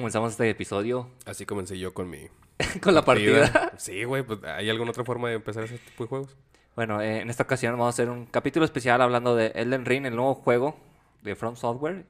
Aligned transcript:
comenzamos 0.00 0.32
este 0.32 0.48
episodio 0.48 1.10
Así 1.26 1.44
comencé 1.44 1.78
yo 1.78 1.92
con 1.92 2.08
mi 2.08 2.28
con 2.82 2.94
la 2.94 3.04
partida. 3.04 3.72
Sí, 3.78 4.04
güey, 4.04 4.22
pues 4.22 4.42
¿hay 4.44 4.68
alguna 4.70 4.90
otra 4.90 5.04
forma 5.04 5.28
de 5.28 5.34
empezar 5.34 5.64
ese 5.64 5.78
tipo 5.78 6.04
de 6.04 6.08
juegos? 6.08 6.36
Bueno, 6.76 7.00
eh, 7.00 7.20
en 7.20 7.30
esta 7.30 7.42
ocasión 7.42 7.72
vamos 7.72 7.86
a 7.86 7.90
hacer 7.90 8.08
un 8.08 8.26
capítulo 8.26 8.64
especial 8.64 9.00
hablando 9.00 9.34
de 9.36 9.48
Elden 9.54 9.84
Ring, 9.84 10.06
el 10.06 10.16
nuevo 10.16 10.34
juego 10.34 10.78
de 11.22 11.34
From 11.36 11.56
Software. 11.56 12.04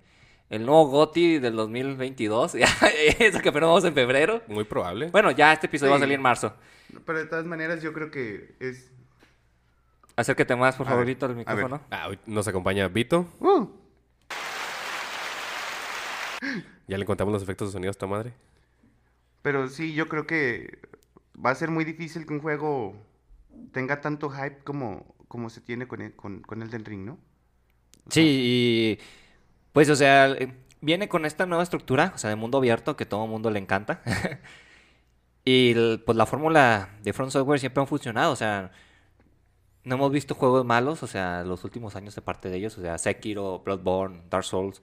El 0.48 0.67
nuevo 0.67 0.87
GOTY 0.87 1.39
del 1.39 1.55
2022. 1.55 2.55
Eso 3.19 3.41
que 3.41 3.48
apenas 3.48 3.69
vamos 3.69 3.84
en 3.84 3.95
febrero. 3.95 4.43
Muy 4.48 4.65
probable. 4.65 5.11
Bueno, 5.11 5.31
ya 5.31 5.53
este 5.53 5.67
episodio 5.67 5.93
va 5.93 5.97
a 5.97 6.01
salir 6.01 6.17
en 6.17 6.23
marzo. 6.23 6.55
Pero 7.07 7.19
de 7.19 7.27
todas 7.27 7.47
maneras 7.47 7.83
yo 7.83 7.93
creo 7.93 8.11
que 8.11 8.57
es... 8.59 8.91
Acércate 10.17 10.57
más, 10.57 10.75
por 10.75 10.87
A 10.87 10.91
ver, 10.91 10.98
favorito, 10.98 11.27
al 11.27 11.37
micrófono. 11.37 11.81
Ah, 11.91 12.09
hoy 12.09 12.19
nos 12.27 12.48
acompaña 12.48 12.89
Vito. 12.89 13.29
¡Uh! 13.39 13.69
Ya 16.91 16.98
le 16.98 17.06
contamos 17.06 17.33
los 17.33 17.42
efectos 17.42 17.69
de 17.69 17.72
sonido 17.72 17.91
a 17.91 17.92
esta 17.92 18.06
madre. 18.06 18.34
Pero 19.42 19.69
sí, 19.69 19.94
yo 19.94 20.08
creo 20.08 20.27
que 20.27 20.78
va 21.44 21.50
a 21.50 21.55
ser 21.55 21.70
muy 21.70 21.84
difícil 21.84 22.27
que 22.27 22.34
un 22.34 22.41
juego 22.41 22.94
tenga 23.72 24.00
tanto 24.00 24.30
hype 24.30 24.62
como, 24.64 25.14
como 25.28 25.50
se 25.50 25.61
tiene 25.61 25.88
con 25.88 26.02
el, 26.02 26.14
con, 26.14 26.42
con 26.42 26.62
Elden 26.62 26.84
Ring, 26.84 27.05
¿no? 27.06 27.18
Sí, 28.08 28.20
y 28.22 28.98
pues, 29.72 29.91
o 29.91 29.96
sea, 29.96 30.30
eh, 30.33 30.55
viene 30.80 31.08
con 31.08 31.27
esta 31.27 31.46
nueva 31.46 31.62
estructura, 31.64 32.12
o 32.14 32.18
sea, 32.18 32.30
de 32.30 32.36
mundo 32.36 32.58
abierto, 32.58 32.96
que 32.96 33.06
todo 33.06 33.24
el 33.24 33.30
mundo 33.30 33.50
le 33.50 33.61
encanta. 33.61 34.02
y 35.44 35.72
el- 35.72 36.02
pues 36.05 36.16
la 36.16 36.27
fórmula 36.27 36.91
de 37.02 37.12
Front 37.12 37.33
Software 37.33 37.61
siempre 37.61 37.83
ha 37.83 37.86
funcionado, 37.86 38.33
o 38.33 38.36
sea, 38.36 38.72
no 39.84 39.94
hemos 39.96 40.12
visto 40.12 40.34
juegos 40.34 40.64
malos, 40.64 41.02
o 41.02 41.06
sea, 41.06 41.42
los 41.44 41.64
últimos 41.64 41.96
años 41.96 42.14
de 42.14 42.22
parte 42.22 42.50
de 42.50 42.56
ellos, 42.58 42.77
o 42.78 42.83
sea, 42.83 42.98
Sekiro, 42.98 43.61
Bloodborne, 43.64 44.22
Dark 44.30 44.44
Souls. 44.44 44.83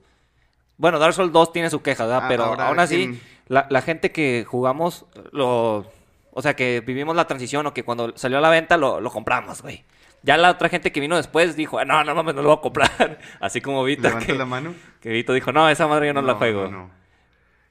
Bueno, 0.78 0.98
Dark 0.98 1.12
Souls 1.12 1.32
2 1.32 1.52
tiene 1.52 1.70
su 1.70 1.82
queja, 1.82 2.04
¿verdad? 2.06 2.22
Ah, 2.24 2.28
Pero 2.28 2.44
ahora, 2.44 2.68
aún 2.68 2.78
así, 2.80 3.08
¿quién? 3.08 3.20
la, 3.48 3.66
la 3.68 3.82
gente 3.82 4.12
que 4.12 4.44
jugamos, 4.48 5.06
lo, 5.32 5.90
o 6.30 6.42
sea, 6.42 6.54
que 6.54 6.80
vivimos 6.86 7.14
la 7.16 7.26
transición 7.26 7.66
o 7.66 7.74
que 7.74 7.82
cuando 7.82 8.16
salió 8.16 8.38
a 8.38 8.40
la 8.40 8.48
venta 8.50 8.76
lo, 8.76 9.00
lo 9.00 9.10
compramos, 9.10 9.60
güey. 9.62 9.84
Ya 10.22 10.36
la 10.36 10.50
otra 10.50 10.68
gente 10.68 10.90
que 10.92 11.00
vino 11.00 11.16
después 11.16 11.54
dijo, 11.56 11.78
"Ah, 11.78 11.84
no, 11.84 12.02
no 12.04 12.14
mames, 12.14 12.34
no 12.34 12.42
lo 12.42 12.48
voy 12.48 12.58
a 12.58 12.60
comprar. 12.60 13.18
Así 13.40 13.60
como 13.60 13.84
Vito, 13.84 14.02
Levanta 14.02 14.26
que, 14.26 14.34
la 14.34 14.46
mano. 14.46 14.74
que 15.00 15.10
Vito 15.10 15.32
dijo, 15.32 15.52
no, 15.52 15.68
esa 15.68 15.86
madre 15.86 16.06
yo 16.08 16.14
no, 16.14 16.22
la 16.22 16.34
juego. 16.34 16.64
no, 16.64 16.70
no. 16.70 16.90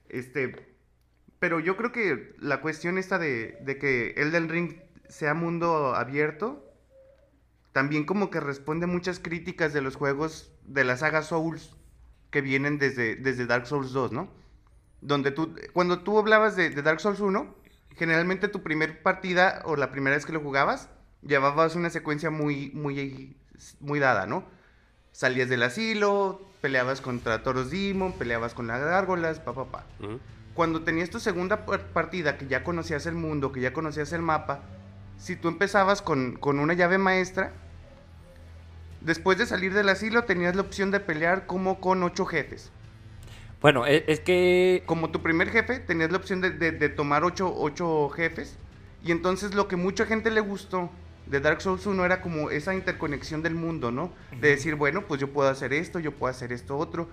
Este, 0.09 0.55
pero 1.39 1.59
yo 1.59 1.75
creo 1.77 1.91
que 1.91 2.35
la 2.39 2.61
cuestión 2.61 2.97
esta 2.97 3.17
de, 3.19 3.57
de 3.61 3.77
que 3.77 4.11
Elden 4.17 4.49
Ring 4.49 4.81
sea 5.09 5.33
mundo 5.33 5.95
abierto, 5.95 6.63
también 7.73 8.05
como 8.05 8.29
que 8.29 8.39
responde 8.39 8.85
a 8.85 8.87
muchas 8.87 9.19
críticas 9.19 9.71
de 9.73 9.81
los 9.81 9.95
juegos 9.95 10.51
de 10.63 10.83
la 10.83 10.97
saga 10.97 11.21
Souls 11.21 11.76
que 12.31 12.41
vienen 12.41 12.77
desde, 12.77 13.15
desde 13.15 13.45
Dark 13.45 13.67
Souls 13.67 13.91
2, 13.93 14.11
¿no? 14.11 14.27
Donde 15.01 15.31
tú, 15.31 15.53
cuando 15.73 15.99
tú 15.99 16.17
hablabas 16.19 16.55
de, 16.55 16.69
de 16.69 16.81
Dark 16.81 16.99
Souls 16.99 17.19
1, 17.19 17.55
generalmente 17.95 18.47
tu 18.47 18.63
primer 18.63 19.01
partida 19.01 19.61
o 19.65 19.75
la 19.75 19.91
primera 19.91 20.15
vez 20.15 20.25
que 20.25 20.33
lo 20.33 20.39
jugabas, 20.41 20.89
llevabas 21.21 21.75
una 21.75 21.89
secuencia 21.89 22.29
muy, 22.29 22.71
muy, 22.73 23.37
muy 23.79 23.99
dada, 23.99 24.25
¿no? 24.25 24.43
Salías 25.11 25.49
del 25.49 25.63
asilo, 25.63 26.41
peleabas 26.61 27.01
contra 27.01 27.41
Toros 27.43 27.71
Demon, 27.71 28.13
peleabas 28.13 28.53
con 28.53 28.67
las 28.67 28.81
gárgolas, 28.81 29.39
pa, 29.39 29.53
pa, 29.53 29.65
pa. 29.65 29.85
Cuando 30.53 30.81
tenías 30.83 31.09
tu 31.09 31.19
segunda 31.19 31.65
par- 31.65 31.87
partida, 31.87 32.37
que 32.37 32.47
ya 32.47 32.63
conocías 32.63 33.05
el 33.05 33.15
mundo, 33.15 33.51
que 33.51 33.61
ya 33.61 33.73
conocías 33.73 34.11
el 34.13 34.21
mapa, 34.21 34.61
si 35.17 35.35
tú 35.35 35.47
empezabas 35.47 36.01
con, 36.01 36.33
con 36.33 36.59
una 36.59 36.73
llave 36.73 36.97
maestra, 36.97 37.53
después 39.01 39.37
de 39.37 39.45
salir 39.45 39.73
del 39.73 39.89
asilo 39.89 40.23
tenías 40.23 40.55
la 40.55 40.61
opción 40.61 40.91
de 40.91 40.99
pelear 40.99 41.45
como 41.45 41.79
con 41.79 42.03
ocho 42.03 42.25
jefes. 42.25 42.71
Bueno, 43.61 43.85
e- 43.87 44.03
es, 44.07 44.19
que... 44.19 44.83
Como 44.85 45.09
tu 45.09 45.21
primer 45.23 45.49
jefe, 45.49 45.79
tenías 45.79 46.11
la 46.11 46.17
opción 46.17 46.41
de, 46.41 46.51
de- 46.51 46.71
de 46.71 46.89
tomar 46.89 47.23
ocho, 47.23 47.53
ocho 47.55 48.09
jefes. 48.09 48.57
Y 49.03 49.11
entonces 49.11 49.55
lo 49.55 49.67
que 49.67 49.75
mucha 49.75 50.05
gente 50.05 50.29
le 50.31 50.41
gustó 50.41 50.91
de 51.25 51.39
Dark 51.39 51.61
Souls 51.61 51.85
1 51.85 52.05
era 52.05 52.21
como 52.21 52.49
esa 52.51 52.73
interconexión 52.73 53.41
del 53.43 53.55
mundo, 53.55 53.91
¿no? 53.91 54.11
De 54.39 54.49
decir, 54.49 54.75
bueno, 54.75 55.01
pues 55.07 55.19
yo 55.19 55.31
puedo 55.33 55.49
hacer 55.49 55.73
esto, 55.73 55.99
yo 55.99 56.11
puedo 56.13 56.29
hacer 56.31 56.51
esto 56.53 56.77
otro. 56.77 57.09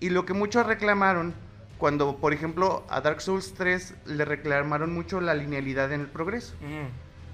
Y 0.00 0.10
lo 0.10 0.24
que 0.26 0.34
muchos 0.34 0.66
reclamaron, 0.66 1.34
cuando 1.78 2.16
por 2.18 2.32
ejemplo 2.32 2.84
a 2.88 3.00
Dark 3.00 3.20
Souls 3.20 3.54
3 3.54 3.94
le 4.06 4.24
reclamaron 4.24 4.92
mucho 4.92 5.20
la 5.20 5.34
linealidad 5.34 5.92
en 5.92 6.02
el 6.02 6.06
progreso. 6.06 6.54
Mm, 6.60 6.86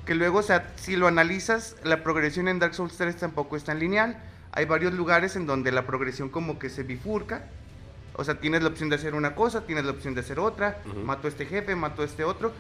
Que 0.07 0.15
luego, 0.15 0.39
o 0.39 0.43
sea, 0.43 0.73
si 0.77 0.97
lo 0.97 1.07
analizas, 1.07 1.77
la 1.85 2.03
progresión 2.03 2.49
en 2.49 2.59
Dark 2.59 2.75
Souls 2.75 2.97
3 2.97 3.17
tampoco 3.17 3.57
es 3.57 3.65
tan 3.65 3.79
lineal. 3.79 4.21
Hay 4.53 4.65
varios 4.67 4.93
lugares 4.93 5.37
en 5.37 5.47
donde 5.47 5.73
la 5.73 5.87
progresión 5.87 6.29
como 6.29 6.59
que 6.59 6.71
se 6.71 6.83
bifurca. 6.83 7.49
O 8.15 8.25
sea, 8.25 8.41
tienes 8.41 8.63
la 8.63 8.69
opción 8.69 8.89
de 8.89 8.97
hacer 8.97 9.15
una 9.15 9.35
cosa, 9.35 9.65
tienes 9.65 9.85
la 9.85 9.93
opción 9.93 10.15
de 10.15 10.21
hacer 10.21 10.39
otra. 10.39 10.83
Ujú. 10.87 11.01
Mato 11.01 11.29
a 11.29 11.31
este 11.31 11.47
jefe, 11.47 11.75
mato 11.77 12.03
a 12.03 12.05
este 12.05 12.25
otro. 12.25 12.53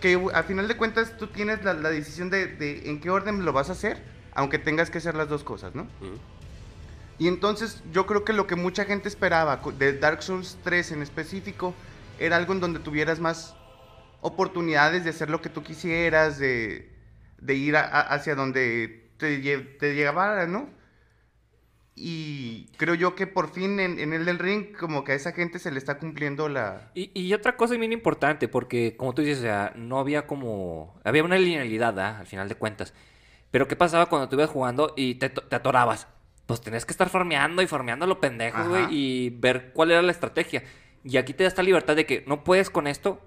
Que 0.00 0.20
a 0.34 0.42
final 0.42 0.68
de 0.68 0.76
cuentas 0.76 1.16
tú 1.16 1.28
tienes 1.28 1.64
la, 1.64 1.74
la 1.74 1.90
decisión 1.90 2.30
de, 2.30 2.46
de 2.46 2.90
en 2.90 3.00
qué 3.00 3.10
orden 3.10 3.44
lo 3.44 3.52
vas 3.52 3.68
a 3.68 3.72
hacer, 3.72 4.02
aunque 4.34 4.58
tengas 4.58 4.90
que 4.90 4.98
hacer 4.98 5.14
las 5.14 5.28
dos 5.28 5.44
cosas, 5.44 5.74
¿no? 5.74 5.86
Y 7.18 7.26
entonces 7.26 7.82
yo 7.92 8.06
creo 8.06 8.24
que 8.24 8.32
lo 8.32 8.46
que 8.46 8.54
mucha 8.54 8.84
gente 8.84 9.08
esperaba 9.08 9.60
de 9.76 9.98
Dark 9.98 10.22
Souls 10.22 10.56
3 10.62 10.92
en 10.92 11.02
específico 11.02 11.74
era 12.20 12.36
algo 12.36 12.52
en 12.52 12.60
donde 12.60 12.78
tuvieras 12.78 13.18
más 13.18 13.56
oportunidades 14.20 15.04
de 15.04 15.10
hacer 15.10 15.30
lo 15.30 15.40
que 15.40 15.48
tú 15.48 15.62
quisieras, 15.62 16.38
de, 16.38 16.92
de 17.38 17.54
ir 17.54 17.76
a- 17.76 17.80
a- 17.86 18.00
hacia 18.14 18.34
donde 18.34 19.10
te, 19.18 19.38
te 19.38 19.94
llegara, 19.94 20.46
¿no? 20.46 20.68
Y 22.00 22.68
creo 22.76 22.94
yo 22.94 23.16
que 23.16 23.26
por 23.26 23.50
fin 23.50 23.80
en, 23.80 23.98
en 23.98 24.12
el 24.12 24.24
del 24.24 24.38
ring 24.38 24.72
como 24.76 25.02
que 25.02 25.12
a 25.12 25.14
esa 25.16 25.32
gente 25.32 25.58
se 25.58 25.72
le 25.72 25.78
está 25.78 25.98
cumpliendo 25.98 26.48
la... 26.48 26.92
Y, 26.94 27.10
y 27.12 27.34
otra 27.34 27.56
cosa 27.56 27.74
bien 27.76 27.92
importante, 27.92 28.46
porque 28.46 28.96
como 28.96 29.14
tú 29.14 29.22
dices, 29.22 29.38
o 29.38 29.42
sea, 29.42 29.72
no 29.74 29.98
había 29.98 30.26
como... 30.28 31.00
Había 31.02 31.24
una 31.24 31.36
linealidad, 31.38 31.98
¿ah? 31.98 32.20
Al 32.20 32.26
final 32.28 32.48
de 32.48 32.54
cuentas. 32.54 32.94
Pero 33.50 33.66
¿qué 33.66 33.74
pasaba 33.74 34.06
cuando 34.06 34.28
tú 34.28 34.36
ibas 34.36 34.50
jugando 34.50 34.94
y 34.96 35.16
te, 35.16 35.28
te 35.30 35.56
atorabas? 35.56 36.06
Pues 36.46 36.60
tenías 36.60 36.86
que 36.86 36.92
estar 36.92 37.08
farmeando 37.08 37.62
y 37.62 37.66
farmeando 37.66 38.06
lo 38.06 38.20
pendejo, 38.20 38.68
güey, 38.68 38.86
y 38.90 39.30
ver 39.30 39.72
cuál 39.72 39.90
era 39.90 40.00
la 40.00 40.12
estrategia. 40.12 40.62
Y 41.02 41.16
aquí 41.16 41.34
te 41.34 41.42
da 41.44 41.48
esta 41.48 41.64
libertad 41.64 41.96
de 41.96 42.06
que 42.06 42.22
no 42.28 42.44
puedes 42.44 42.70
con 42.70 42.86
esto, 42.86 43.20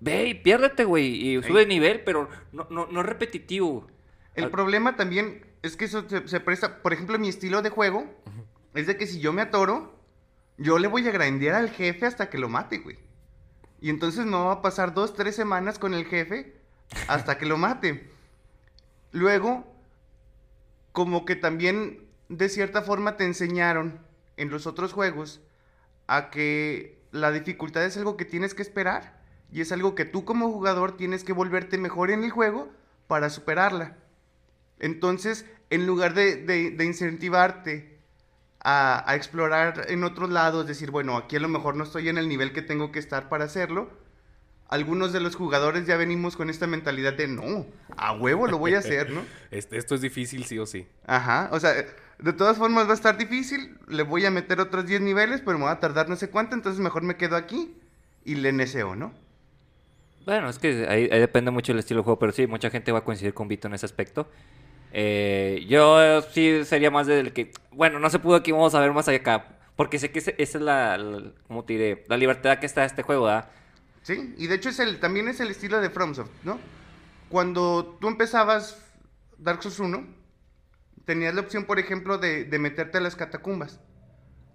ve 0.00 0.26
y 0.28 0.34
piérdete, 0.34 0.84
güey, 0.84 1.36
y 1.36 1.42
sube 1.42 1.60
de 1.60 1.66
nivel, 1.66 2.02
pero 2.04 2.28
no, 2.52 2.66
no, 2.70 2.86
no 2.86 3.00
es 3.00 3.06
repetitivo. 3.06 3.86
El 4.34 4.44
Al- 4.44 4.50
problema 4.50 4.96
también 4.96 5.46
es 5.62 5.76
que 5.76 5.84
eso 5.84 6.08
se, 6.08 6.26
se 6.26 6.40
presta, 6.40 6.82
por 6.82 6.92
ejemplo, 6.92 7.18
mi 7.18 7.28
estilo 7.28 7.62
de 7.62 7.70
juego 7.70 8.04
es 8.74 8.86
de 8.86 8.96
que 8.96 9.06
si 9.06 9.20
yo 9.20 9.32
me 9.32 9.42
atoro, 9.42 9.98
yo 10.56 10.78
le 10.78 10.88
voy 10.88 11.06
a 11.06 11.10
grandear 11.12 11.54
al 11.56 11.70
jefe 11.70 12.06
hasta 12.06 12.30
que 12.30 12.38
lo 12.38 12.48
mate, 12.48 12.78
güey. 12.78 12.98
Y 13.80 13.88
entonces 13.90 14.26
me 14.26 14.36
va 14.36 14.52
a 14.52 14.62
pasar 14.62 14.94
dos, 14.94 15.14
tres 15.14 15.34
semanas 15.36 15.78
con 15.78 15.94
el 15.94 16.04
jefe 16.06 16.54
hasta 17.08 17.38
que 17.38 17.46
lo 17.46 17.56
mate. 17.56 18.10
Luego, 19.12 19.66
como 20.92 21.24
que 21.24 21.36
también 21.36 22.04
de 22.28 22.48
cierta 22.48 22.82
forma 22.82 23.16
te 23.16 23.24
enseñaron 23.24 24.00
en 24.36 24.50
los 24.50 24.66
otros 24.66 24.92
juegos 24.92 25.40
a 26.06 26.30
que 26.30 26.98
la 27.10 27.32
dificultad 27.32 27.84
es 27.84 27.96
algo 27.96 28.16
que 28.16 28.24
tienes 28.24 28.54
que 28.54 28.62
esperar 28.62 29.19
y 29.52 29.60
es 29.60 29.72
algo 29.72 29.94
que 29.94 30.04
tú 30.04 30.24
como 30.24 30.50
jugador 30.50 30.96
tienes 30.96 31.24
que 31.24 31.32
volverte 31.32 31.78
mejor 31.78 32.10
en 32.10 32.24
el 32.24 32.30
juego 32.30 32.68
para 33.06 33.30
superarla. 33.30 33.96
Entonces, 34.78 35.44
en 35.70 35.86
lugar 35.86 36.14
de, 36.14 36.36
de- 36.36 36.70
de 36.70 36.84
incentivarte 36.84 37.98
a, 38.62 39.08
a 39.10 39.14
explorar 39.16 39.86
en 39.88 40.04
otros 40.04 40.30
lados, 40.30 40.66
decir, 40.66 40.90
bueno, 40.90 41.16
aquí 41.16 41.36
a 41.36 41.40
lo 41.40 41.48
mejor 41.48 41.76
no 41.76 41.84
estoy 41.84 42.08
en 42.08 42.18
el 42.18 42.28
nivel 42.28 42.52
que 42.52 42.62
tengo 42.62 42.92
que 42.92 42.98
estar 42.98 43.28
para 43.28 43.44
hacerlo, 43.44 43.90
algunos 44.68 45.12
de 45.12 45.20
los 45.20 45.34
jugadores 45.34 45.86
ya 45.86 45.96
venimos 45.96 46.36
con 46.36 46.48
esta 46.48 46.66
mentalidad 46.66 47.14
de, 47.14 47.26
no, 47.26 47.66
a 47.96 48.12
huevo 48.12 48.46
lo 48.46 48.58
voy 48.58 48.74
a 48.74 48.78
hacer, 48.78 49.10
¿no? 49.10 49.22
Este- 49.50 49.76
esto 49.78 49.96
es 49.96 50.00
difícil 50.00 50.44
sí 50.44 50.58
o 50.60 50.66
sí. 50.66 50.86
Ajá, 51.06 51.48
o 51.52 51.58
sea, 51.58 51.72
de 52.18 52.32
todas 52.32 52.56
formas 52.56 52.86
va 52.86 52.92
a 52.92 52.94
estar 52.94 53.16
difícil, 53.18 53.76
le 53.88 54.04
voy 54.04 54.24
a 54.26 54.30
meter 54.30 54.60
otros 54.60 54.86
10 54.86 55.00
niveles, 55.00 55.40
pero 55.44 55.58
me 55.58 55.64
va 55.64 55.72
a 55.72 55.80
tardar 55.80 56.08
no 56.08 56.14
sé 56.16 56.30
cuánto, 56.30 56.54
entonces 56.54 56.80
mejor 56.80 57.02
me 57.02 57.16
quedo 57.16 57.34
aquí 57.36 57.74
y 58.24 58.36
le 58.36 58.52
neseo, 58.52 58.94
¿no? 58.94 59.12
Bueno, 60.30 60.48
es 60.48 60.60
que 60.60 60.86
ahí, 60.88 61.08
depende 61.08 61.50
mucho 61.50 61.72
del 61.72 61.80
estilo 61.80 62.02
de 62.02 62.04
juego, 62.04 62.20
pero 62.20 62.30
sí, 62.30 62.46
mucha 62.46 62.70
gente 62.70 62.92
va 62.92 63.00
a 63.00 63.04
coincidir 63.04 63.34
con 63.34 63.48
Vito 63.48 63.66
en 63.66 63.74
ese 63.74 63.84
aspecto. 63.84 64.30
Eh, 64.92 65.66
yo 65.68 66.00
eh, 66.00 66.22
sí 66.30 66.64
sería 66.64 66.88
más 66.88 67.08
del 67.08 67.32
que, 67.32 67.50
bueno, 67.72 67.98
no 67.98 68.08
se 68.10 68.20
pudo 68.20 68.36
aquí, 68.36 68.52
vamos 68.52 68.72
a 68.76 68.78
ver 68.78 68.92
más 68.92 69.08
allá 69.08 69.18
acá. 69.18 69.58
Porque 69.74 69.98
sé 69.98 70.12
que 70.12 70.20
esa 70.20 70.32
es 70.38 70.54
la, 70.54 71.32
¿cómo 71.48 71.64
te? 71.64 72.04
La 72.06 72.16
libertad 72.16 72.60
que 72.60 72.66
está 72.66 72.84
este 72.84 73.02
juego, 73.02 73.24
¿verdad? 73.24 73.48
Sí, 74.02 74.32
y 74.38 74.46
de 74.46 74.54
hecho 74.54 74.68
es 74.68 74.78
el, 74.78 75.00
también 75.00 75.26
es 75.26 75.40
el 75.40 75.50
estilo 75.50 75.80
de 75.80 75.90
FromSoft, 75.90 76.30
¿no? 76.44 76.60
Cuando 77.28 77.98
tú 78.00 78.06
empezabas 78.06 78.80
Dark 79.36 79.64
Souls 79.64 79.80
1, 79.80 80.06
tenías 81.06 81.34
la 81.34 81.40
opción, 81.40 81.64
por 81.64 81.80
ejemplo, 81.80 82.18
de, 82.18 82.44
de 82.44 82.58
meterte 82.60 82.98
a 82.98 83.00
las 83.00 83.16
catacumbas. 83.16 83.80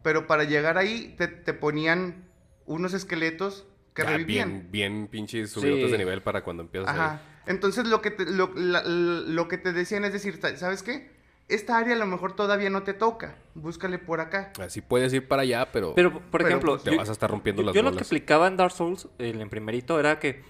Pero 0.03 0.25
para 0.25 0.45
llegar 0.45 0.77
ahí 0.77 1.17
te 1.17 1.53
ponían 1.53 2.29
unos 2.65 2.93
esqueletos 2.93 3.67
que 3.95 4.03
Ya, 4.03 4.09
revivían. 4.11 4.49
bien, 4.49 4.71
bien 4.71 5.07
pinches 5.07 5.49
subidos 5.51 5.85
Sí. 5.85 5.91
de 5.91 5.97
nivel 5.97 6.21
para 6.21 6.43
cuando 6.43 6.61
empiezas 6.63 6.89
Ajá. 6.89 7.21
Entonces 7.47 7.87
lo 7.87 8.01
que 8.01 8.11
te, 8.11 8.25
lo, 8.25 8.51
la- 8.55 8.83
lo 8.83 9.47
que 9.47 9.57
te 9.57 9.71
decían 9.73 10.03
es 10.05 10.13
decir, 10.13 10.39
¿sabes 10.57 10.83
qué? 10.83 11.15
Esta 11.47 11.77
área 11.77 11.93
a 11.93 11.97
lo 11.97 12.07
mejor 12.07 12.35
todavía 12.35 12.69
no 12.71 12.81
te 12.83 12.93
toca. 12.95 13.35
Búscale 13.53 13.99
por 13.99 14.19
acá. 14.19 14.51
Así 14.59 14.81
puedes 14.81 15.13
ir 15.13 15.27
para 15.27 15.43
allá, 15.43 15.71
pero, 15.71 15.93
Pero, 15.95 16.11
por 16.11 16.23
Pero, 16.31 16.47
ejemplo, 16.47 16.71
pues, 16.73 16.83
te 16.83 16.95
vas 16.97 17.07
a 17.07 17.11
estar 17.11 17.29
rompiendo 17.29 17.61
yo, 17.61 17.67
las 17.67 17.75
yo 17.75 17.83
lo 17.83 17.91
que 17.91 17.99
explicaba 17.99 18.47
en 18.47 18.57
Dark 18.57 18.71
Souls, 18.71 19.07
el 19.19 19.39
en 19.39 19.49
primerito, 19.49 19.99
era 19.99 20.19
que 20.19 20.41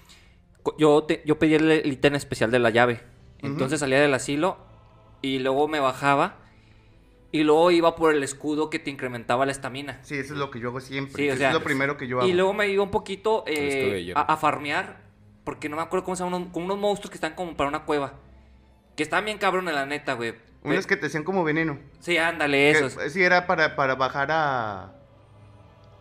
yo, 0.77 1.03
te- 1.03 1.21
yo 1.25 1.37
pedí 1.37 1.55
el, 1.55 1.69
el 1.69 1.91
ítem 1.91 2.15
especial 2.15 2.49
de 2.49 2.59
la 2.59 2.69
llave. 2.69 3.01
Entonces 3.39 3.81
salía 3.81 3.99
del 3.99 4.13
asilo 4.13 4.57
y 5.21 5.39
luego 5.39 5.67
me 5.67 5.79
bajaba 5.81 6.37
y 7.31 7.43
luego 7.43 7.69
iba 7.71 7.95
por 7.95 8.13
el 8.13 8.23
escudo 8.23 8.69
que 8.69 8.79
te 8.79 8.89
incrementaba 8.89 9.45
la 9.45 9.51
estamina. 9.51 9.99
Sí, 10.03 10.15
eso 10.15 10.33
es 10.33 10.39
lo 10.39 10.51
que 10.51 10.59
yo 10.59 10.69
hago 10.69 10.79
siempre. 10.79 11.23
Sí, 11.23 11.29
o 11.29 11.33
Eso 11.33 11.47
es 11.47 11.53
lo 11.53 11.63
primero 11.63 11.97
que 11.97 12.07
yo 12.07 12.19
hago. 12.19 12.27
Y 12.27 12.33
luego 12.33 12.53
me 12.53 12.67
iba 12.69 12.83
un 12.83 12.91
poquito 12.91 13.43
eh, 13.47 14.13
a, 14.15 14.21
a 14.21 14.37
farmear, 14.37 15.01
porque 15.43 15.67
no 15.69 15.75
me 15.75 15.81
acuerdo 15.81 16.05
cómo 16.05 16.15
se 16.15 16.23
llaman, 16.23 16.41
unos, 16.41 16.53
como 16.53 16.65
unos 16.65 16.77
monstruos 16.77 17.09
que 17.11 17.15
están 17.17 17.33
como 17.35 17.55
para 17.57 17.69
una 17.69 17.83
cueva. 17.85 18.13
Que 18.95 19.03
están 19.03 19.25
bien 19.25 19.37
cabrones, 19.37 19.73
la 19.75 19.85
neta, 19.85 20.13
güey. 20.13 20.33
Unos 20.63 20.87
que 20.87 20.95
te 20.97 21.07
hacían 21.07 21.23
como 21.23 21.43
veneno. 21.43 21.77
Sí, 21.99 22.17
ándale, 22.17 22.57
Que- 22.57 22.79
esos. 22.79 23.11
sí, 23.11 23.21
era 23.21 23.45
para, 23.45 23.75
para 23.75 23.95
bajar 23.95 24.29
a... 24.31 24.95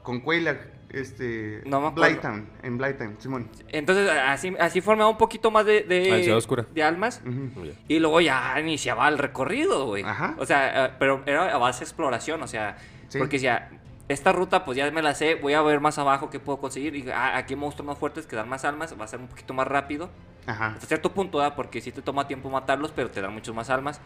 Con 0.02 0.20
Quailag, 0.20 0.58
este... 1.00 1.62
No 1.67 1.81
me 1.81 1.88
en 1.88 2.79
Blighttown, 2.79 3.17
Simón. 3.19 3.50
Entonces, 3.69 4.08
así, 4.11 4.55
así 4.58 4.81
formaba 4.81 5.11
un 5.11 5.19
poquito 5.19 5.50
más 5.50 5.67
de, 5.67 5.82
de, 5.82 6.31
Ah, 6.32 6.37
Oscura. 6.37 6.67
de 6.73 6.82
almas. 6.82 7.23
Ya. 7.25 7.73
Y 7.88 7.99
luego 7.99 8.20
ya 8.20 8.58
iniciaba 8.61 9.08
el 9.08 9.19
recorrido, 9.19 9.87
güey. 9.87 10.02
Ajá. 10.05 10.35
O 10.38 10.46
sea, 10.46 10.87
eh, 10.87 10.91
pero 10.99 11.23
era 11.26 11.55
a 11.55 11.58
base 11.58 11.81
de 11.81 11.85
exploración, 11.85 12.43
o 12.43 12.46
sea, 12.46 12.76
Sí. 13.08 13.19
porque 13.19 13.37
decía, 13.37 13.70
esta 14.08 14.32
ruta 14.32 14.64
pues 14.64 14.76
ya 14.76 14.91
me 14.91 15.00
la 15.02 15.14
sé, 15.14 15.37
voy 15.37 15.55
a 15.55 15.62
ver 15.62 15.81
más 15.81 15.99
abajo 15.99 16.31
qué 16.31 16.41
puedo 16.41 16.58
conseguir. 16.58 16.94
Y 16.96 17.11
ah, 17.11 17.37
aquí 17.37 17.55
hay 17.55 17.61
monstruos 17.61 17.87
más 17.87 17.99
fuertes 17.99 18.26
que 18.26 18.37
dan 18.37 18.49
más 18.49 18.64
almas, 18.64 18.94
va 18.99 19.05
a 19.05 19.08
ser 19.08 19.20
un 19.20 19.29
poquito 19.29 19.55
más 19.55 19.67
rápido. 19.67 20.11
Ajá. 20.46 20.69
Hasta 20.75 20.87
cierto 20.87 21.12
punto, 21.12 21.38
¿verdad? 21.38 21.55
Porque 21.56 21.81
sí 21.81 21.91
te 21.93 22.02
toma 22.02 22.26
tiempo 22.26 22.50
matarlos, 22.50 22.93
pero 22.93 23.11
te 23.11 23.20
dan 23.20 23.32
muchos 23.32 23.55
más 23.55 23.70
almas. 23.70 24.00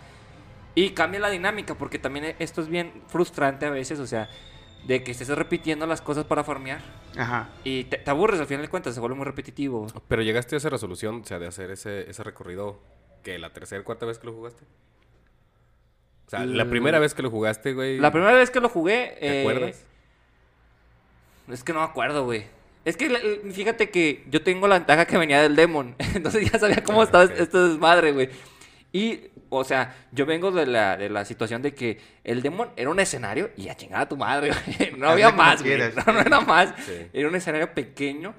Y 0.74 0.90
cambia 0.90 1.18
la 1.18 1.30
dinámica, 1.30 1.74
porque 1.74 1.98
también 1.98 2.36
esto 2.38 2.60
es 2.60 2.68
bien 2.68 2.92
frustrante 3.08 3.66
a 3.66 3.70
veces, 3.70 3.98
o 3.98 4.06
sea, 4.06 4.28
de 4.86 5.02
que 5.02 5.10
estés 5.10 5.28
repitiendo 5.28 5.86
las 5.86 6.00
cosas 6.00 6.24
para 6.24 6.44
farmear. 6.44 6.80
Ajá. 7.16 7.48
Y 7.64 7.84
te, 7.84 7.98
te 7.98 8.10
aburres 8.10 8.40
al 8.40 8.46
final 8.46 8.62
de 8.62 8.68
cuentas, 8.68 8.94
se 8.94 9.00
vuelve 9.00 9.16
muy 9.16 9.24
repetitivo. 9.26 9.86
Pero 10.08 10.22
llegaste 10.22 10.56
a 10.56 10.58
esa 10.58 10.70
resolución, 10.70 11.22
o 11.22 11.26
sea, 11.26 11.38
de 11.38 11.46
hacer 11.46 11.70
ese, 11.70 12.08
ese 12.10 12.22
recorrido, 12.22 12.80
que 13.22 13.38
la 13.38 13.52
tercera, 13.52 13.82
cuarta 13.84 14.06
vez 14.06 14.18
que 14.18 14.26
lo 14.26 14.32
jugaste. 14.32 14.64
O 16.26 16.30
sea, 16.30 16.44
la 16.44 16.68
primera 16.68 16.98
vez 16.98 17.14
que 17.14 17.22
lo 17.22 17.30
jugaste, 17.30 17.72
güey. 17.72 17.98
La 17.98 18.12
primera 18.12 18.32
vez 18.34 18.50
que 18.50 18.60
lo 18.60 18.68
jugué... 18.68 19.16
¿Te 19.18 19.38
eh, 19.38 19.40
acuerdas? 19.40 19.84
Es 21.50 21.64
que 21.64 21.72
no 21.72 21.78
me 21.78 21.86
acuerdo, 21.86 22.24
güey. 22.24 22.44
Es 22.84 22.96
que 22.96 23.42
fíjate 23.52 23.90
que 23.90 24.24
yo 24.30 24.42
tengo 24.42 24.68
la 24.68 24.78
ventaja 24.78 25.06
que 25.06 25.16
venía 25.16 25.42
del 25.42 25.56
Demon. 25.56 25.94
Entonces 26.14 26.50
ya 26.50 26.58
sabía 26.58 26.82
cómo 26.84 27.00
Ah, 27.00 27.04
estaba 27.04 27.24
ok. 27.24 27.32
este 27.36 27.58
desmadre, 27.58 28.12
güey. 28.12 28.28
Y, 28.92 29.20
o 29.50 29.64
sea, 29.64 29.94
yo 30.12 30.26
vengo 30.26 30.50
de 30.50 30.66
la, 30.66 30.96
de 30.96 31.08
la 31.08 31.24
situación 31.24 31.62
de 31.62 31.74
que 31.74 31.98
el 32.24 32.42
Demon 32.42 32.70
era 32.76 32.90
un 32.90 33.00
escenario 33.00 33.50
y 33.56 33.68
a 33.68 33.76
chingada 33.76 34.02
a 34.02 34.08
tu 34.08 34.16
madre, 34.16 34.50
güey. 34.50 34.92
No 34.98 35.08
había 35.08 35.30
más, 35.30 35.62
güey. 35.62 35.78
No, 35.78 36.12
no 36.12 36.20
era 36.20 36.40
más. 36.40 36.74
Sí. 36.84 36.92
Era 37.12 37.28
un 37.28 37.34
escenario 37.34 37.72
pequeño 37.72 38.34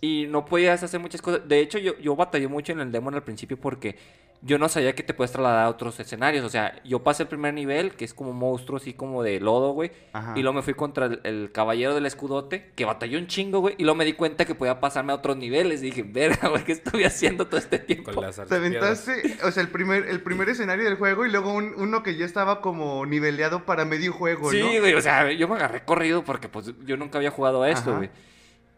y 0.00 0.26
no 0.28 0.44
podías 0.44 0.82
hacer 0.82 1.00
muchas 1.00 1.22
cosas. 1.22 1.48
De 1.48 1.60
hecho, 1.60 1.78
yo, 1.78 1.98
yo 1.98 2.14
batallé 2.14 2.48
mucho 2.48 2.72
en 2.72 2.80
el 2.80 2.92
Demon 2.92 3.14
al 3.14 3.22
principio 3.22 3.58
porque 3.58 3.96
yo 4.46 4.58
no 4.58 4.68
sabía 4.68 4.94
que 4.94 5.02
te 5.02 5.14
puedes 5.14 5.32
trasladar 5.32 5.64
a 5.64 5.68
otros 5.70 5.98
escenarios. 6.00 6.44
O 6.44 6.50
sea, 6.50 6.78
yo 6.84 7.02
pasé 7.02 7.22
el 7.22 7.30
primer 7.30 7.54
nivel, 7.54 7.92
que 7.94 8.04
es 8.04 8.12
como 8.12 8.34
monstruo 8.34 8.76
así 8.76 8.92
como 8.92 9.22
de 9.22 9.40
lodo, 9.40 9.72
güey. 9.72 9.90
Ajá. 10.12 10.34
Y 10.36 10.42
luego 10.42 10.56
me 10.56 10.62
fui 10.62 10.74
contra 10.74 11.06
el, 11.06 11.20
el 11.24 11.50
caballero 11.50 11.94
del 11.94 12.04
escudote, 12.04 12.70
que 12.74 12.84
batalló 12.84 13.18
un 13.18 13.26
chingo, 13.26 13.60
güey. 13.60 13.74
Y 13.78 13.84
luego 13.84 13.96
me 13.96 14.04
di 14.04 14.12
cuenta 14.12 14.44
que 14.44 14.54
podía 14.54 14.80
pasarme 14.80 15.12
a 15.12 15.16
otros 15.16 15.38
niveles. 15.38 15.80
Y 15.82 15.86
dije, 15.86 16.02
verga, 16.02 16.48
güey, 16.50 16.62
¿qué 16.62 16.72
estuve 16.72 17.06
haciendo 17.06 17.46
todo 17.46 17.56
este 17.56 17.78
tiempo? 17.78 18.12
Con 18.12 18.22
las 18.22 18.36
Te 18.36 18.54
aventaste, 18.54 19.38
o 19.44 19.50
sea, 19.50 19.62
el 19.62 19.70
primer, 19.70 20.06
el 20.08 20.20
primer 20.20 20.48
escenario 20.50 20.84
del 20.84 20.96
juego 20.96 21.24
y 21.24 21.30
luego 21.30 21.50
un- 21.52 21.72
uno 21.78 22.02
que 22.02 22.16
ya 22.16 22.26
estaba 22.26 22.60
como 22.60 23.06
niveleado 23.06 23.64
para 23.64 23.86
medio 23.86 24.12
juego, 24.12 24.50
Sí, 24.50 24.60
¿no? 24.60 24.80
güey, 24.80 24.92
o 24.92 25.00
sea, 25.00 25.32
yo 25.32 25.48
me 25.48 25.54
agarré 25.54 25.84
corrido 25.86 26.22
porque 26.22 26.50
pues 26.50 26.70
yo 26.84 26.98
nunca 26.98 27.16
había 27.16 27.30
jugado 27.30 27.62
a 27.62 27.70
esto, 27.70 27.90
Ajá. 27.90 27.98
güey. 27.98 28.10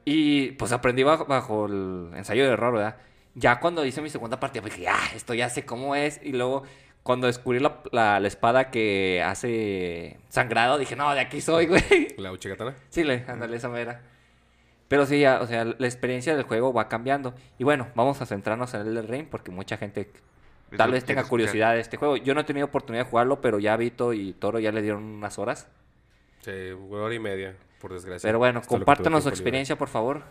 Y 0.04 0.52
pues 0.52 0.70
aprendí 0.70 1.02
bajo, 1.02 1.24
bajo 1.24 1.66
el 1.66 2.10
ensayo 2.14 2.44
de 2.46 2.52
error, 2.52 2.72
¿verdad? 2.74 2.96
Ya 3.38 3.60
cuando 3.60 3.84
hice 3.84 4.00
mi 4.00 4.08
segunda 4.10 4.40
partida, 4.40 4.62
pues 4.62 4.74
dije, 4.74 4.88
ah, 4.88 4.98
esto 5.14 5.34
ya 5.34 5.48
sé 5.50 5.64
cómo 5.64 5.94
es. 5.94 6.18
Y 6.22 6.32
luego 6.32 6.62
cuando 7.02 7.26
descubrí 7.28 7.60
la, 7.60 7.82
la- 7.92 8.18
la 8.18 8.26
espada 8.28 8.70
que 8.70 9.22
hace 9.24 10.16
sangrado, 10.30 10.78
dije, 10.78 10.96
no, 10.96 11.12
de 11.14 11.20
aquí 11.20 11.40
soy, 11.40 11.66
güey. 11.66 11.82
La 12.18 12.32
Uchigatana. 12.32 12.74
Sí, 12.88 13.04
le, 13.04 13.24
ándale, 13.28 13.56
esa 13.58 13.68
mera. 13.68 14.00
Pero 14.88 15.04
sí, 15.04 15.20
ya, 15.20 15.40
o 15.40 15.46
sea, 15.46 15.64
la 15.64 15.86
experiencia 15.86 16.34
del 16.34 16.44
juego 16.44 16.72
va 16.72 16.88
cambiando. 16.88 17.34
Y 17.58 17.64
bueno, 17.64 17.88
vamos 17.94 18.20
a 18.22 18.26
centrarnos 18.26 18.72
en 18.74 18.80
el 18.82 18.94
del 18.94 19.06
Rain 19.08 19.26
porque 19.30 19.50
mucha 19.50 19.76
gente 19.76 20.10
tal 20.76 20.90
vez 20.92 21.04
tenga 21.04 21.22
curiosidad 21.24 21.74
de 21.74 21.80
este 21.80 21.96
juego. 21.96 22.16
Yo 22.16 22.34
no 22.34 22.40
he 22.40 22.44
tenido 22.44 22.66
oportunidad 22.66 23.04
de 23.04 23.10
jugarlo, 23.10 23.40
pero 23.40 23.58
ya 23.58 23.76
Vito 23.76 24.12
y 24.12 24.32
Toro 24.32 24.58
ya 24.60 24.72
le 24.72 24.82
dieron 24.82 25.02
unas 25.04 25.38
horas. 25.38 25.68
Sí, 26.40 26.50
una 26.50 27.02
hora 27.02 27.14
y 27.14 27.18
media, 27.18 27.54
por 27.80 27.92
desgracia. 27.92 28.26
Pero 28.26 28.38
bueno, 28.38 28.62
compártanos 28.66 29.24
su 29.24 29.28
libre. 29.28 29.36
experiencia, 29.36 29.76
por 29.76 29.88
favor. 29.88 30.22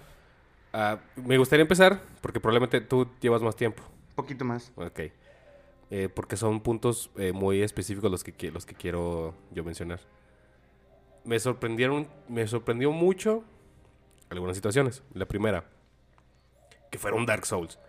Ah, 0.77 0.99
me 1.15 1.37
gustaría 1.37 1.61
empezar, 1.61 2.01
porque 2.19 2.41
probablemente 2.41 2.81
tú 2.81 3.07
llevas 3.21 3.41
más 3.41 3.55
tiempo. 3.55 3.81
Un 4.09 4.15
poquito 4.15 4.43
más. 4.43 4.73
Ok. 4.75 4.99
Eh, 5.89 6.09
porque 6.13 6.35
son 6.35 6.59
puntos 6.59 7.11
eh, 7.15 7.31
muy 7.31 7.61
específicos 7.61 8.11
los 8.11 8.25
que, 8.25 8.51
los 8.51 8.65
que 8.65 8.75
quiero 8.75 9.33
yo 9.51 9.63
mencionar. 9.63 10.01
Me 11.23 11.39
sorprendieron, 11.39 12.09
me 12.27 12.45
sorprendió 12.45 12.91
mucho 12.91 13.45
algunas 14.29 14.57
situaciones. 14.57 15.01
La 15.13 15.25
primera, 15.25 15.63
que 16.91 16.97
fuera 16.97 17.15
un 17.15 17.25
Dark 17.25 17.45
Souls. 17.45 17.79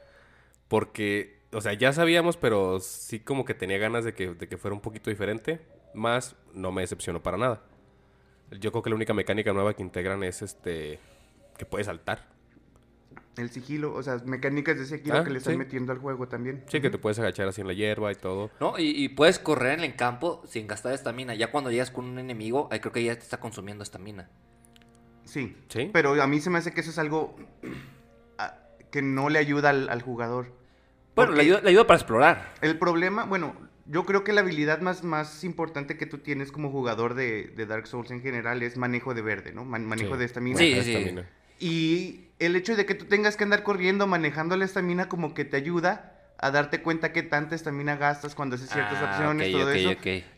Porque, 0.69 1.41
o 1.53 1.61
sea, 1.61 1.73
ya 1.73 1.93
sabíamos, 1.93 2.37
pero 2.37 2.79
sí 2.79 3.19
como 3.19 3.45
que 3.45 3.55
tenía 3.55 3.79
ganas 3.79 4.05
de 4.05 4.15
que, 4.15 4.33
de 4.33 4.47
que 4.47 4.59
fuera 4.59 4.77
un 4.77 4.81
poquito 4.81 5.11
diferente. 5.11 5.61
Más 5.93 6.37
no 6.55 6.71
me 6.71 6.83
decepcionó 6.83 7.21
para 7.21 7.37
nada. 7.37 7.63
Yo 8.61 8.71
creo 8.71 8.85
que 8.85 8.91
la 8.91 8.97
única 8.97 9.13
mecánica 9.13 9.53
nueva 9.53 9.75
que 9.75 9.83
integran 9.83 10.23
es 10.23 10.41
este 10.41 11.01
que 11.59 11.67
puedes 11.67 11.89
saltar. 11.89 12.36
El 13.37 13.51
sigilo, 13.51 13.93
o 13.93 14.03
sea, 14.03 14.17
mecánicas 14.25 14.79
de 14.79 14.87
sigilo 14.87 15.19
Ah, 15.19 15.25
que 15.25 15.31
le 15.31 15.39
están 15.39 15.53
sí. 15.55 15.59
metiendo 15.59 15.93
al 15.93 15.99
juego 15.99 16.27
también. 16.27 16.65
Sí, 16.69 16.81
que 16.81 16.89
te 16.89 16.97
puedes 16.97 17.19
agachar 17.19 17.47
así 17.49 17.61
en 17.61 17.67
la 17.67 17.75
hierba 17.75 18.11
y 18.11 18.15
todo. 18.15 18.51
¿No? 18.61 18.79
Y, 18.79 19.05
y 19.05 19.09
puedes 19.11 19.39
correr 19.39 19.79
en 19.79 19.85
el 19.85 19.95
campo 19.95 20.43
sin 20.49 20.67
gastar 20.67 20.95
estamina. 20.95 21.35
Ya 21.35 21.51
cuando 21.51 21.71
llegas 21.71 21.91
con 21.91 22.07
un 22.07 22.19
enemigo, 22.19 22.69
ahí 22.73 22.81
creo 22.81 22.93
que 22.93 23.05
ya 23.05 23.15
te 23.15 23.21
está 23.23 23.39
consumiendo 23.39 23.83
estamina. 23.83 24.31
Sí. 25.25 25.57
Sí. 25.69 25.91
Pero 25.93 26.21
a 26.23 26.27
mí 26.27 26.41
se 26.41 26.49
me 26.51 26.59
hace 26.59 26.73
que 26.73 26.81
eso 26.81 26.91
es 26.91 26.99
algo 26.99 27.37
ah, 28.39 28.55
que 28.91 29.03
no 29.03 29.29
le 29.29 29.39
ayuda 29.39 29.71
al, 29.71 29.89
al 29.91 30.01
jugador. 30.03 30.53
Bueno, 31.15 31.33
le 31.33 31.43
ayuda, 31.43 31.61
le 31.61 31.71
ayuda 31.71 31.87
para 31.87 31.99
explorar. 31.99 32.55
El 32.63 32.79
problema, 32.79 33.25
bueno, 33.25 33.55
yo 33.87 34.05
creo 34.05 34.23
que 34.25 34.33
la 34.33 34.41
habilidad 34.43 34.81
más, 34.81 35.03
más 35.05 35.45
importante 35.45 35.97
que 35.97 36.07
tú 36.07 36.19
tienes 36.19 36.53
como 36.53 36.71
jugador 36.71 37.15
de, 37.15 37.49
de 37.57 37.67
Dark 37.67 37.87
Souls 37.87 38.11
en 38.11 38.23
general 38.23 38.63
es 38.63 38.77
manejo 38.77 39.15
de 39.15 39.23
verde, 39.23 39.53
¿no? 39.53 39.65
Man- 39.65 39.85
manejo 39.87 40.15
Sí. 40.15 40.19
de 40.21 40.25
estamina. 40.25 40.59
Sí, 40.59 40.81
sí. 40.83 41.15
Y 41.59 42.26
el 42.39 42.57
hecho 42.57 42.77
de 42.77 42.87
que 42.87 42.95
tú 42.95 43.07
tengas 43.07 43.37
que 43.37 43.45
andar 43.45 43.63
corriendo 43.63 44.07
manejando 44.07 44.57
la 44.57 44.65
estamina 44.65 45.09
como 45.09 45.35
que 45.35 45.45
te 45.45 45.57
ayuda 45.57 46.13
a 46.39 46.51
darte 46.51 46.83
cuenta 46.83 47.13
qué 47.13 47.23
tanta 47.23 47.55
estamina 47.55 47.97
gastas 47.97 48.35
cuando 48.35 48.57
haces 48.57 48.69
ciertas 48.69 48.99
Ah, 49.03 49.11
acciones, 49.13 49.51
todo 49.53 49.71
eso. 49.73 49.89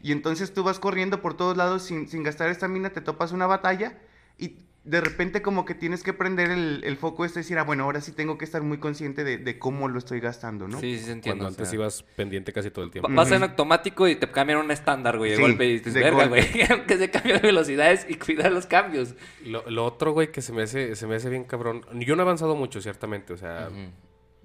Y 0.00 0.12
entonces 0.12 0.54
tú 0.54 0.62
vas 0.62 0.78
corriendo 0.78 1.20
por 1.20 1.36
todos 1.36 1.56
lados 1.56 1.82
sin, 1.82 2.08
sin 2.08 2.22
gastar 2.22 2.50
estamina, 2.50 2.90
te 2.90 3.00
topas 3.00 3.32
una 3.32 3.46
batalla 3.46 3.98
y 4.38 4.58
de 4.88 5.00
repente 5.02 5.42
como 5.42 5.64
que 5.66 5.74
tienes 5.74 6.02
que 6.02 6.12
prender 6.14 6.50
el, 6.50 6.80
el 6.82 6.96
foco 6.96 7.24
este 7.26 7.40
y 7.40 7.42
decir, 7.42 7.58
ah, 7.58 7.64
bueno, 7.64 7.84
ahora 7.84 8.00
sí 8.00 8.12
tengo 8.12 8.38
que 8.38 8.44
estar 8.46 8.62
muy 8.62 8.78
consciente 8.78 9.22
de, 9.22 9.36
de 9.36 9.58
cómo 9.58 9.86
lo 9.88 9.98
estoy 9.98 10.18
gastando, 10.20 10.66
¿no? 10.66 10.80
Sí, 10.80 10.98
sí, 10.98 11.04
se 11.04 11.12
entiende. 11.12 11.28
Cuando 11.40 11.44
o 11.44 11.48
antes 11.48 11.68
sea, 11.68 11.74
ibas 11.76 12.02
pendiente 12.16 12.52
casi 12.54 12.70
todo 12.70 12.84
el 12.86 12.90
tiempo. 12.90 13.08
va- 13.08 13.14
Vas 13.14 13.30
en 13.30 13.42
Ujú. 13.42 13.50
automático 13.50 14.08
y 14.08 14.16
te 14.16 14.30
cambian 14.30 14.60
un 14.60 14.70
estándar, 14.70 15.18
güey, 15.18 15.32
de 15.32 15.36
Sí, 15.36 15.42
golpe. 15.42 15.66
Y 15.66 15.72
dices, 15.78 15.92
verga, 15.94 16.26
güey. 16.26 16.42
que 16.86 16.96
se 16.96 17.10
cambian 17.10 17.42
velocidades 17.42 18.06
y 18.08 18.14
cuidar 18.14 18.50
los 18.50 18.64
cambios. 18.66 19.14
Lo, 19.44 19.68
lo 19.70 19.84
otro, 19.84 20.12
güey, 20.12 20.32
que 20.32 20.40
se 20.40 20.52
me 20.52 20.62
hace, 20.62 20.96
se 20.96 21.06
me 21.06 21.16
hace 21.16 21.28
bien 21.28 21.44
cabrón. 21.44 21.84
Yo 21.94 22.16
no 22.16 22.22
he 22.22 22.24
avanzado 22.24 22.56
mucho, 22.56 22.80
ciertamente. 22.80 23.34
O 23.34 23.36
sea, 23.36 23.68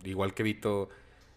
igual 0.04 0.34
que 0.34 0.44
Vito, 0.44 0.90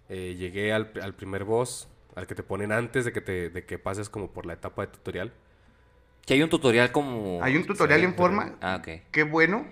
eh, 0.09 0.35
llegué 0.37 0.73
al, 0.73 0.91
al 1.01 1.15
primer 1.15 1.45
boss, 1.45 1.89
al 2.17 2.27
que 2.27 2.35
te 2.35 2.43
ponen 2.43 2.73
antes 2.73 3.05
de 3.05 3.13
que 3.13 3.21
te, 3.21 3.51
de 3.51 3.65
que 3.65 3.79
pases 3.79 4.09
como 4.09 4.33
por 4.33 4.47
la 4.47 4.55
etapa 4.55 4.83
de 4.85 4.89
tutorial. 4.93 5.33
Que 6.27 6.35
hay 6.35 6.43
un 6.43 6.51
tutorial 6.51 6.91
como... 6.93 7.43
Hay 7.43 7.57
un 7.57 7.65
tutorial 7.65 8.01
Sí, 8.01 8.05
en 8.07 8.15
forma, 8.15 8.57
Ah, 8.61 8.77
ok. 8.81 8.89
qué 9.11 9.23
bueno, 9.23 9.67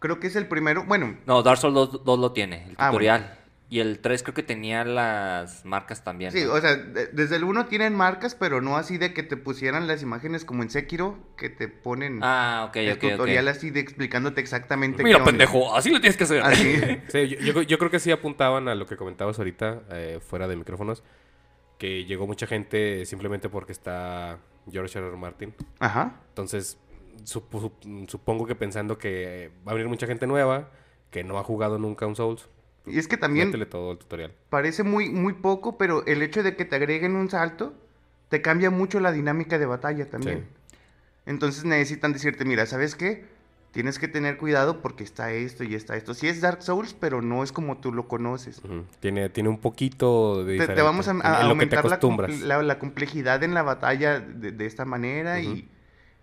Creo 0.00 0.18
que 0.18 0.28
es 0.28 0.36
el 0.36 0.46
primero. 0.46 0.84
Bueno, 0.84 1.14
No, 1.26 1.42
Dark 1.42 1.58
Souls 1.58 1.74
2, 1.74 2.04
2 2.06 2.18
lo 2.18 2.32
tiene, 2.32 2.64
el 2.68 2.74
Ah, 2.78 2.86
tutorial. 2.88 3.36
Y 3.68 3.80
el 3.80 3.98
3 4.00 4.22
creo 4.22 4.34
que 4.34 4.42
tenía 4.42 4.82
las 4.82 5.64
marcas 5.66 6.02
también. 6.02 6.32
sí, 6.32 6.42
¿no? 6.42 6.54
o 6.54 6.60
sea, 6.60 6.74
de- 6.74 7.08
desde 7.08 7.36
el 7.36 7.44
1 7.44 7.66
tienen 7.66 7.94
marcas, 7.94 8.34
pero 8.34 8.62
no 8.62 8.78
así 8.78 8.96
de 8.96 9.12
que 9.12 9.22
te 9.22 9.36
pusieran 9.36 9.86
las 9.86 10.00
imágenes 10.02 10.46
como 10.46 10.62
en 10.62 10.70
Sekiro, 10.70 11.18
que 11.36 11.50
te 11.50 11.68
ponen 11.68 12.20
Ah, 12.22 12.64
ok, 12.70 12.76
el 12.76 12.92
ok, 12.94 13.04
ok. 13.04 13.10
tutorial 13.12 13.46
así 13.48 13.68
de 13.70 13.80
explicándote 13.80 14.40
exactamente. 14.40 15.04
Mira, 15.04 15.18
qué 15.18 15.22
onda. 15.22 15.30
pendejo, 15.32 15.76
así 15.76 15.90
lo 15.90 16.00
tienes 16.00 16.16
que 16.16 16.24
hacer. 16.24 16.42
Así. 16.42 16.76
Sí, 17.08 17.28
yo, 17.28 17.38
yo- 17.52 17.62
yo 17.62 17.78
creo 17.78 17.90
que 17.90 18.00
sí 18.00 18.10
apuntaban 18.10 18.68
a 18.68 18.74
lo 18.74 18.86
que 18.86 18.96
comentabas 18.96 19.38
ahorita, 19.38 19.82
eh, 19.92 20.18
fuera 20.26 20.48
de 20.48 20.56
micrófonos, 20.56 21.04
que 21.80 22.04
llegó 22.04 22.26
mucha 22.26 22.46
gente 22.46 23.06
simplemente 23.06 23.48
porque 23.48 23.72
está 23.72 24.38
George 24.70 24.98
R. 24.98 25.08
R. 25.08 25.16
Martin. 25.16 25.54
Ajá. 25.78 26.20
Entonces, 26.28 26.78
supo- 27.24 27.58
sup- 27.62 28.08
supongo 28.08 28.46
que 28.46 28.54
pensando 28.54 28.98
que 28.98 29.50
va 29.66 29.72
a 29.72 29.74
venir 29.74 29.88
mucha 29.88 30.06
gente 30.06 30.26
nueva, 30.26 30.68
que 31.10 31.24
no 31.24 31.38
ha 31.38 31.42
jugado 31.42 31.78
nunca 31.78 32.06
un 32.06 32.14
Souls, 32.16 32.48
Y 32.86 32.98
es 32.98 33.08
que 33.08 33.16
también 33.16 33.50
todo 33.70 33.92
el 33.92 33.98
tutorial. 33.98 34.32
parece 34.50 34.82
muy, 34.82 35.08
muy 35.08 35.32
poco, 35.32 35.78
pero 35.78 36.04
el 36.06 36.20
hecho 36.22 36.42
de 36.42 36.54
que 36.54 36.66
te 36.66 36.76
agreguen 36.76 37.16
un 37.16 37.30
salto 37.30 37.72
te 38.28 38.42
cambia 38.42 38.70
mucho 38.70 39.00
la 39.00 39.10
dinámica 39.10 39.58
de 39.58 39.64
batalla 39.66 40.08
también. 40.10 40.40
Sí. 40.40 40.76
Entonces 41.26 41.64
necesitan 41.64 42.12
decirte, 42.12 42.44
mira, 42.44 42.66
¿sabes 42.66 42.94
qué? 42.94 43.24
Tienes 43.72 44.00
que 44.00 44.08
tener 44.08 44.36
cuidado 44.36 44.82
porque 44.82 45.04
está 45.04 45.32
esto 45.32 45.62
y 45.62 45.74
está 45.76 45.96
esto. 45.96 46.12
Sí 46.12 46.26
es 46.26 46.40
Dark 46.40 46.62
Souls, 46.62 46.92
pero 46.92 47.22
no 47.22 47.44
es 47.44 47.52
como 47.52 47.78
tú 47.78 47.92
lo 47.92 48.08
conoces. 48.08 48.60
Tiene, 48.98 49.28
tiene 49.28 49.48
un 49.48 49.58
poquito 49.58 50.44
de 50.44 50.58
Te, 50.58 50.74
te 50.74 50.82
vamos 50.82 51.06
a, 51.06 51.12
a 51.12 51.42
aumentar 51.42 51.84
la, 51.84 51.98
complejidad 52.78 53.44
en 53.44 53.54
la 53.54 53.62
batalla 53.62 54.18
de, 54.18 54.50
de 54.50 54.66
esta 54.66 54.84
manera 54.84 55.40
y, 55.40 55.68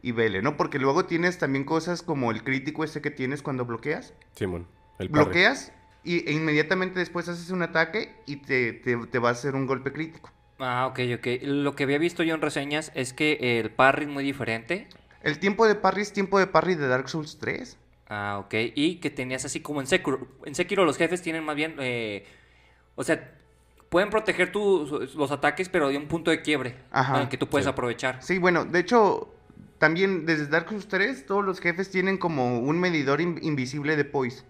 y 0.02 0.12
vele, 0.12 0.42
¿no? 0.42 0.58
Porque 0.58 0.78
luego 0.78 1.06
tienes 1.06 1.38
también 1.38 1.64
cosas 1.64 2.02
como 2.02 2.32
el 2.32 2.44
crítico 2.44 2.84
ese 2.84 3.02
que 3.02 3.12
tienes 3.12 3.42
cuando 3.42 3.66
bloqueas. 3.66 4.14
Simón, 4.34 4.68
el 5.00 5.10
parry. 5.10 5.24
bloqueas 5.24 5.72
y, 6.04 6.30
e 6.30 6.34
inmediatamente 6.34 7.00
después 7.00 7.30
haces 7.30 7.50
un 7.50 7.62
ataque 7.62 8.14
y 8.26 8.38
te, 8.38 8.74
te, 8.74 8.98
te 8.98 9.20
va 9.20 9.30
a 9.30 9.32
hacer 9.32 9.56
un 9.56 9.68
golpe 9.68 9.94
crítico. 9.94 10.32
Ah, 10.60 10.88
ok, 10.88 11.00
ok. 11.18 11.28
Lo 11.44 11.76
que 11.76 11.84
había 11.84 11.98
visto 11.98 12.24
yo 12.24 12.34
en 12.36 12.42
reseñas 12.42 12.92
es 12.96 13.14
que 13.14 13.60
el 13.60 13.70
parry 13.72 14.04
es 14.06 14.10
muy 14.10 14.24
diferente. 14.24 14.88
El 15.22 15.40
tiempo 15.40 15.68
de 15.68 15.76
parry 15.76 16.02
es 16.02 16.14
tiempo 16.14 16.40
de 16.40 16.48
parry 16.48 16.76
de 16.76 16.88
Dark 16.88 17.10
Souls 17.10 17.38
3. 17.40 17.78
Ah, 18.10 18.42
ok. 18.44 18.54
Y 18.76 18.96
que 18.98 19.10
tenías 19.10 19.44
así 19.46 19.62
como 19.62 19.82
en 19.82 19.88
Sekiro. 19.88 20.28
En 20.46 20.56
Sekiro 20.56 20.86
los 20.86 20.98
jefes 20.98 21.22
tienen 21.22 21.44
más 21.44 21.56
bien... 21.56 21.76
eh, 21.80 22.26
o 22.96 23.04
sea, 23.04 23.34
pueden 23.90 24.10
proteger 24.10 24.52
tus 24.52 25.16
los 25.16 25.32
ataques, 25.32 25.70
pero 25.70 25.90
de 25.90 25.98
un 25.98 26.08
punto 26.08 26.32
de 26.32 26.42
quiebre. 26.42 26.76
Ajá, 26.92 27.18
en 27.18 27.22
el 27.24 27.30
que 27.30 27.38
tú 27.38 27.48
puedes 27.48 27.66
sí. 27.66 27.70
aprovechar. 27.70 28.22
Sí, 28.24 28.38
bueno, 28.38 28.66
de 28.66 28.80
hecho, 28.80 29.34
también 29.78 30.26
desde 30.26 30.48
Dark 30.48 30.70
Souls 30.70 30.88
3 30.88 31.26
todos 31.26 31.44
los 31.46 31.60
jefes 31.60 31.90
tienen 31.90 32.18
como 32.18 32.60
un 32.60 32.80
medidor 32.80 33.22
in- 33.22 33.40
invisible 33.42 33.96
de 33.96 34.06
poise. 34.06 34.44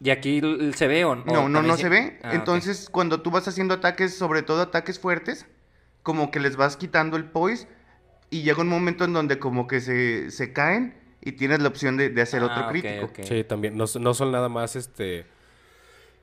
¿Y 0.00 0.10
aquí 0.10 0.40
se 0.74 0.86
ve 0.88 1.04
o 1.04 1.14
no? 1.14 1.24
No, 1.24 1.48
no, 1.48 1.62
no 1.62 1.76
se 1.76 1.88
ve. 1.88 2.18
Ah. 2.22 2.34
Entonces, 2.34 2.88
cuando 2.90 3.22
tú 3.22 3.30
vas 3.30 3.48
haciendo 3.48 3.74
ataques, 3.74 4.14
sobre 4.16 4.42
todo 4.42 4.60
ataques 4.60 4.98
fuertes, 4.98 5.46
como 6.02 6.30
que 6.30 6.40
les 6.40 6.56
vas 6.56 6.76
quitando 6.76 7.16
el 7.16 7.24
poise 7.24 7.66
y 8.38 8.42
llega 8.42 8.60
un 8.62 8.68
momento 8.68 9.04
en 9.04 9.12
donde 9.12 9.38
como 9.38 9.66
que 9.66 9.80
se, 9.80 10.30
se 10.30 10.52
caen 10.52 10.94
y 11.20 11.32
tienes 11.32 11.60
la 11.60 11.68
opción 11.68 11.96
de, 11.96 12.10
de 12.10 12.22
hacer 12.22 12.42
Ah, 12.42 12.46
otro 12.46 12.64
ok, 12.66 12.70
crítico. 12.70 13.10
Sí, 13.22 13.44
también. 13.44 13.76
No, 13.76 13.84
no 14.00 14.14
son 14.14 14.32
nada 14.32 14.48
más 14.48 14.76
este. 14.76 15.26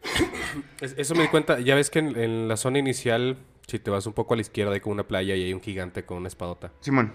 Es- 0.81 0.95
Eso 0.97 1.15
me 1.15 1.23
di 1.23 1.27
cuenta. 1.29 1.59
Ya 1.59 1.75
ves 1.75 1.89
que 1.89 1.99
en, 1.99 2.17
en 2.17 2.47
la 2.47 2.57
zona 2.57 2.79
inicial, 2.79 3.37
si 3.67 3.79
te 3.79 3.89
vas 3.91 4.05
un 4.05 4.13
poco 4.13 4.33
a 4.33 4.37
la 4.37 4.41
izquierda, 4.41 4.73
hay 4.73 4.79
como 4.79 4.93
una 4.93 5.07
playa 5.07 5.35
y 5.35 5.43
hay 5.43 5.53
un 5.53 5.61
gigante 5.61 6.03
con 6.05 6.17
una 6.17 6.27
espadota. 6.27 6.71
Simón. 6.81 7.13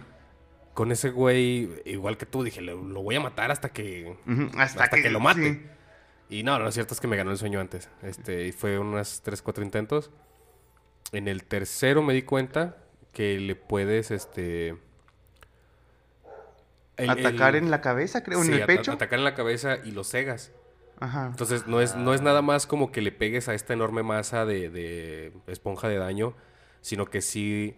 Con 0.74 0.92
ese 0.92 1.10
güey, 1.10 1.70
igual 1.84 2.16
que 2.18 2.26
tú, 2.26 2.42
dije, 2.42 2.60
lo, 2.60 2.82
lo 2.82 3.02
voy 3.02 3.14
a 3.16 3.20
matar 3.20 3.50
hasta 3.50 3.70
que. 3.70 4.14
Hasta, 4.56 4.84
Hasta 4.84 5.00
que 5.02 5.10
lo 5.10 5.20
mate. 5.20 5.54
sí. 5.54 5.62
Y 6.28 6.42
no, 6.42 6.58
lo 6.58 6.70
cierto 6.72 6.92
es 6.92 7.00
que 7.00 7.06
me 7.06 7.16
ganó 7.16 7.30
el 7.30 7.38
sueño 7.38 7.60
antes. 7.60 7.88
Este, 8.02 8.46
y 8.48 8.52
fue 8.52 8.78
unas 8.78 9.22
3, 9.22 9.40
4 9.42 9.62
intentos. 9.64 10.10
En 11.12 11.28
el 11.28 11.44
tercero 11.44 12.02
me 12.02 12.14
di 12.14 12.22
cuenta 12.22 12.78
que 13.12 13.38
le 13.38 13.54
puedes, 13.54 14.10
este... 14.10 14.76
el- 16.96 17.10
Atacar 17.10 17.56
el- 17.56 17.64
en 17.64 17.70
la 17.70 17.80
cabeza, 17.80 18.22
creo, 18.22 18.42
sí, 18.42 18.48
en 18.48 18.54
el 18.54 18.62
ata- 18.62 18.66
pecho. 18.66 18.92
Atacar 18.92 19.18
en 19.18 19.24
la 19.24 19.34
cabeza 19.34 19.78
y 19.84 19.90
lo 19.92 20.04
cegas. 20.04 20.52
Ajá. 20.98 21.26
Entonces 21.26 21.66
no 21.66 21.80
es, 21.82 21.94
no 21.94 22.14
es 22.14 22.22
nada 22.22 22.40
más 22.42 22.66
como 22.66 22.90
que 22.90 23.02
le 23.02 23.12
pegues 23.12 23.48
a 23.48 23.54
esta 23.54 23.74
enorme 23.74 24.02
masa 24.02 24.46
de, 24.46 24.70
de 24.70 25.32
esponja 25.46 25.88
de 25.88 25.96
daño, 25.98 26.34
sino 26.80 27.06
que 27.06 27.20
sí... 27.20 27.76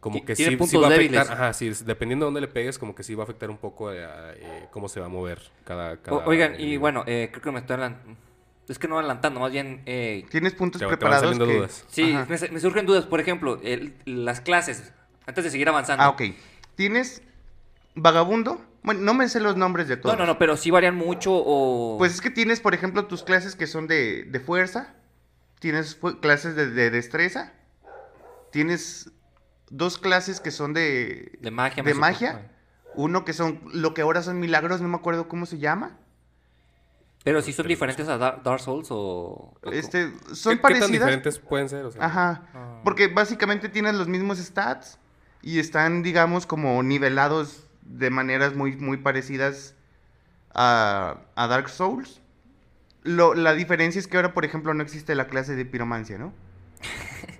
Como 0.00 0.22
que 0.24 0.36
sí, 0.36 0.44
va 0.76 0.88
a 0.88 0.90
débiles. 0.90 1.18
afectar, 1.20 1.42
ajá, 1.44 1.52
sí, 1.54 1.70
dependiendo 1.86 2.24
de 2.24 2.26
dónde 2.26 2.40
le 2.42 2.48
pegues, 2.48 2.78
como 2.78 2.94
que 2.94 3.02
sí 3.02 3.14
va 3.14 3.22
a 3.22 3.24
afectar 3.24 3.48
un 3.48 3.56
poco 3.56 3.88
a, 3.88 3.92
a, 3.92 4.32
eh, 4.34 4.68
cómo 4.70 4.86
se 4.90 5.00
va 5.00 5.06
a 5.06 5.08
mover 5.08 5.40
cada... 5.64 5.96
cada 5.96 6.18
O- 6.18 6.24
oigan, 6.28 6.60
y 6.60 6.76
bueno, 6.76 7.04
eh, 7.06 7.28
creo 7.30 7.42
que 7.42 7.50
me 7.52 7.60
estoy 7.60 7.74
adelantando. 7.76 8.14
Es 8.68 8.78
que 8.78 8.86
no 8.86 8.98
adelantando, 8.98 9.40
más 9.40 9.50
bien... 9.50 9.80
eh, 9.86 10.26
Tienes 10.30 10.52
puntos 10.52 10.78
Te- 10.78 10.84
te 10.84 10.86
van 10.90 10.98
preparados 10.98 11.22
saliendo 11.22 11.46
que... 11.46 11.56
dudas. 11.56 11.84
sí, 11.88 12.14
me, 12.28 12.48
me 12.50 12.60
surgen 12.60 12.84
dudas. 12.84 13.06
Por 13.06 13.18
ejemplo, 13.20 13.58
el- 13.62 13.94
las 14.04 14.42
clases. 14.42 14.92
Antes 15.26 15.44
de 15.44 15.50
seguir 15.50 15.70
avanzando. 15.70 16.02
Ah, 16.04 16.10
ok. 16.10 16.22
Tienes 16.74 17.22
vagabundo. 17.94 18.64
Bueno, 18.82 19.00
no 19.00 19.14
me 19.14 19.28
sé 19.28 19.40
los 19.40 19.56
nombres 19.56 19.88
de 19.88 19.96
todos. 19.96 20.14
No, 20.16 20.22
no, 20.24 20.32
no, 20.32 20.38
pero 20.38 20.56
sí 20.56 20.70
varían 20.70 20.94
mucho 20.94 21.30
o... 21.34 21.96
Pues 21.98 22.12
es 22.14 22.20
que 22.20 22.30
tienes, 22.30 22.60
por 22.60 22.74
ejemplo, 22.74 23.06
tus 23.06 23.22
clases 23.22 23.56
que 23.56 23.66
son 23.66 23.86
de, 23.86 24.24
de 24.24 24.40
fuerza. 24.40 24.94
Tienes 25.58 25.96
fu- 25.96 26.20
clases 26.20 26.54
de, 26.54 26.66
de 26.70 26.90
destreza. 26.90 27.52
Tienes 28.50 29.10
dos 29.70 29.98
clases 29.98 30.40
que 30.40 30.50
son 30.50 30.74
de, 30.74 31.32
De 31.40 31.50
magia. 31.50 31.82
de 31.82 31.94
magia. 31.94 32.32
supongo. 32.32 32.48
Uno 32.96 33.24
que 33.24 33.32
son 33.32 33.60
lo 33.72 33.92
que 33.94 34.02
ahora 34.02 34.22
son 34.22 34.38
milagros, 34.38 34.80
no 34.80 34.88
me 34.88 34.96
acuerdo 34.96 35.26
cómo 35.28 35.46
se 35.46 35.58
llama. 35.58 35.96
Pero 37.24 37.40
sí 37.40 37.52
son 37.54 37.66
diferentes 37.66 38.06
a 38.08 38.18
Dar- 38.18 38.42
Dark 38.42 38.60
Souls 38.60 38.88
o... 38.90 39.54
Este, 39.72 40.10
¿Qué- 40.28 40.34
son 40.34 40.52
¿Qué, 40.52 40.56
tan 40.56 40.62
parecidas. 40.62 40.90
diferentes 40.90 41.38
pueden 41.38 41.68
ser? 41.70 41.86
O 41.86 41.90
sea, 41.90 42.04
Ajá. 42.04 42.42
Ah. 42.54 42.80
Porque 42.84 43.08
básicamente 43.08 43.68
tienes 43.70 43.94
los 43.94 44.08
mismos 44.08 44.38
stats 44.38 44.98
y 45.40 45.58
están, 45.58 46.02
digamos, 46.02 46.44
como 46.46 46.82
nivelados 46.82 47.63
de 47.84 48.10
maneras 48.10 48.54
muy, 48.54 48.76
muy 48.76 48.96
parecidas 48.98 49.74
a, 50.54 51.18
a 51.34 51.46
Dark 51.46 51.68
Souls. 51.68 52.20
Lo, 53.02 53.34
la 53.34 53.54
diferencia 53.54 53.98
es 53.98 54.06
que 54.06 54.16
ahora, 54.16 54.32
por 54.32 54.44
ejemplo, 54.44 54.72
no 54.74 54.82
existe 54.82 55.14
la 55.14 55.26
clase 55.26 55.56
de 55.56 55.64
piromancia, 55.64 56.18
¿no? 56.18 56.32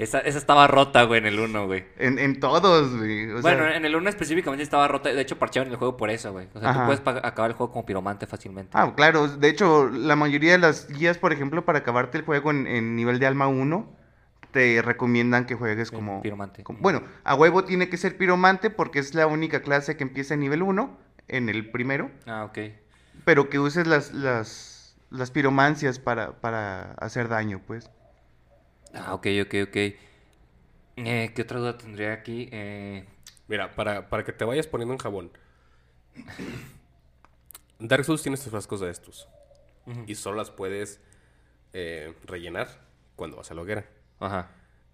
Esa, 0.00 0.20
esa 0.20 0.38
estaba 0.38 0.66
rota, 0.66 1.02
güey, 1.02 1.20
en 1.20 1.26
el 1.26 1.38
1, 1.38 1.66
güey. 1.66 1.84
En, 1.98 2.18
en 2.18 2.40
todos, 2.40 2.96
güey. 2.96 3.30
o 3.32 3.42
bueno, 3.42 3.64
sea, 3.64 3.76
en 3.76 3.84
el 3.84 3.94
1 3.94 4.08
específicamente 4.08 4.62
estaba 4.62 4.88
rota. 4.88 5.10
De 5.10 5.20
hecho, 5.20 5.38
parchearon 5.38 5.70
el 5.70 5.76
juego 5.76 5.98
por 5.98 6.08
eso, 6.08 6.32
güey. 6.32 6.48
O 6.54 6.58
sea, 6.58 6.70
Ajá. 6.70 6.80
tú 6.80 6.86
puedes 6.86 7.22
acabar 7.22 7.50
el 7.50 7.56
juego 7.58 7.70
como 7.70 7.84
piromante 7.84 8.26
fácilmente. 8.26 8.70
Ah, 8.72 8.94
claro. 8.96 9.28
De 9.28 9.50
hecho, 9.50 9.90
la 9.90 10.16
mayoría 10.16 10.52
de 10.52 10.58
las 10.58 10.88
guías, 10.88 11.18
por 11.18 11.34
ejemplo, 11.34 11.66
para 11.66 11.80
acabarte 11.80 12.16
el 12.16 12.24
juego 12.24 12.50
en, 12.50 12.66
en 12.66 12.96
nivel 12.96 13.18
de 13.18 13.26
alma 13.26 13.48
1, 13.48 13.90
te 14.52 14.82
recomiendan 14.82 15.46
que 15.46 15.54
juegues 15.54 15.90
como... 15.90 16.22
piromante. 16.22 16.62
como- 16.64 16.80
bueno, 16.80 17.02
a 17.24 17.34
huevo 17.34 17.64
tiene 17.64 17.88
que 17.88 17.96
ser 17.96 18.16
piromante 18.16 18.70
porque 18.70 18.98
es 18.98 19.14
la 19.14 19.26
única 19.26 19.62
clase 19.62 19.96
que 19.96 20.02
empieza 20.04 20.34
en 20.34 20.40
nivel 20.40 20.62
1, 20.62 20.98
en 21.28 21.48
el 21.48 21.70
primero. 21.70 22.10
Ah, 22.26 22.44
ok. 22.44 22.58
Pero 23.24 23.48
que 23.50 23.58
uses 23.58 23.86
las, 23.86 24.12
las, 24.12 24.96
las 25.10 25.30
piromancias 25.30 25.98
para, 25.98 26.40
para 26.40 26.92
hacer 26.94 27.28
daño, 27.28 27.60
pues. 27.66 27.90
Ah, 28.94 29.14
ok, 29.14 29.26
ok, 29.42 29.54
ok. 29.68 29.76
Eh, 30.96 31.32
¿Qué 31.34 31.42
otra 31.42 31.58
duda 31.60 31.78
tendría 31.78 32.12
aquí? 32.12 32.48
Eh, 32.52 33.04
Mira, 33.48 33.74
para, 33.74 34.08
para 34.08 34.24
que 34.24 34.32
te 34.32 34.44
vayas 34.44 34.66
poniendo 34.66 34.92
en 34.94 34.98
jabón. 34.98 35.30
Dark 37.78 38.04
Souls 38.04 38.22
tiene 38.22 38.34
estos 38.34 38.50
frascos 38.50 38.80
de 38.80 38.90
estos. 38.90 39.28
Y 40.06 40.14
solo 40.14 40.36
las 40.36 40.50
puedes 40.50 41.00
eh, 41.72 42.14
rellenar 42.24 42.68
cuando 43.16 43.38
vas 43.38 43.50
a 43.50 43.54
la 43.54 43.62
hoguera. 43.62 43.86
Ajá. 44.20 44.50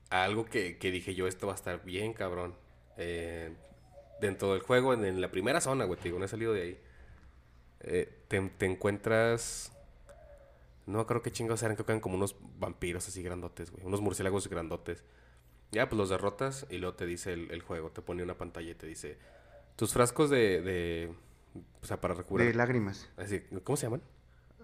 Algo 0.08 0.46
que, 0.46 0.78
que 0.78 0.90
dije 0.90 1.14
yo, 1.14 1.26
esto 1.26 1.46
va 1.46 1.52
a 1.52 1.56
estar 1.56 1.84
bien, 1.84 2.12
cabrón. 2.14 2.54
Eh, 2.96 3.52
dentro 4.20 4.52
del 4.52 4.62
juego, 4.62 4.94
en, 4.94 5.04
en 5.04 5.20
la 5.20 5.30
primera 5.30 5.60
zona, 5.60 5.84
güey, 5.84 5.98
te 5.98 6.04
digo, 6.04 6.18
no 6.18 6.24
he 6.24 6.28
salido 6.28 6.52
de 6.52 6.62
ahí. 6.62 6.80
Eh, 7.80 8.22
te, 8.28 8.40
te 8.40 8.66
encuentras... 8.66 9.72
No 10.86 11.04
creo 11.06 11.20
que 11.20 11.32
chingados 11.32 11.62
eran, 11.64 11.74
creo 11.74 11.84
que 11.84 11.92
eran 11.92 12.00
como 12.00 12.14
unos 12.14 12.36
vampiros 12.58 13.08
así 13.08 13.20
grandotes, 13.22 13.72
güey. 13.72 13.84
Unos 13.84 14.00
murciélagos 14.00 14.48
grandotes. 14.48 15.02
Ya, 15.72 15.88
pues 15.88 15.98
los 15.98 16.08
derrotas 16.08 16.64
y 16.70 16.78
luego 16.78 16.94
te 16.94 17.06
dice 17.06 17.32
el, 17.32 17.50
el 17.50 17.60
juego, 17.60 17.90
te 17.90 18.02
pone 18.02 18.22
una 18.22 18.38
pantalla 18.38 18.70
y 18.70 18.74
te 18.76 18.86
dice... 18.86 19.18
Tus 19.74 19.92
frascos 19.92 20.30
de... 20.30 20.62
de 20.62 21.12
o 21.82 21.86
sea, 21.86 22.00
para 22.00 22.14
recuperar... 22.14 22.46
De 22.46 22.54
lágrimas. 22.54 23.10
así, 23.16 23.42
¿Cómo 23.64 23.76
se 23.76 23.86
llaman? 23.86 24.02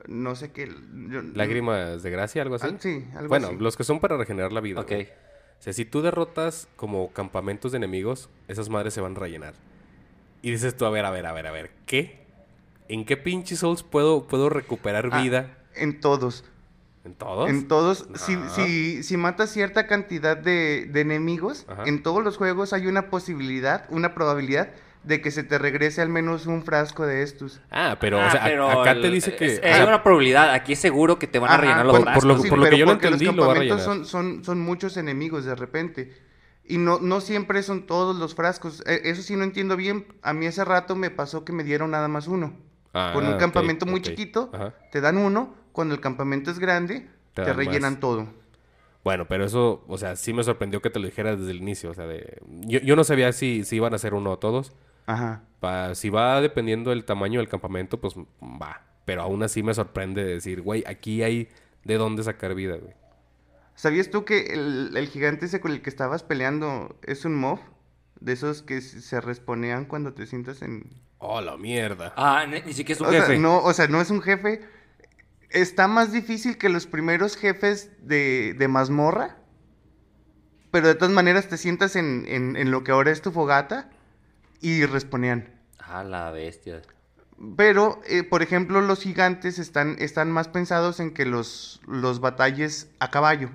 No 0.06 0.34
sé 0.34 0.50
qué. 0.52 0.68
yo- 1.08 1.22
Lágrimas 1.34 2.02
de 2.02 2.10
gracia, 2.10 2.42
algo 2.42 2.56
así. 2.56 2.66
Ah, 2.70 2.76
sí, 2.78 3.04
algo 3.14 3.28
bueno, 3.28 3.48
así. 3.48 3.56
los 3.58 3.76
que 3.76 3.84
son 3.84 4.00
para 4.00 4.16
regenerar 4.16 4.52
la 4.52 4.60
vida. 4.60 4.80
Ok. 4.80 4.88
güey. 4.88 5.02
O 5.04 5.62
sea, 5.64 5.72
si 5.72 5.84
tú 5.84 6.02
derrotas 6.02 6.66
como 6.76 7.12
campamentos 7.12 7.70
de 7.72 7.78
enemigos, 7.78 8.28
esas 8.48 8.68
madres 8.68 8.94
se 8.94 9.00
van 9.00 9.16
a 9.16 9.20
rellenar. 9.20 9.54
Y 10.42 10.50
dices 10.50 10.76
tú, 10.76 10.84
a 10.86 10.90
ver, 10.90 11.04
a 11.04 11.10
ver, 11.12 11.24
a 11.26 11.32
ver, 11.32 11.46
a 11.46 11.52
ver, 11.52 11.70
¿qué? 11.86 12.20
¿En 12.88 13.04
qué 13.04 13.16
pinche 13.16 13.54
Souls 13.54 13.84
puedo, 13.84 14.26
puedo 14.26 14.48
recuperar 14.48 15.08
Ah, 15.12 15.22
vida? 15.22 15.56
En 15.76 16.00
todos. 16.00 16.44
¿En 17.04 17.14
todos? 17.14 17.48
En 17.48 17.68
todos. 17.68 18.08
Si, 18.16 18.36
si, 18.56 19.02
si 19.04 19.16
matas 19.16 19.50
cierta 19.50 19.86
cantidad 19.86 20.36
de, 20.36 20.88
de 20.90 21.00
enemigos, 21.00 21.64
Ajá. 21.68 21.84
en 21.86 22.02
todos 22.02 22.24
los 22.24 22.36
juegos 22.38 22.72
hay 22.72 22.88
una 22.88 23.08
posibilidad, 23.08 23.86
una 23.90 24.14
probabilidad 24.14 24.70
de 25.04 25.20
que 25.20 25.30
se 25.30 25.42
te 25.42 25.58
regrese 25.58 26.00
al 26.00 26.08
menos 26.08 26.46
un 26.46 26.62
frasco 26.62 27.04
de 27.06 27.22
estos. 27.22 27.60
Ah, 27.70 27.96
pero, 28.00 28.20
Ah, 28.20 28.26
o 28.28 28.30
sea, 28.30 28.42
a- 28.42 28.44
pero 28.46 28.70
acá 28.80 29.00
te 29.00 29.10
dice 29.10 29.34
que... 29.34 29.46
es- 29.46 29.58
o 29.60 29.66
Hay 29.66 29.74
sea, 29.74 29.86
una 29.86 30.02
probabilidad. 30.02 30.52
Aquí 30.52 30.74
es 30.74 30.78
seguro 30.78 31.18
que 31.18 31.26
te 31.26 31.38
van 31.38 31.50
a 31.50 31.54
Ajá, 31.54 31.60
rellenar 31.62 31.86
los 31.86 31.96
por- 31.96 32.04
por 32.04 32.12
frascos. 32.12 32.24
lo- 32.36 32.42
Sí, 32.42 32.48
por 32.48 32.58
lo 32.58 32.64
que 32.64 32.70
pero 32.70 32.78
yo 32.78 32.86
lo 32.86 32.92
porque 32.92 33.06
entendí, 33.08 33.24
los 33.26 33.34
lo 33.36 33.42
va 33.42 33.46
a 33.52 33.54
campamentos 33.56 33.86
rellenar. 33.86 34.06
son, 34.06 34.34
son, 34.36 34.44
son 34.44 34.60
muchos 34.60 34.96
enemigos 34.96 35.44
de 35.44 35.54
repente. 35.54 36.12
Y 36.64 36.78
no, 36.78 37.00
no 37.00 37.20
siempre 37.20 37.62
son 37.64 37.86
todos 37.86 38.16
los 38.16 38.36
frascos. 38.36 38.82
Eh, 38.86 39.00
Eso 39.04 39.22
sí 39.22 39.34
no 39.34 39.42
entiendo 39.42 39.76
bien. 39.76 40.06
A 40.22 40.32
mí 40.32 40.46
hace 40.46 40.64
rato 40.64 40.94
me 40.94 41.10
pasó 41.10 41.44
que 41.44 41.52
me 41.52 41.64
dieron 41.64 41.90
nada 41.90 42.06
más 42.06 42.28
uno. 42.28 42.54
ah, 42.94 43.10
Con 43.12 43.26
un 43.26 43.36
campamento 43.38 43.84
muy 43.86 44.00
chiquito, 44.02 44.50
Ajá. 44.52 44.72
te 44.92 45.00
dan 45.00 45.18
uno. 45.18 45.54
Cuando 45.72 45.94
el 45.94 46.00
campamento 46.00 46.50
es 46.52 46.58
grande, 46.60 47.08
Te 47.34 47.52
rellenan 47.52 47.94
más. 47.94 48.00
todo. 48.00 48.28
Bueno, 49.02 49.26
pero 49.26 49.44
eso, 49.44 49.82
o 49.88 49.98
sea, 49.98 50.14
sí 50.14 50.32
me 50.32 50.44
sorprendió 50.44 50.80
que 50.80 50.88
te 50.90 51.00
lo 51.00 51.06
dijeras 51.06 51.36
desde 51.40 51.50
el 51.50 51.56
inicio. 51.56 51.90
O 51.90 51.94
sea, 51.94 52.06
de... 52.06 52.38
yo, 52.46 52.78
yo 52.78 52.94
no 52.94 53.02
sabía 53.02 53.32
si, 53.32 53.64
si 53.64 53.76
iban 53.76 53.92
a 53.94 53.98
ser 53.98 54.14
uno 54.14 54.30
o 54.30 54.38
todos. 54.38 54.72
Ajá. 55.06 55.42
Pa- 55.60 55.94
si 55.94 56.10
va 56.10 56.40
dependiendo 56.40 56.90
del 56.90 57.04
tamaño 57.04 57.40
del 57.40 57.48
campamento, 57.48 58.00
pues 58.00 58.14
va. 58.42 58.82
Pero 59.04 59.22
aún 59.22 59.42
así 59.42 59.62
me 59.62 59.74
sorprende 59.74 60.24
decir, 60.24 60.62
güey, 60.62 60.84
aquí 60.86 61.22
hay 61.22 61.48
de 61.84 61.94
dónde 61.96 62.22
sacar 62.22 62.54
vida, 62.54 62.76
güey. 62.76 62.94
¿Sabías 63.74 64.10
tú 64.10 64.24
que 64.24 64.52
el, 64.52 64.96
el 64.96 65.08
gigante 65.08 65.46
ese 65.46 65.60
con 65.60 65.72
el 65.72 65.82
que 65.82 65.90
estabas 65.90 66.22
peleando 66.22 66.98
es 67.02 67.24
un 67.24 67.34
mob? 67.34 67.58
De 68.20 68.32
esos 68.34 68.62
que 68.62 68.80
se 68.80 69.20
responean 69.20 69.84
cuando 69.86 70.12
te 70.14 70.26
sientas 70.26 70.62
en... 70.62 70.90
Oh, 71.18 71.40
la 71.40 71.56
mierda. 71.56 72.12
Ah, 72.16 72.46
ni, 72.48 72.60
ni 72.60 72.72
siquiera 72.72 72.94
es 72.96 73.00
un 73.00 73.06
O 73.08 73.10
sea, 73.10 73.22
jefe. 73.22 73.38
no, 73.38 73.58
o 73.58 73.72
sea, 73.72 73.88
no 73.88 74.00
es 74.00 74.10
un 74.10 74.22
jefe. 74.22 74.60
Está 75.50 75.88
más 75.88 76.12
difícil 76.12 76.56
que 76.58 76.68
los 76.68 76.86
primeros 76.86 77.36
jefes 77.36 77.90
de, 78.00 78.54
de 78.56 78.68
mazmorra. 78.68 79.38
Pero 80.70 80.86
de 80.86 80.94
todas 80.94 81.12
maneras 81.12 81.48
te 81.48 81.56
sientas 81.56 81.96
en, 81.96 82.24
en- 82.28 82.56
en 82.56 82.70
lo 82.70 82.84
que 82.84 82.92
ahora 82.92 83.10
es 83.10 83.22
tu 83.22 83.32
fogata 83.32 83.90
y 84.62 84.86
responean. 84.86 85.50
Ah, 85.78 86.02
la 86.04 86.30
bestia. 86.30 86.80
Pero, 87.56 88.00
eh, 88.06 88.22
por 88.22 88.42
ejemplo, 88.42 88.80
los 88.80 89.00
gigantes 89.02 89.58
están, 89.58 89.96
están 89.98 90.30
más 90.30 90.48
pensados 90.48 91.00
en 91.00 91.12
que 91.12 91.26
los, 91.26 91.80
los 91.86 92.20
batalles 92.20 92.88
a 93.00 93.10
caballo. 93.10 93.50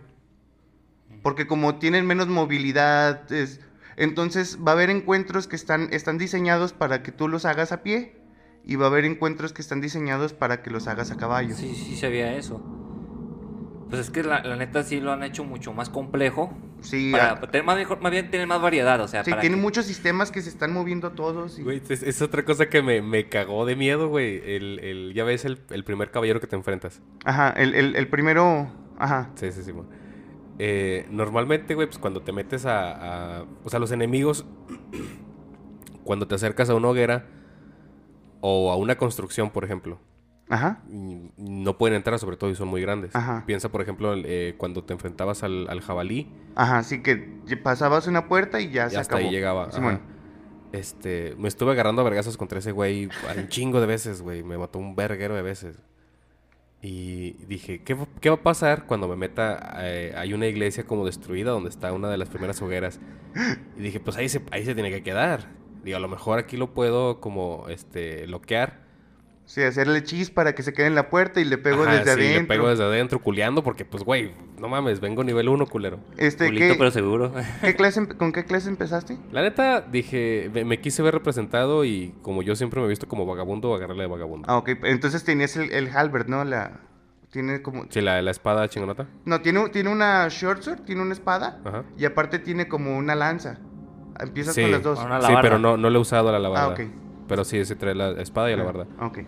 Porque 1.24 1.48
como 1.48 1.76
tienen 1.80 2.06
menos 2.06 2.28
movilidad, 2.28 3.32
es- 3.32 3.62
entonces 3.96 4.60
va 4.66 4.72
a 4.72 4.76
haber 4.76 4.90
encuentros 4.90 5.48
que 5.48 5.56
están, 5.56 5.90
están 5.92 6.18
diseñados 6.18 6.74
para 6.74 7.02
que 7.02 7.12
tú 7.12 7.28
los 7.28 7.46
hagas 7.46 7.72
a 7.72 7.82
pie. 7.82 8.18
Y 8.64 8.76
va 8.76 8.86
a 8.86 8.90
haber 8.90 9.06
encuentros 9.06 9.54
que 9.54 9.62
están 9.62 9.80
diseñados 9.80 10.34
para 10.34 10.62
que 10.62 10.70
los 10.70 10.88
hagas 10.88 11.10
a 11.12 11.16
caballo. 11.16 11.56
Sí, 11.56 11.74
sí 11.74 11.96
sabía 11.96 12.36
eso. 12.36 12.62
Pues 13.90 14.02
es 14.02 14.10
que 14.10 14.24
la, 14.24 14.44
la 14.44 14.58
neta 14.58 14.84
sí 14.84 15.00
lo 15.00 15.14
han 15.14 15.24
hecho 15.24 15.46
mucho 15.46 15.72
más 15.72 15.90
complejo. 15.90 16.54
Sí, 16.82 17.12
Para 17.12 17.32
ah, 17.32 17.42
tener 17.42 17.66
más, 17.66 17.76
mejor- 17.76 18.00
más 18.02 18.12
bien 18.12 18.30
tener 18.30 18.46
más 18.48 18.62
variedad, 18.62 19.02
o 19.02 19.08
sea, 19.08 19.24
sí, 19.24 19.32
para 19.32 19.42
tienen 19.42 19.60
que- 19.60 19.64
muchos 19.64 19.86
sistemas 19.86 20.32
que 20.32 20.42
se 20.42 20.50
están 20.50 20.72
moviendo 20.74 21.12
todos. 21.12 21.58
y- 21.60 21.64
Güey, 21.64 21.82
es, 21.90 22.04
es 22.04 22.22
otra 22.22 22.46
cosa 22.46 22.70
que 22.70 22.82
me, 22.82 23.02
me 23.02 23.28
cagó 23.30 23.66
de 23.66 23.76
miedo, 23.76 24.08
güey. 24.10 24.42
El, 24.46 24.80
el- 24.80 25.14
ya 25.16 25.24
ves 25.24 25.44
el, 25.46 25.60
el 25.72 25.84
primer 25.84 26.12
caballero 26.12 26.40
que 26.40 26.48
te 26.48 26.56
enfrentas. 26.56 27.02
Ajá, 27.26 27.50
el, 27.52 27.74
el- 27.74 27.96
el 27.96 28.08
primero... 28.08 28.72
Ajá, 29.00 29.32
Sí, 29.36 29.52
sí, 29.52 29.64
sí. 29.64 29.74
mo. 29.74 29.86
Eh, 30.60 31.06
normalmente, 31.12 31.76
güey, 31.76 31.88
pues 31.88 32.00
cuando 32.00 32.22
te 32.22 32.32
metes 32.32 32.66
a, 32.66 33.40
a- 33.40 33.46
O 33.64 33.70
sea, 33.70 33.80
los 33.80 33.92
enemigos... 33.92 34.46
cuando 36.04 36.28
te 36.28 36.36
acercas 36.36 36.70
a 36.70 36.76
una 36.76 36.88
hoguera 36.90 37.26
o 38.40 38.72
a 38.72 38.76
una 38.78 38.98
construcción, 38.98 39.50
por 39.50 39.64
ejemplo, 39.66 40.00
ajá. 40.50 40.82
no 40.90 41.78
pueden 41.78 41.96
entrar, 41.98 42.18
sobre 42.20 42.38
todo, 42.38 42.50
y 42.50 42.56
son 42.56 42.68
muy 42.68 42.82
grandes. 42.82 43.16
Ajá. 43.16 43.44
Piensa, 43.46 43.70
por 43.70 43.82
ejemplo, 43.82 44.14
eh, 44.16 44.56
cuando 44.58 44.84
te 44.84 44.94
enfrentabas 44.94 45.44
al, 45.44 45.68
al 45.70 45.82
jabalí, 45.82 46.30
Ajá, 46.56 46.80
así 46.80 47.02
que 47.04 47.16
pasabas 47.64 48.08
una 48.08 48.28
puerta 48.28 48.60
y 48.62 48.70
ya 48.72 48.88
y 48.88 48.92
se 48.92 48.98
hasta 48.98 49.16
acabó. 49.16 49.30
ahí 49.30 49.34
llegaba. 49.36 49.70
Este, 50.74 51.34
me 51.38 51.48
estuve 51.48 51.72
agarrando 51.72 52.02
a 52.02 52.06
vergazos 52.06 52.36
contra 52.38 52.60
ese 52.60 52.72
güey 52.72 53.06
un 53.38 53.48
chingo 53.48 53.80
de 53.80 53.88
veces, 53.88 54.22
güey. 54.22 54.44
Me 54.44 54.58
mató 54.58 54.80
un 54.80 54.96
verguero 54.96 55.34
de 55.36 55.42
veces. 55.42 55.82
Y 56.82 57.32
dije, 57.48 57.82
¿qué, 57.84 57.94
va- 57.96 58.08
qué 58.22 58.30
va 58.30 58.36
a 58.36 58.44
pasar 58.44 58.86
cuando 58.86 59.08
me 59.08 59.16
meta? 59.16 59.78
eh, 59.80 60.14
hay 60.16 60.34
una 60.34 60.46
iglesia 60.46 60.86
como 60.86 61.06
destruida 61.06 61.52
donde 61.52 61.70
está 61.70 61.92
una 61.94 62.10
de 62.10 62.18
las 62.18 62.30
primeras 62.30 62.62
hogueras. 62.62 63.00
Y 63.78 63.82
dije, 63.82 64.00
pues 64.00 64.18
ahí 64.18 64.30
se, 64.30 64.42
ahí 64.52 64.64
se 64.66 64.74
tiene 64.76 64.92
que 64.92 65.02
quedar. 65.04 65.48
Digo, 65.84 65.98
a 65.98 66.00
lo 66.02 66.08
mejor 66.10 66.38
aquí 66.38 66.58
lo 66.58 66.74
puedo 66.74 67.20
como, 67.22 67.66
este, 67.70 68.26
bloquear. 68.28 68.86
Sí, 69.48 69.64
hacerle 69.64 70.04
chis 70.04 70.30
para 70.30 70.54
que 70.54 70.62
se 70.62 70.74
quede 70.74 70.88
en 70.88 70.96
la 70.96 71.10
puerta 71.10 71.40
y 71.40 71.46
le 71.46 71.58
pego 71.58 71.84
Ajá, 71.84 71.94
desde 72.00 72.04
sí, 72.16 72.20
adentro. 72.20 72.42
le 72.42 72.48
pego 72.48 72.70
desde 72.70 72.84
adentro 72.84 73.20
culeando 73.20 73.64
porque, 73.64 73.86
pues, 73.86 74.04
güey, 74.04 74.34
no 74.60 74.68
mames, 74.68 75.00
vengo 75.00 75.24
nivel 75.24 75.48
1, 75.48 75.66
culero. 75.68 76.00
Este, 76.18 76.48
Culito, 76.48 76.74
¿qué- 76.74 76.76
pero 76.78 76.92
seguro. 76.92 77.32
qué 77.62 77.74
clase, 77.74 78.02
empe- 78.02 78.18
¿Con 78.18 78.34
qué 78.34 78.44
clase 78.44 78.68
empezaste? 78.68 79.18
La 79.32 79.42
neta, 79.42 79.80
dije, 79.80 80.52
me, 80.54 80.66
me 80.66 80.82
quise 80.82 81.02
ver 81.02 81.14
representado 81.14 81.86
y 81.86 82.14
como 82.24 82.42
yo 82.44 82.58
siempre 82.58 82.82
me 82.82 82.88
he 82.88 82.90
visto 82.90 83.08
como 83.08 83.26
vagabundo, 83.26 83.74
agarrarle 83.74 84.04
de 84.04 84.10
vagabundo. 84.10 84.46
Ah, 84.52 84.58
ok. 84.58 84.70
Entonces 84.84 85.24
tenías 85.24 85.56
el, 85.56 85.72
el 85.72 85.96
halberd, 85.96 86.28
¿no? 86.28 86.44
La... 86.44 86.82
Tiene 87.32 87.62
como... 87.62 87.86
Sí, 87.90 88.02
la, 88.02 88.22
la 88.22 88.32
espada 88.32 88.68
chingonota. 88.68 89.08
No, 89.24 89.40
tiene, 89.42 89.70
tiene 89.70 89.90
una 89.90 90.28
short 90.30 90.62
sword, 90.62 90.82
tiene 90.82 91.02
una 91.02 91.14
espada. 91.14 91.62
Ajá. 91.64 91.84
Y 91.98 92.04
aparte 92.04 92.40
tiene 92.40 92.68
como 92.68 92.98
una 92.98 93.16
lanza. 93.16 93.60
Empiezas 94.20 94.56
Sí. 94.56 94.62
con 94.62 94.72
las 94.72 94.84
dos. 94.84 95.00
Sí, 95.00 95.34
pero 95.42 95.58
no, 95.58 95.78
no 95.78 95.90
le 95.90 95.98
he 95.98 96.02
usado 96.02 96.32
la 96.32 96.38
alabarda. 96.38 96.66
Ah, 96.66 96.70
ok. 96.70 96.80
Pero 97.28 97.44
sí, 97.44 97.64
sí 97.66 97.76
trae 97.76 97.94
la 97.96 98.12
espada 98.22 98.50
y 98.52 98.56
la 98.56 98.62
alabarda. 98.64 98.88
Ok. 99.06 99.20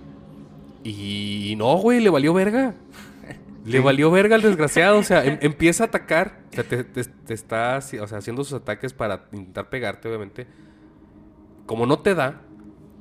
Y 0.84 1.56
no, 1.58 1.76
güey, 1.78 2.00
le 2.00 2.10
valió 2.10 2.34
verga. 2.34 2.74
Le 3.66 3.78
Sí. 3.80 3.84
valió 3.84 4.10
verga 4.10 4.36
al 4.36 4.42
desgraciado. 4.42 4.98
O 4.98 5.04
sea, 5.04 5.26
em- 5.26 5.38
empieza 5.42 5.84
a 5.84 5.88
atacar. 5.88 6.40
O 6.52 6.56
sea, 6.56 6.64
te, 6.64 6.84
te- 6.84 7.04
te 7.04 7.34
está 7.34 7.78
o 7.78 8.08
sea, 8.08 8.18
haciendo 8.18 8.44
sus 8.44 8.54
ataques 8.54 8.94
para 8.94 9.26
intentar 9.34 9.70
pegarte, 9.70 10.08
obviamente. 10.08 10.48
Como 11.66 11.86
no 11.86 12.00
te 12.00 12.16
da, 12.16 12.42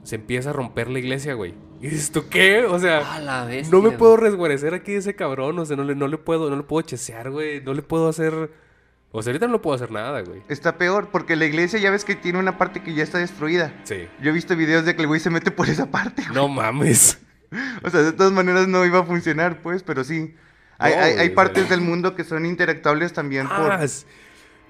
se 0.02 0.16
empieza 0.16 0.50
a 0.50 0.52
romper 0.52 0.90
la 0.90 0.98
iglesia, 0.98 1.34
güey. 1.34 1.54
Y 1.80 1.88
dices, 1.88 2.10
¿tú 2.10 2.24
qué? 2.28 2.64
O 2.64 2.78
sea, 2.80 3.02
Ah, 3.14 3.20
la 3.20 3.44
bestia. 3.44 3.70
no 3.70 3.80
me 3.80 3.88
güey. 3.90 3.98
puedo 3.98 4.16
resguarecer 4.16 4.74
aquí 4.74 4.92
de 4.92 4.98
ese 4.98 5.14
cabrón. 5.14 5.58
O 5.60 5.64
sea, 5.64 5.76
no 5.76 5.84
le, 5.84 5.94
no 5.94 6.08
le 6.08 6.18
puedo, 6.18 6.50
no 6.50 6.56
le 6.56 6.64
puedo 6.64 6.82
chesear, 6.86 7.30
güey. 7.30 7.62
No 7.62 7.72
le 7.72 7.82
puedo 7.82 8.08
hacer. 8.08 8.50
O 9.10 9.22
sea, 9.22 9.30
ahorita 9.30 9.46
no 9.48 9.62
puedo 9.62 9.74
hacer 9.74 9.90
nada, 9.90 10.20
güey. 10.20 10.42
Está 10.48 10.76
peor, 10.76 11.08
porque 11.10 11.34
la 11.34 11.46
iglesia 11.46 11.78
ya 11.78 11.90
ves 11.90 12.04
que 12.04 12.14
tiene 12.14 12.38
una 12.38 12.58
parte 12.58 12.82
que 12.82 12.92
ya 12.94 13.02
está 13.02 13.18
destruida. 13.18 13.72
Sí. 13.84 14.06
Yo 14.20 14.30
he 14.30 14.32
visto 14.32 14.54
videos 14.54 14.84
de 14.84 14.94
que 14.94 15.00
el 15.02 15.08
güey 15.08 15.18
se 15.20 15.30
mete 15.30 15.50
por 15.50 15.68
esa 15.68 15.90
parte. 15.90 16.22
No 16.32 16.48
mames. 16.48 17.18
O 17.82 17.88
sea, 17.88 18.02
de 18.02 18.12
todas 18.12 18.30
maneras 18.30 18.68
no 18.68 18.84
iba 18.84 18.98
a 18.98 19.04
funcionar, 19.04 19.62
pues, 19.62 19.82
pero 19.82 20.04
sí. 20.04 20.34
Hay, 20.76 20.92
No, 20.94 21.00
hay- 21.00 21.12
güey, 21.12 21.22
hay 21.24 21.28
o 21.30 21.34
partes 21.34 21.70
del 21.70 21.80
mundo 21.80 22.14
que 22.14 22.22
son 22.22 22.44
interactuables 22.44 23.14
también 23.14 23.48
por... 23.48 23.72
Ah, 23.72 23.82
s- 23.82 24.04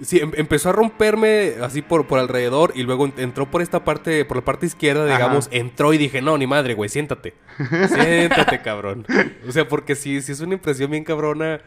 sí, 0.00 0.20
em- 0.20 0.30
empezó 0.36 0.68
a 0.68 0.72
romperme 0.72 1.54
así 1.60 1.82
por, 1.82 2.06
por 2.06 2.20
alrededor 2.20 2.70
y 2.76 2.84
luego 2.84 3.06
en- 3.06 3.14
entró 3.16 3.50
por 3.50 3.62
esta 3.62 3.82
parte, 3.84 4.24
por 4.24 4.36
la 4.36 4.44
parte 4.44 4.66
izquierda, 4.66 5.06
Ajá. 5.06 5.16
digamos, 5.16 5.48
entró 5.50 5.92
y 5.92 5.98
dije, 5.98 6.22
no, 6.22 6.38
ni 6.38 6.46
madre, 6.46 6.74
güey, 6.74 6.88
siéntate. 6.88 7.34
Siéntate, 7.88 8.62
cabrón. 8.62 9.04
O 9.48 9.50
sea, 9.50 9.66
porque 9.66 9.96
si, 9.96 10.22
si 10.22 10.30
es 10.30 10.38
una 10.40 10.54
impresión 10.54 10.88
bien 10.92 11.02
cabrona, 11.02 11.60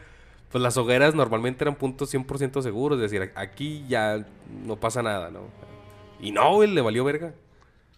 pues 0.52 0.62
las 0.62 0.76
hogueras 0.76 1.14
normalmente 1.14 1.64
eran 1.64 1.74
puntos 1.74 2.14
100% 2.14 2.62
seguros, 2.62 2.98
es 3.00 3.10
decir, 3.10 3.32
aquí 3.34 3.84
ya 3.88 4.24
no 4.64 4.76
pasa 4.76 5.02
nada, 5.02 5.30
¿no? 5.30 5.40
Y 6.20 6.30
no, 6.30 6.54
güey, 6.54 6.70
le 6.70 6.82
valió 6.82 7.04
verga. 7.04 7.32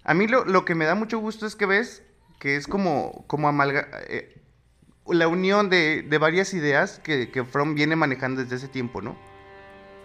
A 0.05 0.15
mí 0.15 0.27
lo, 0.29 0.45
lo 0.45 0.65
que 0.65 0.75
me 0.75 0.85
da 0.85 0.95
mucho 0.95 1.19
gusto 1.19 1.47
es 1.47 1.57
que 1.57 1.67
ves 1.67 2.03
que 2.39 2.57
es 2.57 2.67
como, 2.67 3.25
como 3.27 3.49
amalga... 3.49 3.89
eh, 4.09 4.41
la 5.07 5.29
unión 5.29 5.69
de, 5.69 6.03
de 6.03 6.19
varias 6.19 6.55
ideas 6.55 6.99
que, 6.99 7.31
que 7.31 7.45
From 7.45 7.75
viene 7.75 7.97
manejando 7.97 8.43
desde 8.43 8.57
ese 8.57 8.69
tiempo, 8.69 9.03
¿no? 9.03 9.17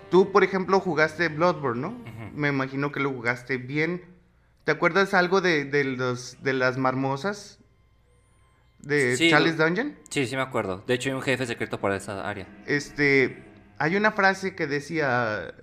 Tú, 0.09 0.31
por 0.31 0.43
ejemplo, 0.43 0.79
jugaste 0.79 1.29
Bloodborne, 1.29 1.81
¿no? 1.81 1.93
Me 2.33 2.49
imagino 2.49 2.91
que 2.91 2.99
lo 2.99 3.11
jugaste 3.11 3.57
bien. 3.57 4.03
¿Te 4.63 4.71
acuerdas 4.71 5.13
algo 5.13 5.39
de, 5.39 5.65
de 5.65 5.83
los, 5.83 6.41
de 6.43 6.53
las 6.53 6.77
marmosas? 6.77 7.58
De 8.81 9.17
Sí, 9.17 9.29
Charles 9.29 9.57
Dungeon. 9.57 9.95
Sí, 10.09 10.25
sí 10.25 10.35
me 10.35 10.41
acuerdo. 10.41 10.83
De 10.87 10.93
hecho, 10.93 11.09
hay 11.09 11.15
un 11.15 11.21
jefe 11.21 11.45
secreto 11.45 11.79
para 11.79 11.95
esa 11.97 12.27
área. 12.29 12.47
Este, 12.65 13.43
hay 13.77 13.95
una 13.95 14.11
frase 14.11 14.55
que 14.55 14.67
decía, 14.67 15.53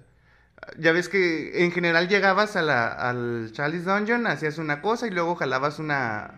ya 0.79 0.93
ves 0.93 1.09
que 1.09 1.65
en 1.65 1.73
general 1.73 2.09
llegabas 2.09 2.57
a 2.57 2.63
la, 2.63 2.89
al 2.89 3.51
Charles 3.53 3.85
Dungeon, 3.85 4.27
hacías 4.27 4.59
una 4.59 4.83
cosa 4.83 5.07
y 5.07 5.11
luego 5.11 5.35
jalabas 5.35 5.79
una, 5.79 6.35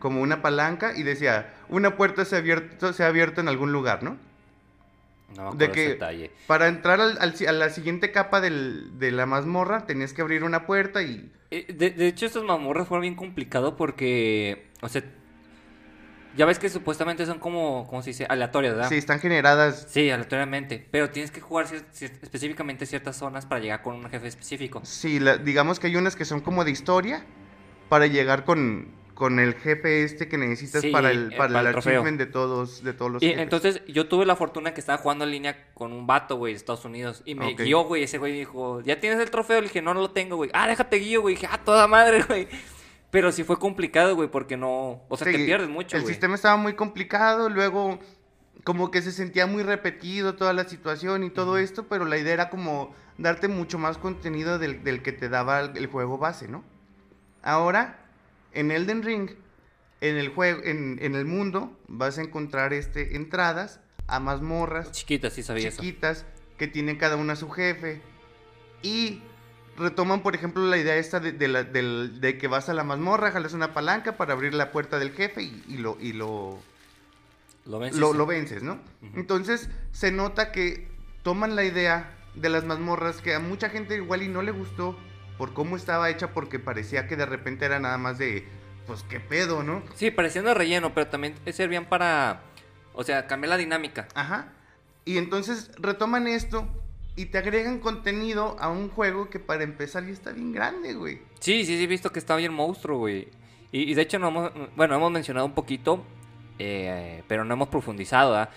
como 0.00 0.20
una 0.20 0.42
palanca 0.42 0.96
y 0.96 1.02
decía, 1.04 1.54
una 1.68 1.96
puerta 1.96 2.24
se 2.24 2.34
ha 2.36 2.38
abierto, 2.38 2.92
se 2.92 3.04
ha 3.04 3.08
abierto 3.08 3.40
en 3.40 3.48
algún 3.48 3.70
lugar, 3.72 4.02
¿no? 4.02 4.16
No 5.36 5.52
me 5.52 5.58
De 5.58 5.70
que- 5.72 5.82
ese 5.82 5.92
detalle. 5.94 6.30
Para 6.46 6.68
entrar 6.68 7.00
al- 7.00 7.18
a 7.20 7.52
la 7.52 7.70
siguiente 7.70 8.10
capa 8.12 8.40
del- 8.40 8.98
de 8.98 9.10
la 9.12 9.26
mazmorra 9.26 9.86
tenías 9.86 10.12
que 10.12 10.22
abrir 10.22 10.44
una 10.44 10.66
puerta 10.66 11.02
y... 11.02 11.30
Eh, 11.50 11.72
De, 11.72 11.90
de 11.90 12.06
hecho, 12.08 12.26
estos 12.26 12.44
mazmorras 12.44 12.88
fueron 12.88 13.02
bien 13.02 13.14
complicado 13.16 13.76
porque, 13.76 14.66
o 14.82 14.88
sea, 14.88 15.02
ya 16.36 16.46
ves 16.46 16.58
que 16.58 16.68
supuestamente 16.68 17.24
son 17.26 17.38
como, 17.38 17.86
¿cómo 17.88 18.02
se 18.02 18.10
dice? 18.10 18.26
Aleatorias, 18.28 18.74
¿verdad? 18.74 18.88
Sí, 18.88 18.96
están 18.96 19.18
generadas. 19.20 19.86
Sí, 19.90 20.10
aleatoriamente. 20.10 20.86
Pero 20.90 21.10
tienes 21.10 21.30
que 21.30 21.40
jugar 21.40 21.66
cier- 21.66 21.84
cier- 21.92 22.18
específicamente 22.22 22.86
ciertas 22.86 23.16
zonas 23.16 23.46
para 23.46 23.60
llegar 23.60 23.82
con 23.82 23.96
un 23.96 24.08
jefe 24.10 24.26
específico. 24.28 24.80
Sí, 24.84 25.18
la- 25.18 25.36
digamos 25.38 25.80
que 25.80 25.86
hay 25.88 25.96
unas 25.96 26.14
que 26.16 26.24
son 26.24 26.40
como 26.40 26.64
de 26.64 26.70
historia 26.70 27.24
para 27.88 28.06
llegar 28.06 28.44
con, 28.44 28.94
con 29.14 29.38
el 29.40 29.54
jefe 29.54 30.02
este 30.04 30.28
que 30.28 30.36
necesitas 30.36 30.82
Sí, 30.82 30.90
para 30.90 31.10
el, 31.10 31.32
eh, 31.32 31.36
para 31.38 31.54
para 31.54 31.70
el 31.70 31.76
achievement 31.78 32.18
de 32.18 32.26
todos, 32.26 32.84
de 32.84 32.92
todos 32.92 33.10
los 33.12 33.22
Y 33.22 33.28
jefes. 33.28 33.42
entonces 33.42 33.82
yo 33.88 34.08
tuve 34.08 34.26
la 34.26 34.36
fortuna 34.36 34.74
que 34.74 34.80
estaba 34.80 34.98
jugando 34.98 35.24
en 35.24 35.30
línea 35.30 35.72
con 35.72 35.92
un 35.92 36.06
vato, 36.06 36.36
güey, 36.36 36.52
de 36.52 36.58
Estados 36.58 36.84
Unidos. 36.84 37.22
Y 37.24 37.34
me 37.34 37.54
guió, 37.54 37.84
güey. 37.84 38.02
Ese 38.02 38.18
güey 38.18 38.32
dijo, 38.34 38.82
¿ya 38.82 39.00
tienes 39.00 39.18
el 39.20 39.30
trofeo? 39.30 39.60
Le 39.60 39.68
dije, 39.68 39.80
no, 39.80 39.94
no 39.94 40.00
lo 40.00 40.10
tengo, 40.10 40.36
güey. 40.36 40.50
Ah, 40.52 40.68
déjate 40.68 40.96
guío, 40.96 41.22
güey. 41.22 41.36
Dije, 41.36 41.48
ah, 41.50 41.60
toda 41.64 41.86
madre, 41.86 42.22
güey. 42.28 42.46
Pero 43.16 43.32
sí 43.32 43.44
fue 43.44 43.58
complicado, 43.58 44.14
güey, 44.14 44.28
porque 44.30 44.58
no. 44.58 45.00
O 45.08 45.16
sea, 45.16 45.28
Sí, 45.32 45.38
te 45.38 45.46
pierdes 45.46 45.70
mucho, 45.70 45.96
El 45.96 46.02
güey. 46.02 46.12
sistema 46.12 46.34
estaba 46.34 46.58
muy 46.58 46.74
complicado, 46.74 47.48
luego 47.48 47.98
como 48.62 48.90
que 48.90 49.00
se 49.00 49.10
sentía 49.10 49.46
muy 49.46 49.62
repetido 49.62 50.34
toda 50.34 50.52
la 50.52 50.64
situación 50.68 51.24
y 51.24 51.30
todo 51.30 51.56
esto, 51.56 51.88
pero 51.88 52.04
la 52.04 52.18
idea 52.18 52.34
era 52.34 52.50
como 52.50 52.94
darte 53.16 53.48
mucho 53.48 53.78
más 53.78 53.96
contenido 53.96 54.58
del, 54.58 54.84
del 54.84 55.00
que 55.00 55.12
te 55.12 55.30
daba 55.30 55.60
el, 55.60 55.78
el 55.78 55.86
juego 55.86 56.18
base, 56.18 56.46
¿no? 56.46 56.62
Ahora, 57.42 58.04
en 58.52 58.70
Elden 58.70 59.02
Ring, 59.02 59.30
en 60.02 60.18
el 60.18 60.28
juego, 60.28 60.60
en, 60.64 60.98
en 61.00 61.14
el 61.14 61.24
mundo, 61.24 61.74
vas 61.88 62.18
a 62.18 62.20
encontrar 62.20 62.74
este, 62.74 63.16
entradas 63.16 63.80
a 64.08 64.20
mazmorras 64.20 64.92
Chiquita, 64.92 65.30
sí 65.30 65.42
sabía 65.42 65.68
eso. 65.68 65.80
chiquitas 65.80 66.26
que 66.58 66.66
tienen 66.66 66.96
cada 66.98 67.16
una 67.16 67.34
su 67.34 67.48
jefe 67.48 68.02
y 68.82 69.22
retoman 69.76 70.22
por 70.22 70.34
ejemplo 70.34 70.64
la 70.66 70.76
idea 70.78 70.96
esta 70.96 71.20
de, 71.20 71.32
de 71.32 71.48
la- 71.48 71.64
de 71.64 72.38
que 72.38 72.48
vas 72.48 72.68
a 72.68 72.74
la 72.74 72.84
mazmorra, 72.84 73.30
jalas 73.32 73.52
una 73.52 73.74
palanca 73.74 74.16
para 74.16 74.32
abrir 74.32 74.54
la 74.54 74.70
puerta 74.72 74.98
del 74.98 75.12
jefe 75.12 75.42
y, 75.42 75.64
y 75.68 75.76
lo, 75.78 75.96
y 76.00 76.12
lo, 76.12 76.58
Lo 77.66 77.78
ven, 77.78 77.98
lo, 77.98 78.12
lo 78.12 78.26
vences, 78.26 78.62
¿no? 78.62 78.78
Entonces 79.14 79.68
se 79.92 80.10
nota 80.12 80.52
que 80.52 80.88
toman 81.22 81.56
la 81.56 81.64
idea 81.64 82.12
de 82.34 82.48
las 82.48 82.64
mazmorras 82.64 83.20
que 83.22 83.34
a 83.34 83.38
mucha 83.40 83.68
gente 83.70 83.96
igual 83.96 84.22
y 84.22 84.28
no 84.28 84.42
le 84.42 84.52
gustó 84.52 84.96
por 85.38 85.52
cómo 85.52 85.76
estaba 85.76 86.08
hecha 86.10 86.32
porque 86.32 86.58
parecía 86.58 87.06
que 87.08 87.16
de 87.16 87.26
repente 87.26 87.64
era 87.64 87.78
nada 87.80 87.98
más 87.98 88.18
de 88.18 88.46
pues 88.86 89.02
qué 89.02 89.18
pedo, 89.20 89.62
¿no? 89.62 89.82
Sí, 89.94 90.10
parecían 90.10 90.44
de 90.44 90.54
relleno, 90.54 90.94
pero 90.94 91.08
también 91.08 91.34
servían 91.52 91.86
para. 91.86 92.40
O 92.94 93.02
sea, 93.04 93.26
cambiar 93.26 93.50
la 93.50 93.56
dinámica. 93.56 94.06
Ajá. 94.14 94.52
Y 95.04 95.18
entonces 95.18 95.70
retoman 95.78 96.26
esto 96.28 96.68
y 97.16 97.26
te 97.26 97.38
agregan 97.38 97.80
contenido 97.80 98.56
a 98.60 98.68
un 98.68 98.90
juego 98.90 99.30
que 99.30 99.38
para 99.40 99.64
empezar 99.64 100.04
ya 100.04 100.12
está 100.12 100.32
bien 100.32 100.52
grande, 100.52 100.94
güey. 100.94 101.18
Sí, 101.40 101.64
sí, 101.64 101.76
sí, 101.78 101.84
he 101.84 101.86
visto 101.86 102.12
que 102.12 102.18
está 102.18 102.36
bien 102.36 102.52
monstruo, 102.52 102.98
güey. 102.98 103.28
Y, 103.72 103.90
y 103.90 103.94
de 103.94 104.02
hecho, 104.02 104.18
no 104.18 104.28
hemos, 104.28 104.52
bueno, 104.76 104.94
hemos 104.94 105.10
mencionado 105.10 105.46
un 105.46 105.54
poquito, 105.54 106.04
eh, 106.58 107.22
pero 107.26 107.44
no 107.44 107.54
hemos 107.54 107.68
profundizado, 107.68 108.32
¿verdad? 108.32 108.50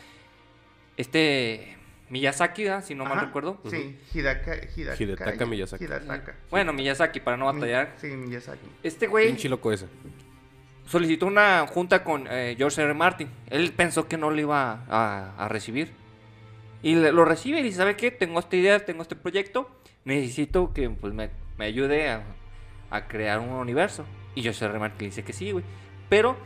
Este 0.97 1.77
Miyazaki, 2.09 2.63
¿verdad? 2.63 2.83
si 2.83 2.95
no 2.95 3.05
mal 3.05 3.21
recuerdo. 3.27 3.59
Sí, 3.69 3.97
Hidaka, 4.13 4.55
Hidaka, 4.75 5.03
Hidetaka 5.03 5.45
Miyazaki. 5.45 5.85
Hidetaka. 5.85 6.35
Bueno, 6.49 6.73
Miyazaki, 6.73 7.19
para 7.19 7.37
no 7.37 7.45
batallar. 7.45 7.93
Sí, 7.97 8.07
Miyazaki. 8.07 8.67
Este 8.83 9.07
güey 9.07 9.27
Pinche 9.27 9.47
loco 9.47 9.71
ese. 9.71 9.85
solicitó 10.87 11.27
una 11.27 11.65
junta 11.67 12.03
con 12.03 12.27
eh, 12.29 12.55
George 12.57 12.81
R. 12.81 12.89
R. 12.89 12.93
Martin. 12.97 13.29
Él 13.49 13.71
pensó 13.73 14.07
que 14.07 14.17
no 14.17 14.29
lo 14.31 14.39
iba 14.39 14.83
a, 14.89 15.35
a 15.37 15.47
recibir. 15.47 15.91
Y 16.81 16.95
lo 16.95 17.25
recibe 17.25 17.59
y 17.59 17.63
dice, 17.63 17.77
¿sabe 17.77 17.95
qué? 17.95 18.09
Tengo 18.11 18.39
esta 18.39 18.55
idea, 18.55 18.79
tengo 18.85 19.01
este 19.01 19.15
proyecto. 19.15 19.69
Necesito 20.05 20.73
que 20.73 20.89
pues, 20.89 21.13
me, 21.13 21.29
me 21.57 21.65
ayude 21.65 22.09
a, 22.09 22.23
a 22.89 23.07
crear 23.07 23.39
un 23.39 23.49
universo. 23.49 24.05
Y 24.35 24.41
George 24.43 24.63
R. 24.65 24.79
Martin 24.79 25.09
dice 25.09 25.23
que 25.23 25.33
sí, 25.33 25.51
güey. 25.51 25.65
Pero 26.07 26.37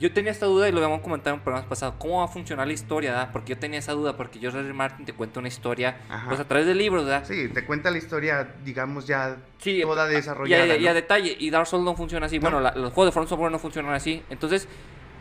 yo 0.00 0.12
tenía 0.12 0.32
esta 0.32 0.46
duda 0.46 0.68
y 0.68 0.72
lo 0.72 0.78
habíamos 0.78 1.00
comentado 1.02 1.36
en 1.36 1.42
programas 1.42 1.68
pasados. 1.68 1.94
¿Cómo 1.98 2.18
va 2.18 2.24
a 2.24 2.28
funcionar 2.28 2.66
la 2.66 2.72
historia, 2.72 3.12
verdad? 3.12 3.30
Porque 3.32 3.50
yo 3.54 3.58
tenía 3.58 3.78
esa 3.78 3.92
duda. 3.92 4.16
Porque 4.16 4.40
George 4.40 4.58
R. 4.58 4.66
R. 4.66 4.74
Martin 4.74 5.06
te 5.06 5.12
cuenta 5.12 5.38
una 5.38 5.48
historia 5.48 5.98
Ajá. 6.10 6.28
pues, 6.28 6.40
a 6.40 6.48
través 6.48 6.66
de 6.66 6.74
libros, 6.74 7.04
¿verdad? 7.04 7.24
Sí, 7.24 7.48
te 7.48 7.64
cuenta 7.64 7.90
la 7.92 7.98
historia, 7.98 8.54
digamos, 8.64 9.06
ya 9.06 9.36
Sí, 9.58 9.80
toda 9.82 10.06
desarrollada. 10.08 10.66
Y 10.66 10.70
a, 10.70 10.76
y 10.78 10.86
a 10.86 10.90
¿no? 10.90 10.94
detalle. 10.94 11.36
Y 11.38 11.50
Dark 11.50 11.68
Souls 11.68 11.84
no 11.84 11.94
funciona 11.94 12.26
así. 12.26 12.38
No. 12.38 12.42
Bueno, 12.42 12.60
la- 12.60 12.74
los 12.74 12.92
juegos 12.92 13.06
de 13.06 13.12
From 13.12 13.28
Software 13.28 13.52
no 13.52 13.58
funcionan 13.60 13.94
así. 13.94 14.22
Entonces, 14.30 14.66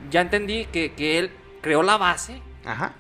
ya 0.10 0.22
entendí 0.22 0.66
que, 0.66 0.94
que 0.94 1.20
él 1.20 1.30
creó 1.62 1.84
la 1.84 1.98
base. 1.98 2.42
Ajá. 2.66 2.96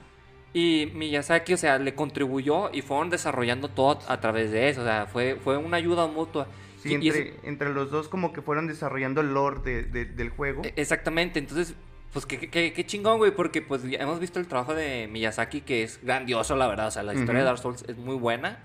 Y 0.58 0.90
Miyazaki, 0.94 1.54
o 1.54 1.58
sea, 1.58 1.78
le 1.80 1.94
contribuyó 1.96 2.70
y 2.72 2.82
fueron 2.82 3.10
desarrollando 3.10 3.68
todo 3.68 4.00
a 4.08 4.22
través 4.22 4.52
de 4.52 4.70
eso. 4.70 4.82
O 4.82 4.86
sea, 4.86 5.06
fue, 5.06 5.36
fue 5.44 5.58
una 5.58 5.76
ayuda 5.76 6.08
mutua. 6.08 6.48
Sí, 6.82 6.96
Y- 6.96 7.06
y 7.06 7.10
es- 7.10 7.16
entre, 7.18 7.50
entre 7.50 7.74
los 7.74 7.92
dos 7.92 8.08
como 8.08 8.32
que 8.32 8.42
fueron 8.42 8.66
desarrollando 8.66 9.20
el 9.20 9.34
lore 9.34 9.60
de- 9.66 9.84
de- 9.84 10.06
del 10.06 10.30
juego. 10.30 10.62
e- 10.64 10.72
exactamente. 10.78 11.40
Entonces, 11.40 11.76
pues 12.14 12.26
qué, 12.26 12.40
qué- 12.50 12.72
qué 12.72 12.86
chingón, 12.86 13.18
güey. 13.18 13.32
Porque 13.32 13.62
pues 13.62 13.84
ya 13.84 13.98
hemos 14.00 14.22
visto 14.22 14.40
el 14.40 14.48
trabajo 14.48 14.74
de 14.74 15.10
Miyazaki 15.12 15.60
que 15.60 15.84
es 15.84 16.00
grandioso, 16.02 16.56
la 16.56 16.68
verdad. 16.68 16.88
O 16.88 16.92
sea, 16.92 17.04
la 17.04 17.14
historia 17.14 17.40
de 17.42 17.46
Dark 17.48 17.58
Souls 17.58 17.84
es 17.90 17.98
muy 17.98 18.16
buena. 18.16 18.60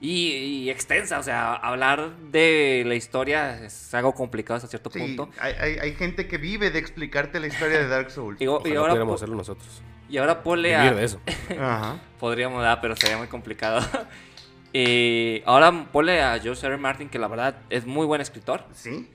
Y, 0.00 0.28
y 0.32 0.70
extensa, 0.70 1.18
o 1.18 1.22
sea, 1.22 1.52
hablar 1.54 2.16
de 2.32 2.84
la 2.86 2.94
historia 2.94 3.62
es 3.62 3.92
algo 3.92 4.14
complicado 4.14 4.56
hasta 4.56 4.68
cierto 4.68 4.88
Sí, 4.90 4.98
punto. 4.98 5.28
hay, 5.38 5.52
hay- 5.60 5.78
hay 5.78 5.94
gente 5.94 6.26
que 6.26 6.38
vive 6.38 6.70
de 6.70 6.78
explicarte 6.78 7.38
la 7.38 7.48
historia 7.48 7.76
de 7.80 7.88
Dark 7.88 8.10
Souls. 8.10 8.40
Y, 8.40 8.46
ahora, 8.46 8.62
pudiéramos 8.62 9.06
po- 9.08 9.14
hacerlo 9.16 9.36
nosotros. 9.36 9.82
Y 10.10 10.18
ahora 10.18 10.42
ponle 10.42 10.76
Vivir 10.76 10.92
a... 10.92 10.94
de 10.96 11.04
eso. 11.04 11.20
Ajá. 11.58 11.98
Podríamos 12.18 12.62
dar, 12.62 12.80
pero 12.80 12.96
sería 12.96 13.16
muy 13.16 13.28
complicado. 13.28 13.80
y 14.72 15.42
ahora 15.46 15.86
ponle 15.92 16.22
a 16.22 16.38
George 16.38 16.66
R. 16.66 16.74
R. 16.74 16.82
Martin, 16.82 17.08
que 17.08 17.18
la 17.18 17.28
verdad 17.28 17.56
es 17.70 17.86
muy 17.86 18.06
buen 18.06 18.20
escritor. 18.20 18.64
Sí. 18.72 19.10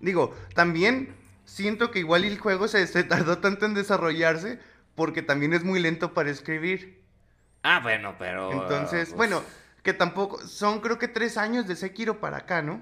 Digo, 0.00 0.34
también 0.54 1.14
siento 1.44 1.90
que 1.90 1.98
igual 1.98 2.24
el 2.24 2.38
juego 2.38 2.68
se, 2.68 2.86
se 2.86 3.04
tardó 3.04 3.38
tanto 3.38 3.66
en 3.66 3.74
desarrollarse 3.74 4.58
porque 4.94 5.22
también 5.22 5.52
es 5.54 5.64
muy 5.64 5.80
lento 5.80 6.14
para 6.14 6.30
escribir. 6.30 7.00
Ah, 7.62 7.80
bueno, 7.82 8.14
pero... 8.18 8.50
Entonces, 8.52 9.08
pues, 9.08 9.16
bueno, 9.16 9.42
que 9.82 9.92
tampoco, 9.92 10.38
son 10.46 10.80
creo 10.80 10.98
que 10.98 11.08
tres 11.08 11.36
años 11.36 11.66
de 11.66 11.76
Sekiro 11.76 12.20
para 12.20 12.38
acá, 12.38 12.62
¿no? 12.62 12.80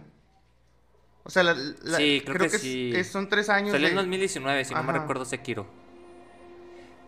O 1.25 1.31
sea, 1.31 1.43
la, 1.43 1.55
la- 1.83 1.99
Sí, 1.99 2.23
creo 2.25 2.39
que 2.39 2.47
es- 2.57 2.61
sí. 2.63 2.93
es- 2.95 3.09
son 3.11 3.29
tres 3.29 3.49
años 3.49 3.73
Salió 3.73 3.87
de- 3.89 3.93
en 3.93 3.97
2019, 3.97 4.65
si 4.65 4.75
no 4.75 4.83
me 4.83 4.93
recuerdo 4.93 5.25
Sekiro. 5.25 5.67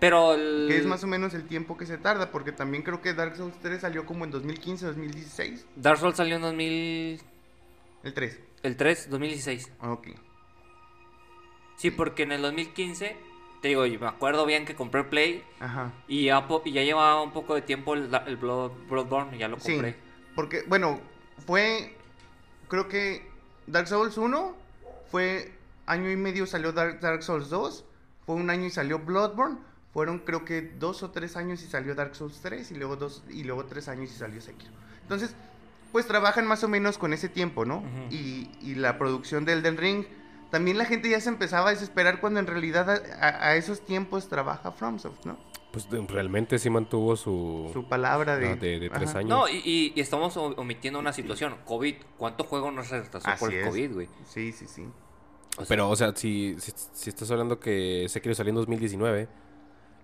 Pero 0.00 0.34
el... 0.34 0.66
que 0.68 0.78
es 0.78 0.86
más 0.86 1.04
o 1.04 1.06
menos 1.06 1.34
el 1.34 1.46
tiempo 1.46 1.76
que 1.76 1.84
se 1.86 1.98
tarda, 1.98 2.30
porque 2.32 2.52
también 2.52 2.82
creo 2.82 3.00
que 3.02 3.12
Dark 3.14 3.36
Souls 3.36 3.54
3 3.60 3.80
salió 3.82 4.06
como 4.06 4.24
en 4.24 4.30
2015, 4.30 4.86
2016, 4.86 5.66
Dark 5.76 5.98
Souls 5.98 6.16
salió 6.16 6.36
en 6.36 6.42
2000... 6.42 7.20
el 8.04 8.14
3. 8.14 8.40
El 8.62 8.76
3, 8.76 9.10
2016. 9.10 9.72
Ok. 9.82 10.08
Sí, 11.76 11.90
porque 11.90 12.24
en 12.24 12.32
el 12.32 12.42
2015, 12.42 13.16
te 13.62 13.68
digo, 13.68 13.86
yo 13.86 13.98
me 14.00 14.06
acuerdo 14.06 14.44
bien 14.46 14.64
que 14.66 14.74
compré 14.74 15.04
Play 15.04 15.42
Ajá. 15.60 15.92
y 16.08 16.26
ya, 16.26 16.46
y 16.64 16.72
ya 16.72 16.82
llevaba 16.82 17.22
un 17.22 17.32
poco 17.32 17.54
de 17.54 17.62
tiempo 17.62 17.94
el, 17.94 18.10
el 18.26 18.36
Blood, 18.36 18.72
Bloodborne, 18.88 19.38
ya 19.38 19.48
lo 19.48 19.58
Sí, 19.60 19.72
compré. 19.72 19.96
porque, 20.34 20.62
bueno, 20.66 21.00
fue, 21.46 21.94
creo 22.68 22.88
que 22.88 23.26
Dark 23.66 23.86
Souls 23.88 24.16
1 24.18 24.54
fue 25.10 25.52
año 25.86 26.10
y 26.10 26.16
medio 26.16 26.46
salió 26.46 26.72
Dark, 26.72 27.00
Dark 27.00 27.22
Souls 27.22 27.48
2, 27.48 27.84
fue 28.26 28.34
un 28.34 28.50
año 28.50 28.66
y 28.66 28.70
salió 28.70 28.98
Bloodborne, 28.98 29.58
fueron 29.92 30.20
creo 30.20 30.44
que 30.44 30.62
dos 30.62 31.03
o 31.03 31.11
tres 31.11 31.37
años 31.37 31.62
y 31.62 31.66
salió 31.66 31.94
Dark 31.94 32.14
Souls 32.14 32.38
3 32.42 32.70
y 32.70 32.74
luego 32.76 32.96
dos 32.96 33.22
y 33.31 33.44
luego 33.44 33.64
tres 33.66 33.88
años 33.88 34.11
y 34.11 34.14
salió 34.14 34.40
Sekiro. 34.40 34.72
Entonces, 35.03 35.35
pues 35.92 36.07
trabajan 36.07 36.46
más 36.46 36.62
o 36.62 36.68
menos 36.68 36.98
con 36.98 37.12
ese 37.12 37.29
tiempo, 37.29 37.64
¿no? 37.64 37.83
Y, 38.11 38.48
y 38.62 38.76
la 38.76 38.96
producción 38.98 39.44
de 39.44 39.55
Elden 39.55 39.76
Ring, 39.76 40.05
también 40.50 40.79
la 40.79 40.85
gente 40.85 41.09
ya 41.11 41.20
se 41.20 41.29
empezaba 41.29 41.68
a 41.68 41.70
desesperar 41.72 42.20
cuando 42.20 42.38
en 42.40 42.46
realidad 42.46 42.88
a, 42.90 42.94
a- 43.26 43.48
a 43.48 43.57
esos 43.57 43.81
tiempos 43.85 44.29
trabaja 44.29 44.70
FromSoft, 44.70 45.24
¿no? 45.24 45.37
Pues 45.72 45.87
realmente 46.09 46.59
sí 46.59 46.68
mantuvo 46.70 47.14
su... 47.16 47.70
Su 47.72 47.88
palabra 47.88 48.37
de... 48.37 48.57
De- 48.57 48.81
de 48.81 48.90
tres 48.90 49.14
años. 49.14 49.29
No, 49.31 49.48
y, 49.48 49.57
y- 49.64 49.92
y 49.94 50.00
estamos 50.00 50.37
omitiendo 50.37 50.98
una 50.98 51.12
situación. 51.12 51.57
COVID, 51.64 51.94
¿cuánto 52.16 52.42
juego 52.44 52.70
nos 52.72 52.90
retrasó 52.90 53.29
por 53.38 53.53
el 53.53 53.61
es. 53.61 53.68
COVID, 53.68 53.92
güey? 53.94 54.09
Sí, 54.29 54.50
sí, 54.53 54.66
sí. 54.66 54.83
O 55.57 55.57
sea, 55.59 55.66
Pero, 55.68 55.88
o 55.88 55.94
sea, 55.96 56.14
si, 56.16 56.57
si, 56.59 56.72
si 56.92 57.11
estás 57.11 57.31
hablando 57.31 57.59
que 57.61 58.07
Sekiro 58.09 58.35
salió 58.35 58.50
en 58.50 58.57
2019 58.57 59.29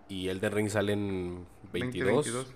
y 0.08 0.28
Elden 0.28 0.52
Ring 0.52 0.68
sale 0.70 0.92
en 0.92 1.46
22, 1.72 2.14
2022. 2.26 2.54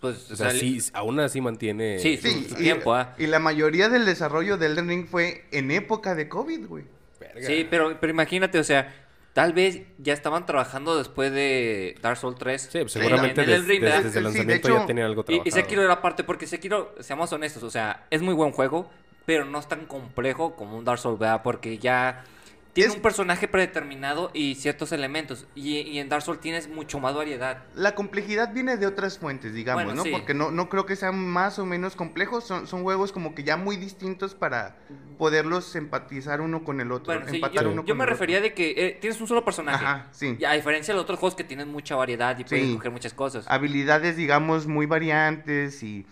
pues, 0.00 0.30
o 0.30 0.36
sea, 0.36 0.48
sale- 0.48 0.58
sí, 0.60 0.78
aún 0.94 1.20
así 1.20 1.40
mantiene... 1.40 1.98
Sí, 1.98 2.16
su- 2.16 2.28
Sí, 2.28 2.46
su 2.48 2.54
y, 2.54 2.62
tiempo, 2.64 2.94
¿ah? 2.94 3.14
y 3.18 3.26
la 3.26 3.38
mayoría 3.38 3.88
del 3.88 4.04
desarrollo 4.04 4.56
de 4.56 4.66
Elden 4.66 4.88
Ring 4.88 5.06
fue 5.06 5.44
en 5.52 5.70
época 5.70 6.14
de 6.14 6.28
COVID, 6.28 6.66
güey. 6.66 6.84
Verga. 7.20 7.46
Sí, 7.46 7.66
pero, 7.70 7.98
pero 8.00 8.10
imagínate, 8.12 8.58
o 8.58 8.64
sea, 8.64 8.92
tal 9.32 9.52
vez 9.52 9.82
ya 9.98 10.12
estaban 10.12 10.44
trabajando 10.44 10.96
después 10.98 11.32
de 11.32 11.96
Dark 12.02 12.16
Souls 12.16 12.36
3. 12.38 12.62
Sí, 12.72 12.78
pues 12.80 12.92
seguramente 12.92 13.42
en 13.42 13.50
el 13.50 13.60
des- 13.60 13.68
Ring, 13.68 13.80
des- 13.80 13.90
¿verdad? 13.90 14.02
desde 14.04 14.06
el 14.08 14.12
Sí, 14.12 14.18
de 14.18 14.22
lanzamiento 14.38 14.68
hecho, 14.68 14.78
ya 14.80 14.86
tenían 14.86 15.06
algo 15.06 15.22
Y, 15.22 15.24
trabajado. 15.24 15.48
y 15.48 15.50
Sekiro 15.52 15.82
era 15.82 16.02
parte, 16.02 16.24
porque 16.24 16.46
Sekiro, 16.46 16.94
seamos 17.00 17.32
honestos, 17.32 17.62
o 17.62 17.70
sea, 17.70 18.06
es 18.10 18.22
muy 18.22 18.34
buen 18.34 18.50
juego, 18.52 18.90
pero 19.24 19.44
no 19.44 19.60
es 19.60 19.68
tan 19.68 19.86
complejo 19.86 20.56
como 20.56 20.76
un 20.76 20.84
Dark 20.84 20.98
Souls, 20.98 21.18
¿verdad? 21.18 21.42
Porque 21.44 21.78
ya 21.78 22.24
tiene 22.72 22.88
Es- 22.90 22.96
un 22.96 23.02
personaje 23.02 23.48
predeterminado 23.48 24.30
y 24.32 24.54
ciertos 24.54 24.92
elementos. 24.92 25.46
Y, 25.54 25.78
y 25.80 25.98
en 25.98 26.08
Dark 26.08 26.22
Souls 26.22 26.40
tienes 26.40 26.68
mucho 26.68 26.98
más 27.00 27.14
variedad. 27.14 27.64
La 27.74 27.94
complejidad 27.94 28.52
viene 28.54 28.76
de 28.76 28.86
otras 28.86 29.18
fuentes, 29.18 29.52
digamos, 29.52 29.84
Bueno, 29.84 29.96
¿no? 29.98 30.02
sí. 30.04 30.10
Porque 30.10 30.32
no, 30.34 30.50
no 30.50 30.68
creo 30.68 30.86
que 30.86 30.96
sean 30.96 31.18
más 31.18 31.58
o 31.58 31.66
menos 31.66 31.96
complejos, 31.96 32.44
son, 32.44 32.66
son 32.66 32.82
juegos 32.82 33.12
como 33.12 33.34
que 33.34 33.44
ya 33.44 33.56
muy 33.56 33.76
distintos 33.76 34.34
para 34.34 34.76
poderlos 35.18 35.76
empatizar 35.76 36.40
uno 36.40 36.64
con 36.64 36.80
el 36.80 36.90
otro. 36.92 37.12
Bueno, 37.14 37.28
sí, 37.28 37.36
empatar 37.36 37.64
yo, 37.64 37.70
uno 37.70 37.82
yo 37.84 37.88
con 37.92 37.98
me 37.98 38.04
el 38.04 38.10
refería 38.10 38.38
otro. 38.38 38.48
de 38.48 38.54
que 38.54 38.70
eh, 38.86 38.98
tienes 39.00 39.20
un 39.20 39.28
solo 39.28 39.44
personaje. 39.44 39.84
Ajá, 39.84 40.08
sí. 40.12 40.36
Y 40.40 40.44
a 40.44 40.52
diferencia 40.52 40.92
de 40.92 40.96
los 40.96 41.04
otros 41.04 41.18
juegos 41.18 41.34
que 41.36 41.44
tienen 41.44 41.68
mucha 41.68 41.94
variedad 41.94 42.38
y 42.38 42.44
puedes 42.44 42.64
escoger 42.68 42.90
muchas 42.90 43.12
cosas. 43.14 43.44
Habilidades, 43.48 44.16
digamos, 44.16 44.66
muy 44.66 44.86
variantes 44.86 45.82
y... 45.82 46.06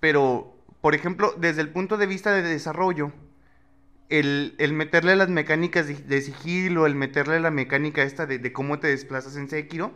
Pero, 0.00 0.54
por 0.80 0.94
ejemplo, 0.94 1.34
desde 1.36 1.60
el 1.60 1.70
punto 1.70 1.96
de 1.96 2.06
vista 2.06 2.32
de 2.32 2.42
desarrollo, 2.42 3.12
el, 4.08 4.54
el 4.58 4.72
meterle 4.72 5.16
las 5.16 5.28
mecánicas 5.28 5.86
de, 5.86 5.94
de 5.94 6.20
sigilo, 6.22 6.86
el 6.86 6.94
meterle 6.94 7.40
la 7.40 7.50
mecánica 7.50 8.02
esta 8.02 8.26
de, 8.26 8.38
de 8.38 8.52
cómo 8.52 8.78
te 8.78 8.88
desplazas 8.88 9.36
en 9.36 9.48
Sekiro, 9.48 9.92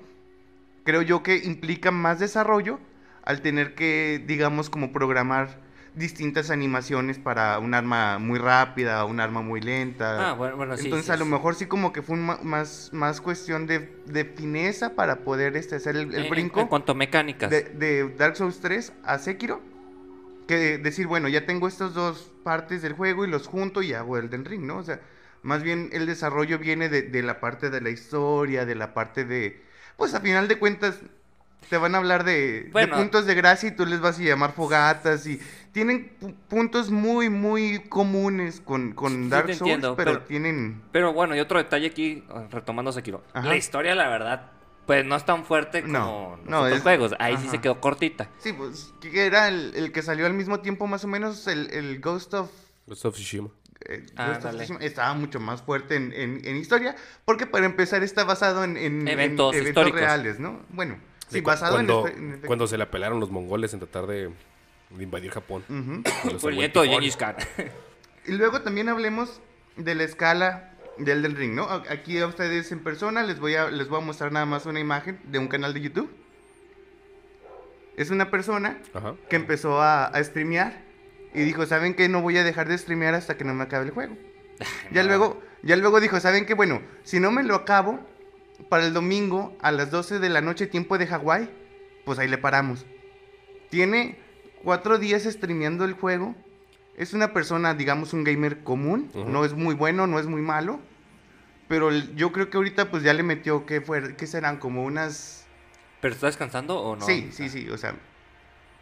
creo 0.85 1.03
yo 1.03 1.23
que 1.23 1.37
implica 1.37 1.91
más 1.91 2.19
desarrollo 2.19 2.79
al 3.25 3.41
tener 3.41 3.75
que, 3.75 4.23
digamos, 4.27 4.69
como 4.69 4.93
programar 4.93 5.61
distintas 5.95 6.51
animaciones 6.51 7.19
para 7.19 7.59
un 7.59 7.75
arma 7.75 8.19
muy 8.19 8.39
rápida, 8.39 9.05
un 9.05 9.21
arma 9.21 9.43
muy 9.43 9.61
lenta. 9.61 10.31
Ah, 10.31 10.33
bueno, 10.33 10.57
bueno, 10.57 10.77
sí. 10.77 10.85
Entonces 10.85 11.07
sí, 11.07 11.13
a 11.13 11.17
lo 11.17 11.27
mejor 11.27 11.55
sí 11.55 11.67
como 11.67 11.93
que 11.93 12.01
fue 12.03 12.17
un 12.17 12.25
ma- 12.27 12.39
más, 12.43 12.89
más 12.93 13.21
cuestión 13.21 13.67
de, 13.67 13.91
de 14.07 14.25
fineza 14.25 14.95
para 14.95 15.17
poder 15.17 15.57
este, 15.57 15.77
hacer 15.77 15.97
el, 15.97 16.15
el 16.15 16.31
brinco 16.31 16.61
En 16.63 16.69
cuanto 16.69 16.93
a 16.93 16.95
mecánicas. 16.95 17.51
de, 17.51 17.63
de 17.63 18.09
Dark 18.17 18.37
Souls 18.37 18.59
3 18.61 18.93
a 19.05 19.19
Sekiro. 19.19 19.61
Que 20.53 20.77
decir, 20.77 21.07
bueno, 21.07 21.29
ya 21.29 21.47
tengo 21.47 21.67
estas 21.67 21.95
dos 21.95 22.31
partes 22.45 22.83
del 22.83 22.93
juego 22.93 23.25
y 23.25 23.29
los 23.29 23.47
junto 23.47 23.81
y 23.81 23.95
hago 23.95 24.19
Elden 24.19 24.45
Ring, 24.45 24.67
¿no? 24.67 24.77
O 24.77 24.83
sea, 24.83 25.01
más 25.43 25.63
bien 25.63 25.89
el 25.93 26.05
desarrollo 26.05 26.59
viene 26.59 26.91
de, 26.91 27.01
de 27.01 27.23
la 27.23 27.41
parte 27.41 27.71
de 27.71 27.81
la 27.81 27.89
historia, 27.89 28.67
de 28.67 28.75
la 28.75 28.93
parte 28.93 29.25
de... 29.25 29.63
Pues 29.97 30.13
a 30.13 30.21
final 30.21 30.49
de 30.49 30.59
cuentas 30.59 31.01
te 31.71 31.79
van 31.79 31.95
a 31.95 31.99
hablar 31.99 32.25
de, 32.25 32.69
puntos 32.99 33.25
de 33.25 33.35
gracia 33.35 33.71
y 33.71 33.77
tú 33.77 33.87
les 33.87 34.01
vas 34.01 34.19
a 34.19 34.23
llamar 34.23 34.53
fogatas 34.53 35.27
y 35.27 35.41
tienen 35.73 36.13
pu- 36.21 36.35
puntos 36.49 36.91
muy, 36.91 37.31
muy 37.31 37.79
comunes 37.89 38.61
con, 38.61 38.93
con 38.93 39.31
Dark 39.31 39.47
Souls, 39.55 39.61
entiendo, 39.63 39.97
pero, 39.97 40.13
pero- 40.13 40.25
tienen... 40.25 40.83
Pero 40.93 41.15
bueno, 41.15 41.35
y 41.35 41.41
otro 41.41 41.57
detalle 41.57 41.87
aquí, 41.87 42.25
retomando 42.51 42.93
Sekiro. 42.93 43.25
Ajá. 43.33 43.49
La 43.49 43.57
historia, 43.57 43.95
la 43.95 44.09
verdad, 44.09 44.51
pues 44.87 45.05
no 45.05 45.17
es 45.17 45.25
tan 45.25 45.45
fuerte 45.45 45.83
como 45.83 45.93
No, 45.93 46.37
los 46.39 46.47
no, 46.47 46.61
otros 46.63 46.77
es- 46.79 46.83
juegos. 46.83 47.15
Ahí 47.19 47.37
sí 47.39 47.49
se 47.49 47.61
quedó 47.61 47.81
cortita. 47.81 48.29
Sí, 48.39 48.53
pues 48.53 48.93
que 49.01 49.27
era 49.27 49.49
el, 49.49 49.73
el 49.77 49.93
que 49.93 50.03
salió 50.03 50.27
al 50.27 50.35
mismo 50.35 50.61
tiempo 50.61 50.87
más 50.87 51.05
o 51.05 51.09
menos, 51.09 51.47
el, 51.47 51.71
el 51.73 52.01
Ghost 52.01 52.35
of 52.35 52.51
Ghost 52.87 53.05
of 53.05 53.15
Tsushima. 53.15 53.49
eh, 53.89 54.05
Ah, 54.17 54.27
Ghost 54.29 54.39
of 54.39 54.45
dale. 54.45 54.59
Tsushima 54.65 54.81
estaba 54.85 55.15
mucho 55.15 55.39
más 55.41 55.63
fuerte 55.63 55.95
en, 55.97 56.13
en- 56.13 56.41
en 56.45 56.57
historia, 56.57 56.97
porque 57.25 57.47
para 57.47 57.67
empezar 57.67 58.03
está 58.03 58.25
basado 58.25 58.65
en, 58.65 58.77
en- 58.77 59.03
en 59.03 59.09
Eventos 59.09 59.55
eventos 59.55 59.69
históricos. 59.71 60.01
reales, 60.01 60.39
¿no? 60.41 60.61
Bueno, 60.71 60.99
sí, 61.29 61.41
basado 61.41 61.75
cuando, 61.75 62.07
en... 62.09 62.41
cuando 62.47 62.67
se 62.67 62.77
le 62.77 62.83
apelaron 62.85 63.21
los 63.21 63.31
mongoles 63.31 63.73
en 63.75 63.79
tratar 63.81 64.07
de, 64.07 64.31
de 64.91 65.03
invadir 65.05 65.31
Japón. 65.31 65.63
Por 66.41 66.51
el 66.53 66.59
nieto 66.59 66.83
de. 66.83 66.89
Gengis 66.89 67.17
Khan. 67.17 67.37
Y 68.27 68.33
luego 68.33 68.63
también 68.63 68.89
hablemos 68.89 69.41
de 69.77 69.95
la 69.95 70.05
escala 70.05 70.72
del 70.99 71.23
del 71.23 71.37
ring, 71.37 71.55
¿no? 71.55 71.65
Aquí 71.65 72.19
a 72.19 72.27
ustedes 72.27 72.71
en 72.73 72.81
persona 72.81 73.23
les 73.23 73.41
voy 73.41 73.55
a, 73.55 73.71
les 73.71 73.89
voy 73.89 73.99
a 73.99 74.05
mostrar 74.05 74.33
nada 74.33 74.47
más 74.47 74.67
una 74.67 74.81
imagen 74.81 75.19
de 75.25 75.39
un 75.39 75.49
canal 75.49 75.75
de 75.75 75.81
YouTube. 75.81 76.11
Es 77.97 78.11
una 78.11 78.31
persona 78.31 78.79
Ajá. 78.95 79.15
que 79.29 79.37
empezó 79.37 79.81
a, 79.81 80.07
a 80.07 80.25
streamear 80.25 80.83
y 81.35 81.43
dijo, 81.43 81.67
¿saben 81.67 81.95
qué? 81.95 82.09
No 82.09 82.23
voy 82.23 82.39
a 82.39 82.45
dejar 82.45 82.69
de 82.69 82.79
streamear 82.79 83.15
hasta 83.15 83.37
que 83.37 83.45
no 83.45 83.55
me 83.55 83.65
acabe 83.65 83.87
el 83.87 83.91
juego. 83.91 84.17
Ya 84.93 85.03
luego, 85.03 85.41
ya 85.63 85.77
luego 85.77 86.01
dijo, 86.01 86.21
¿saben 86.21 86.47
qué? 86.47 86.55
Bueno, 86.55 86.83
si 87.03 87.19
no 87.21 87.31
me 87.31 87.43
lo 87.43 87.55
acabo 87.55 87.99
para 88.69 88.85
el 88.87 88.93
domingo 88.93 89.57
a 89.61 89.73
las 89.73 89.91
12 89.91 90.19
de 90.19 90.29
la 90.29 90.41
noche, 90.41 90.67
tiempo 90.67 90.99
de 90.99 91.07
Hawái, 91.07 91.51
pues 92.05 92.19
ahí 92.19 92.29
le 92.29 92.39
paramos. 92.39 92.87
Tiene 93.71 94.19
cuatro 94.63 94.99
días 94.99 95.25
streameando 95.25 95.85
el 95.85 95.95
juego. 95.95 96.35
Es 96.97 97.15
una 97.15 97.33
persona, 97.33 97.75
digamos, 97.75 98.13
un 98.13 98.25
gamer 98.25 98.63
común. 98.63 99.11
No 99.15 99.45
es 99.45 99.55
muy 99.55 99.75
bueno, 99.75 100.07
no 100.07 100.19
es 100.19 100.27
muy 100.27 100.43
malo. 100.43 100.81
Pero 101.69 101.91
yo 101.91 102.33
creo 102.33 102.51
que 102.51 102.57
ahorita 102.59 102.91
pues 102.91 103.03
ya 103.03 103.15
le 103.15 103.23
metió, 103.23 103.65
¿qué, 103.65 103.81
fue, 103.81 104.15
qué 104.17 104.27
serán? 104.27 104.59
Como 104.59 104.85
unas... 104.85 105.47
¿Pero 106.03 106.15
está 106.15 106.27
descansando 106.27 106.79
o 106.79 106.97
no? 106.97 107.07
Sí, 107.07 107.31
sí, 107.33 107.49
sí, 107.49 107.69
o 107.71 107.79
sea... 107.79 107.95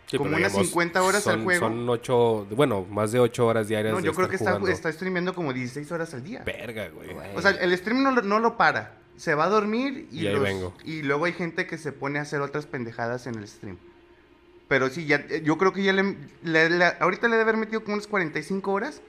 Sí, 0.07 0.16
Como 0.18 0.37
unas 0.37 0.51
50 0.53 1.01
horas 1.05 1.25
al 1.29 1.44
juego. 1.44 1.68
Son 1.68 1.88
ocho, 1.88 2.44
bueno, 2.51 2.85
más 2.90 3.12
de 3.12 3.20
ocho 3.20 3.46
horas 3.46 3.68
diarias. 3.68 3.92
No, 3.94 4.01
de 4.01 4.07
yo 4.07 4.12
creo 4.12 4.29
que 4.29 4.35
está, 4.35 4.59
está 4.68 4.90
streameando 4.90 5.35
como 5.37 5.53
16 5.53 5.92
horas 5.92 6.12
al 6.14 6.25
día. 6.25 6.42
Verga, 6.44 6.88
güey. 6.88 7.11
O 7.37 7.40
sea, 7.40 7.53
el 7.53 7.77
stream 7.79 8.03
no, 8.03 8.11
lo- 8.11 8.23
no 8.23 8.40
lo 8.40 8.57
para. 8.57 8.96
Se 9.16 9.37
va 9.37 9.44
a 9.44 9.49
dormir 9.49 10.09
y, 10.11 10.23
Y 10.23 10.27
ahí 10.27 10.33
los- 10.35 10.42
vengo. 10.42 10.75
y 10.85 11.03
luego 11.03 11.27
hay 11.27 11.33
gente 11.33 11.68
que 11.68 11.79
se 11.79 11.92
pone 11.92 12.18
a 12.18 12.23
hacer 12.23 12.40
otras 12.40 12.66
pendejadas 12.66 13.29
en 13.29 13.37
el 13.37 13.46
stream. 13.46 13.77
Pero 14.71 14.89
sí, 14.89 15.05
ya, 15.05 15.17
eh, 15.29 15.43
yo 15.45 15.59
creo 15.59 15.73
que 15.75 15.83
ya 15.83 15.93
le, 15.93 16.17
le- 16.45 16.71
le- 16.71 16.85
ahorita 17.01 17.27
le 17.27 17.33
debe 17.37 17.43
haber 17.43 17.57
metido 17.57 17.83
como 17.83 17.95
unas 17.95 18.07
45 18.07 18.73
horas 18.73 19.03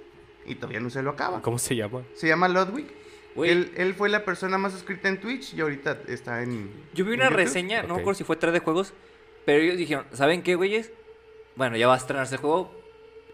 y 0.46 0.56
todavía 0.56 0.80
no 0.80 0.90
se 0.90 1.02
lo 1.04 1.12
acaba. 1.12 1.42
¿Cómo 1.44 1.58
se 1.60 1.76
llama? 1.76 2.02
Se 2.16 2.28
llama 2.28 2.48
Ludwig. 2.50 2.88
Güey, 3.36 3.52
Él, 3.52 3.72
él 3.78 3.94
fue 3.94 4.10
la 4.10 4.26
persona 4.26 4.58
más 4.58 4.74
suscrita 4.74 5.08
en 5.08 5.22
Twitch 5.22 5.54
y 5.54 5.62
ahorita 5.62 6.00
está 6.08 6.42
en. 6.42 6.70
yo 6.96 7.06
vi 7.06 7.14
una 7.14 7.30
reseña, 7.30 7.84
no 7.84 7.90
me 7.96 8.02
acuerdo 8.02 8.18
si 8.18 8.24
fue 8.24 8.36
3 8.38 8.52
de 8.54 8.60
juegos, 8.60 8.94
pero 9.46 9.62
ellos 9.64 9.78
dijeron, 9.78 10.06
¿saben 10.14 10.42
qué, 10.42 10.56
güeyes? 10.56 10.92
Bueno, 11.56 11.78
ya 11.78 11.86
va 11.88 11.94
a 11.94 11.98
estrenarse 11.98 12.36
el 12.36 12.42
juego. 12.42 12.81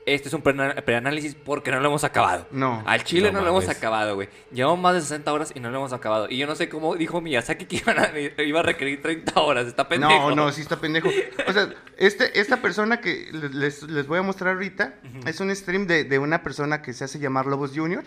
Este 0.07 0.29
es 0.29 0.33
un 0.33 0.41
pre- 0.41 0.81
preanálisis 0.83 1.35
porque 1.35 1.69
no 1.69 1.79
lo 1.81 1.89
hemos 1.89 2.03
acabado. 2.05 2.47
No. 2.51 2.81
Al 2.85 3.03
chile 3.03 3.31
no, 3.31 3.39
No 3.39 3.45
lo 3.45 3.51
hemos 3.51 3.67
acabado, 3.69 4.15
güey. 4.15 4.29
Llevamos 4.51 4.79
más 4.79 4.93
de 4.95 5.01
60 5.01 5.33
horas 5.33 5.51
y 5.53 5.59
no 5.59 5.69
lo 5.69 5.77
hemos 5.79 5.91
acabado. 5.93 6.27
Y 6.29 6.37
yo 6.37 6.47
no 6.47 6.55
sé 6.55 6.69
cómo 6.69 6.95
dijo 6.95 7.19
Miyazaki 7.19 7.65
que 7.65 7.75
iban 7.77 7.99
a- 7.99 8.41
iba 8.41 8.59
a 8.61 8.63
requerir 8.63 9.01
30 9.01 9.39
horas. 9.41 9.67
Está 9.67 9.87
pendejo. 9.89 10.29
No, 10.29 10.35
no, 10.35 10.51
sí 10.53 10.61
está 10.61 10.77
pendejo. 10.79 11.09
O 11.47 11.51
sea, 11.53 11.69
este, 11.97 12.39
esta 12.39 12.61
persona 12.61 13.01
que 13.01 13.29
le- 13.33 13.49
les, 13.49 13.83
les 13.83 14.07
voy 14.07 14.19
a 14.19 14.21
mostrar 14.21 14.53
ahorita 14.53 14.95
es 15.25 15.39
un 15.41 15.53
stream 15.55 15.87
de, 15.87 16.05
de 16.05 16.19
una 16.19 16.41
persona 16.41 16.81
que 16.81 16.93
se 16.93 17.03
hace 17.03 17.19
llamar 17.19 17.45
Lobos 17.45 17.71
Junior. 17.75 18.05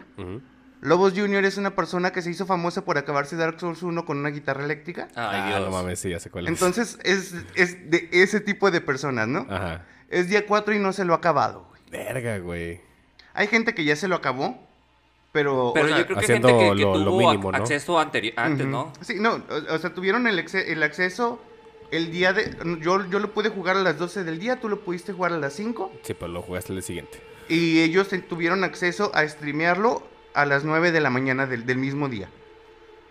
Lobos 0.83 1.13
Junior 1.15 1.45
es 1.45 1.59
una 1.59 1.75
persona 1.77 2.11
que 2.13 2.23
se 2.23 2.31
hizo 2.31 2.47
famosa 2.47 2.83
por 2.87 2.97
acabarse 2.97 3.37
Dark 3.37 3.61
Souls 3.61 3.83
1 3.83 4.07
con 4.07 4.17
una 4.17 4.31
guitarra 4.31 4.65
eléctrica. 4.65 5.09
Ay, 5.15 5.41
ah, 5.43 5.47
Dios. 5.49 5.61
no 5.61 5.71
mames, 5.71 5.99
sí, 5.99 6.09
ya 6.09 6.19
sé 6.19 6.31
cuál 6.31 6.47
es. 6.47 6.51
Entonces 6.53 6.99
es, 7.05 7.35
es 7.55 7.91
de 7.91 8.09
ese 8.13 8.41
tipo 8.41 8.71
de 8.71 8.81
personas, 8.81 9.29
¿no? 9.29 9.47
Ajá. 9.51 9.85
Es 10.09 10.29
día 10.31 10.47
4 10.47 10.75
y 10.75 10.79
no 10.79 10.95
se 10.95 11.05
lo 11.05 11.13
ha 11.13 11.17
acabado. 11.19 11.70
Verga, 11.91 12.39
güey. 12.39 12.81
Hay 13.35 13.47
gente 13.47 13.75
que 13.75 13.85
ya 13.85 13.97
se 13.97 14.09
lo 14.09 14.17
acabó, 14.17 14.59
pero... 15.33 15.73
Pero 15.75 15.87
o 15.87 15.89
sea, 15.89 15.99
yo 15.99 16.05
creo 16.07 16.19
que 16.19 16.25
haciendo 16.25 16.49
gente 16.49 16.65
que, 16.71 16.77
que 16.77 16.83
lo- 16.83 16.97
lo 16.99 17.05
tuvo 17.05 17.19
mínimo, 17.19 17.53
¿no? 17.53 17.59
acceso 17.59 17.99
antes. 17.99 18.33
¿no? 18.67 18.93
Sí, 19.01 19.17
no, 19.19 19.35
o, 19.35 19.75
o 19.75 19.79
sea, 19.79 19.95
tuvieron 19.95 20.27
el, 20.27 20.39
acce- 20.39 20.67
el 20.69 20.83
acceso 20.83 21.41
el 21.91 22.11
día 22.13 22.33
de... 22.33 22.57
Yo, 22.81 23.05
yo 23.09 23.19
lo 23.19 23.33
pude 23.33 23.49
jugar 23.49 23.77
a 23.77 23.81
las 23.83 23.99
12 23.99 24.25
del 24.25 24.39
día, 24.39 24.61
tú 24.61 24.69
lo 24.69 24.81
pudiste 24.81 25.13
jugar 25.13 25.33
a 25.33 25.39
las 25.39 25.53
5. 25.55 25.93
Sí, 26.03 26.15
pero 26.15 26.31
lo 26.33 26.43
jugaste 26.43 26.73
el 26.73 26.79
día 26.79 26.87
siguiente. 26.87 27.21
Y 27.49 27.81
ellos 27.81 28.09
tuvieron 28.29 28.63
acceso 28.65 29.11
a 29.15 29.27
streamearlo 29.27 30.03
a 30.35 30.47
las 30.47 30.65
9 30.65 30.93
de 30.93 31.01
la 31.01 31.11
mañana 31.11 31.47
del, 31.47 31.67
del 31.67 31.79
mismo 31.79 32.09
día. 32.09 32.29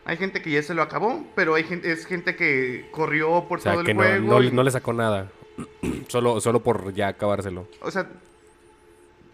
Hay 0.05 0.15
gente 0.17 0.41
que 0.41 0.49
ya 0.51 0.63
se 0.63 0.73
lo 0.73 0.81
acabó, 0.81 1.25
pero 1.35 1.55
hay 1.55 1.65
gente, 1.65 1.91
es 1.91 2.05
gente 2.05 2.35
que 2.37 2.87
corrió 2.91 3.45
por 3.49 3.59
O 3.59 3.61
sea, 3.61 3.73
todo 3.73 3.83
que 3.83 3.91
el 3.91 3.97
no, 3.97 4.03
juego. 4.03 4.27
no, 4.39 4.43
y- 4.43 4.51
no 4.51 4.63
le 4.63 4.71
sacó 4.71 4.93
nada. 4.93 5.29
solo, 6.07 6.39
solo 6.39 6.61
por 6.63 6.93
ya 6.93 7.09
acabárselo. 7.09 7.67
O 7.81 7.91
sea, 7.91 8.09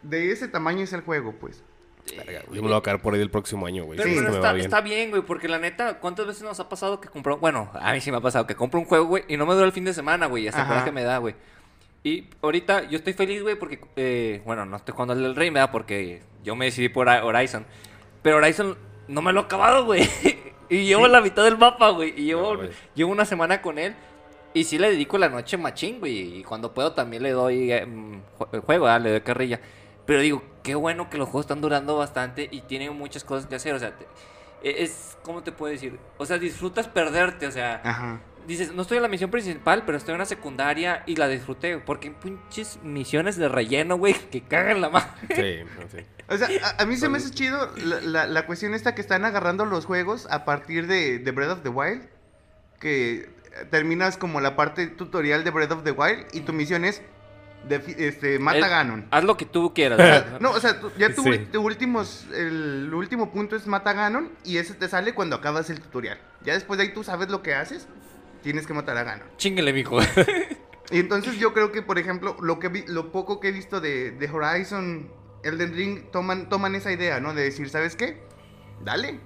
de 0.10 0.32
ese 0.32 0.48
tamaño 0.48 0.84
es 0.84 0.94
el 0.94 1.02
juego, 1.02 1.34
pues. 1.34 1.64
Verga. 2.16 2.44
Yo 2.52 2.62
me 2.62 2.70
lo 2.70 2.70
voy 2.70 2.78
a 2.78 2.82
quedar 2.82 3.02
por 3.02 3.14
ahí 3.16 3.22
el 3.22 3.32
próximo 3.32 3.66
año, 3.66 3.84
güey. 3.86 3.98
Pero, 3.98 4.10
es 4.10 4.16
pero 4.16 4.28
me 4.28 4.32
va 4.32 4.38
está, 4.38 4.54
bien. 4.54 4.66
está 4.66 4.82
bien, 4.82 5.10
güey, 5.10 5.24
porque 5.24 5.48
la 5.48 5.58
neta, 5.58 6.00
¿cuántas 6.00 6.28
veces 6.28 6.44
nos 6.44 6.60
ha 6.60 6.70
pasado 6.70 7.02
que 7.02 7.10
compró? 7.10 7.38
Bueno, 7.38 7.72
a 7.74 7.94
mí 7.94 8.02
sí 8.02 8.12
me 8.12 8.18
ha 8.18 8.22
pasado 8.22 8.46
que 8.46 8.56
compro 8.56 8.80
un 8.80 8.86
juego, 8.86 9.06
güey, 9.06 9.24
y 9.28 9.38
no 9.38 9.46
me 9.46 9.54
dura 9.56 9.66
el 9.66 9.72
fin 9.72 9.86
de 9.86 9.94
semana, 9.94 10.28
güey, 10.28 10.44
y 10.44 10.48
hasta 10.48 10.68
coraje 10.68 10.92
me 10.92 11.04
da, 11.04 11.18
güey. 11.18 11.36
Y 12.04 12.30
ahorita 12.44 12.88
yo 12.88 12.98
estoy 12.98 13.14
feliz, 13.14 13.42
güey, 13.42 13.56
porque, 13.56 13.80
eh, 13.96 14.42
bueno, 14.46 14.66
no 14.66 14.78
estoy 14.78 14.94
jugando 14.94 15.14
al 15.14 15.24
del 15.24 15.36
Rey, 15.36 15.50
¿verdad? 15.50 15.72
Porque 15.72 16.22
yo 16.44 16.56
me 16.56 16.66
decidí 16.66 16.90
por 16.90 17.10
Horizon. 17.10 17.66
Pero 18.22 18.38
Horizon 18.38 18.78
no 19.08 19.24
me 19.24 19.34
lo 19.34 19.42
he 19.42 19.44
acabado, 19.46 19.86
güey. 19.86 20.08
y 20.70 20.86
llevo 20.86 21.08
la 21.08 21.22
mitad 21.22 21.44
del 21.44 21.58
mapa, 21.58 21.90
güey. 21.90 22.14
Y 22.16 22.26
llevo, 22.26 22.58
No, 22.58 22.70
llevo 22.94 23.12
una 23.12 23.26
semana 23.26 23.62
con 23.62 23.80
él. 23.80 23.96
Y 24.54 24.64
sí 24.64 24.78
le 24.78 24.92
dedico 24.92 25.18
la 25.18 25.30
noche 25.30 25.58
machín, 25.58 26.00
güey. 26.00 26.38
Y 26.40 26.44
cuando 26.44 26.74
puedo 26.74 26.94
también 26.94 27.24
le 27.24 27.32
doy 27.32 27.72
eh, 27.72 27.86
mm, 27.86 28.22
juego, 28.66 28.86
¿verdad? 28.86 29.02
le 29.02 29.10
doy 29.10 29.22
carrilla. 29.22 29.60
Pero 30.06 30.20
digo, 30.22 30.44
qué 30.64 30.76
bueno 30.76 31.10
que 31.10 31.18
los 31.18 31.28
juegos 31.28 31.46
están 31.46 31.62
durando 31.62 31.98
bastante 31.98 32.48
y 32.52 32.62
tienen 32.62 32.96
muchas 32.96 33.24
cosas 33.24 33.48
que 33.48 33.56
hacer. 33.56 33.74
O 33.74 33.80
sea, 33.80 33.98
te- 33.98 34.08
e, 34.64 34.84
es, 34.84 35.18
¿cómo 35.24 35.42
te 35.44 35.52
puedo 35.52 35.72
decir? 35.72 35.98
O 36.18 36.26
sea, 36.26 36.38
disfrutas 36.38 36.88
perderte. 36.88 37.48
O 37.48 37.52
sea, 37.52 37.82
Ajá. 37.84 38.20
dices, 38.48 38.72
no 38.74 38.84
estoy 38.84 38.98
en 38.98 39.04
la 39.04 39.10
misión 39.10 39.32
principal, 39.32 39.84
pero 39.86 39.98
estoy 39.98 40.12
en 40.14 40.18
una 40.18 40.26
secundaria 40.26 41.04
y 41.08 41.16
la 41.16 41.28
disfruté. 41.28 41.78
Porque 41.80 42.10
hay 42.10 42.16
pinches 42.22 42.80
misiones 42.84 43.36
de 43.38 43.50
relleno, 43.50 43.98
güey, 43.98 44.14
que 44.14 44.42
cagan 44.42 44.82
la 44.82 44.90
madre. 44.90 45.36
Sí, 45.36 45.72
no, 45.80 45.88
sí. 45.90 46.06
O 46.28 46.38
sea, 46.38 46.48
a, 46.78 46.82
a 46.82 46.86
mí 46.86 46.96
se 46.98 47.08
me 47.10 47.18
hace 47.20 47.32
chido 47.32 47.72
la, 47.78 48.02
la- 48.02 48.28
la 48.28 48.46
cuestión 48.46 48.74
esta 48.74 48.96
que 48.96 49.02
están 49.02 49.26
agarrando 49.26 49.66
los 49.66 49.86
juegos 49.86 50.28
a 50.32 50.46
partir 50.46 50.88
de, 50.88 51.20
de 51.20 51.32
Breath 51.32 51.52
of 51.52 51.62
the 51.64 51.70
Wild. 51.70 52.08
Que 52.80 53.30
terminas 53.72 54.18
como 54.18 54.42
la 54.42 54.56
parte 54.56 54.88
tutorial 54.88 55.44
de 55.44 55.52
Breath 55.52 55.72
of 55.72 55.84
the 55.84 55.92
Wild 55.92 56.26
y 56.34 56.42
tu 56.42 56.52
misión 56.54 56.84
es 56.84 57.02
este, 57.70 58.40
mata 58.40 58.58
a 58.66 58.68
Eh, 58.68 58.70
Ganon. 58.70 59.08
Haz 59.12 59.24
lo 59.24 59.38
que 59.38 59.46
tú 59.46 59.74
quieras. 59.74 60.26
No, 60.40 60.52
o 60.52 60.60
sea, 60.60 60.80
tú- 60.80 60.92
ya 60.98 61.14
tu, 61.14 61.24
Sí. 61.24 61.48
tu 61.52 61.62
últimos, 61.62 62.26
el 62.34 62.94
último 62.94 63.32
punto 63.32 63.56
es 63.56 63.66
mata 63.68 63.92
a 63.92 63.94
Ganon 63.94 64.32
y 64.44 64.58
ese 64.58 64.74
te 64.74 64.88
sale 64.88 65.14
cuando 65.14 65.36
acabas 65.36 65.70
el 65.70 65.80
tutorial. 65.82 66.20
Ya 66.44 66.54
después 66.54 66.78
de 66.78 66.84
ahí 66.86 66.94
tú 66.94 67.04
sabes 67.04 67.30
lo 67.30 67.42
que 67.42 67.56
haces, 67.56 67.88
tienes 68.44 68.68
que 68.68 68.74
matar 68.74 68.98
a 68.98 69.04
Ganon. 69.04 69.28
Chinguele, 69.38 69.74
mijo. 69.74 69.98
Y 70.92 71.00
entonces 71.00 71.40
yo 71.40 71.52
creo 71.52 71.72
que, 71.72 71.82
por 71.82 71.98
ejemplo, 71.98 72.38
lo 72.42 72.60
que 72.60 72.68
vi- 72.70 72.86
lo 72.88 73.12
poco 73.12 73.40
que 73.40 73.48
he 73.48 73.52
visto 73.52 73.82
de, 73.82 74.12
de 74.12 74.30
Horizon, 74.30 75.10
Elden 75.44 75.74
Ring, 75.74 76.12
toman, 76.12 76.48
toman 76.48 76.76
esa 76.76 76.92
idea, 76.92 77.20
¿no? 77.20 77.34
De 77.34 77.42
decir, 77.42 77.72
¿sabes 77.72 77.96
qué? 77.96 78.22
Dale, 78.84 79.20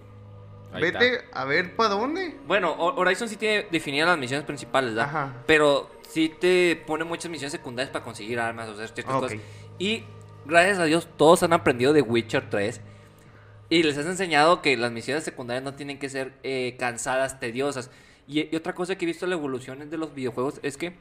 Ahí 0.72 0.82
vete 0.84 1.16
está. 1.16 1.42
a 1.42 1.46
ver 1.46 1.76
para 1.76 1.90
dónde. 1.90 2.36
Bueno, 2.48 2.72
Ho- 2.72 2.96
Horizon 3.00 3.28
sí 3.28 3.38
tiene 3.38 3.66
definidas 3.72 4.08
las 4.10 4.18
misiones 4.18 4.46
principales, 4.46 4.94
¿verdad? 4.94 5.10
Ajá. 5.10 5.34
Pero 5.48 5.90
sí 6.10 6.30
te 6.40 6.76
pone 6.88 7.04
muchas 7.06 7.30
misiones 7.32 7.52
secundarias 7.52 7.92
para 7.92 8.04
conseguir 8.06 8.40
armas 8.40 8.70
o 8.70 8.74
hacer 8.74 8.90
ciertas 8.90 9.16
Ok. 9.16 9.22
cosas. 9.24 9.38
Y 9.80 10.04
gracias 10.46 10.80
a 10.80 10.84
Dios 10.86 11.08
todos 11.18 11.42
han 11.44 11.54
aprendido 11.54 11.94
de 11.94 12.02
Witcher 12.02 12.50
3. 12.50 12.82
Y 13.72 13.84
les 13.84 13.98
has 13.98 14.06
enseñado 14.08 14.62
que 14.64 14.76
las 14.78 14.92
misiones 14.92 15.24
secundarias 15.24 15.64
no 15.64 15.74
tienen 15.76 16.00
que 16.00 16.10
ser 16.10 16.34
eh, 16.44 16.76
cansadas, 16.80 17.40
tediosas. 17.40 17.92
Y, 18.28 18.42
y 18.52 18.56
otra 18.56 18.74
cosa 18.74 18.96
que 18.96 19.06
he 19.06 19.08
visto 19.08 19.26
en 19.26 19.30
la 19.32 19.36
evolución 19.38 19.88
de 19.90 19.98
los 19.98 20.14
videojuegos 20.14 20.60
es 20.64 20.76
que 20.78 20.94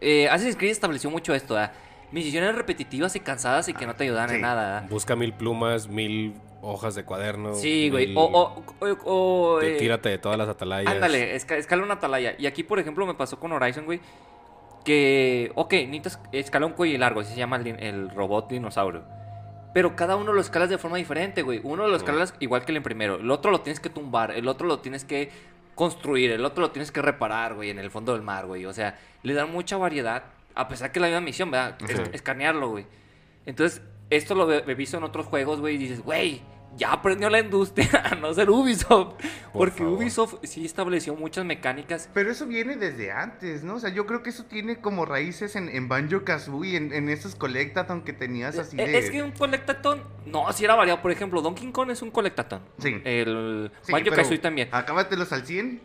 eh, 0.00 0.28
Assassin's 0.28 0.56
Creed 0.56 0.70
estableció 0.72 1.10
mucho 1.10 1.34
esto, 1.34 1.54
¿verdad? 1.54 1.72
Misiones 2.12 2.54
repetitivas 2.54 3.14
y 3.16 3.20
cansadas 3.20 3.68
y 3.68 3.74
que 3.74 3.86
no 3.86 3.94
te 3.94 4.04
ayudan 4.04 4.28
Sí. 4.30 4.36
en 4.36 4.40
nada. 4.40 4.86
Busca 4.88 5.14
mil 5.16 5.32
plumas, 5.34 5.88
mil 5.88 6.34
hojas 6.62 6.94
de 6.94 7.04
cuaderno. 7.04 7.54
Sí, 7.54 7.90
güey. 7.90 8.08
mil- 8.08 8.16
O, 8.16 8.22
o, 8.24 8.64
o- 8.80 8.96
o, 9.04 9.60
eh, 9.60 9.76
tírate 9.78 10.08
de 10.08 10.18
todas 10.18 10.38
las 10.38 10.48
atalayas. 10.48 10.92
Ándale, 10.92 11.36
esca- 11.36 11.56
escala 11.56 11.82
una 11.82 11.94
atalaya. 11.94 12.34
Y 12.38 12.46
aquí, 12.46 12.62
por 12.62 12.78
ejemplo, 12.78 13.04
me 13.06 13.14
pasó 13.14 13.38
con 13.38 13.52
Horizon, 13.52 13.84
güey. 13.84 14.00
Que, 14.84 15.52
ok, 15.54 15.72
necesitas 15.72 16.20
escala 16.32 16.64
un 16.66 16.72
cuello 16.72 16.96
largo, 16.98 17.20
así 17.20 17.32
se 17.32 17.38
llama 17.38 17.56
el, 17.56 17.66
el 17.66 18.10
robot 18.10 18.48
dinosaurio. 18.48 19.02
Pero 19.74 19.94
cada 19.96 20.16
uno 20.16 20.32
lo 20.32 20.40
escalas 20.40 20.70
de 20.70 20.78
forma 20.78 20.96
diferente, 20.96 21.42
güey. 21.42 21.60
Uno 21.62 21.86
lo 21.86 21.94
escalas 21.96 22.32
igual 22.40 22.64
que 22.64 22.72
el 22.72 22.80
primero. 22.82 23.16
El 23.16 23.30
otro 23.30 23.50
lo 23.50 23.60
tienes 23.60 23.80
que 23.80 23.90
tumbar. 23.90 24.30
El 24.30 24.48
otro 24.48 24.66
lo 24.66 24.78
tienes 24.78 25.04
que 25.04 25.30
construir. 25.74 26.30
El 26.30 26.44
otro 26.44 26.62
lo 26.62 26.70
tienes 26.70 26.90
que 26.90 27.02
reparar, 27.02 27.54
güey, 27.54 27.68
en 27.70 27.78
el 27.78 27.90
fondo 27.90 28.12
del 28.14 28.22
mar, 28.22 28.46
güey. 28.46 28.64
O 28.64 28.72
sea, 28.72 28.96
le 29.22 29.34
dan 29.34 29.52
mucha 29.52 29.76
variedad. 29.76 30.24
A 30.58 30.68
pesar 30.68 30.92
que 30.92 30.98
es 30.98 31.00
la 31.02 31.08
misma 31.08 31.20
misión, 31.22 31.50
¿verdad? 31.50 31.78
Es- 31.82 31.96
Sí. 31.96 32.02
escanearlo, 32.12 32.68
güey. 32.70 32.86
Entonces, 33.46 33.80
esto 34.10 34.34
lo 34.34 34.52
he 34.52 34.74
visto 34.74 34.96
en 34.98 35.04
otros 35.04 35.26
juegos, 35.26 35.60
güey. 35.60 35.76
Y 35.76 35.78
dices, 35.78 36.00
güey, 36.02 36.42
ya 36.76 36.92
aprendió 36.92 37.30
la 37.30 37.40
industria 37.40 37.88
a 38.12 38.14
no 38.16 38.32
ser 38.34 38.50
Ubisoft. 38.50 39.14
porque 39.52 39.78
favor. 39.78 39.94
Ubisoft 39.94 40.34
sí 40.42 40.64
estableció 40.66 41.14
muchas 41.14 41.44
mecánicas. 41.44 42.10
Pero 42.12 42.30
eso 42.30 42.46
viene 42.46 42.76
desde 42.76 43.10
antes, 43.10 43.62
¿no? 43.64 43.76
O 43.76 43.80
sea, 43.80 43.90
yo 43.90 44.04
creo 44.06 44.22
que 44.22 44.30
eso 44.30 44.44
tiene 44.44 44.80
como 44.80 45.06
raíces 45.06 45.56
en, 45.56 45.68
en 45.70 45.88
Banjo 45.88 46.24
Kazooie, 46.24 46.76
en, 46.76 46.92
en 46.92 47.08
esos 47.08 47.34
Collectathon 47.34 48.02
que 48.02 48.12
tenías 48.12 48.58
así 48.58 48.76
Eh, 48.78 48.86
de. 48.86 48.98
Es 48.98 49.10
que 49.10 49.22
un 49.22 49.30
colectatón, 49.32 50.02
no, 50.26 50.52
si 50.52 50.64
era 50.64 50.74
variado. 50.74 51.00
Por 51.00 51.10
ejemplo, 51.10 51.40
Donkey 51.40 51.70
Kong 51.72 51.90
es 51.90 52.02
un 52.02 52.10
colectatón. 52.10 52.60
Sí. 52.78 53.00
El 53.04 53.70
Sí, 53.82 53.92
Banjo 53.92 54.10
Kazooie 54.10 54.38
también. 54.40 54.68
Acábatelos 54.72 55.32
al 55.32 55.46
100. 55.46 55.80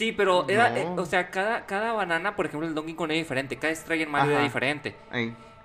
Sí, 0.00 0.12
pero 0.12 0.48
era, 0.48 0.70
No. 0.70 0.76
eh, 0.76 0.88
o 0.96 1.04
sea, 1.04 1.30
cada, 1.30 1.66
cada 1.66 1.92
banana, 1.92 2.34
por 2.34 2.46
ejemplo, 2.46 2.66
el 2.66 2.74
Donkey 2.74 2.94
Kong 2.94 3.10
era 3.10 3.18
diferente. 3.18 3.56
Cada 3.56 3.70
estrella 3.70 4.04
en 4.04 4.10
Mario 4.10 4.32
era 4.32 4.42
diferente. 4.42 4.96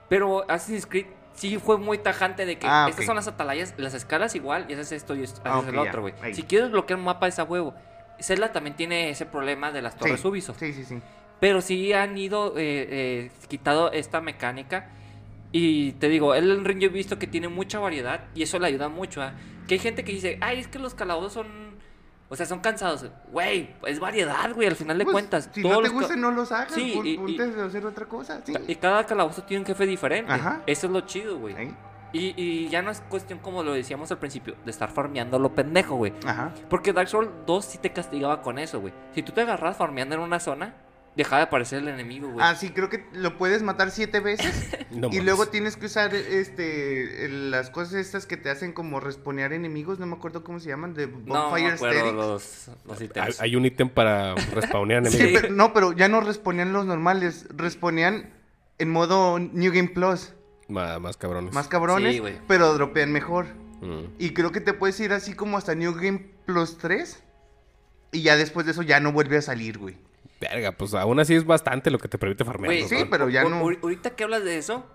Pero 0.10 0.44
Assassin's 0.52 0.86
Creed 0.86 1.06
sí 1.36 1.58
fue 1.58 1.78
muy 1.78 2.00
tajante 2.00 2.46
de 2.46 2.58
que 2.60 2.68
Ah, 2.70 2.88
estas 2.90 3.06
son 3.06 3.16
las 3.16 3.30
atalayas, 3.30 3.74
las 3.78 3.94
escalas 3.94 4.36
igual 4.36 4.66
y 4.68 4.74
haces 4.74 4.92
esto 4.92 5.16
y 5.16 5.22
Ah, 5.46 5.60
haces 5.60 5.70
el 5.70 5.78
otro, 5.80 6.02
güey. 6.02 6.14
Si 6.34 6.44
quieres 6.44 6.70
bloquear 6.70 7.00
un 7.00 7.06
mapa, 7.06 7.30
es 7.30 7.40
a 7.40 7.46
huevo. 7.46 7.74
Zelda 8.20 8.52
también 8.52 8.76
tiene 8.76 9.10
ese 9.10 9.26
problema 9.26 9.72
de 9.72 9.82
las 9.82 9.96
torres 9.96 10.20
sí. 10.20 10.28
Ubisoft. 10.28 10.60
Sí, 10.60 10.74
sí, 10.74 10.84
sí. 10.84 11.00
Pero 11.40 11.62
sí 11.62 11.94
han 11.94 12.18
ido 12.18 12.58
eh, 12.58 12.88
eh, 12.90 13.32
quitado 13.48 13.94
esta 13.94 14.20
mecánica. 14.20 14.90
Y 15.54 15.94
te 15.94 16.10
digo, 16.10 16.36
el 16.36 16.66
Ring 16.66 16.80
yo 16.80 16.88
he 16.88 16.92
visto 16.92 17.18
que 17.18 17.28
tiene 17.28 17.48
mucha 17.48 17.80
variedad 17.80 18.26
y 18.36 18.44
eso 18.44 18.60
le 18.60 18.68
ayuda 18.68 18.90
mucho. 18.90 19.22
¿ah? 19.22 19.32
Que 19.66 19.76
hay 19.76 19.80
gente 19.80 20.04
que 20.04 20.12
dice, 20.12 20.38
ay, 20.42 20.60
es 20.60 20.68
que 20.68 20.78
los 20.80 20.94
calabozos 20.94 21.32
son. 21.32 21.65
O 22.36 22.38
sea, 22.38 22.46
son 22.46 22.60
cansados. 22.60 23.06
Güey, 23.32 23.74
es 23.88 23.98
variedad, 23.98 24.54
güey, 24.54 24.68
al 24.68 24.76
final 24.76 24.98
de 24.98 25.06
Pues, 25.06 25.14
cuentas. 25.14 25.50
Si 25.54 25.62
todos 25.62 25.78
no 25.78 25.82
te 25.84 25.88
gustan, 25.88 26.20
no 26.20 26.32
los 26.32 26.52
hagas. 26.52 26.74
Sí, 26.74 27.00
y- 27.02 27.40
a 27.42 27.66
hacer 27.66 27.86
otra 27.86 28.06
cosa. 28.08 28.42
Sí. 28.44 28.54
Y 28.68 28.76
cada 28.76 29.06
calabozo 29.06 29.44
tiene 29.44 29.62
un 29.62 29.66
jefe 29.66 29.86
diferente. 29.86 30.34
Ajá. 30.34 30.62
Eso 30.68 30.88
es 30.88 30.92
lo 30.92 31.00
chido, 31.00 31.38
güey. 31.40 31.56
Y, 32.12 32.34
y 32.36 32.68
ya 32.68 32.82
no 32.82 32.92
es 32.92 33.00
cuestión, 33.08 33.40
como 33.40 33.64
lo 33.64 33.72
decíamos 33.72 34.12
al 34.12 34.18
principio, 34.20 34.56
de 34.66 34.72
estar 34.72 34.92
farmeando 34.92 35.40
lo 35.40 35.56
pendejo, 35.56 35.96
güey. 35.96 36.12
Ajá. 36.26 36.52
Porque 36.70 36.92
Dark 36.92 37.08
Souls 37.08 37.30
2 37.46 37.64
sí 37.64 37.78
te 37.78 37.94
castigaba 37.94 38.42
con 38.42 38.60
eso, 38.60 38.82
güey. 38.82 38.94
Si 39.14 39.24
tú 39.24 39.32
te 39.32 39.40
agarras 39.42 39.78
farmeando 39.78 40.16
en 40.16 40.22
una 40.22 40.42
zona, 40.42 40.74
dejaba 41.16 41.38
de 41.38 41.44
aparecer 41.46 41.80
el 41.80 41.88
enemigo, 41.88 42.30
güey. 42.30 42.46
Ah, 42.46 42.56
sí, 42.56 42.70
creo 42.72 42.90
que 42.90 43.06
lo 43.14 43.38
puedes 43.38 43.64
matar 43.64 43.92
siete 43.92 44.20
veces. 44.20 44.70
No 44.96 45.10
y 45.12 45.20
luego 45.20 45.48
tienes 45.48 45.76
que 45.76 45.88
usar 45.88 46.16
este 46.16 47.28
las 47.28 47.70
cosas 47.70 47.96
estas 47.96 48.26
que 48.26 48.38
te 48.38 48.50
hacen 48.50 48.72
como 48.72 49.02
responear 49.02 49.52
enemigos, 49.52 50.00
no 50.00 50.06
me 50.06 50.16
acuerdo 50.16 50.44
cómo 50.44 50.60
se 50.60 50.70
llaman, 50.70 50.94
de 50.94 51.08
no 51.08 51.50
Bonfire 51.50 51.72
Aesthetics. 51.72 52.14
los, 52.14 52.70
los 52.86 53.00
Hay, 53.02 53.06
ítems. 53.08 53.42
hay 53.42 53.56
un 53.58 53.66
ítem 53.66 53.90
para 53.90 54.36
respawnear 54.36 55.06
Sí, 55.08 55.18
enemigos. 55.18 55.42
pero- 55.42 55.54
no, 55.54 55.74
pero 55.74 55.92
ya 55.92 56.08
no 56.08 56.22
responían 56.22 56.72
los 56.72 56.86
normales, 56.86 57.46
responían 57.50 58.34
en 58.78 58.90
modo 58.90 59.38
New 59.40 59.74
Game 59.74 59.90
Plus, 59.90 60.34
Más, 60.70 61.00
más 61.02 61.18
cabrones. 61.18 61.54
más 61.54 61.68
cabrones, 61.68 62.14
Sí, 62.14 62.20
güey. 62.20 62.40
pero 62.48 62.74
dropean 62.74 63.12
mejor. 63.12 63.48
Mm. 63.82 64.14
Y 64.18 64.30
creo 64.34 64.54
que 64.54 64.62
te 64.62 64.72
puedes 64.72 64.98
ir 65.02 65.12
así 65.12 65.34
como 65.34 65.58
hasta 65.58 65.76
New 65.76 65.94
Game 65.96 66.32
Plus 66.46 66.78
3 66.78 67.22
y 68.14 68.22
ya 68.22 68.38
después 68.38 68.66
de 68.66 68.72
eso 68.72 68.82
ya 68.82 69.02
no 69.02 69.12
vuelve 69.12 69.38
a 69.38 69.42
salir, 69.42 69.78
güey. 69.78 69.98
Verga, 70.52 70.72
pues 70.74 70.94
aún 70.94 71.20
así 71.20 71.34
es 71.36 71.46
bastante 71.46 71.90
lo 71.92 71.98
que 72.00 72.08
te 72.08 72.18
permite 72.18 72.44
farmear. 72.46 72.88
Sí, 72.88 73.06
pero 73.10 73.30
ya 73.30 73.46
o- 73.46 73.50
no- 73.50 73.58
ahor- 73.62 73.80
Ahorita 73.82 74.12
que 74.12 74.24
hablas 74.24 74.44
de 74.44 74.58
eso, 74.58 74.86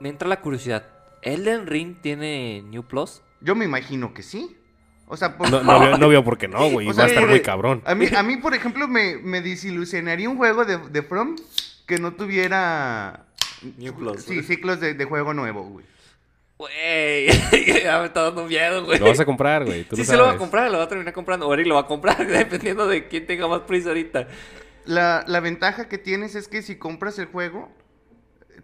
me 0.00 0.08
entra 0.08 0.28
la 0.28 0.40
curiosidad. 0.40 0.84
¿Elden 1.22 1.66
Ring 1.66 1.96
tiene 2.00 2.62
New 2.62 2.82
Plus? 2.84 3.22
Yo 3.40 3.54
me 3.54 3.64
imagino 3.64 4.14
que 4.14 4.22
sí. 4.22 4.56
O 5.06 5.16
sea, 5.16 5.36
por- 5.36 5.50
No, 5.50 5.62
no, 5.62 5.80
veo, 5.80 5.98
no 5.98 6.08
veo 6.08 6.22
por 6.24 6.38
qué 6.38 6.46
no, 6.48 6.70
güey. 6.70 6.86
Va 6.86 6.94
sea, 6.94 7.04
a 7.04 7.06
estar 7.08 7.22
por- 7.24 7.30
muy 7.30 7.40
cabrón. 7.40 7.82
A 7.84 7.94
mí, 7.94 8.06
a 8.16 8.22
mí, 8.22 8.36
por 8.36 8.54
ejemplo, 8.54 8.86
me, 8.88 9.16
me 9.18 9.40
desilusionaría 9.40 10.28
un 10.28 10.36
juego 10.36 10.64
de, 10.64 10.78
de 10.78 11.02
From 11.02 11.36
que 11.86 11.98
no 11.98 12.12
tuviera 12.12 13.26
New 13.78 13.94
Plus. 13.94 14.22
Sí, 14.22 14.42
ciclos 14.42 14.80
de, 14.80 14.94
de 14.94 15.04
juego 15.04 15.34
nuevo, 15.34 15.64
güey. 15.64 15.84
Güey, 16.58 17.26
ya 17.84 18.00
me 18.00 18.06
está 18.06 18.22
dando 18.24 18.44
miedo, 18.46 18.84
güey. 18.84 18.98
Lo 18.98 19.06
vas 19.06 19.18
a 19.20 19.24
comprar, 19.24 19.64
güey. 19.64 19.84
Sí, 19.90 19.96
lo 19.96 20.04
se 20.04 20.16
lo 20.16 20.24
va 20.24 20.32
a 20.32 20.36
comprar, 20.36 20.70
lo 20.70 20.76
va 20.78 20.84
a 20.84 20.88
terminar 20.88 21.14
comprando. 21.14 21.48
O 21.48 21.54
Eric 21.54 21.66
lo 21.66 21.74
va 21.74 21.80
a 21.82 21.86
comprar, 21.86 22.26
dependiendo 22.26 22.86
de 22.86 23.08
quién 23.08 23.26
tenga 23.26 23.48
más 23.48 23.62
prisa 23.62 23.88
ahorita. 23.88 24.28
La, 24.86 25.24
la 25.26 25.40
ventaja 25.40 25.88
que 25.88 25.98
tienes 25.98 26.34
es 26.34 26.48
que 26.48 26.62
si 26.62 26.76
compras 26.76 27.18
el 27.18 27.26
juego, 27.26 27.68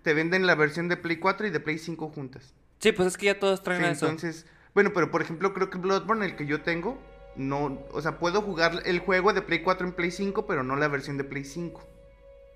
te 0.02 0.14
venden 0.14 0.46
la 0.46 0.54
versión 0.54 0.88
de 0.88 0.96
Play 0.96 1.16
4 1.16 1.46
y 1.46 1.50
de 1.50 1.60
Play 1.60 1.78
5 1.78 2.08
juntas. 2.08 2.54
Sí, 2.78 2.92
pues 2.92 3.08
es 3.08 3.16
que 3.16 3.26
ya 3.26 3.38
todos 3.38 3.62
traen 3.62 3.82
Sí, 3.84 3.90
eso. 3.90 4.06
entonces, 4.06 4.46
bueno, 4.74 4.92
pero 4.94 5.10
por 5.10 5.22
ejemplo, 5.22 5.52
creo 5.54 5.70
que 5.70 5.78
Bloodborne, 5.78 6.24
el 6.26 6.36
que 6.36 6.46
yo 6.46 6.62
tengo, 6.62 6.98
no, 7.36 7.80
o 7.92 8.00
sea, 8.02 8.18
puedo 8.18 8.42
jugar 8.42 8.82
el 8.86 8.98
juego 8.98 9.32
de 9.32 9.42
Play 9.42 9.62
4 9.62 9.86
en 9.86 9.92
Play 9.92 10.10
5, 10.10 10.46
pero 10.46 10.62
no 10.62 10.76
la 10.76 10.88
versión 10.88 11.16
de 11.18 11.24
Play 11.24 11.44
5. 11.44 11.86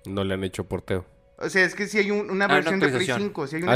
No 0.05 0.23
le 0.23 0.33
han 0.33 0.43
hecho 0.43 0.63
porteo. 0.67 1.05
O 1.37 1.49
sea, 1.49 1.63
es 1.65 1.73
que 1.75 1.87
si 1.87 1.97
hay 1.99 2.11
un- 2.11 2.29
una 2.29 2.45
Ah, 2.45 2.47
una 2.47 2.55
versión 2.55 2.79
de 2.79 2.87
Play 2.87 2.93
actualización. 3.09 3.21
5, 3.29 3.47
si 3.47 3.55
hay 3.57 3.63
una 3.63 3.71
Ah. 3.73 3.75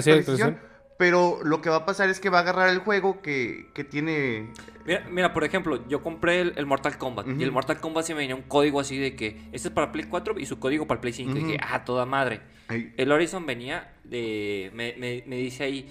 Pero 0.97 1.39
lo 1.43 1.61
que 1.61 1.69
va 1.69 1.77
a 1.77 1.85
pasar 1.85 2.09
es 2.09 2.19
que 2.19 2.29
va 2.29 2.39
a 2.39 2.41
agarrar 2.41 2.69
el 2.69 2.79
juego 2.79 3.21
que, 3.21 3.69
que 3.73 3.83
tiene... 3.83 4.49
Mira, 4.85 5.05
mira, 5.09 5.33
por 5.33 5.43
ejemplo, 5.43 5.85
yo 5.87 6.01
compré 6.01 6.41
el, 6.41 6.53
el 6.57 6.65
Mortal 6.65 6.97
Kombat. 6.97 7.27
Y 7.37 7.43
el 7.43 7.51
Mortal 7.51 7.79
Kombat 7.79 8.05
sí 8.05 8.13
me 8.13 8.19
venía 8.19 8.35
un 8.35 8.43
código 8.43 8.79
así 8.79 8.97
de 8.97 9.15
que 9.15 9.41
este 9.51 9.67
es 9.69 9.73
para 9.73 9.91
Play 9.91 10.05
4 10.05 10.35
y 10.39 10.45
su 10.45 10.59
código 10.59 10.85
para 10.87 11.01
Play 11.01 11.11
5. 11.13 11.31
Y 11.31 11.43
dije, 11.43 11.57
ah, 11.61 11.83
toda 11.83 12.05
madre. 12.05 12.41
Ay, 12.67 12.93
El 12.97 13.11
Horizon 13.11 13.45
venía 13.45 13.93
de. 14.03 14.71
Me, 14.73 14.93
me- 14.97 15.23
me 15.25 15.35
dice 15.37 15.63
ahí. 15.63 15.89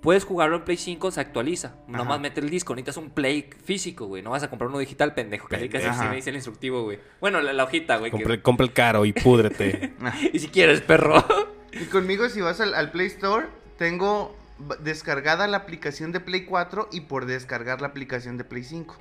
Puedes 0.00 0.24
jugarlo 0.24 0.56
en 0.56 0.64
Play 0.64 0.76
5, 0.76 1.10
se 1.10 1.20
actualiza. 1.20 1.68
Ajá. 1.88 1.98
Nomás 1.98 2.20
mete 2.20 2.40
el 2.40 2.50
disco. 2.50 2.74
Necesitas 2.74 2.96
un 2.98 3.10
Play 3.10 3.48
físico, 3.64 4.06
güey. 4.06 4.22
No 4.22 4.30
vas 4.30 4.42
a 4.44 4.50
comprar 4.50 4.68
uno 4.68 4.78
digital, 4.78 5.14
pendejo. 5.14 5.48
Casi 5.48 5.68
casi 5.68 5.86
así 5.86 6.06
me 6.08 6.16
dice 6.16 6.30
el 6.30 6.36
instructivo, 6.36 6.82
güey. 6.84 6.98
Bueno, 7.20 7.40
la, 7.40 7.52
la 7.52 7.64
hojita, 7.64 7.96
güey. 7.96 8.10
que- 8.10 8.16
Compra, 8.16 8.42
compra 8.42 8.64
el 8.66 8.72
caro 8.72 9.04
y 9.04 9.12
púdrete. 9.12 9.94
Y 10.32 10.38
si 10.40 10.48
quieres, 10.48 10.80
perro. 10.82 11.24
Y 11.70 11.84
conmigo 11.84 12.28
si 12.30 12.40
vas 12.40 12.60
al, 12.60 12.74
al 12.74 12.90
Play 12.90 13.06
Store, 13.08 13.46
tengo 13.78 14.36
descargada 14.80 15.46
la 15.46 15.58
aplicación 15.58 16.12
de 16.12 16.20
Play 16.20 16.44
4 16.44 16.88
y 16.92 17.02
por 17.02 17.26
descargar 17.26 17.80
la 17.80 17.88
aplicación 17.88 18.36
de 18.36 18.44
Play 18.44 18.64
5. 18.64 18.96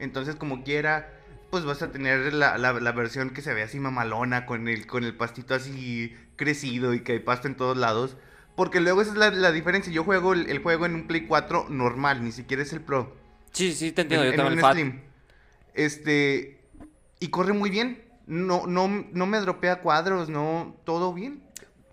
Entonces, 0.00 0.34
como 0.36 0.64
quiera, 0.64 1.08
pues 1.50 1.64
vas 1.64 1.82
a 1.82 1.92
tener 1.92 2.32
la, 2.34 2.58
la- 2.58 2.72
la 2.72 2.92
versión 2.92 3.30
que 3.30 3.42
se 3.42 3.54
ve 3.54 3.62
así 3.62 3.78
mamalona, 3.78 4.44
con 4.46 4.66
el, 4.68 4.86
con 4.86 5.04
el 5.04 5.14
pastito 5.16 5.54
así 5.54 6.14
crecido 6.36 6.92
y 6.94 7.00
que 7.04 7.12
hay 7.12 7.18
pasto 7.20 7.46
en 7.46 7.54
todos 7.54 7.76
lados. 7.76 8.16
Porque 8.56 8.80
luego 8.80 9.00
esa 9.02 9.12
es 9.12 9.16
la, 9.16 9.30
la 9.30 9.52
diferencia. 9.52 9.92
Yo 9.92 10.02
juego 10.04 10.32
el, 10.34 10.50
el 10.50 10.58
juego 10.58 10.84
en 10.86 10.94
un 10.96 11.06
Play 11.06 11.26
4 11.26 11.66
normal, 11.70 12.24
ni 12.24 12.32
siquiera 12.32 12.62
es 12.64 12.72
el 12.72 12.80
Pro. 12.80 13.14
Sí, 13.52 13.72
sí, 13.72 13.92
te 13.92 14.02
entiendo. 14.02 14.26
en, 14.26 14.32
yo 14.34 14.40
en 14.40 14.46
un 14.46 14.52
el 14.54 14.60
FAT. 14.60 14.72
Slim. 14.74 15.00
Este. 15.74 16.60
Y 17.20 17.28
corre 17.28 17.52
muy 17.52 17.70
bien. 17.70 18.02
No, 18.26 18.66
no, 18.66 18.88
no 19.12 19.26
me 19.26 19.38
dropea 19.40 19.80
cuadros, 19.80 20.28
no. 20.28 20.76
Todo 20.84 21.12
bien. 21.14 21.42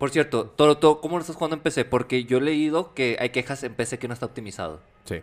Por 0.00 0.10
cierto, 0.10 0.46
todo, 0.46 0.78
todo, 0.78 1.00
¿cómo 1.00 1.16
lo 1.16 1.20
estás 1.20 1.36
jugando 1.36 1.54
en 1.56 1.62
PC? 1.62 1.84
Porque 1.84 2.24
yo 2.24 2.38
he 2.38 2.40
leído 2.40 2.92
que 2.94 3.16
hay 3.20 3.30
quejas 3.30 3.62
en 3.62 3.74
PC 3.74 3.98
que 4.00 4.08
no 4.08 4.14
está 4.14 4.26
optimizado. 4.26 4.80
Sí. 5.04 5.20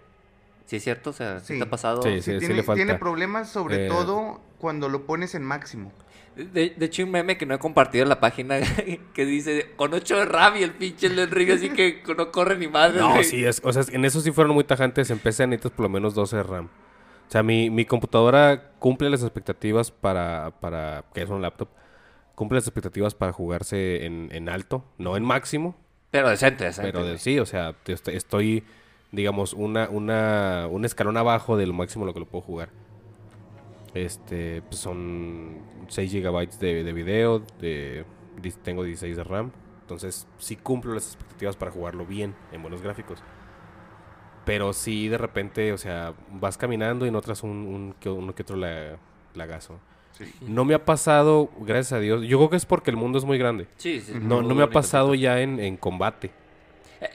¿Sí 0.68 0.76
es 0.78 0.84
cierto? 0.84 1.10
O 1.10 1.14
sea, 1.14 1.40
¿sí 1.42 1.54
Sí. 1.54 1.60
te 1.60 1.66
ha 1.66 1.70
pasado? 1.70 2.02
Sí, 2.04 2.22
Sí, 2.22 2.34
sí 2.34 2.40
tiene, 2.40 2.54
le 2.56 2.64
falta. 2.64 2.78
tiene 2.78 2.96
problemas 2.96 3.50
sobre 3.50 3.88
Eh, 3.88 3.90
todo 3.90 4.40
cuando 4.60 4.88
lo 4.88 5.06
pones 5.06 5.34
en 5.36 5.44
máximo. 5.44 5.92
De, 6.36 6.70
de 6.78 6.86
hecho, 6.86 7.04
un 7.04 7.10
meme 7.10 7.36
que 7.38 7.48
no 7.48 7.56
he 7.56 7.60
compartido 7.60 8.04
en 8.04 8.10
la 8.10 8.20
página 8.20 8.60
que 9.16 9.26
dice 9.26 9.72
con 9.76 9.92
8 9.94 10.18
de 10.18 10.26
RAM 10.26 10.58
y 10.58 10.64
el 10.64 10.72
pinche 10.72 11.08
Elden 11.08 11.32
Ring 11.32 11.50
así 11.52 11.70
que 11.72 12.04
no 12.16 12.32
corre 12.32 12.58
ni 12.60 12.68
madre. 12.68 13.00
No, 13.00 13.24
sí, 13.24 13.44
es, 13.44 13.60
o 13.66 13.74
sea, 13.74 13.84
en 13.92 14.06
eso 14.06 14.22
sí 14.22 14.32
fueron 14.32 14.54
muy 14.54 14.64
tajantes. 14.64 15.10
En 15.10 15.18
PC 15.18 15.48
necesitas 15.48 15.72
por 15.72 15.82
lo 15.84 15.90
menos 15.90 16.14
12 16.14 16.36
de 16.38 16.44
RAM. 16.44 16.66
O 17.28 17.32
sea, 17.32 17.42
mi, 17.42 17.72
mi 17.72 17.84
computadora 17.86 18.70
cumple 18.78 19.10
las 19.10 19.24
expectativas 19.24 19.90
para, 19.90 20.52
para, 20.62 21.04
que 21.14 21.24
es 21.24 21.30
un 21.30 21.42
laptop, 21.42 21.68
cumple 22.38 22.58
las 22.58 22.68
expectativas 22.68 23.16
para 23.16 23.34
jugarse 23.34 24.06
en, 24.06 24.30
en 24.32 24.48
alto, 24.48 24.86
no 25.00 25.18
en 25.18 25.24
máximo, 25.24 25.76
Pero 26.12 26.30
decente, 26.30 26.66
decente. 26.66 26.92
pero 26.92 27.04
de- 27.04 27.18
sí, 27.18 27.40
o 27.40 27.48
sea, 27.48 27.76
estoy, 28.06 28.64
digamos, 29.12 29.54
una, 29.54 29.90
una, 29.90 30.68
un 30.70 30.86
escalón 30.86 31.18
abajo 31.18 31.58
de 31.58 31.66
lo 31.66 31.74
máximo 31.74 32.06
lo 32.06 32.14
que 32.14 32.20
lo 32.20 32.28
puedo 32.28 32.44
jugar. 32.44 32.70
Este, 33.96 34.62
pues 34.62 34.78
son 34.80 35.58
6 35.88 36.12
gigabytes 36.12 36.60
de, 36.60 36.84
de 36.84 36.94
video, 36.94 37.40
de, 37.60 38.06
tengo 38.64 38.84
16 38.84 39.18
de 39.18 39.24
RAM, 39.24 39.52
entonces 39.82 40.28
sí 40.38 40.56
cumplo 40.58 40.94
las 40.94 41.08
expectativas 41.08 41.56
para 41.56 41.72
jugarlo 41.72 42.06
bien, 42.06 42.36
en 42.52 42.62
buenos 42.62 42.84
gráficos. 42.84 43.24
Pero 44.46 44.72
sí, 44.74 45.08
de 45.08 45.18
repente, 45.18 45.74
o 45.74 45.78
sea, 45.78 46.14
vas 46.30 46.58
caminando 46.58 47.06
y 47.08 47.12
no 47.12 47.20
traes 47.22 47.42
un, 47.44 47.50
un 47.50 47.96
que- 48.00 48.10
otro 48.10 48.56
la- 48.58 48.98
lagazo. 49.34 49.80
Sí. 50.18 50.26
No 50.42 50.66
me 50.66 50.74
ha 50.74 50.84
pasado, 50.86 51.50
gracias 51.60 51.94
a 51.94 52.00
Dios. 52.00 52.24
Yo 52.28 52.38
creo 52.38 52.50
que 52.50 52.56
es 52.58 52.66
porque 52.66 52.90
el 52.92 52.98
mundo 52.98 53.18
es 53.18 53.26
muy 53.26 53.38
grande. 53.38 53.68
Sí, 53.78 54.02
sí. 54.02 54.14
No, 54.20 54.42
no 54.42 54.56
me 54.56 54.64
ha 54.64 54.70
pasado 54.70 55.14
ya 55.16 55.42
en, 55.42 55.60
en 55.60 55.78
combate. 55.78 56.32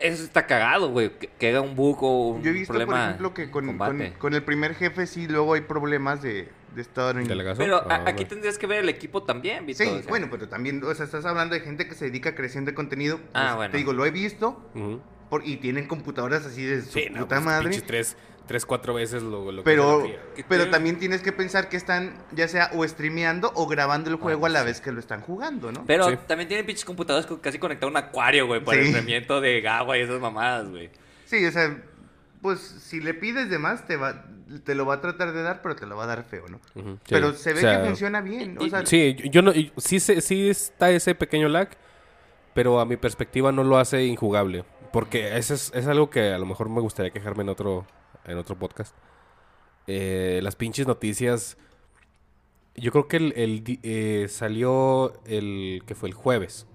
Eso 0.00 0.22
está 0.22 0.46
cagado, 0.46 0.90
güey. 0.90 1.10
Que, 1.18 1.26
que 1.26 1.48
haga 1.48 1.60
un 1.60 1.74
bug 1.74 2.02
o 2.04 2.28
un 2.28 2.42
Yo 2.44 2.50
he 2.50 2.52
visto, 2.52 2.72
por 2.72 2.82
problema 2.84 3.04
ejemplo, 3.06 3.34
que 3.34 3.50
con, 3.50 3.66
combate. 3.66 4.10
con- 4.12 4.18
con 4.18 4.34
el 4.34 4.44
primer 4.44 4.76
jefe 4.76 5.06
sí 5.08 5.26
luego 5.26 5.54
hay 5.54 5.62
problemas 5.62 6.22
de, 6.22 6.48
de 6.76 6.80
estar 6.82 7.16
en... 7.16 7.26
¿De 7.26 7.34
lagazo? 7.34 7.58
Pero 7.58 7.78
a- 7.78 7.86
Ah, 7.96 8.04
aquí 8.06 8.22
no. 8.22 8.28
tendrías 8.28 8.58
que 8.58 8.68
ver 8.68 8.78
el 8.78 8.88
equipo 8.88 9.24
también, 9.24 9.66
Vito. 9.66 9.82
Sí, 9.82 9.90
o 9.90 9.98
sea. 9.98 10.08
bueno, 10.08 10.28
pero 10.30 10.48
también, 10.48 10.80
o 10.84 10.94
sea, 10.94 11.04
estás 11.04 11.24
hablando 11.24 11.56
de 11.56 11.62
gente 11.62 11.88
que 11.88 11.96
se 11.96 12.04
dedica 12.04 12.30
a 12.30 12.34
creación 12.36 12.64
de 12.64 12.74
contenido. 12.74 13.18
Ah, 13.34 13.46
pues, 13.46 13.56
bueno. 13.56 13.72
Te 13.72 13.78
digo, 13.78 13.92
lo 13.92 14.06
he 14.06 14.12
visto 14.12 14.70
por- 15.28 15.44
y 15.44 15.56
tienen 15.56 15.88
computadoras 15.88 16.46
así 16.46 16.62
de 16.62 16.82
su 16.82 16.90
Sí, 16.92 17.06
no, 17.10 17.22
puta 17.22 17.36
pues, 17.36 17.44
madre. 17.44 17.80
tres, 17.84 18.16
tres, 18.46 18.66
cuatro 18.66 18.94
veces 18.94 19.22
lo, 19.22 19.50
lo 19.52 19.62
que 19.62 19.64
Pero, 19.70 20.02
¿Qué 20.34 20.44
pero 20.48 20.62
tiene? 20.64 20.70
también 20.72 20.98
tienes 20.98 21.22
que 21.22 21.32
pensar 21.32 21.68
que 21.68 21.76
están 21.76 22.14
ya 22.32 22.48
sea 22.48 22.70
o 22.74 22.86
streameando 22.86 23.52
o 23.54 23.66
grabando 23.66 24.10
el 24.10 24.16
juego 24.16 24.46
a 24.46 24.48
la 24.48 24.60
sí. 24.60 24.66
vez 24.66 24.80
que 24.80 24.92
lo 24.92 25.00
están 25.00 25.20
jugando, 25.20 25.70
¿no? 25.72 25.84
Pero 25.86 26.08
Sí. 26.10 26.16
también 26.26 26.48
tienen 26.48 26.66
pinches 26.66 26.84
computadoras 26.84 27.26
con- 27.26 27.38
casi 27.38 27.58
conectado 27.58 27.88
a 27.88 27.90
un 27.90 27.96
acuario, 27.96 28.46
güey, 28.46 28.62
para 28.64 28.76
Sí. 28.78 28.88
el 28.88 28.94
enfriamiento 28.96 29.40
de 29.40 29.66
agua 29.68 29.96
y 29.98 30.02
esas 30.02 30.20
mamadas, 30.20 30.68
güey. 30.70 30.90
Sí, 31.24 31.44
o 31.46 31.50
sea, 31.52 31.82
pues 32.40 32.58
si 32.60 33.00
le 33.00 33.14
pides 33.14 33.48
de 33.50 33.58
más 33.58 33.86
te 33.86 33.96
va 33.96 34.24
te 34.66 34.74
lo 34.74 34.84
va 34.84 34.94
a 34.96 35.00
tratar 35.00 35.32
de 35.32 35.42
dar, 35.42 35.62
pero 35.62 35.74
te 35.76 35.86
lo 35.86 35.96
va 35.96 36.04
a 36.04 36.06
dar 36.08 36.24
feo, 36.24 36.44
¿no? 36.46 36.60
Pero 37.08 37.32
se 37.32 37.54
ve 37.54 37.60
O 37.60 37.62
sea, 37.62 37.80
que 37.80 37.86
funciona 37.86 38.20
bien, 38.20 38.58
o 38.60 38.68
sea, 38.68 38.84
Sí, 38.84 39.16
yo- 39.30 39.40
no, 39.40 39.50
sí, 39.78 39.98
se- 39.98 40.20
sí 40.20 40.50
está 40.50 40.90
ese 40.90 41.14
pequeño 41.14 41.48
lag, 41.48 41.70
pero 42.52 42.78
a 42.78 42.84
mi 42.84 42.98
perspectiva 42.98 43.50
no 43.50 43.64
lo 43.64 43.78
hace 43.78 44.04
injugable. 44.04 44.66
Porque 44.92 45.38
eso 45.38 45.54
es, 45.54 45.72
es 45.74 45.86
algo 45.86 46.10
que 46.10 46.32
a 46.34 46.38
lo 46.38 46.44
mejor 46.44 46.68
me 46.68 46.82
gustaría 46.82 47.10
quejarme 47.10 47.44
en 47.44 47.48
otro, 47.48 47.86
en 48.24 48.38
otro 48.38 48.56
podcast. 48.56 48.94
Eh, 49.86 50.40
las 50.42 50.56
pinches 50.56 50.86
noticias. 50.86 51.56
Yo 52.74 52.90
creo 52.90 53.08
que 53.08 53.16
el, 53.18 53.32
el 53.36 53.78
eh, 53.82 54.26
salió 54.28 55.12
el 55.26 55.82
que 55.86 55.94
fue 55.94 56.08
el 56.08 56.14
jueves. 56.14 56.66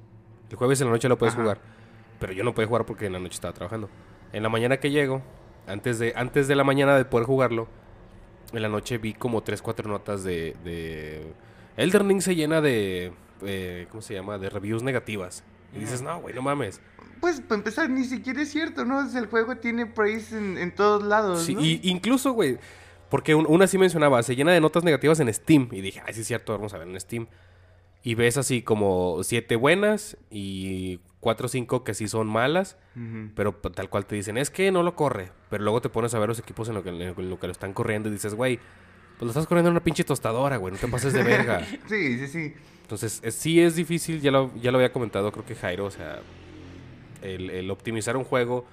El 0.50 0.58
jueves 0.58 0.80
en 0.82 0.88
la 0.88 0.94
noche 0.94 1.10
lo 1.10 1.18
puedes 1.18 1.34
Ajá. 1.34 1.42
jugar. 1.44 1.62
Pero 2.20 2.34
yo 2.34 2.44
no 2.44 2.54
podía 2.54 2.68
jugar 2.68 2.86
porque 2.86 3.06
en 3.08 3.14
la 3.14 3.20
noche 3.20 3.36
estaba 3.36 3.54
trabajando. 3.54 3.90
En 4.34 4.44
la 4.44 4.50
mañana 4.50 4.78
que 4.78 4.92
llego, 4.92 5.22
antes 5.68 6.00
de, 6.00 6.14
antes 6.16 6.48
de 6.48 6.56
la 6.56 6.64
mañana 6.64 6.96
de 6.98 7.06
poder 7.06 7.26
jugarlo, 7.26 7.68
en 8.54 8.62
la 8.62 8.70
noche 8.70 8.98
vi 8.98 9.14
como 9.14 9.42
3, 9.42 9.62
4 9.62 9.90
notas 9.90 10.24
de, 10.24 10.56
de... 10.64 11.34
Elden 11.78 12.08
Ring 12.08 12.22
se 12.22 12.36
llena 12.36 12.62
de... 12.62 13.12
eh, 13.42 13.88
¿Cómo 13.90 14.02
se 14.02 14.14
llama? 14.14 14.38
De 14.38 14.50
reviews 14.50 14.84
negativas. 14.84 15.44
Y 15.74 15.80
dices, 15.80 16.02
no, 16.02 16.20
güey, 16.22 16.34
no 16.34 16.42
mames. 16.42 16.82
Pues 17.20 17.42
para 17.42 17.56
empezar 17.60 17.90
ni 17.90 18.04
siquiera 18.04 18.42
es 18.42 18.50
cierto, 18.52 18.86
¿no? 18.86 19.02
El 19.18 19.26
juego 19.28 19.58
tiene 19.58 19.86
praise 19.86 20.38
en, 20.38 20.58
en 20.58 20.74
todos 20.74 21.04
lados, 21.04 21.44
Sí, 21.44 21.56
¿no? 21.56 21.62
y 21.62 21.80
incluso, 21.84 22.32
güey, 22.32 22.58
porque 23.10 23.36
un- 23.36 23.46
una 23.48 23.68
sí 23.68 23.78
mencionaba, 23.78 24.22
se 24.24 24.36
llena 24.36 24.52
de 24.52 24.62
notas 24.62 24.84
negativas 24.84 25.20
en 25.20 25.34
Steam. 25.34 25.70
Y 25.72 25.82
dije, 25.82 26.02
ay, 26.06 26.14
sí 26.14 26.22
es 26.22 26.28
cierto, 26.28 26.54
vamos 26.54 26.74
a 26.74 26.78
ver 26.78 26.88
en 26.88 27.00
Steam. 27.00 27.28
Y 28.04 28.16
ves 28.16 28.38
así 28.38 28.62
como 28.62 29.20
siete 29.24 29.56
buenas 29.56 30.18
y 30.32 31.00
cuatro 31.20 31.48
o 31.48 31.50
cinco 31.50 31.84
que 31.84 31.94
sí 31.94 32.08
son 32.08 32.28
malas. 32.28 32.78
Pero 33.36 33.54
tal 33.54 33.90
cual 33.90 34.06
te 34.06 34.16
dicen, 34.16 34.38
es 34.38 34.50
que 34.50 34.72
no 34.72 34.82
lo 34.84 34.96
corre. 34.96 35.32
Pero 35.50 35.64
luego 35.64 35.82
te 35.82 35.90
pones 35.90 36.14
a 36.14 36.20
ver 36.20 36.30
los 36.30 36.40
equipos 36.40 36.68
en 36.70 36.76
lo 36.76 36.84
que, 36.84 36.90
en 36.90 37.30
lo 37.30 37.40
que 37.40 37.48
lo 37.48 37.52
están 37.52 37.74
corriendo 37.74 38.08
y 38.10 38.14
dices, 38.14 38.34
güey, 38.34 38.58
pues 39.18 39.22
lo 39.24 39.28
estás 39.30 39.46
corriendo 39.48 39.70
en 39.70 39.74
una 39.74 39.84
pinche 39.84 40.04
tostadora, 40.04 40.58
güey, 40.58 40.74
no 40.74 40.80
te 40.80 40.88
pases 40.88 41.12
de 41.14 41.24
verga. 41.24 41.66
Sí, 41.90 42.18
sí, 42.20 42.28
sí. 42.28 42.54
Entonces, 42.84 43.20
eh, 43.24 43.32
sí 43.32 43.60
es 43.60 43.76
difícil, 43.76 44.22
ya 44.22 44.32
lo, 44.32 44.54
ya 44.56 44.72
lo 44.72 44.78
había 44.78 44.94
comentado, 44.94 45.32
creo 45.32 45.46
que 45.46 45.56
Jairo, 45.56 45.86
o 45.86 45.92
sea, 45.92 46.20
el, 47.22 47.50
el 47.50 47.70
optimizar 47.72 48.18
un 48.18 48.24
juego 48.24 48.66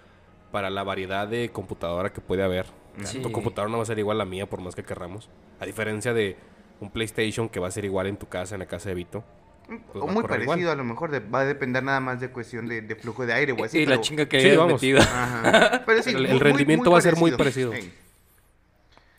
para 0.52 0.70
la 0.70 0.82
variedad 0.84 1.26
de 1.28 1.50
computadora 1.50 2.12
que 2.12 2.20
puede 2.20 2.42
haber. 2.42 2.66
Sí. 3.02 3.20
Tu 3.20 3.32
computadora 3.32 3.70
no 3.70 3.78
va 3.78 3.82
a 3.82 3.86
ser 3.86 3.98
igual 3.98 4.20
a 4.20 4.24
la 4.24 4.30
mía, 4.30 4.48
por 4.48 4.60
más 4.60 4.74
que 4.74 4.84
querramos. 4.84 5.28
A 5.60 5.66
diferencia 5.66 6.12
de 6.14 6.36
un 6.80 6.90
PlayStation 6.90 7.48
que 7.48 7.58
va 7.60 7.68
a 7.68 7.70
ser 7.72 7.84
igual 7.84 8.06
en 8.06 8.16
tu 8.16 8.28
casa, 8.28 8.54
en 8.54 8.60
la 8.60 8.66
casa 8.66 8.88
de 8.88 8.94
Vito. 8.94 9.24
Pues 9.66 9.80
o 10.04 10.06
muy 10.06 10.22
parecido 10.24 10.56
igual. 10.58 10.68
a 10.68 10.74
lo 10.74 10.84
mejor, 10.84 11.10
de- 11.10 11.20
va 11.20 11.40
a 11.40 11.44
depender 11.46 11.82
nada 11.82 11.98
más 11.98 12.20
de 12.20 12.28
cuestión 12.30 12.68
de, 12.68 12.82
de 12.82 12.94
flujo 12.96 13.24
de 13.26 13.32
aire 13.32 13.52
o 13.52 13.64
así. 13.64 13.78
y 13.78 13.86
la 13.86 13.92
pero- 13.92 14.02
chinga 14.02 14.26
que 14.26 14.40
Sí, 14.40 14.56
vamos. 14.56 14.82
Ajá. 15.00 15.82
Pero 15.86 16.02
sí, 16.02 16.10
El- 16.10 16.16
el 16.16 16.22
muy- 16.22 16.30
muy- 16.32 16.38
rendimiento 16.40 16.90
va 16.90 16.98
a 16.98 17.00
ser 17.00 17.16
muy 17.16 17.30
parecido. 17.32 17.72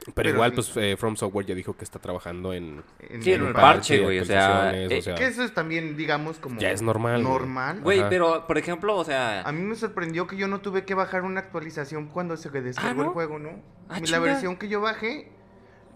Pero, 0.05 0.13
Pero 0.15 0.29
igual, 0.29 0.51
sí. 0.51 0.55
pues, 0.55 0.77
eh, 0.77 0.97
From 0.97 1.15
Software 1.15 1.47
ya 1.47 1.55
dijo 1.55 1.75
que 1.75 1.83
está 1.83 1.97
trabajando 1.99 2.53
en... 2.53 2.83
en- 3.09 3.23
Sí, 3.23 3.33
en 3.33 3.41
un 3.41 3.53
par- 3.53 3.61
parche, 3.63 3.99
güey, 3.99 4.19
o 4.19 4.25
sea, 4.25 4.71
eh, 4.79 4.99
o 4.99 5.01
sea, 5.01 5.15
Que 5.15 5.25
eso 5.25 5.43
es 5.43 5.51
también, 5.53 5.97
digamos, 5.97 6.37
como... 6.37 6.59
Ya 6.59 6.69
es 6.71 6.83
normal, 6.83 7.23
güey. 7.23 7.33
Normal. 7.33 7.81
Güey, 7.81 8.03
pero, 8.07 8.45
por 8.45 8.57
ejemplo, 8.59 8.95
o 8.95 9.03
sea... 9.03 9.41
A 9.41 9.51
mí 9.51 9.61
me 9.63 9.75
sorprendió 9.75 10.27
que 10.27 10.37
yo 10.37 10.47
no 10.47 10.61
tuve 10.61 10.85
que 10.85 10.93
bajar 10.93 11.23
una 11.23 11.39
actualización 11.39 12.07
cuando 12.07 12.37
se 12.37 12.49
descargó 12.51 13.01
¿no? 13.01 13.07
el 13.09 13.13
juego, 13.13 13.39
¿no? 13.39 13.49
Ah, 13.89 13.99
la 14.07 14.19
versión 14.19 14.57
que 14.57 14.67
yo 14.67 14.79
bajé, 14.79 15.31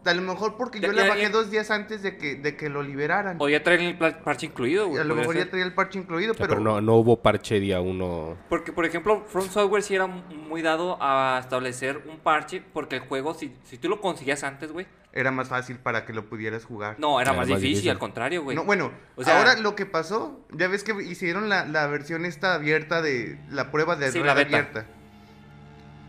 a 0.05 0.13
lo 0.13 0.21
mejor 0.21 0.55
porque 0.57 0.79
yo 0.79 0.91
Ya- 0.91 1.03
la 1.03 1.09
bajé 1.09 1.23
ya- 1.23 1.29
dos 1.29 1.51
días 1.51 1.69
antes 1.71 2.01
de 2.01 2.17
que, 2.17 2.35
de 2.35 2.55
que 2.55 2.69
lo 2.69 2.81
liberaran. 2.83 3.37
O 3.39 3.49
ya 3.49 3.61
traen 3.63 3.81
el 3.81 3.97
parche 3.97 4.45
incluido, 4.47 4.87
güey. 4.87 5.01
a 5.01 5.03
lo 5.03 5.15
mejor 5.15 5.35
ser. 5.35 5.45
ya 5.45 5.49
traía 5.49 5.65
el 5.65 5.73
parche 5.73 5.99
incluido, 5.99 6.31
o 6.31 6.35
sea, 6.35 6.47
pero, 6.47 6.57
pero 6.59 6.69
no, 6.71 6.81
no 6.81 6.95
hubo 6.95 7.21
parche 7.21 7.59
día 7.59 7.81
uno... 7.81 8.37
Porque, 8.49 8.71
por 8.71 8.85
ejemplo, 8.85 9.23
From 9.27 9.47
Software 9.49 9.83
sí 9.83 9.95
era 9.95 10.07
muy 10.07 10.61
dado 10.61 10.97
a 11.01 11.37
establecer 11.41 12.03
un 12.07 12.19
parche, 12.19 12.61
porque 12.73 12.95
el 12.97 13.01
juego, 13.01 13.33
si, 13.33 13.53
si 13.63 13.77
tú 13.77 13.89
lo 13.89 13.99
conseguías 14.01 14.43
antes, 14.43 14.71
güey, 14.71 14.87
era 15.11 15.31
más 15.31 15.49
fácil 15.49 15.77
para 15.79 16.05
que 16.05 16.13
lo 16.13 16.29
pudieras 16.29 16.65
jugar. 16.65 16.95
no, 16.99 17.19
era 17.19 17.31
Era 17.31 17.39
más 17.39 17.49
más 17.49 17.57
difícil, 17.59 17.69
difícil. 17.69 17.91
al 17.91 17.99
contrario, 17.99 18.43
güey. 18.43 18.55
No, 18.55 18.63
bueno, 18.63 18.91
O 19.15 19.23
sea- 19.23 19.37
ahora 19.39 19.55
lo 19.57 19.75
que 19.75 19.85
pasó, 19.85 20.39
ya 20.51 20.67
ves 20.67 20.83
que 20.83 20.93
hicieron 21.03 21.49
la, 21.49 21.65
la 21.65 21.87
versión 21.87 22.25
esta 22.25 22.53
abierta 22.53 23.01
de 23.01 23.39
la 23.49 23.71
prueba 23.71 23.95
de 23.95 24.11
Sí, 24.11 24.19
red 24.19 24.25
la 24.27 24.33
beta. 24.35 24.57
abierta. 24.57 24.85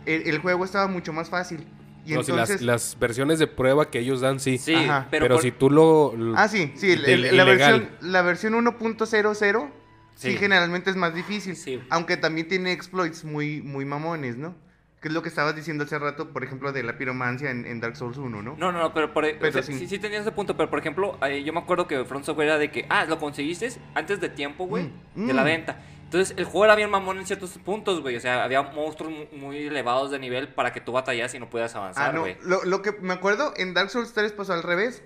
El, 0.06 0.22
el 0.28 0.38
juego 0.38 0.64
estaba 0.64 0.86
mucho 0.86 1.12
más 1.12 1.28
fácil. 1.30 1.66
Y 2.06 2.14
No, 2.14 2.20
entonces... 2.20 2.62
las, 2.62 2.92
las 2.92 2.98
versiones 2.98 3.38
de 3.38 3.46
prueba 3.46 3.90
que 3.90 3.98
ellos 3.98 4.20
dan, 4.20 4.40
sí. 4.40 4.58
Sí, 4.58 4.74
Ajá. 4.74 5.06
pero, 5.10 5.24
Pero, 5.24 5.34
por- 5.36 5.42
si 5.42 5.50
tú 5.52 5.70
lo... 5.70 6.14
lo- 6.16 6.36
Ah, 6.36 6.48
sí, 6.48 6.72
sí, 6.76 6.92
el- 6.92 7.02
del 7.02 7.24
el- 7.26 7.36
la, 7.36 7.44
versión, 7.44 7.88
la 8.00 8.22
versión 8.22 8.54
1.00 8.54 9.70
sí. 10.14 10.30
Sí. 10.32 10.36
generalmente 10.36 10.90
es 10.90 10.96
más 10.96 11.14
difícil, 11.14 11.56
Sí. 11.56 11.80
aunque 11.90 12.16
también 12.16 12.48
tiene 12.48 12.72
exploits 12.72 13.24
muy, 13.24 13.62
muy 13.62 13.84
mamones, 13.84 14.36
¿no? 14.36 14.54
Que 15.00 15.08
es 15.08 15.14
lo 15.14 15.22
que 15.22 15.30
estabas 15.30 15.56
diciendo 15.56 15.84
hace 15.84 15.98
rato, 15.98 16.28
por 16.30 16.44
ejemplo, 16.44 16.72
de 16.72 16.82
la 16.82 16.98
piromancia 16.98 17.50
en, 17.50 17.64
en 17.64 17.80
Dark 17.80 17.96
Souls 17.96 18.18
1, 18.18 18.42
¿no? 18.42 18.54
No, 18.56 18.70
no, 18.72 18.78
no, 18.78 18.92
pero, 18.92 19.14
por, 19.14 19.24
o 19.24 19.28
Pero 19.40 19.52
sea, 19.52 19.62
sí. 19.62 19.72
sí. 19.78 19.86
sí, 19.88 19.98
tenías 19.98 20.20
ese 20.22 20.32
punto, 20.32 20.56
pero 20.58 20.68
por 20.68 20.78
ejemplo, 20.78 21.18
eh, 21.26 21.42
yo 21.42 21.54
me 21.54 21.60
acuerdo 21.60 21.86
que 21.86 22.04
Front 22.04 22.26
Software 22.26 22.48
era 22.48 22.58
de 22.58 22.70
que, 22.70 22.84
ah, 22.90 23.06
lo 23.06 23.18
conseguiste 23.18 23.70
antes 23.94 24.20
de 24.20 24.28
tiempo, 24.28 24.66
güey, 24.66 24.90
Mm, 25.14 25.26
de 25.26 25.32
la 25.32 25.42
mm. 25.42 25.44
venta. 25.46 25.80
Entonces, 26.10 26.36
el 26.36 26.44
juego 26.44 26.64
era 26.64 26.74
bien 26.74 26.90
mamón 26.90 27.18
en 27.18 27.26
ciertos 27.26 27.50
puntos, 27.64 28.00
güey. 28.00 28.16
O 28.16 28.20
sea, 28.20 28.42
había 28.42 28.62
monstruos 28.62 29.12
mu- 29.12 29.38
muy 29.38 29.58
elevados 29.68 30.10
de 30.10 30.18
nivel 30.18 30.48
para 30.48 30.72
que 30.72 30.80
tú 30.80 30.90
batallas 30.90 31.32
y 31.34 31.38
no 31.38 31.48
puedas 31.48 31.76
Ah, 31.76 31.78
avanzar, 31.78 32.14
no, 32.14 32.22
güey. 32.22 32.36
lo, 32.42 32.64
lo 32.64 32.82
que 32.82 32.90
me 33.00 33.12
acuerdo, 33.12 33.52
en 33.56 33.74
Dark 33.74 33.90
Souls 33.90 34.12
3 34.12 34.32
pasó 34.32 34.52
al 34.52 34.64
revés. 34.64 35.04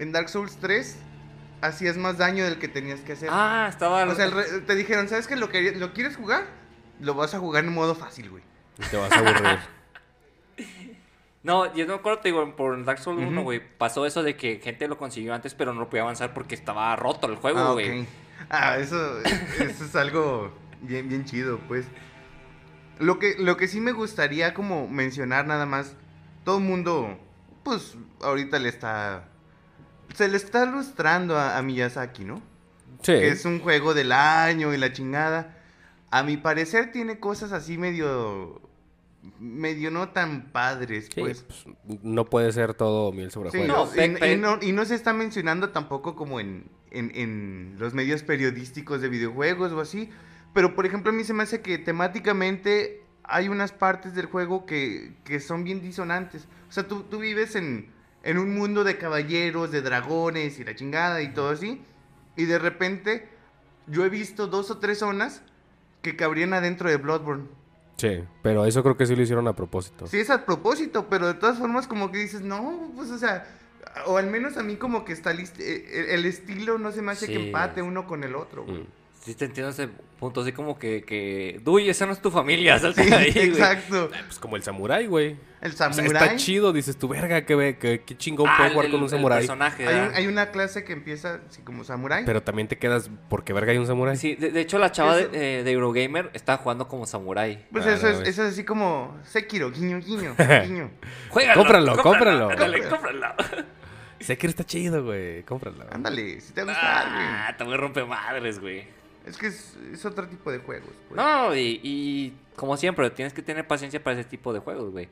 En 0.00 0.10
Dark 0.10 0.28
Souls 0.28 0.56
3 0.56 0.98
hacías 1.60 1.96
más 1.96 2.18
daño 2.18 2.44
del 2.44 2.58
que 2.58 2.66
tenías 2.66 2.98
que 3.00 3.12
hacer. 3.12 3.28
Ah, 3.30 3.66
estaba... 3.70 4.02
o 4.04 4.14
sea, 4.16 4.26
re- 4.28 4.60
te 4.62 4.74
dijeron, 4.74 5.08
¿sabes 5.08 5.28
qué? 5.28 5.36
¿Lo, 5.36 5.48
querí- 5.50 5.76
¿Lo 5.76 5.92
quieres 5.92 6.16
jugar? 6.16 6.42
Lo 7.00 7.14
vas 7.14 7.34
a 7.34 7.38
jugar 7.38 7.64
en 7.64 7.72
modo 7.72 7.94
fácil, 7.94 8.28
güey. 8.28 8.42
Te 8.90 8.96
vas 8.96 9.12
a 9.12 9.18
aburrir. 9.20 9.58
No, 11.42 11.72
yo 11.76 11.86
no 11.86 11.92
me 11.94 11.98
acuerdo, 12.00 12.18
te 12.22 12.28
digo, 12.30 12.56
por 12.56 12.84
Dark 12.84 12.98
Souls 12.98 13.20
1, 13.22 13.30
Ujú. 13.30 13.42
güey, 13.44 13.62
pasó 13.78 14.04
eso 14.04 14.24
de 14.24 14.36
que 14.36 14.58
gente 14.58 14.88
lo 14.88 14.98
consiguió 14.98 15.32
antes, 15.32 15.54
pero 15.54 15.72
no 15.72 15.88
podía 15.88 16.02
avanzar 16.02 16.34
porque 16.34 16.56
estaba 16.56 16.96
roto 16.96 17.28
el 17.28 17.36
juego, 17.36 17.60
Ah, 17.60 17.72
güey. 17.72 18.04
Ah, 18.50 18.78
eso, 18.78 19.20
eso 19.22 19.84
es 19.84 19.96
algo 19.96 20.52
bien, 20.82 21.08
bien 21.08 21.24
chido, 21.24 21.58
pues. 21.68 21.86
Lo 22.98 23.18
que, 23.18 23.36
lo 23.38 23.56
que 23.56 23.68
sí 23.68 23.80
me 23.80 23.92
gustaría 23.92 24.54
como 24.54 24.88
mencionar 24.88 25.46
nada 25.46 25.66
más, 25.66 25.94
todo 26.44 26.58
el 26.58 26.64
mundo, 26.64 27.18
pues 27.64 27.96
ahorita 28.22 28.58
le 28.58 28.68
está... 28.68 29.28
Se 30.14 30.28
le 30.28 30.36
está 30.36 30.64
ilustrando 30.64 31.36
a, 31.36 31.58
a 31.58 31.62
Miyazaki, 31.62 32.24
¿no? 32.24 32.36
Sí. 33.02 33.12
Que 33.12 33.28
es 33.28 33.44
un 33.44 33.60
juego 33.60 33.92
del 33.92 34.12
año 34.12 34.72
y 34.72 34.78
la 34.78 34.92
chingada. 34.92 35.58
A 36.10 36.22
mi 36.22 36.36
parecer 36.36 36.92
tiene 36.92 37.18
cosas 37.18 37.52
así 37.52 37.76
medio... 37.76 38.62
Medio 39.38 39.90
no 39.90 40.10
tan 40.10 40.52
padres, 40.52 41.06
Sí, 41.06 41.20
pues. 41.20 41.42
pues, 41.42 41.66
no 42.02 42.24
puede 42.26 42.52
ser 42.52 42.74
todo 42.74 43.12
miel 43.12 43.30
sobre 43.30 43.50
Sí. 43.50 43.60
No, 43.66 43.88
y 44.26 44.36
no, 44.36 44.58
y 44.60 44.72
no 44.72 44.84
se 44.84 44.94
está 44.94 45.12
mencionando 45.12 45.70
tampoco 45.70 46.14
como 46.16 46.40
en, 46.40 46.70
en, 46.90 47.10
en 47.14 47.76
los 47.78 47.94
medios 47.94 48.22
periodísticos 48.22 49.00
de 49.00 49.08
videojuegos 49.08 49.72
o 49.72 49.80
así. 49.80 50.10
Pero, 50.54 50.74
por 50.74 50.86
ejemplo, 50.86 51.10
a 51.10 51.14
mí 51.14 51.24
se 51.24 51.34
me 51.34 51.42
hace 51.42 51.60
que 51.60 51.78
temáticamente 51.78 53.02
hay 53.24 53.48
unas 53.48 53.72
partes 53.72 54.14
del 54.14 54.26
juego 54.26 54.66
que, 54.66 55.14
que 55.24 55.40
son 55.40 55.64
bien 55.64 55.82
disonantes. 55.82 56.46
O 56.68 56.72
sea, 56.72 56.86
tú, 56.86 57.02
tú 57.02 57.18
vives 57.18 57.56
en, 57.56 57.90
en 58.22 58.38
un 58.38 58.54
mundo 58.54 58.84
de 58.84 58.96
caballeros, 58.98 59.70
de 59.70 59.82
dragones 59.82 60.58
y 60.58 60.64
la 60.64 60.74
chingada 60.74 61.22
y 61.22 61.32
todo 61.32 61.50
así. 61.50 61.82
Y 62.36 62.44
de 62.44 62.58
repente 62.58 63.28
yo 63.86 64.04
he 64.04 64.08
visto 64.08 64.46
dos 64.46 64.70
o 64.70 64.78
tres 64.78 64.98
zonas 64.98 65.42
que 66.02 66.16
cabrían 66.16 66.54
adentro 66.54 66.88
de 66.88 66.96
Bloodborne. 66.96 67.44
Sí, 67.96 68.22
pero 68.42 68.66
eso 68.66 68.82
creo 68.82 68.96
que 68.96 69.06
sí 69.06 69.16
lo 69.16 69.22
hicieron 69.22 69.48
a 69.48 69.54
propósito. 69.56 70.06
Sí, 70.06 70.18
es 70.18 70.28
a 70.30 70.44
propósito, 70.44 71.06
pero 71.08 71.26
de 71.28 71.34
todas 71.34 71.58
formas 71.58 71.86
como 71.86 72.12
que 72.12 72.18
dices, 72.18 72.42
no, 72.42 72.92
pues 72.94 73.10
o 73.10 73.18
sea, 73.18 73.46
o 74.06 74.18
al 74.18 74.26
menos 74.26 74.56
a 74.58 74.62
mí 74.62 74.76
como 74.76 75.04
que 75.04 75.12
está 75.14 75.32
list- 75.32 75.58
eh, 75.60 75.86
el, 75.94 76.10
el 76.10 76.24
estilo 76.26 76.76
no 76.78 76.92
se 76.92 77.00
me 77.00 77.12
hace 77.12 77.26
que 77.26 77.46
empate 77.46 77.80
uno 77.82 78.06
con 78.06 78.22
el 78.24 78.34
otro. 78.34 78.64
güey. 78.64 78.80
Mm. 78.82 78.86
Sí, 79.26 79.34
te 79.34 79.44
entiendo 79.46 79.70
ese 79.72 79.88
punto, 80.20 80.40
así 80.42 80.52
como 80.52 80.78
que, 80.78 81.02
que... 81.02 81.60
Uy, 81.66 81.90
esa 81.90 82.06
no 82.06 82.12
es 82.12 82.22
tu 82.22 82.30
familia, 82.30 82.78
salte 82.78 83.02
Sí, 83.02 83.10
de 83.10 83.16
ahí, 83.16 83.32
güey. 83.32 83.48
exacto. 83.48 84.08
Pues 84.26 84.38
como 84.38 84.54
el 84.54 84.62
samurái, 84.62 85.06
güey. 85.08 85.36
El 85.60 85.72
O 85.72 85.74
sea, 85.74 85.92
samurái. 85.92 86.22
está 86.28 86.36
chido, 86.36 86.72
dices 86.72 86.96
tu 86.96 87.08
verga, 87.08 87.44
qué, 87.44 87.56
ve- 87.56 87.76
qué, 87.76 88.02
qué 88.06 88.16
chingón 88.16 88.46
Ah, 88.48 88.54
puedo 88.56 88.68
el- 88.68 88.74
jugar 88.74 88.90
con 88.92 89.02
un 89.02 89.08
samurái. 89.08 89.38
personaje, 89.40 89.84
hay, 89.88 89.96
un- 90.08 90.14
hay 90.14 90.26
una 90.28 90.52
clase 90.52 90.84
que 90.84 90.92
empieza 90.92 91.40
así 91.48 91.60
como 91.62 91.82
samurái. 91.82 92.24
Pero 92.24 92.40
también 92.40 92.68
te 92.68 92.78
quedas 92.78 93.10
porque 93.28 93.52
verga 93.52 93.72
hay 93.72 93.78
un 93.78 93.86
samurái. 93.88 94.16
Sí, 94.16 94.36
de, 94.36 94.52
de 94.52 94.60
hecho 94.60 94.78
la 94.78 94.92
chava 94.92 95.18
Eso- 95.18 95.28
de, 95.30 95.58
eh, 95.58 95.64
de 95.64 95.70
Eurogamer 95.72 96.30
estaba 96.34 96.58
jugando 96.58 96.86
como 96.86 97.04
samurái. 97.04 97.66
Pues 97.72 97.84
Ah, 97.84 97.94
eso, 97.94 98.06
no, 98.06 98.12
es, 98.22 98.28
eso 98.28 98.44
es 98.44 98.52
así 98.52 98.62
como 98.62 99.18
Sekiro, 99.24 99.72
guiño, 99.72 99.98
guiño, 99.98 100.36
guiño. 100.64 100.90
Juégalo, 101.30 101.60
Cómpralo, 101.62 101.96
cómpralo. 101.96 102.48
Sekiro 104.20 104.50
está 104.50 104.64
chido, 104.64 105.04
güey. 105.04 105.42
Cómpralo. 105.42 105.84
Ándale, 105.90 106.40
si 106.40 106.52
te 106.52 106.64
va 106.64 106.72
a 106.72 106.74
gustar, 106.74 107.12
güey. 107.12 107.26
Ah, 107.28 107.54
te 107.56 107.64
voy 107.64 107.74
a 107.74 107.76
romper 107.76 108.06
madres, 108.06 108.58
güey. 108.60 108.86
Es 109.26 109.36
que 109.36 109.48
es, 109.48 109.76
es 109.92 110.04
otro 110.06 110.26
tipo 110.28 110.50
de 110.52 110.58
juegos. 110.58 110.88
pues. 111.08 111.16
No, 111.16 111.54
y, 111.54 111.80
y 111.82 112.32
como 112.54 112.76
siempre, 112.76 113.10
tienes 113.10 113.34
que 113.34 113.42
tener 113.42 113.66
paciencia 113.66 114.02
para 114.02 114.18
ese 114.18 114.28
tipo 114.28 114.52
de 114.52 114.60
juegos, 114.60 114.92
güey. 114.92 115.08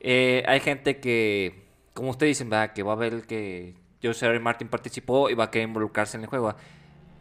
Eh, 0.00 0.42
hay 0.46 0.60
gente 0.60 0.98
que, 0.98 1.66
como 1.92 2.10
ustedes 2.10 2.30
dicen, 2.38 2.48
¿verdad? 2.50 2.72
que 2.72 2.82
va 2.82 2.92
a 2.92 2.96
ver 2.96 3.22
que 3.26 3.74
George 4.00 4.24
R. 4.26 4.40
Martin 4.40 4.68
participó 4.68 5.28
y 5.28 5.34
va 5.34 5.44
a 5.44 5.50
querer 5.50 5.68
involucrarse 5.68 6.16
en 6.16 6.22
el 6.22 6.28
juego. 6.30 6.54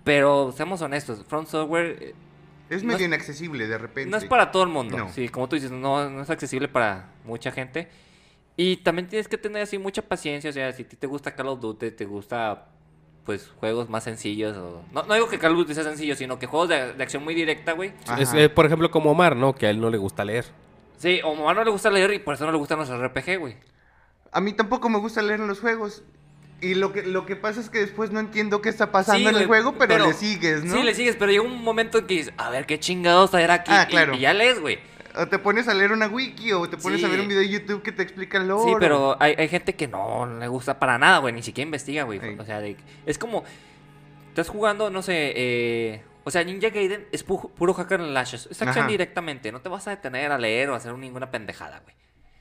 Pero 0.05 0.53
seamos 0.55 0.81
honestos, 0.81 1.23
Front 1.27 1.49
Software 1.49 1.97
eh, 2.01 2.15
es 2.69 2.81
no 2.83 2.87
medio 2.93 2.99
es- 3.05 3.07
inaccesible 3.07 3.67
de 3.67 3.77
repente. 3.77 4.09
no 4.09 4.17
es 4.17 4.25
para 4.25 4.49
todo 4.51 4.63
el 4.63 4.69
mundo. 4.69 4.97
No. 4.97 5.09
Sí, 5.09 5.27
como 5.29 5.49
tú 5.49 5.55
dices, 5.55 5.71
no, 5.71 6.09
no 6.09 6.21
es 6.21 6.29
accesible 6.29 6.67
para 6.69 7.09
mucha 7.25 7.51
gente. 7.51 7.89
Y 8.55 8.77
también 8.77 9.07
tienes 9.07 9.27
que 9.27 9.37
tener 9.37 9.61
así 9.63 9.77
mucha 9.77 10.01
paciencia. 10.01 10.49
O 10.49 10.53
sea, 10.53 10.71
si 10.71 10.83
a 10.83 10.87
ti 10.87 10.95
te 10.95 11.07
gusta 11.07 11.35
Call 11.35 11.47
of 11.47 11.59
Duty, 11.59 11.91
te 11.91 12.05
gusta 12.05 12.67
pues 13.25 13.51
juegos 13.59 13.89
más 13.89 14.03
sencillos. 14.03 14.57
O... 14.57 14.83
No, 14.91 15.03
no 15.03 15.13
digo 15.13 15.27
que 15.29 15.37
Call 15.39 15.51
of 15.53 15.57
Duty 15.59 15.73
sea 15.75 15.83
sencillo, 15.83 16.15
sino 16.15 16.39
que 16.39 16.47
juegos 16.47 16.69
de, 16.69 16.93
de 16.93 17.03
acción 17.03 17.23
muy 17.23 17.35
directa, 17.35 17.73
güey. 17.73 17.93
Es, 18.17 18.33
eh, 18.33 18.49
por 18.49 18.65
ejemplo, 18.65 18.89
como 18.91 19.11
Omar, 19.11 19.35
¿no? 19.35 19.53
Que 19.55 19.67
a 19.67 19.69
él 19.69 19.79
no 19.79 19.89
le 19.89 19.97
gusta 19.97 20.25
leer. 20.25 20.45
Sí, 20.97 21.21
o 21.23 21.49
a 21.49 21.53
no 21.53 21.63
le 21.63 21.71
gusta 21.71 21.89
leer 21.89 22.13
y 22.13 22.19
por 22.19 22.33
eso 22.33 22.45
no 22.45 22.51
le 22.51 22.57
gustan 22.57 22.79
los 22.79 22.89
RPG, 22.89 23.37
güey. 23.39 23.55
A 24.31 24.41
mí 24.41 24.53
tampoco 24.53 24.89
me 24.89 24.99
gusta 24.99 25.21
leer 25.21 25.39
en 25.39 25.47
los 25.47 25.59
juegos. 25.59 26.03
Y 26.61 26.75
lo 26.75 26.91
que, 26.91 27.03
lo 27.03 27.25
que 27.25 27.37
pasa 27.37 27.61
es 27.61 27.69
que 27.69 27.79
después 27.79 28.11
no 28.11 28.19
entiendo 28.19 28.61
qué 28.61 28.67
está 28.67 28.91
pasando 28.91 29.29
Sí, 29.29 29.35
en 29.35 29.41
el 29.41 29.47
juego, 29.47 29.75
pero, 29.77 29.93
pero- 29.93 30.07
le 30.07 30.13
sigues, 30.13 30.65
¿no? 30.65 30.75
Sí, 30.75 30.83
le 30.83 30.93
sigues, 30.93 31.15
pero 31.15 31.31
llega 31.31 31.43
un 31.43 31.63
momento 31.63 31.99
en 31.99 32.07
que 32.07 32.15
dices, 32.15 32.33
a 32.37 32.49
ver 32.49 32.65
qué 32.65 32.79
chingados 32.79 33.33
era 33.33 33.53
aquí. 33.55 33.71
Ah, 33.73 33.85
y- 33.87 33.91
claro. 33.91 34.13
Y, 34.15 34.19
ya 34.19 34.33
lees, 34.33 34.59
güey. 34.59 34.79
O 35.15 35.27
te 35.27 35.39
pones 35.39 35.67
a 35.67 35.73
leer 35.73 35.91
una 35.91 36.07
wiki 36.07 36.51
o 36.53 36.69
te 36.69 36.77
pones 36.77 36.99
Sí. 36.99 37.05
a 37.05 37.09
ver 37.09 37.19
un 37.21 37.27
video 37.27 37.41
de 37.41 37.49
YouTube 37.49 37.81
que 37.81 37.91
te 37.91 38.03
explica 38.03 38.37
el 38.37 38.47
lore. 38.47 38.71
Sí, 38.71 38.75
pero 38.79 39.17
hay, 39.19 39.33
hay 39.37 39.47
gente 39.47 39.75
que 39.75 39.87
no 39.87 40.25
le 40.39 40.47
gusta 40.47 40.79
para 40.79 40.97
nada, 40.97 41.17
güey. 41.19 41.33
Ni 41.33 41.41
siquiera 41.43 41.65
investiga, 41.67 42.03
güey. 42.03 42.19
Ey. 42.23 42.37
O 42.39 42.45
sea, 42.45 42.59
de- 42.61 42.77
es 43.05 43.17
como. 43.17 43.43
Estás 44.29 44.49
jugando, 44.49 44.89
no 44.89 45.01
sé. 45.01 45.33
eh, 45.35 46.01
o 46.23 46.31
sea, 46.31 46.43
Ninja 46.43 46.69
Gaiden 46.69 47.07
es 47.11 47.25
pu- 47.25 47.49
puro 47.51 47.73
hacker 47.73 47.99
and 48.01 48.11
lashes. 48.13 48.47
Es 48.51 48.61
acción 48.61 48.87
directamente. 48.87 49.51
No 49.51 49.61
te 49.61 49.69
vas 49.69 49.87
a 49.87 49.91
detener 49.91 50.31
a 50.31 50.37
leer 50.37 50.69
o 50.69 50.73
a 50.75 50.77
hacer 50.77 50.93
ninguna 50.93 51.31
pendejada, 51.31 51.79
güey. 51.79 51.95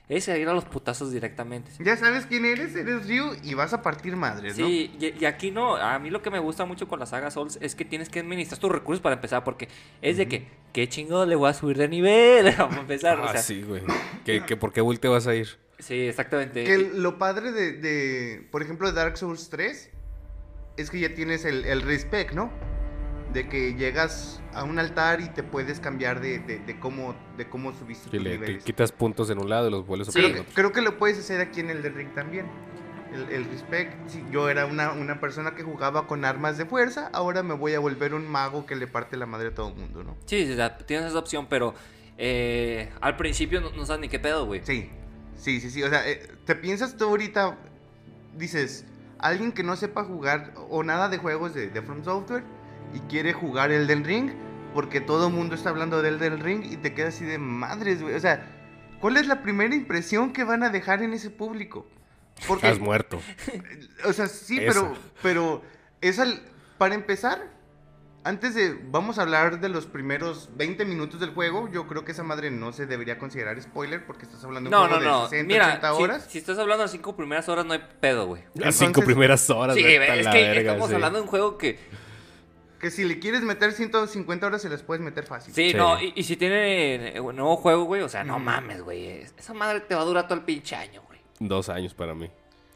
Es 0.09 0.27
ir 0.29 0.49
a 0.49 0.55
los 0.55 0.65
putazos 0.65 1.13
directamente. 1.13 1.71
Ya 1.81 1.95
sabes 1.97 2.25
quién 2.25 2.47
eres, 2.47 2.75
eres 2.75 3.07
Ryu 3.07 3.37
y 3.43 3.53
vas 3.53 3.75
a 3.75 3.83
partir 3.83 4.17
madres, 4.17 4.57
¿no? 4.59 4.67
Sí, 4.67 4.91
y, 4.99 5.15
y 5.21 5.25
aquí 5.27 5.51
no. 5.51 5.77
A 5.77 5.99
mí 5.99 6.09
lo 6.09 6.23
que 6.23 6.31
me 6.31 6.39
gusta 6.39 6.65
mucho 6.65 6.89
con 6.89 6.99
la 6.99 7.05
saga 7.05 7.31
Souls 7.31 7.59
es 7.61 7.75
que 7.75 7.85
tienes 7.85 8.09
que 8.09 8.21
administrar 8.21 8.59
tus 8.59 8.73
recursos 8.73 9.03
para 9.03 9.17
empezar. 9.17 9.45
Porque 9.45 9.69
es 10.01 10.17
de 10.17 10.27
que, 10.27 10.49
¿qué 10.73 10.89
chingo 10.89 11.27
le 11.27 11.37
voy 11.37 11.51
a 11.51 11.53
subir 11.53 11.77
de 11.77 11.89
nivel? 11.89 12.55
Vamos 12.59 12.77
a 12.79 12.81
empezar. 12.81 13.21
o 13.21 13.25
Ah, 13.25 13.33
sea, 13.33 13.43
sí, 13.43 13.63
güey. 13.63 13.83
¿Que, 14.25 14.43
que 14.47 14.57
¿Por 14.57 14.73
qué 14.73 14.81
Bull 14.81 14.99
te 14.99 15.09
vas 15.09 15.27
a 15.27 15.35
ir? 15.35 15.49
sí, 15.79 16.07
exactamente. 16.09 16.65
Que 16.65 16.79
lo 16.79 17.19
padre 17.19 17.53
de, 17.53 17.73
de, 17.73 18.49
por 18.51 18.63
ejemplo, 18.63 18.89
de 18.89 18.95
Dark 18.95 19.19
Souls 19.19 19.51
3 19.51 19.91
es 20.79 20.91
que 20.91 21.01
ya 21.01 21.15
tienes 21.15 21.45
el, 21.45 21.67
el 21.67 21.83
respect, 21.83 22.33
¿no? 22.33 22.51
De 23.33 23.49
que 23.49 23.75
llegas 23.75 24.41
a 24.55 24.65
un 24.65 24.79
altar 24.79 25.21
y 25.21 25.29
te 25.29 25.43
puedes 25.43 25.81
cambiar 25.81 26.21
de, 26.21 26.39
de, 26.39 26.59
de 26.61 26.81
cómo, 26.81 27.15
de 27.37 27.49
cómo 27.49 27.73
subiste 27.73 28.09
Que 28.11 28.17
tus 28.17 28.25
le 28.25 28.31
te 28.33 28.39
niveles. 28.39 28.65
quitas 28.65 28.91
puntos 28.93 29.29
en 29.31 29.39
un 29.39 29.51
lado 29.51 29.69
y 29.69 29.71
los 29.71 29.87
vuelves 29.87 30.09
a 30.09 30.13
Sí. 30.13 30.21
Creo, 30.21 30.33
que, 30.35 30.41
otro. 30.41 30.53
creo 30.55 30.73
que 30.73 30.81
lo 30.83 30.99
puedes 30.99 31.19
hacer 31.19 31.41
aquí 31.41 31.61
en 31.61 31.71
el 31.71 31.83
de 31.83 31.91
Ring 31.91 32.15
también. 32.15 32.47
El, 33.13 33.29
el 33.31 33.45
respect, 33.47 33.95
si 34.09 34.23
yo 34.31 34.49
era 34.51 34.67
una, 34.67 34.93
una 34.93 35.19
persona 35.21 35.55
que 35.55 35.63
jugaba 35.63 36.07
con 36.07 36.25
armas 36.27 36.59
de 36.59 36.67
fuerza, 36.67 37.09
ahora 37.13 37.43
me 37.43 37.55
voy 37.55 37.73
a 37.75 37.79
volver 37.81 38.13
un 38.15 38.27
mago 38.29 38.67
que 38.67 38.77
le 38.77 38.87
parte 38.87 39.17
la 39.17 39.25
madre 39.27 39.49
a 39.49 39.55
todo 39.55 39.69
el 39.71 39.75
mundo, 39.77 40.05
¿no? 40.05 40.17
Sí, 40.27 40.51
o 40.51 40.55
sea, 40.57 40.77
tienes 40.79 41.07
esa 41.11 41.19
opción, 41.19 41.47
pero 41.49 41.75
eh, 42.19 42.91
al 43.01 43.17
principio 43.17 43.61
no, 43.61 43.71
no 43.73 43.87
sabes 43.87 44.01
ni 44.03 44.09
qué 44.09 44.19
pedo, 44.19 44.45
güey. 44.47 44.61
Sí, 44.65 44.91
sí, 45.37 45.61
sí, 45.61 45.71
sí. 45.71 45.83
O 45.83 45.89
sea, 45.89 46.07
eh, 46.09 46.21
te 46.45 46.55
piensas 46.55 46.97
tú 46.99 47.05
ahorita, 47.05 47.57
dices, 48.37 48.85
alguien 49.19 49.53
que 49.53 49.63
no 49.63 49.77
sepa 49.77 50.05
jugar 50.05 50.53
o 50.69 50.83
nada 50.83 51.09
de 51.09 51.17
juegos 51.19 51.55
de, 51.55 51.69
de 51.69 51.81
From 51.83 52.05
Software 52.05 52.45
y 52.95 53.01
quiere 53.01 53.33
jugar 53.33 53.71
Elden 53.71 54.05
Ring, 54.05 54.31
porque 54.75 55.01
todo 55.01 55.29
el 55.29 55.33
mundo 55.35 55.55
está 55.55 55.71
hablando 55.71 56.03
de 56.03 56.09
Elden 56.11 56.41
Ring 56.41 56.65
y 56.65 56.77
te 56.77 56.95
quedas 56.95 57.15
así 57.15 57.25
de 57.25 57.39
madres, 57.39 58.03
güey. 58.03 58.15
O 58.15 58.21
sea, 58.21 58.47
¿cuál 59.01 59.17
es 59.17 59.27
la 59.27 59.43
primera 59.43 59.75
impresión 59.75 60.33
que 60.33 60.45
van 60.45 60.63
a 60.63 60.71
dejar 60.71 61.03
en 61.03 61.13
ese 61.13 61.31
público? 61.31 61.87
Porque, 62.47 62.67
Has 62.69 62.79
muerto. 62.79 63.21
o 64.05 64.13
sea, 64.13 64.27
sí, 64.29 64.59
Esa. 64.61 64.73
pero, 64.81 64.95
pero 65.23 65.63
es 66.01 66.19
al, 66.21 66.41
para 66.79 66.95
empezar, 66.95 67.51
antes 68.25 68.55
de, 68.55 68.79
vamos 68.91 69.19
a 69.19 69.23
hablar 69.23 69.59
de 69.61 69.69
los 69.69 69.87
primeros 69.87 70.51
20 70.57 70.85
minutos 70.85 71.19
del 71.19 71.31
juego, 71.31 71.69
yo 71.73 71.87
creo 71.89 72.05
que 72.05 72.13
esa 72.13 72.23
madre 72.23 72.51
no 72.51 72.73
se 72.73 72.87
debería 72.87 73.19
considerar 73.19 73.61
spoiler 73.61 74.05
porque 74.07 74.25
estás 74.27 74.45
hablando 74.45 74.71
de 74.71 74.77
un 74.77 74.83
No, 74.83 74.89
no, 74.89 74.97
juego 74.97 75.11
no. 75.11 75.23
de 75.25 75.29
60, 75.31 75.47
Mira, 75.53 75.67
80 75.67 75.95
si, 75.97 76.03
horas. 76.03 76.27
si 76.29 76.39
estás 76.39 76.59
hablando 76.59 76.83
de 76.85 76.89
cinco 76.91 77.17
primeras 77.17 77.49
horas, 77.49 77.65
no 77.67 77.73
hay 77.73 77.83
pedo, 78.01 78.27
güey. 78.27 78.43
Las 78.43 78.55
Entonces- 78.55 78.87
cinco 78.87 79.03
primeras 79.03 79.49
horas. 79.51 79.75
Sí, 79.77 79.83
es 79.85 80.25
la 80.25 80.31
que 80.33 80.41
verga, 80.43 80.61
estamos 80.73 80.89
sí. 80.91 80.95
hablando 80.95 81.19
de 81.19 81.23
un 81.23 81.29
juego 81.29 81.59
que. 81.59 81.79
Que 82.81 82.91
si 82.91 83.05
le 83.05 83.19
quieres 83.19 83.43
meter 83.43 83.73
150 83.73 84.47
horas, 84.47 84.63
se 84.63 84.69
las 84.69 84.83
puedes 84.83 85.03
meter 85.03 85.25
fácil. 85.27 85.53
Sí, 85.53 85.71
Sí. 85.73 85.77
no, 85.77 86.01
y, 86.01 86.13
y 86.15 86.23
si 86.23 86.37
tiene 86.37 87.17
eh, 87.17 87.21
nuevo 87.21 87.57
juego, 87.57 87.85
güey, 87.85 88.03
o 88.03 88.09
sea, 88.09 88.23
no 88.25 88.35
Ujú. 88.37 88.45
mames, 88.45 88.83
güey. 88.83 89.07
es- 89.09 89.35
Esa 89.37 89.53
madre 89.55 89.81
te 89.81 89.95
va 89.95 90.03
a 90.03 90.05
durar 90.05 90.29
todo 90.29 90.39
el 90.39 90.45
pinche 90.45 90.77
año, 90.77 91.03
güey. 91.09 91.19
Dos 91.41 91.69
años 91.69 91.95
para 91.95 92.15
mí. 92.15 92.31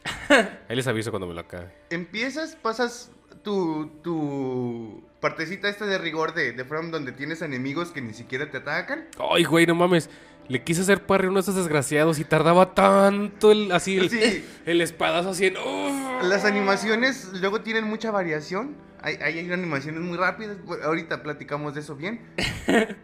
Ahí 0.69 0.77
les 0.77 0.87
aviso 0.87 1.11
cuando 1.11 1.27
me 1.29 1.35
lo 1.35 1.41
acabe. 1.41 1.69
Empiezas, 1.91 2.57
pasas 2.57 3.11
tu, 3.45 3.91
tu 4.03 5.05
partecita 5.21 5.69
esta 5.69 5.87
de 5.87 5.99
rigor 5.99 6.35
de, 6.35 6.53
de 6.53 6.65
From 6.65 6.91
donde 6.91 7.13
tienes 7.13 7.43
enemigos 7.43 7.91
que 7.93 8.01
ni 8.01 8.13
siquiera 8.15 8.51
te 8.51 8.59
atacan. 8.59 9.07
Ay, 9.33 9.45
güey, 9.45 9.67
no 9.67 9.75
mames. 9.77 10.11
Le 10.49 10.65
quise 10.65 10.81
hacer 10.81 11.07
parry 11.07 11.27
a 11.27 11.31
uno 11.31 11.37
de 11.37 11.43
esos 11.43 11.55
desgraciados 11.55 12.19
y 12.19 12.25
tardaba 12.25 12.75
tanto 12.75 13.53
el, 13.53 13.71
así 13.71 13.97
el, 13.99 14.11
Sí. 14.11 14.45
el 14.67 14.81
espadazo 14.81 15.31
así 15.31 15.47
en... 15.47 15.57
¡Uf! 15.57 16.25
Las 16.25 16.45
animaciones 16.45 17.31
luego 17.41 17.61
tienen 17.61 17.85
mucha 17.85 18.11
variación. 18.11 18.75
Hay, 19.03 19.17
hay 19.23 19.39
hay 19.41 19.53
animaciones 19.53 20.01
muy 20.01 20.17
rápidas. 20.17 20.57
Ahorita 20.85 21.23
platicamos 21.23 21.75
de 21.75 21.81
eso 21.81 21.97
bien. 21.97 22.21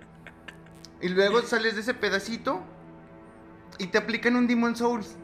y 1.01 1.09
luego 1.09 1.43
sales 1.43 1.75
de 1.75 1.81
ese 1.83 1.95
pedacito 1.95 2.63
y 3.79 3.87
te 3.89 3.99
aplican 3.99 4.37
un 4.37 4.47
Demon 4.47 4.77
Souls. 4.77 5.17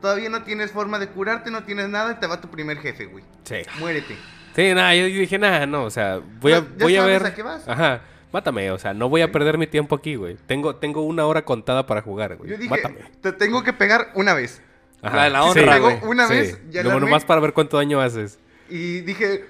Todavía 0.00 0.28
no 0.30 0.42
tienes 0.42 0.72
forma 0.72 0.98
de 0.98 1.08
curarte, 1.08 1.50
no 1.50 1.62
tienes 1.64 1.88
nada 1.88 2.12
y 2.12 2.14
te 2.16 2.26
va 2.26 2.40
tu 2.40 2.48
primer 2.48 2.78
jefe, 2.78 3.06
güey. 3.06 3.24
Sí. 3.44 3.56
Muérete. 3.78 4.16
Sí, 4.56 4.74
nada, 4.74 4.94
yo 4.94 5.04
dije, 5.06 5.38
nada, 5.38 5.64
no, 5.64 5.84
o 5.84 5.90
sea, 5.90 6.20
voy 6.40 6.52
a, 6.52 6.60
Ya- 6.60 6.66
ya 6.76 6.84
voy 6.84 6.96
a 6.96 7.00
sabes 7.02 7.22
ver... 7.22 7.32
a 7.32 7.34
qué 7.34 7.42
vas. 7.42 7.66
Ajá, 7.68 8.02
mátame, 8.32 8.70
o 8.70 8.78
sea, 8.78 8.92
no 8.92 9.08
voy 9.08 9.22
a 9.22 9.32
perder 9.32 9.56
mi 9.56 9.66
tiempo 9.66 9.94
aquí, 9.94 10.16
güey. 10.16 10.36
Tengo, 10.46 10.76
tengo 10.76 11.02
una 11.02 11.24
hora 11.24 11.44
contada 11.44 11.86
para 11.86 12.02
jugar, 12.02 12.36
güey. 12.36 12.50
Yo 12.50 12.56
dije, 12.58 12.68
Mátame. 12.68 12.96
te 13.22 13.32
tengo 13.32 13.62
que 13.62 13.72
pegar 13.72 14.10
una 14.14 14.34
vez. 14.34 14.60
La 15.00 15.24
de 15.24 15.30
la 15.30 15.42
sí. 15.42 15.48
honra, 15.60 15.72
Pegó 15.74 15.90
güey. 15.90 16.00
una 16.04 16.26
Sí. 16.28 16.34
vez, 16.34 16.60
ya 16.70 16.82
la 16.82 16.92
armé. 16.94 17.06
nomás 17.06 17.24
para 17.24 17.40
ver 17.40 17.52
cuánto 17.54 17.76
daño 17.76 18.00
haces. 18.00 18.38
Y 18.72 19.02
dije, 19.02 19.44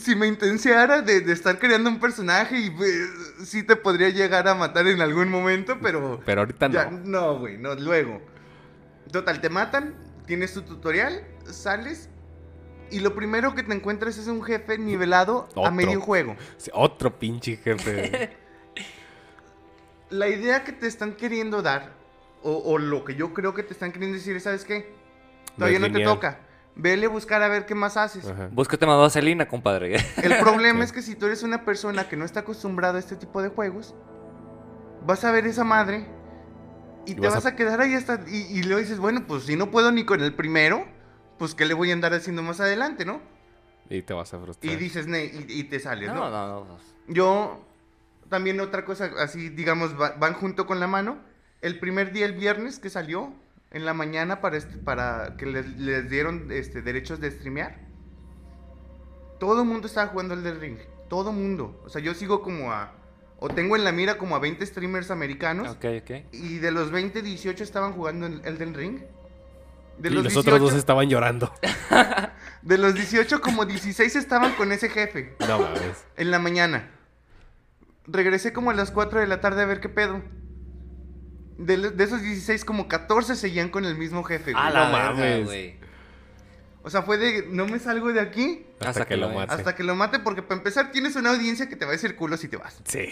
si 0.00 0.16
me 0.16 0.26
intensiara 0.26 1.02
de, 1.02 1.20
de 1.20 1.32
estar 1.32 1.56
creando 1.60 1.88
un 1.88 2.00
personaje 2.00 2.58
y 2.58 2.68
pues, 2.70 2.92
sí 3.44 3.62
te 3.62 3.76
podría 3.76 4.08
llegar 4.08 4.48
a 4.48 4.56
matar 4.56 4.88
en 4.88 5.00
algún 5.00 5.28
momento, 5.28 5.78
pero... 5.80 6.20
Pero 6.26 6.40
ahorita 6.40 6.68
ya, 6.68 6.90
no. 6.90 6.98
no, 7.04 7.38
güey, 7.38 7.58
no, 7.58 7.76
luego. 7.76 8.20
Total, 9.12 9.40
te 9.40 9.50
matan, 9.50 9.94
tienes 10.26 10.52
tu 10.52 10.62
tutorial, 10.62 11.22
sales 11.44 12.08
y 12.90 12.98
lo 12.98 13.14
primero 13.14 13.54
que 13.54 13.62
te 13.62 13.72
encuentras 13.72 14.18
es 14.18 14.26
un 14.26 14.42
jefe 14.42 14.78
nivelado 14.78 15.48
a 15.54 15.70
medio 15.70 16.00
juego. 16.00 16.34
Otro 16.72 17.16
pinche 17.16 17.56
jefe. 17.56 18.36
La 20.10 20.26
idea 20.26 20.64
que 20.64 20.72
te 20.72 20.88
están 20.88 21.12
queriendo 21.12 21.62
dar, 21.62 21.92
o, 22.42 22.52
o 22.52 22.78
lo 22.78 23.04
que 23.04 23.14
yo 23.14 23.32
creo 23.32 23.54
que 23.54 23.62
te 23.62 23.74
están 23.74 23.92
queriendo 23.92 24.18
decir, 24.18 24.34
es, 24.34 24.42
¿sabes 24.42 24.64
qué? 24.64 24.92
Todavía 25.56 25.78
no, 25.78 25.92
te 25.92 26.02
toca. 26.02 26.45
Vele 26.78 27.06
a 27.06 27.08
buscar 27.08 27.42
a 27.42 27.48
ver 27.48 27.64
qué 27.64 27.74
más 27.74 27.96
haces. 27.96 28.26
Ajá. 28.26 28.48
Búscate 28.52 28.86
más 28.86 28.98
vaselina, 28.98 29.48
compadre. 29.48 29.96
El 30.22 30.36
problema 30.38 30.80
Sí. 30.80 30.84
es 30.84 30.92
que 30.92 31.02
si 31.02 31.14
tú 31.16 31.26
eres 31.26 31.42
una 31.42 31.64
persona 31.64 32.08
que 32.08 32.16
no 32.16 32.24
está 32.24 32.40
acostumbrada 32.40 32.96
a 32.96 33.00
este 33.00 33.16
tipo 33.16 33.40
de 33.42 33.48
juegos, 33.48 33.94
vas 35.06 35.24
a 35.24 35.32
ver 35.32 35.46
esa 35.46 35.64
madre 35.64 36.06
y, 37.06 37.12
Y 37.12 37.14
te 37.14 37.20
vas 37.22 37.34
vas 37.36 37.46
a- 37.46 37.50
a, 37.50 37.56
quedar 37.56 37.80
ahí 37.80 37.94
hasta... 37.94 38.20
Y, 38.28 38.58
y 38.58 38.62
luego 38.64 38.80
dices, 38.80 38.98
bueno, 38.98 39.24
pues 39.26 39.44
si 39.44 39.56
no 39.56 39.70
puedo 39.70 39.90
ni 39.90 40.04
con 40.04 40.20
el 40.20 40.34
primero, 40.34 40.84
pues 41.38 41.54
¿qué 41.54 41.64
le 41.64 41.72
voy 41.74 41.90
a 41.90 41.94
andar 41.94 42.12
haciendo 42.12 42.42
más 42.42 42.60
adelante, 42.60 43.04
no? 43.06 43.20
Y 43.88 44.02
te 44.02 44.12
vas 44.12 44.34
a 44.34 44.38
frustrar. 44.40 44.72
Y 44.72 44.76
dices, 44.76 45.06
"Ne", 45.06 45.24
y, 45.24 45.46
y 45.48 45.64
te 45.64 45.78
sales, 45.80 46.08
no, 46.08 46.14
¿no? 46.14 46.30
no, 46.30 46.64
no. 46.64 46.78
Yo, 47.08 47.64
también 48.28 48.60
otra 48.60 48.84
cosa, 48.84 49.10
así, 49.20 49.48
digamos, 49.48 49.98
va- 49.98 50.16
van 50.18 50.34
junto 50.34 50.66
con 50.66 50.80
la 50.80 50.88
mano. 50.88 51.18
El 51.62 51.78
primer 51.78 52.12
día, 52.12 52.26
el 52.26 52.32
viernes, 52.32 52.80
que 52.80 52.90
salió, 52.90 53.32
en 53.70 53.84
la 53.84 53.94
mañana 53.94 54.40
para, 54.40 54.56
este- 54.56 54.78
para 54.78 55.36
que 55.36 55.46
les, 55.46 55.66
les 55.78 56.08
dieron 56.10 56.50
este, 56.50 56.82
derechos 56.82 57.20
de 57.20 57.30
streamear. 57.30 57.78
todo 59.38 59.62
el 59.62 59.68
mundo 59.68 59.86
estaba 59.86 60.08
jugando 60.08 60.34
Elden 60.34 60.60
Ring. 60.60 60.78
Todo 61.08 61.32
mundo. 61.32 61.80
O 61.84 61.88
sea, 61.88 62.00
yo 62.00 62.14
sigo 62.14 62.42
como 62.42 62.72
a. 62.72 62.92
O 63.38 63.48
tengo 63.48 63.76
en 63.76 63.84
la 63.84 63.92
mira 63.92 64.16
como 64.16 64.34
a 64.34 64.38
20 64.38 64.64
streamers 64.64 65.10
americanos. 65.10 65.68
Ok, 65.68 65.84
ok. 66.02 66.10
Y 66.32 66.58
de 66.58 66.70
los 66.70 66.90
20, 66.90 67.20
18 67.22 67.62
estaban 67.62 67.92
jugando 67.92 68.26
en 68.26 68.40
Elden 68.44 68.74
Ring. 68.74 69.00
De 69.98 70.08
y 70.08 70.12
los 70.12 70.36
otros 70.36 70.60
dos 70.60 70.74
estaban 70.74 71.08
llorando. 71.08 71.52
De 72.62 72.76
los 72.78 72.94
18, 72.94 73.40
como 73.40 73.64
16 73.64 74.16
estaban 74.16 74.52
con 74.54 74.72
ese 74.72 74.88
jefe. 74.88 75.36
No 75.48 75.60
mames. 75.60 76.04
En 76.16 76.30
la 76.30 76.38
mañana. 76.38 76.90
Regresé 78.06 78.52
como 78.52 78.70
a 78.70 78.74
las 78.74 78.90
4 78.90 79.20
de 79.20 79.26
la 79.26 79.40
tarde 79.40 79.62
a 79.62 79.66
ver 79.66 79.80
qué 79.80 79.88
pedo. 79.88 80.20
De, 81.58 81.92
esos 82.04 82.20
16, 82.22 82.64
como 82.64 82.86
14 82.88 83.34
seguían 83.34 83.68
con 83.70 83.84
el 83.84 83.96
mismo 83.96 84.22
jefe. 84.24 84.52
güey. 84.52 84.64
A 84.64 84.70
la 84.70 84.84
no 84.86 84.92
mames. 84.92 85.44
güey. 85.44 85.76
O 86.82 86.90
sea, 86.90 87.02
fue 87.02 87.16
de 87.18 87.46
no 87.48 87.66
me 87.66 87.78
salgo 87.80 88.12
de 88.12 88.20
aquí 88.20 88.64
Hasta, 88.80 89.06
que, 89.06 89.16
lo 89.16 89.28
mate. 89.30 89.52
hasta 89.52 89.74
que 89.74 89.82
lo 89.82 89.96
mate, 89.96 90.20
porque 90.20 90.42
para 90.42 90.58
empezar 90.58 90.92
tienes 90.92 91.16
una 91.16 91.30
audiencia 91.30 91.68
que 91.68 91.74
te 91.74 91.84
va 91.84 91.90
a 91.90 91.92
decir 91.92 92.14
culo 92.14 92.36
si 92.36 92.46
te 92.46 92.56
vas. 92.56 92.80
Sí. 92.84 93.08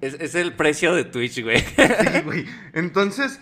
Es, 0.00 0.14
es 0.14 0.34
el 0.34 0.54
precio 0.54 0.94
de 0.94 1.04
Twitch, 1.04 1.42
güey. 1.42 1.60
Sí, 1.76 2.20
güey. 2.24 2.46
Entonces, 2.72 3.38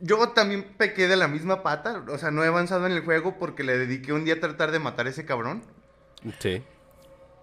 yo 0.00 0.28
también 0.30 0.64
pequé 0.76 1.08
de 1.08 1.16
la 1.16 1.28
misma 1.28 1.62
pata. 1.62 2.04
O 2.08 2.18
sea, 2.18 2.30
no 2.30 2.44
he 2.44 2.48
avanzado 2.48 2.86
en 2.86 2.92
el 2.92 3.00
juego 3.02 3.38
porque 3.38 3.64
le 3.64 3.78
dediqué 3.78 4.12
un 4.12 4.24
día 4.24 4.34
a 4.34 4.40
tratar 4.40 4.70
de 4.70 4.78
matar 4.78 5.06
a 5.06 5.10
ese 5.10 5.24
cabrón. 5.24 5.62
Sí. 6.38 6.62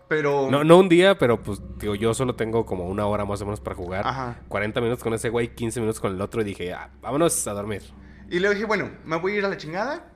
Pero. 0.08 0.50
No, 0.50 0.64
no 0.64 0.78
un 0.80 0.88
día, 0.90 1.18
pero 1.18 1.42
pues, 1.44 1.62
digo, 1.78 1.96
yo 1.96 2.14
solo 2.14 2.36
tengo 2.36 2.66
como 2.66 2.88
una 2.88 3.06
hora 3.08 3.26
más 3.26 3.42
o 3.42 3.46
menos 3.46 3.60
para 3.60 3.76
jugar. 3.76 4.08
Ajá. 4.08 4.40
40 4.48 4.80
minutos 4.82 5.04
con 5.04 5.14
ese 5.14 5.30
güey, 5.30 5.54
15 5.54 5.80
minutos 5.82 6.00
con 6.00 6.14
el 6.14 6.22
otro 6.22 6.42
y 6.42 6.46
dije, 6.46 6.74
ah, 6.74 6.90
vámonos 7.02 7.46
a 7.48 7.54
dormir. 7.54 7.82
Y 8.30 8.40
luego 8.40 8.54
dije, 8.54 8.66
bueno, 8.66 8.92
me 9.06 9.18
voy 9.18 9.34
a 9.34 9.38
ir 9.38 9.46
a 9.46 9.50
la 9.50 9.58
chingada. 9.58 10.14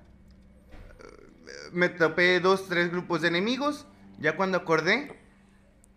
Me 1.72 1.90
topé 1.90 2.40
dos, 2.40 2.68
tres 2.68 2.92
grupos 2.92 3.22
de 3.22 3.30
enemigos. 3.30 3.86
Ya 4.20 4.36
cuando 4.36 4.58
acordé, 4.58 5.18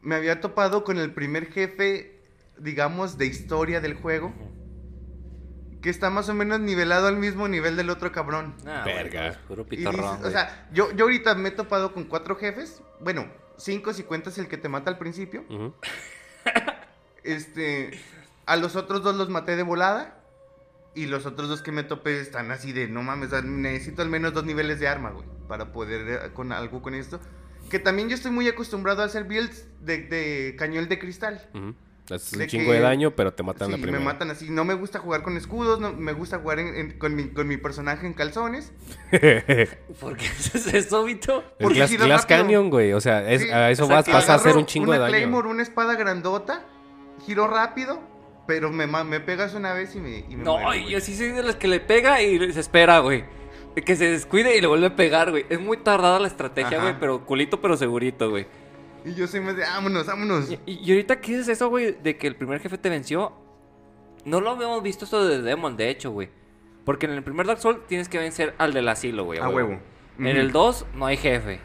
me 0.01 0.15
había 0.15 0.41
topado 0.41 0.85
con 0.85 0.99
el 0.99 1.13
primer 1.13 1.47
jefe, 1.53 2.21
digamos, 2.59 3.19
de 3.19 3.27
historia 3.27 3.81
del 3.81 3.95
juego. 3.95 4.33
Que 5.83 5.91
está 5.91 6.09
más 6.11 6.29
o 6.29 6.35
menos 6.35 6.61
nivelado 6.61 7.09
al 7.09 7.17
mismo 7.17 7.47
nivel 7.49 7.77
del 7.77 7.91
otro 7.91 8.11
cabrón. 8.11 8.55
Ah, 8.67 8.83
Verga. 8.87 9.27
pues, 9.27 9.39
puro 9.49 9.67
pitorrón, 9.67 10.17
dices- 10.19 10.27
o 10.27 10.31
sea, 10.31 10.69
yo, 10.73 10.91
yo 10.93 11.05
ahorita 11.05 11.35
me 11.35 11.51
he 11.51 11.53
topado 11.53 11.93
con 11.93 12.05
cuatro 12.05 12.37
jefes. 12.37 12.81
Bueno, 13.01 13.27
cinco 13.57 13.93
si 13.93 14.03
cuentas 14.05 14.39
el 14.39 14.49
que 14.49 14.57
te 14.57 14.69
mata 14.69 14.91
al 14.91 14.99
principio. 14.99 15.45
Este, 17.23 17.99
a 18.47 18.57
los 18.57 18.77
otros 18.77 19.03
dos 19.03 19.17
los 19.17 19.29
maté 19.29 19.57
de 19.57 19.63
volada. 19.63 20.21
Y 20.97 21.07
los 21.07 21.27
otros 21.27 21.49
dos 21.49 21.61
que 21.61 21.73
me 21.73 21.83
topé 21.83 22.21
están 22.21 22.53
así 22.53 22.73
de, 22.73 22.87
no 22.87 23.03
mames, 23.03 23.31
necesito 23.43 24.01
al 24.01 24.09
menos 24.09 24.33
dos 24.33 24.45
niveles 24.45 24.79
de 24.79 24.87
arma, 24.87 25.11
güey, 25.11 25.27
para 25.49 25.73
poder 25.73 26.09
eh, 26.09 26.33
con 26.33 26.53
algo 26.53 26.83
con 26.83 26.95
esto. 26.95 27.19
Que 27.69 27.81
también 27.81 28.09
yo 28.09 28.15
estoy 28.15 28.31
muy 28.31 28.47
acostumbrado 28.47 29.03
a 29.03 29.07
hacer 29.07 29.25
builds 29.25 29.67
de, 29.81 30.03
de 30.03 30.55
cañón 30.57 30.89
de 30.89 31.01
cristal. 31.01 31.51
Ujú. 31.53 31.75
Haces 32.11 32.33
De 32.33 32.45
un 32.45 32.51
chingo 32.51 32.67
que- 32.71 32.77
de 32.77 32.81
daño, 32.81 33.13
pero 33.13 33.33
te 33.33 33.43
matan 33.43 33.67
Sí, 33.69 33.73
la 33.73 33.77
me 33.79 33.83
primera. 33.85 34.05
matan 34.05 34.31
así. 34.31 34.51
No 34.51 34.65
me 34.67 34.75
gusta 34.75 34.99
jugar 34.99 35.23
con 35.23 35.37
escudos, 35.39 35.81
no, 35.81 35.93
me 35.95 36.13
gusta 36.13 36.39
jugar 36.39 36.59
en- 36.59 36.75
en- 36.77 36.99
con, 36.99 37.15
mi, 37.17 37.29
con 37.29 37.49
mi 37.49 37.57
personaje 37.57 38.07
en 38.07 38.13
calzones. 38.13 38.73
¿Por 40.01 40.17
qué 40.17 40.27
haces 40.27 40.67
eso, 40.75 41.05
Vito? 41.05 41.45
Porque 41.59 41.87
Glass. 41.87 42.27
Canyon, 42.27 42.71
güey. 42.71 42.93
O 42.93 43.01
sea, 43.01 43.31
es- 43.31 43.43
Sí, 43.43 43.51
a 43.51 43.71
eso 43.71 43.85
o 43.85 43.87
sea, 43.87 44.03
vas, 44.03 44.29
a 44.29 44.35
hacer 44.35 44.57
un 44.57 44.67
chingo 44.67 44.89
una 44.89 44.95
de 44.97 45.01
daño. 45.01 45.13
Claymore, 45.13 45.49
una 45.49 45.63
espada 45.63 45.95
grandota, 45.97 46.65
giro 47.25 47.47
rápido, 47.47 48.01
pero 48.47 48.71
me, 48.71 48.87
me 48.87 49.21
pegas 49.21 49.55
una 49.55 49.73
vez 49.73 49.95
y 49.95 50.01
me, 50.01 50.19
y 50.29 50.37
me 50.37 50.45
No, 50.45 50.59
muero, 50.59 50.89
yo 50.89 51.01
sí 51.01 51.17
soy 51.17 51.29
de 51.29 51.43
los 51.43 51.57
que 51.57 51.69
le 51.69 51.81
pega 51.81 52.21
y 52.21 52.53
se 52.53 52.61
espera, 52.61 52.99
güey. 53.01 53.25
Que 53.85 53.97
se 53.97 54.11
descuide 54.11 54.57
y 54.57 54.61
le 54.61 54.67
vuelve 54.69 54.87
a 54.87 54.95
pegar, 54.97 55.31
güey. 55.31 55.47
Es 55.49 55.59
muy 55.59 55.79
tardada 55.79 56.21
la 56.21 56.29
estrategia, 56.29 56.81
güey, 56.81 56.95
pero 57.01 57.25
culito, 57.25 57.61
pero 57.61 57.77
segurito, 57.77 58.31
güey. 58.31 58.47
Y 59.05 59.15
yo 59.15 59.27
soy 59.27 59.41
más 59.41 59.55
de, 59.57 59.63
vámonos, 59.63 60.07
vámonos. 60.07 60.51
Y, 60.51 60.59
y 60.67 60.91
ahorita 60.93 61.21
que 61.21 61.33
dices 61.33 61.49
eso, 61.49 61.69
güey, 61.69 61.93
de 62.03 62.17
que 62.17 62.27
el 62.27 62.37
primer 62.37 62.61
jefe 62.61 62.79
te 62.79 62.89
venció, 62.89 63.33
no 64.25 64.41
lo 64.41 64.51
habíamos 64.51 64.83
visto 64.83 65.05
esto 65.05 65.27
de 65.27 65.43
Demon, 65.43 65.77
de 65.77 65.91
hecho, 65.91 66.11
güey. 66.11 66.31
Porque 66.85 67.07
en 67.07 67.13
el 67.13 67.23
primer 67.23 67.47
Dark 67.47 67.61
Souls 67.61 67.87
tienes 67.87 68.09
que 68.09 68.19
vencer 68.19 68.55
al 68.59 68.73
del 68.73 68.89
asilo, 68.89 69.25
güey. 69.25 69.39
A 69.41 69.49
huevo. 69.49 69.79
En 70.19 70.27
el 70.27 70.53
2 70.53 70.87
no 70.95 71.07
hay 71.07 71.17
jefe. 71.17 71.61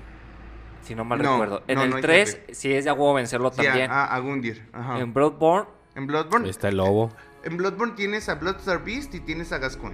Si 0.81 0.95
no 0.95 1.03
mal 1.03 1.21
No, 1.21 1.33
recuerdo. 1.33 1.63
En 1.67 1.75
no, 1.75 1.83
el 1.83 1.89
no 1.91 1.95
hay 1.97 2.01
3 2.01 2.31
jefe. 2.35 2.53
sí 2.55 2.73
es 2.73 2.83
de 2.85 2.89
a 2.89 2.93
huevo 2.93 3.13
vencerlo 3.13 3.51
Sí, 3.51 3.63
también. 3.63 3.91
a, 3.91 4.05
a 4.05 4.19
Gundir. 4.19 4.67
Ajá. 4.73 4.99
En 4.99 5.13
Bloodborne, 5.13 5.67
En 5.95 6.07
Bloodborne. 6.07 6.45
Ahí 6.45 6.49
está 6.51 6.69
el 6.69 6.77
lobo. 6.77 7.11
En 7.43 7.57
Bloodborne 7.57 7.93
tienes 7.95 8.27
a 8.29 8.35
Bloodstar 8.35 8.83
Beast 8.83 9.13
y 9.13 9.19
tienes 9.19 9.51
a 9.51 9.57
Gascon. 9.59 9.93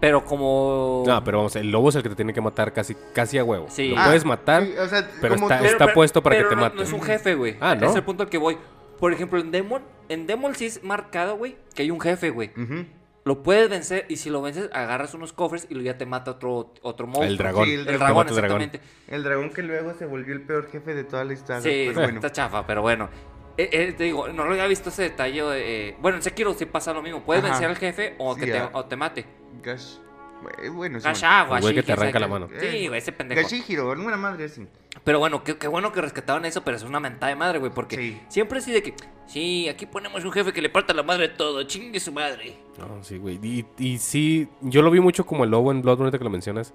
Pero 0.00 0.24
como. 0.24 1.04
No, 1.06 1.24
pero 1.24 1.38
vamos, 1.38 1.56
el 1.56 1.70
lobo 1.70 1.88
es 1.88 1.94
el 1.96 2.02
que 2.02 2.08
te 2.10 2.14
tiene 2.16 2.32
que 2.32 2.40
matar 2.40 2.72
casi, 2.72 2.94
casi 3.14 3.38
a 3.38 3.44
huevo. 3.44 3.66
Sí. 3.68 3.88
Lo 3.90 3.98
Ah, 3.98 4.04
puedes 4.06 4.24
matar, 4.24 4.64
Sí, 4.64 4.74
o 4.78 4.88
sea, 4.88 5.08
pero 5.20 5.34
como 5.34 5.50
está- 5.50 5.66
está 5.66 5.92
puesto 5.94 6.22
para 6.22 6.36
que 6.36 6.44
te 6.44 6.54
no- 6.54 6.60
mate. 6.62 6.76
No 6.76 6.82
es 6.82 6.92
un 6.92 7.02
jefe, 7.02 7.34
güey. 7.34 7.56
Ah, 7.60 7.74
¿no? 7.74 7.88
Es 7.90 7.96
el 7.96 8.02
punto 8.02 8.22
al 8.24 8.28
que 8.28 8.38
voy. 8.38 8.58
Por 9.00 9.12
ejemplo, 9.12 9.38
en 9.40 9.50
Demon, 9.50 9.82
en 10.08 10.26
Demon 10.26 10.54
sí 10.54 10.66
es 10.66 10.82
marcado, 10.84 11.36
güey, 11.36 11.56
que 11.74 11.82
hay 11.82 11.90
un 11.90 12.00
jefe, 12.00 12.30
güey. 12.30 12.50
Ujú. 12.56 12.84
Lo 13.26 13.42
puedes 13.42 13.70
vencer 13.70 14.04
y 14.10 14.16
si 14.16 14.28
lo 14.28 14.42
vences, 14.42 14.68
agarras 14.74 15.14
unos 15.14 15.32
cofres 15.32 15.66
y 15.70 15.74
luego 15.74 15.86
ya 15.86 15.96
te 15.96 16.04
mata 16.04 16.32
otro, 16.32 16.74
otro 16.82 17.06
monstruo. 17.06 17.24
el 17.26 17.38
dragón. 17.38 17.64
Sí, 17.66 17.72
el 17.72 17.80
El 17.80 17.86
Te 17.86 17.92
dragón, 17.94 18.16
mata 18.16 18.30
el 18.30 18.36
dragón. 18.36 18.60
exactamente. 18.62 18.94
El 19.08 19.22
dragón 19.24 19.50
que 19.50 19.62
luego 19.62 19.94
se 19.94 20.04
volvió 20.04 20.34
el 20.34 20.42
peor 20.42 20.68
jefe 20.70 20.94
de 20.94 21.04
toda 21.04 21.24
la 21.24 21.32
historia. 21.32 21.62
Sí, 21.62 21.84
pero 21.88 22.00
bueno. 22.02 22.14
está 22.20 22.30
chafa, 22.30 22.66
pero 22.66 22.82
bueno. 22.82 23.08
Eh, 23.56 23.68
eh, 23.72 23.94
te 23.96 24.04
digo, 24.04 24.28
no 24.28 24.44
lo 24.44 24.50
había 24.52 24.66
visto 24.66 24.88
ese 24.88 25.02
detalle. 25.04 25.40
eh, 25.54 25.96
bueno, 26.00 26.16
en 26.18 26.22
Sekiro 26.22 26.54
sí 26.54 26.66
pasa 26.66 26.92
lo 26.92 27.02
mismo. 27.02 27.22
Puedes 27.22 27.42
Ajá. 27.44 27.52
vencer 27.52 27.68
al 27.70 27.76
jefe 27.76 28.14
o 28.18 28.34
Sí, 28.34 28.40
que 28.40 28.46
te, 28.52 28.58
ah. 28.58 28.70
o 28.72 28.84
te 28.84 28.96
mate. 28.96 29.24
Gash. 29.62 29.96
Güey, 30.42 30.68
Bueno, 30.70 31.00
sí. 31.00 31.04
Gashagua, 31.04 31.56
El 31.58 31.62
güey 31.62 31.74
que 31.74 31.82
te 31.82 31.92
arranca 31.92 32.18
la 32.18 32.28
mano. 32.28 32.48
Sí, 32.60 32.88
güey, 32.88 32.98
ese 32.98 33.12
pendejo. 33.12 33.40
Gashihiro, 33.40 33.90
alguna 33.92 34.16
madre 34.16 34.44
así. 34.46 34.66
Pero 35.02 35.18
bueno, 35.18 35.42
qué, 35.42 35.56
qué 35.56 35.68
bueno 35.68 35.90
que 35.92 36.00
rescataban 36.02 36.44
eso, 36.44 36.62
pero 36.62 36.76
es 36.76 36.82
una 36.82 37.00
mentada 37.00 37.30
de 37.30 37.36
madre, 37.36 37.58
güey, 37.60 37.72
porque 37.72 37.96
Sí. 37.96 38.20
siempre 38.28 38.58
así 38.58 38.70
de 38.72 38.82
que, 38.82 38.94
sí, 39.26 39.68
aquí 39.68 39.86
ponemos 39.86 40.22
un 40.24 40.32
jefe 40.32 40.52
que 40.52 40.60
le 40.60 40.68
parta 40.68 40.92
la 40.92 41.02
madre 41.02 41.28
todo, 41.30 41.62
chingue 41.62 41.98
su 41.98 42.12
madre. 42.12 42.56
No, 42.78 43.02
sí, 43.02 43.16
güey. 43.18 43.38
Y, 43.42 43.64
y 43.78 43.98
sí, 43.98 44.48
yo 44.60 44.82
lo 44.82 44.90
vi 44.90 45.00
mucho 45.00 45.24
como 45.24 45.44
el 45.44 45.50
lobo 45.50 45.70
en 45.72 45.80
Bloodborne, 45.80 46.06
ahorita 46.08 46.18
que 46.18 46.24
lo 46.24 46.30
mencionas. 46.30 46.74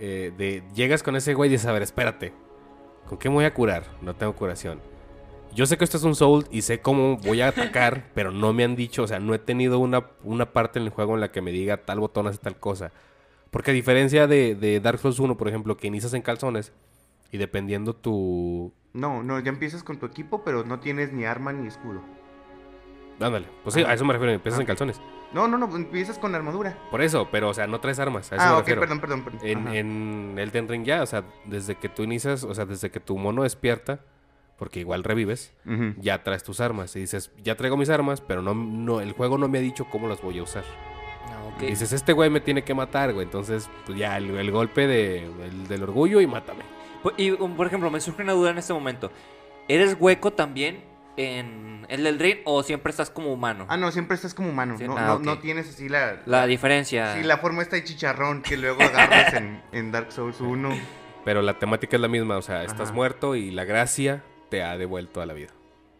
eh, 0.00 0.32
de 0.36 0.62
llegas 0.74 1.02
con 1.04 1.14
ese 1.16 1.34
güey 1.34 1.48
y 1.48 1.52
dices, 1.52 1.66
a 1.68 1.72
ver, 1.72 1.82
espérate. 1.82 2.32
¿Con 3.08 3.16
qué 3.16 3.28
me 3.28 3.36
voy 3.36 3.44
a 3.44 3.54
curar? 3.54 3.84
No 4.02 4.14
tengo 4.14 4.34
curación. 4.34 4.80
Yo 5.54 5.66
sé 5.66 5.76
que 5.78 5.84
esto 5.84 5.96
es 5.96 6.02
un 6.02 6.14
soul 6.16 6.46
y 6.50 6.62
sé 6.62 6.80
cómo 6.80 7.16
voy 7.18 7.40
a 7.40 7.48
atacar, 7.48 8.04
pero 8.14 8.30
no 8.32 8.52
me 8.52 8.64
han 8.64 8.74
dicho, 8.76 9.04
o 9.04 9.06
sea, 9.06 9.20
no 9.20 9.34
he 9.34 9.38
tenido 9.38 9.78
una, 9.78 10.04
una 10.24 10.52
parte 10.52 10.78
en 10.78 10.84
el 10.86 10.90
juego 10.90 11.14
en 11.14 11.20
la 11.20 11.30
que 11.30 11.40
me 11.42 11.52
diga 11.52 11.76
tal 11.78 12.00
botón 12.00 12.26
hace 12.26 12.38
tal 12.38 12.56
cosa. 12.58 12.90
Porque 13.50 13.70
a 13.70 13.74
diferencia 13.74 14.26
de, 14.26 14.54
de 14.56 14.80
Dark 14.80 14.98
Souls 14.98 15.18
1, 15.20 15.36
por 15.36 15.46
ejemplo, 15.48 15.76
que 15.76 15.86
inicias 15.86 16.12
en 16.14 16.22
calzones 16.22 16.72
y 17.30 17.38
dependiendo 17.38 17.94
tu... 17.94 18.72
No, 18.92 19.22
no, 19.22 19.38
ya 19.40 19.50
empiezas 19.50 19.84
con 19.84 19.98
tu 19.98 20.06
equipo, 20.06 20.42
pero 20.44 20.64
no 20.64 20.80
tienes 20.80 21.12
ni 21.12 21.24
arma 21.24 21.52
ni 21.52 21.68
escudo. 21.68 22.00
Ándale, 23.20 23.46
pues 23.62 23.74
sí, 23.74 23.82
Ajá. 23.82 23.92
a 23.92 23.94
eso 23.94 24.04
me 24.04 24.12
refiero, 24.12 24.32
empiezas 24.32 24.58
en 24.60 24.66
calzones. 24.66 25.00
No, 25.32 25.46
no, 25.46 25.56
no, 25.56 25.74
empiezas 25.76 26.18
con 26.18 26.34
armadura. 26.34 26.76
Por 26.90 27.00
eso, 27.00 27.28
pero, 27.30 27.48
o 27.50 27.54
sea, 27.54 27.66
no 27.68 27.78
traes 27.80 27.98
armas, 28.00 28.32
a 28.32 28.36
eso 28.36 28.44
Ah, 28.44 28.48
me 28.48 28.52
ok, 28.54 28.58
refiero. 28.60 28.80
perdón, 28.80 29.00
perdón. 29.00 29.22
perdón. 29.24 29.40
En, 29.44 29.68
en 29.68 30.38
Elden 30.38 30.68
Ring 30.68 30.84
ya, 30.84 31.02
o 31.02 31.06
sea, 31.06 31.24
desde 31.44 31.76
que 31.76 31.88
tú 31.88 32.02
inicias, 32.02 32.42
o 32.42 32.54
sea, 32.54 32.66
desde 32.66 32.90
que 32.90 32.98
tu 33.00 33.16
mono 33.16 33.44
despierta, 33.44 34.00
porque 34.58 34.80
igual 34.80 35.04
revives, 35.04 35.52
ya 35.98 36.22
traes 36.22 36.42
tus 36.44 36.60
armas. 36.60 36.94
Y 36.96 37.00
dices, 37.00 37.30
ya 37.42 37.56
traigo 37.56 37.76
mis 37.76 37.90
armas, 37.90 38.20
pero 38.20 38.42
no, 38.42 38.54
no, 38.54 39.00
el 39.00 39.12
juego 39.12 39.38
no 39.38 39.48
me 39.48 39.58
ha 39.58 39.62
dicho 39.62 39.86
cómo 39.90 40.08
las 40.08 40.20
voy 40.22 40.38
a 40.38 40.42
usar. 40.42 40.64
Ah. 41.26 41.62
Y 41.62 41.66
dices, 41.66 41.92
este 41.92 42.12
güey 42.12 42.30
me 42.30 42.40
tiene 42.40 42.62
que 42.64 42.74
matar, 42.74 43.12
güey. 43.12 43.24
Entonces, 43.26 43.68
pues 43.86 43.98
ya, 43.98 44.16
el, 44.16 44.30
el 44.36 44.50
golpe 44.50 44.86
de, 44.86 45.24
el- 45.24 45.66
del 45.68 45.82
orgullo 45.82 46.20
y 46.20 46.26
mátame. 46.26 46.62
Y, 47.16 47.32
um, 47.32 47.54
por 47.56 47.66
ejemplo, 47.66 47.90
me 47.90 48.00
surge 48.00 48.22
una 48.22 48.32
duda 48.32 48.50
en 48.50 48.58
este 48.58 48.72
momento. 48.72 49.10
¿Eres 49.68 49.96
hueco 49.98 50.32
también 50.32 50.84
en 51.16 51.86
el 51.88 52.04
del 52.04 52.18
Ring 52.18 52.38
o 52.44 52.62
siempre 52.62 52.90
estás 52.90 53.10
como 53.10 53.32
humano? 53.32 53.66
Ah, 53.68 53.76
no, 53.76 53.90
siempre 53.92 54.14
estás 54.14 54.34
como 54.34 54.48
humano. 54.50 54.76
Sí, 54.78 54.84
no, 54.86 54.96
ah, 54.96 55.18
no, 55.22 55.38
tienes 55.38 55.68
así 55.68 55.88
la... 55.88 56.22
La 56.26 56.46
diferencia. 56.46 57.14
Sí, 57.14 57.22
la 57.22 57.38
forma 57.38 57.62
esta 57.62 57.76
de 57.76 57.84
chicharrón 57.84 58.42
que 58.42 58.56
luego 58.56 58.82
agarras 58.82 59.34
en, 59.34 59.62
en 59.72 59.92
Dark 59.92 60.12
Souls 60.12 60.40
1. 60.40 60.70
Pero 61.24 61.40
la 61.42 61.58
temática 61.58 61.96
es 61.96 62.00
la 62.02 62.08
misma, 62.08 62.36
o 62.36 62.42
sea, 62.42 62.64
estás 62.64 62.88
Ajá. 62.88 62.92
muerto 62.92 63.34
y 63.36 63.50
la 63.50 63.64
gracia 63.64 64.22
te 64.48 64.62
ha 64.62 64.76
devuelto 64.76 65.20
a 65.20 65.26
la 65.26 65.34
vida. 65.34 65.50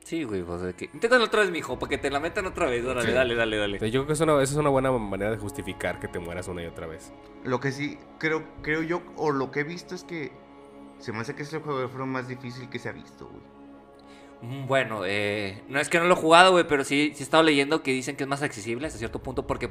Sí, 0.04 0.22
güey, 0.24 0.42
pues 0.42 0.60
de 0.60 0.74
que... 0.74 0.90
Inténtalo 0.92 1.24
otra 1.24 1.40
vez, 1.40 1.50
mijo, 1.50 1.78
para 1.78 1.88
que 1.88 1.96
te 1.98 2.10
la 2.10 2.20
metan 2.20 2.44
otra 2.46 2.66
vez. 2.66 2.84
Órale, 2.84 3.08
Sí. 3.08 3.12
dale, 3.14 3.34
dale, 3.34 3.56
dale. 3.56 3.72
Entonces, 3.76 3.92
yo 3.92 4.00
creo 4.00 4.06
que 4.08 4.12
es 4.12 4.20
una, 4.20 4.34
esa 4.42 4.52
es 4.52 4.58
una 4.58 4.68
buena 4.68 4.92
manera 4.92 5.30
de 5.30 5.38
justificar 5.38 5.98
que 5.98 6.08
te 6.08 6.18
mueras 6.18 6.46
una 6.48 6.62
y 6.62 6.66
otra 6.66 6.86
vez. 6.86 7.10
Lo 7.42 7.58
que 7.58 7.72
sí 7.72 7.98
creo, 8.18 8.44
creo 8.60 8.82
yo, 8.82 9.02
o 9.16 9.30
lo 9.32 9.50
que 9.50 9.60
he 9.60 9.64
visto 9.64 9.94
es 9.94 10.04
que 10.04 10.30
se 10.98 11.10
me 11.12 11.20
hace 11.20 11.34
que 11.34 11.42
es 11.42 11.52
el 11.54 11.60
juego 11.60 11.80
de 11.80 11.88
forma 11.88 12.06
más 12.06 12.28
difícil 12.28 12.68
que 12.68 12.78
se 12.78 12.90
ha 12.90 12.92
visto, 12.92 13.28
güey. 13.28 13.42
Mm, 14.42 14.66
Bueno, 14.66 15.02
eh, 15.06 15.62
no 15.68 15.80
es 15.80 15.88
que 15.88 15.98
no 15.98 16.04
lo 16.04 16.12
he 16.12 16.18
jugado, 16.18 16.50
güey, 16.52 16.66
pero 16.68 16.84
sí, 16.84 17.12
sí 17.14 17.22
he 17.22 17.24
estado 17.24 17.42
leyendo 17.42 17.82
que 17.82 17.92
dicen 17.92 18.14
que 18.14 18.24
es 18.24 18.28
más 18.28 18.42
accesible 18.42 18.86
hasta 18.86 18.98
cierto 18.98 19.22
punto 19.22 19.46
porque 19.46 19.70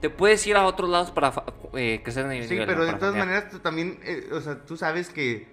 te 0.00 0.08
puedes 0.08 0.46
ir 0.46 0.56
a 0.56 0.64
otros 0.64 0.88
lados 0.88 1.10
para 1.10 1.32
eh, 1.74 2.00
crecer 2.02 2.24
en 2.24 2.32
el 2.32 2.44
Sí, 2.44 2.50
nivel, 2.54 2.66
pero 2.68 2.78
¿no? 2.80 2.86
de 2.86 2.94
todas 2.94 3.14
maneras 3.16 3.50
tú 3.50 3.58
también, 3.58 4.00
eh, 4.02 4.28
o 4.32 4.40
sea, 4.40 4.64
tú 4.64 4.78
sabes 4.78 5.10
que 5.10 5.46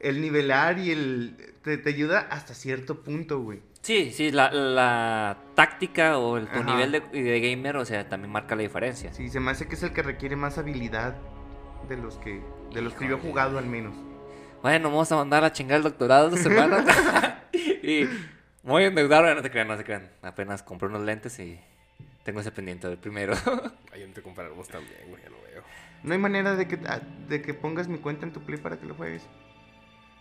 el 0.00 0.22
nivelar 0.22 0.78
y 0.78 0.92
el... 0.92 1.49
te, 1.62 1.78
te 1.78 1.88
ayuda 1.90 2.20
hasta 2.30 2.54
cierto 2.54 3.02
punto, 3.02 3.40
güey. 3.40 3.60
Sí, 3.82 4.12
sí, 4.12 4.30
la, 4.30 4.50
la 4.50 5.38
táctica 5.54 6.18
o 6.18 6.36
el, 6.36 6.46
tu 6.48 6.60
Ajá. 6.60 6.64
nivel 6.64 6.92
de, 6.92 7.00
de 7.00 7.40
gamer, 7.40 7.76
o 7.76 7.84
sea, 7.84 8.08
también 8.08 8.30
marca 8.30 8.54
la 8.54 8.62
diferencia. 8.62 9.12
Sí, 9.14 9.28
se 9.30 9.40
me 9.40 9.50
hace 9.50 9.66
que 9.68 9.74
es 9.74 9.82
el 9.82 9.92
que 9.92 10.02
requiere 10.02 10.36
más 10.36 10.58
habilidad 10.58 11.16
de 11.88 11.96
los 11.96 12.18
que 12.18 12.42
De 12.74 12.82
los 12.82 12.92
que 12.94 13.08
yo 13.08 13.16
he 13.16 13.20
jugado 13.20 13.58
al 13.58 13.66
menos. 13.66 13.94
Bueno, 14.62 14.90
vamos 14.90 15.10
a 15.10 15.16
mandar 15.16 15.42
a 15.44 15.52
chingar 15.52 15.78
el 15.78 15.82
doctorado 15.82 16.28
esta 16.28 16.42
semana. 16.42 16.84
y 17.54 18.06
voy 18.62 18.84
a 18.84 18.86
endeudarme, 18.88 19.34
no 19.34 19.42
te 19.42 19.50
crean, 19.50 19.68
no 19.68 19.76
te 19.76 19.84
crean. 19.84 20.10
Apenas 20.22 20.62
compré 20.62 20.88
unos 20.88 21.02
lentes 21.02 21.38
y 21.40 21.58
tengo 22.22 22.40
ese 22.40 22.52
pendiente 22.52 22.86
del 22.86 22.98
primero. 22.98 23.32
Ahí 23.92 24.04
te 24.14 24.20
comparamos 24.20 24.68
también, 24.68 25.00
güey, 25.08 25.22
ya 25.22 25.30
lo 25.30 25.40
veo. 25.42 25.62
No 26.02 26.12
hay 26.12 26.18
manera 26.18 26.54
de 26.54 26.68
que, 26.68 26.78
ah, 26.86 27.00
de 27.28 27.40
que 27.40 27.54
pongas 27.54 27.88
mi 27.88 27.98
cuenta 27.98 28.26
en 28.26 28.32
tu 28.32 28.40
Play 28.42 28.58
para 28.58 28.78
que 28.78 28.84
lo 28.86 28.94
juegues. 28.94 29.26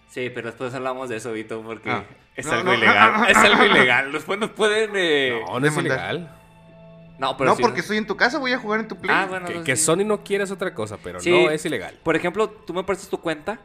Sí, 0.09 0.29
pero 0.29 0.47
después 0.47 0.73
hablamos 0.73 1.09
de 1.09 1.17
eso, 1.17 1.31
Vito, 1.31 1.61
porque 1.61 1.89
Ah. 1.89 2.03
es 2.35 2.45
No, 2.45 2.51
algo 2.53 2.65
no. 2.65 2.73
ilegal. 2.73 3.13
es 3.29 3.37
algo 3.37 3.63
ilegal. 3.65 4.11
Después 4.11 4.39
nos 4.39 4.51
pueden. 4.51 4.91
eh, 4.95 5.41
No, 5.47 5.59
no 5.59 5.67
es 5.67 5.77
ilegal. 5.77 6.35
No, 7.17 7.35
pero 7.35 7.49
no, 7.51 7.57
porque 7.57 7.81
estoy 7.81 7.97
en 7.97 8.07
tu 8.07 8.15
casa, 8.15 8.39
voy 8.39 8.53
a 8.53 8.57
jugar 8.59 8.79
en 8.79 8.87
tu 8.87 8.95
Play. 8.95 9.13
Ah, 9.13 9.25
bueno. 9.29 9.45
Que, 9.45 9.61
que 9.63 9.75
sí. 9.75 9.83
Sony 9.83 10.05
no 10.05 10.23
quiere 10.23 10.45
es 10.45 10.51
otra 10.51 10.73
cosa, 10.73 10.97
pero 11.03 11.19
Sí. 11.19 11.29
no 11.31 11.49
es 11.49 11.65
ilegal. 11.65 11.99
Por 12.03 12.15
ejemplo, 12.15 12.49
tú 12.49 12.73
me 12.73 12.83
prestas 12.83 13.09
tu 13.09 13.19
cuenta 13.19 13.59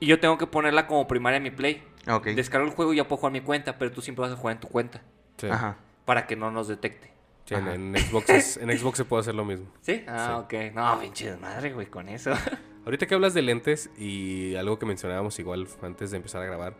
y 0.00 0.06
yo 0.06 0.20
tengo 0.20 0.38
que 0.38 0.46
ponerla 0.46 0.86
como 0.86 1.06
primaria 1.08 1.38
en 1.38 1.42
mi 1.42 1.50
Play. 1.50 1.82
Ah, 2.06 2.16
ok. 2.16 2.26
Descargo 2.28 2.66
el 2.66 2.72
juego 2.72 2.92
y 2.92 2.98
ya 2.98 3.08
puedo 3.08 3.18
jugar 3.18 3.32
mi 3.32 3.40
cuenta, 3.40 3.78
pero 3.78 3.90
tú 3.90 4.00
siempre 4.02 4.22
vas 4.22 4.32
a 4.32 4.36
jugar 4.36 4.54
en 4.56 4.60
tu 4.60 4.68
cuenta 4.68 5.02
Sí. 5.38 5.48
Ajá. 5.48 5.76
para 6.04 6.26
que 6.26 6.36
no 6.36 6.50
nos 6.52 6.68
detecte. 6.68 7.12
Sí, 7.44 7.54
en, 7.54 7.94
Xbox 7.96 8.30
es- 8.30 8.56
en 8.56 8.70
Xbox 8.78 8.96
se 8.98 9.04
puede 9.04 9.20
hacer 9.20 9.34
lo 9.34 9.44
mismo. 9.44 9.66
¿Sí? 9.82 10.02
Ah, 10.08 10.38
ok. 10.44 10.54
No, 10.74 10.98
pinche 11.00 11.36
madre, 11.36 11.72
güey, 11.72 11.86
con 11.86 12.08
eso. 12.08 12.32
Ahorita 12.84 13.06
que 13.06 13.14
hablas 13.14 13.32
de 13.34 13.42
lentes 13.42 13.90
y 13.98 14.54
algo 14.56 14.78
que 14.78 14.86
mencionábamos 14.86 15.38
igual 15.38 15.66
antes 15.82 16.10
de 16.10 16.18
empezar 16.18 16.42
a 16.42 16.46
grabar, 16.46 16.74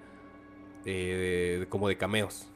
eh, 0.84 1.58
de- 1.60 1.66
como 1.68 1.88
de 1.88 1.96
cameos. 1.96 2.48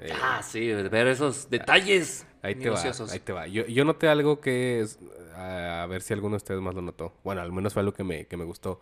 Eh, 0.00 0.10
ah, 0.22 0.42
sí, 0.42 0.72
ver 0.72 1.06
esos 1.06 1.48
detalles 1.50 2.26
ahí 2.42 2.56
te 2.56 2.68
va, 2.68 2.80
ahí 2.82 3.20
te 3.20 3.32
va. 3.32 3.46
Yo, 3.46 3.64
yo 3.66 3.84
noté 3.84 4.08
algo 4.08 4.40
que 4.40 4.80
es, 4.80 4.98
a 5.36 5.86
ver 5.88 6.02
si 6.02 6.12
alguno 6.12 6.32
de 6.32 6.38
ustedes 6.38 6.60
más 6.60 6.74
lo 6.74 6.82
notó. 6.82 7.14
Bueno, 7.22 7.40
al 7.42 7.52
menos 7.52 7.72
fue 7.72 7.80
algo 7.80 7.92
que 7.92 8.02
me, 8.04 8.26
que 8.26 8.36
me 8.36 8.44
gustó. 8.44 8.80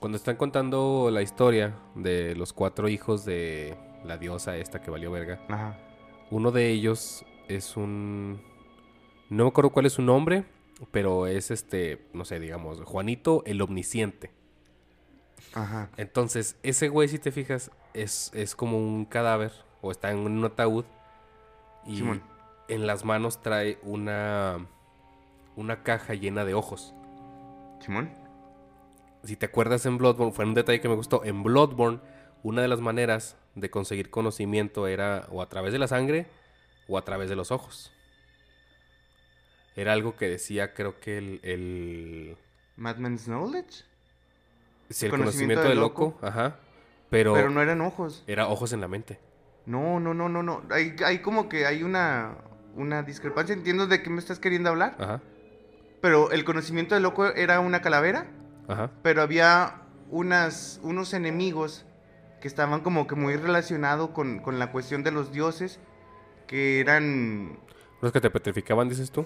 Cuando 0.00 0.16
están 0.16 0.36
contando 0.36 1.08
la 1.12 1.22
historia 1.22 1.74
de 1.94 2.34
los 2.34 2.52
cuatro 2.52 2.88
hijos 2.88 3.24
de 3.24 3.76
la 4.04 4.18
diosa 4.18 4.56
esta 4.56 4.82
que 4.82 4.90
valió 4.90 5.10
verga, 5.12 5.40
Ajá. 5.48 5.78
uno 6.30 6.50
de 6.50 6.68
ellos 6.68 7.24
es 7.48 7.76
un... 7.76 8.40
No 9.30 9.44
me 9.44 9.48
acuerdo 9.48 9.70
cuál 9.70 9.86
es 9.86 9.94
su 9.94 10.02
nombre, 10.02 10.44
pero 10.90 11.26
es 11.26 11.50
este, 11.50 12.06
no 12.12 12.24
sé, 12.24 12.40
digamos, 12.40 12.80
Juanito 12.82 13.42
el 13.46 13.60
Omnisciente. 13.62 14.30
Ajá. 15.54 15.90
Entonces, 15.96 16.56
ese 16.62 16.88
güey, 16.88 17.08
si 17.08 17.18
te 17.18 17.32
fijas, 17.32 17.70
es, 17.94 18.30
es 18.34 18.54
como 18.54 18.78
un 18.78 19.04
cadáver 19.04 19.52
o 19.82 19.90
está 19.90 20.10
en 20.10 20.18
un 20.18 20.44
ataúd 20.44 20.84
y 21.86 21.96
Simón. 21.96 22.22
en 22.68 22.86
las 22.86 23.04
manos 23.04 23.40
trae 23.42 23.78
una, 23.82 24.66
una 25.56 25.82
caja 25.82 26.14
llena 26.14 26.44
de 26.44 26.54
ojos. 26.54 26.94
Simón. 27.80 28.10
Si 29.22 29.36
te 29.36 29.46
acuerdas 29.46 29.86
en 29.86 29.96
Bloodborne, 29.96 30.32
fue 30.32 30.44
un 30.44 30.54
detalle 30.54 30.80
que 30.80 30.88
me 30.88 30.96
gustó. 30.96 31.24
En 31.24 31.42
Bloodborne, 31.42 32.00
una 32.42 32.62
de 32.62 32.68
las 32.68 32.80
maneras 32.80 33.36
de 33.54 33.70
conseguir 33.70 34.10
conocimiento 34.10 34.86
era 34.86 35.26
o 35.30 35.40
a 35.40 35.48
través 35.48 35.72
de 35.72 35.78
la 35.78 35.88
sangre 35.88 36.26
o 36.88 36.98
a 36.98 37.04
través 37.04 37.28
de 37.28 37.36
los 37.36 37.50
ojos. 37.50 37.90
Era 39.76 39.92
algo 39.92 40.16
que 40.16 40.28
decía, 40.28 40.72
creo 40.74 41.00
que 41.00 41.18
el, 41.18 41.40
el, 41.42 42.36
Madman's 42.76 43.24
Knowledge. 43.24 43.84
sí, 44.90 45.06
el 45.06 45.10
Conocimiento 45.10 45.10
conocimiento 45.10 45.62
del 45.62 45.70
del 45.70 45.78
loco, 45.80 46.18
ajá, 46.22 46.56
pero, 47.10 47.34
Pero 47.34 47.50
no 47.50 47.60
eran 47.60 47.80
ojos. 47.80 48.22
era 48.26 48.48
ojos 48.48 48.72
en 48.72 48.80
la 48.80 48.88
mente. 48.88 49.18
No, 49.66 49.98
no, 49.98 50.14
no, 50.14 50.28
no, 50.28 50.42
no. 50.42 50.62
Hay, 50.70 50.94
hay 51.04 51.20
como 51.20 51.48
que 51.48 51.66
hay 51.66 51.82
una, 51.82 52.36
una 52.76 53.02
discrepancia. 53.02 53.54
Entiendo 53.54 53.86
de 53.86 54.02
qué 54.02 54.10
me 54.10 54.18
estás 54.18 54.38
queriendo 54.38 54.68
hablar. 54.70 54.94
Ajá, 54.98 55.20
Pero 56.00 56.30
el 56.32 56.44
conocimiento 56.44 56.94
del 56.94 57.02
loco 57.02 57.26
era 57.26 57.60
una 57.60 57.80
calavera. 57.80 58.26
ajá. 58.68 58.90
Pero 59.02 59.22
había 59.22 59.80
unas, 60.10 60.78
unos 60.82 61.14
enemigos 61.14 61.84
que 62.40 62.46
estaban 62.48 62.80
como 62.82 63.06
que 63.06 63.14
muy 63.14 63.36
relacionados 63.36 64.10
con, 64.10 64.38
con 64.40 64.58
la 64.58 64.70
cuestión 64.70 65.02
de 65.02 65.10
los 65.12 65.32
dioses. 65.32 65.80
Que 66.46 66.80
eran. 66.80 67.58
Los 68.00 68.12
que 68.12 68.20
te 68.20 68.30
petrificaban, 68.30 68.88
dices 68.88 69.10
tú. 69.10 69.24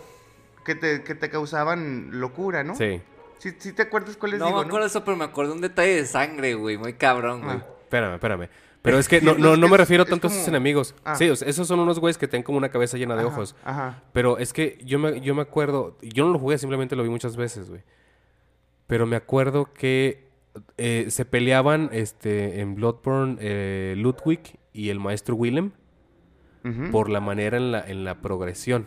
Que 0.65 0.75
te, 0.75 1.03
que 1.03 1.15
te 1.15 1.31
causaban 1.31 2.21
locura, 2.21 2.63
¿no? 2.63 2.75
Sí. 2.75 3.01
Sí, 3.39 3.55
sí 3.59 3.73
te 3.73 3.83
acuerdas 3.83 4.17
cuál 4.17 4.33
les 4.33 4.41
No 4.41 4.47
digo, 4.47 4.59
me 4.59 4.67
acuerdo 4.67 4.85
de 4.85 4.89
eso, 4.89 5.05
pero 5.05 5.17
me 5.17 5.25
acuerdo 5.25 5.53
de 5.53 5.57
un 5.57 5.63
detalle 5.63 5.95
de 5.95 6.07
sangre, 6.07 6.55
güey. 6.55 6.77
Muy 6.77 6.95
cabrón, 6.95 7.43
güey. 7.43 7.57
Ah. 7.57 7.67
Espérame, 7.83 8.15
espérame. 8.15 8.49
Pero 8.83 8.99
es 8.99 9.09
que 9.09 9.21
no, 9.21 9.35
no, 9.35 9.57
no 9.57 9.69
me 9.69 9.77
refiero 9.77 10.05
es 10.05 10.09
tanto 10.09 10.29
a 10.29 10.31
esos 10.31 10.47
enemigos. 10.49 10.95
Ah. 11.05 11.15
Sí, 11.15 11.29
o 11.29 11.37
sea, 11.37 11.49
esos 11.49 11.67
son 11.67 11.81
unos 11.81 11.99
güeyes 11.99 12.17
que 12.19 12.29
tienen 12.29 12.45
como 12.45 12.59
una 12.59 12.71
cabeza 12.71 12.97
llena 12.97 13.15
de 13.15 13.23
Ajá, 13.23 13.29
ojos. 13.29 13.57
Ajá. 13.65 14.03
Pero 14.13 14.39
es 14.39 14.53
que 14.53 14.79
yo 14.85 14.99
me, 14.99 15.21
yo 15.21 15.35
me 15.35 15.43
acuerdo, 15.43 15.99
yo 16.03 16.25
no 16.25 16.33
lo 16.33 16.39
jugué, 16.39 16.59
simplemente 16.59 16.97
lo 16.97 17.03
vi 17.03 17.09
muchas 17.09 17.37
veces, 17.37 17.69
güey. 17.69 17.83
Pero 18.87 19.07
me 19.07 19.17
acuerdo 19.17 19.73
que 19.73 20.29
eh, 20.77 21.07
se 21.11 21.25
peleaban 21.25 21.91
este, 21.93 22.61
en 22.61 22.75
Bloodborne 22.75 23.37
eh, 23.41 23.95
Ludwig 23.97 24.59
y 24.73 24.91
el 24.91 25.01
maestro 25.01 25.35
Willem 25.35 25.73
Por 26.91 27.09
la 27.11 27.21
manera 27.21 27.57
en 27.57 27.73
la, 27.73 27.81
en 27.87 28.05
la 28.05 28.17
progresión. 28.17 28.87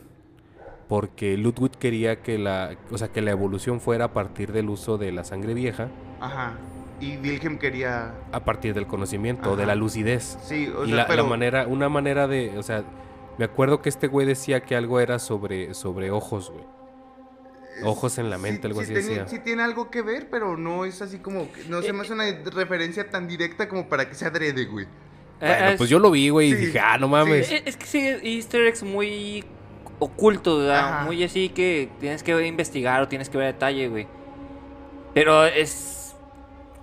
Porque 0.88 1.38
Ludwig 1.38 1.72
quería 1.72 2.22
que 2.22 2.38
la, 2.38 2.76
o 2.92 2.98
sea, 2.98 3.08
que 3.08 3.22
la 3.22 3.32
evolución 3.32 3.80
fuera 3.80 4.06
a 4.06 4.14
partir 4.14 4.52
del 4.52 4.70
uso 4.70 4.98
de 4.98 5.12
la 5.12 5.24
sangre 5.24 5.54
vieja, 5.54 5.88
Ajá. 6.20 6.54
Y 7.00 7.18
Wilhelm 7.18 7.58
quería. 7.58 8.14
a 8.32 8.40
partir 8.44 8.74
del 8.74 8.86
conocimiento, 8.88 9.56
de 9.56 9.64
Ajá. 9.64 9.68
la 9.70 9.76
lucidez. 9.76 10.38
Sí, 10.44 10.68
o 10.76 10.86
sea, 10.86 11.08
la, 11.16 11.24
manera, 11.24 11.66
una 11.66 11.88
manera 11.90 12.28
de, 12.28 12.58
o 12.58 12.64
sea, 12.64 12.84
me 13.38 13.46
acuerdo 13.46 13.82
que 13.82 13.90
este 13.90 14.08
güey 14.08 14.28
decía 14.28 14.62
que 14.64 14.76
algo 14.76 15.00
era 15.00 15.18
sobre, 15.18 15.74
sobre 15.74 16.12
ojos, 16.12 16.52
güey. 16.52 16.66
Ojos 17.84 18.18
en 18.20 18.30
la 18.30 18.36
sí- 18.36 18.42
mente, 18.44 18.68
algo 18.68 18.82
sí 18.82 18.94
así 18.94 18.94
tiene- 18.94 19.08
decía. 19.22 19.28
Sí 19.28 19.40
tiene 19.40 19.64
algo 19.64 19.90
que 19.90 20.02
ver, 20.04 20.28
pero 20.30 20.58
no 20.58 20.86
es 20.86 21.02
así 21.02 21.18
como... 21.20 21.48
No 21.70 21.82
se 21.82 21.94
me 21.94 22.02
hace 22.02 22.14
una 22.14 22.26
referencia 22.54 23.10
tan 23.10 23.28
directa 23.28 23.68
como 23.68 23.88
para 23.88 24.08
que 24.08 24.14
sea 24.14 24.28
adrede, 24.28 24.66
güey. 24.66 24.86
Bueno, 25.42 25.66
pues 25.78 25.82
es- 25.82 25.90
yo 25.90 26.00
lo 26.00 26.12
vi, 26.12 26.30
güey, 26.30 26.50
y 26.50 26.54
dije, 26.54 26.80
ah, 26.80 26.98
no 26.98 27.08
mames. 27.08 27.48
sí. 27.48 27.56
Eh, 27.56 27.64
Es 27.66 27.76
que 27.78 27.86
sí, 27.86 28.00
easter 28.24 28.62
eggs 28.68 28.84
muy 28.84 29.44
ocultos, 30.00 30.60
¿verdad? 30.62 30.80
Ajá. 30.96 31.06
Muy 31.06 31.24
así 31.24 31.50
que 31.50 31.90
tienes 32.00 32.24
que 32.24 32.46
investigar 32.48 33.02
o 33.02 33.08
tienes 33.08 33.30
que 33.30 33.38
ver 33.38 33.54
detalle, 33.54 33.88
güey. 33.88 34.08
Pero 35.14 35.46
es 35.46 36.16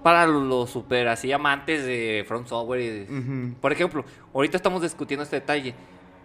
para 0.02 0.26
los 0.26 0.70
super 0.70 1.08
así 1.08 1.32
amantes 1.32 1.84
de 1.84 2.24
From 2.26 2.46
Software 2.46 2.80
y 2.80 2.88
de-. 2.88 3.52
Por 3.60 3.72
ejemplo, 3.72 4.04
ahorita 4.34 4.56
estamos 4.56 4.82
discutiendo 4.82 5.22
este 5.24 5.36
detalle. 5.36 5.74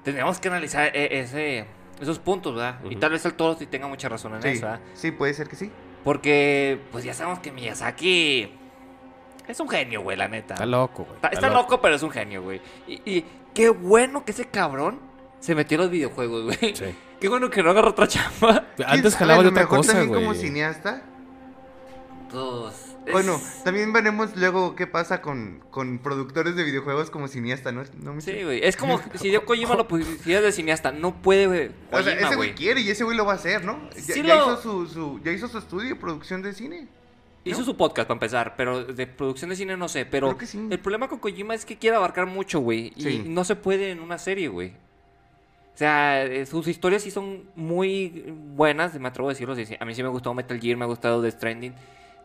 Tenemos 0.03 0.39
que 0.39 0.49
analizar 0.49 0.91
e- 0.95 1.19
ese, 1.19 1.65
esos 2.01 2.19
puntos, 2.19 2.53
¿verdad? 2.55 2.79
Y 2.89 2.95
tal 2.97 3.11
vez 3.11 3.25
el 3.25 3.33
toro 3.35 3.55
sí 3.57 3.65
tenga 3.67 3.87
mucha 3.87 4.09
razón 4.09 4.35
en 4.35 4.41
Sí, 4.41 4.47
eso, 4.49 4.61
¿verdad? 4.65 4.79
sí, 4.93 5.11
puede 5.11 5.33
ser 5.33 5.47
que 5.47 5.55
sí. 5.55 5.71
Porque, 6.03 6.77
pues 6.91 7.03
ya 7.05 7.13
sabemos 7.13 7.39
que 7.39 7.51
Miyazaki 7.51 8.51
es 9.47 9.59
un 9.59 9.69
genio, 9.69 10.01
güey, 10.01 10.17
la 10.17 10.27
neta. 10.27 10.53
Está 10.55 10.65
loco, 10.65 11.03
güey. 11.03 11.15
Está, 11.15 11.27
está 11.29 11.49
loco, 11.49 11.81
pero 11.81 11.95
es 11.95 12.03
un 12.03 12.11
genio, 12.11 12.41
güey. 12.43 12.61
Y, 12.87 12.93
y 13.05 13.25
qué 13.53 13.69
bueno 13.69 14.23
que 14.25 14.31
ese 14.31 14.45
cabrón 14.45 14.99
se 15.39 15.55
metió 15.55 15.75
en 15.75 15.81
los 15.81 15.89
videojuegos, 15.91 16.43
güey. 16.45 16.75
Sí. 16.75 16.95
Qué 17.19 17.29
bueno 17.29 17.49
que 17.49 17.61
no 17.63 17.69
agarró 17.71 17.89
otra 17.89 18.07
chamba. 18.07 18.65
Antes 18.85 19.01
¿Quién 19.01 19.11
jalaba 19.11 19.43
de 19.43 19.49
otra 19.49 19.67
cosa, 19.67 20.03
güey. 20.03 20.21
como 20.21 20.33
cineasta. 20.33 21.03
Pues, 22.31 22.73
es- 23.05 23.11
Bueno, 23.11 23.39
también 23.63 23.93
veremos 23.93 24.35
luego 24.35 24.75
qué 24.75 24.87
pasa 24.87 25.21
con, 25.21 25.61
con 25.69 25.99
productores 25.99 26.55
de 26.55 26.63
videojuegos 26.63 27.09
como 27.11 27.27
cineasta, 27.27 27.71
¿no? 27.71 27.83
no 28.01 28.13
me 28.13 28.21
Sí, 28.21 28.43
güey. 28.43 28.63
Es 28.65 28.75
como 28.75 28.99
si 29.15 29.27
Hideo 29.27 29.45
Kojima 29.45 29.75
lo 29.75 29.87
pusiera 29.87 30.41
de 30.41 30.51
cineasta. 30.51 30.91
No 30.91 31.13
puede, 31.21 31.47
güey. 31.47 31.71
O 31.91 32.01
sea, 32.01 32.13
ese 32.13 32.23
güey. 32.25 32.35
güey 32.37 32.55
quiere 32.55 32.81
y 32.81 32.89
ese 32.89 33.03
güey 33.03 33.15
lo 33.15 33.25
va 33.25 33.33
a 33.33 33.35
hacer, 33.35 33.63
¿no? 33.63 33.77
Ya, 33.95 34.01
Sí 34.01 34.23
ya 34.23 34.35
lo- 34.35 34.41
hizo 34.53 34.61
su, 34.61 34.87
su- 34.87 35.19
ya 35.23 35.31
hizo 35.31 35.47
su 35.47 35.57
estudio 35.59 35.89
de 35.89 35.95
producción 35.95 36.41
de 36.41 36.53
cine. 36.53 36.87
Hizo 37.45 37.63
su 37.63 37.75
podcast 37.75 38.07
para 38.07 38.15
empezar, 38.15 38.55
pero 38.55 38.85
de 38.85 39.05
producción 39.07 39.49
de 39.49 39.55
cine 39.57 39.75
no 39.75 39.87
sé. 39.89 40.05
Pero 40.05 40.37
sí. 40.45 40.67
el 40.71 40.79
problema 40.79 41.09
con 41.09 41.19
Kojima 41.19 41.53
es 41.53 41.65
que 41.65 41.77
quiere 41.77 41.97
abarcar 41.97 42.25
mucho, 42.25 42.59
güey. 42.61 42.93
Y 42.95 43.23
no 43.27 43.43
se 43.43 43.55
puede 43.55 43.91
en 43.91 43.99
una 43.99 44.17
serie, 44.17 44.47
güey. 44.47 44.69
O 45.73 45.77
sea, 45.77 46.23
eh, 46.23 46.45
sus 46.45 46.67
historias 46.67 47.01
sí 47.01 47.09
son 47.11 47.43
muy 47.55 48.31
buenas, 48.55 48.97
me 48.99 49.07
atrevo 49.07 49.29
a 49.29 49.33
decirlo. 49.33 49.55
sí. 49.55 49.65
A 49.79 49.85
mí 49.85 49.93
sí 49.95 50.03
me 50.03 50.09
gustó 50.09 50.33
Metal 50.33 50.59
Gear, 50.59 50.77
me 50.77 50.85
ha 50.85 50.87
gustado 50.87 51.21
The 51.21 51.31
Stranding. 51.31 51.73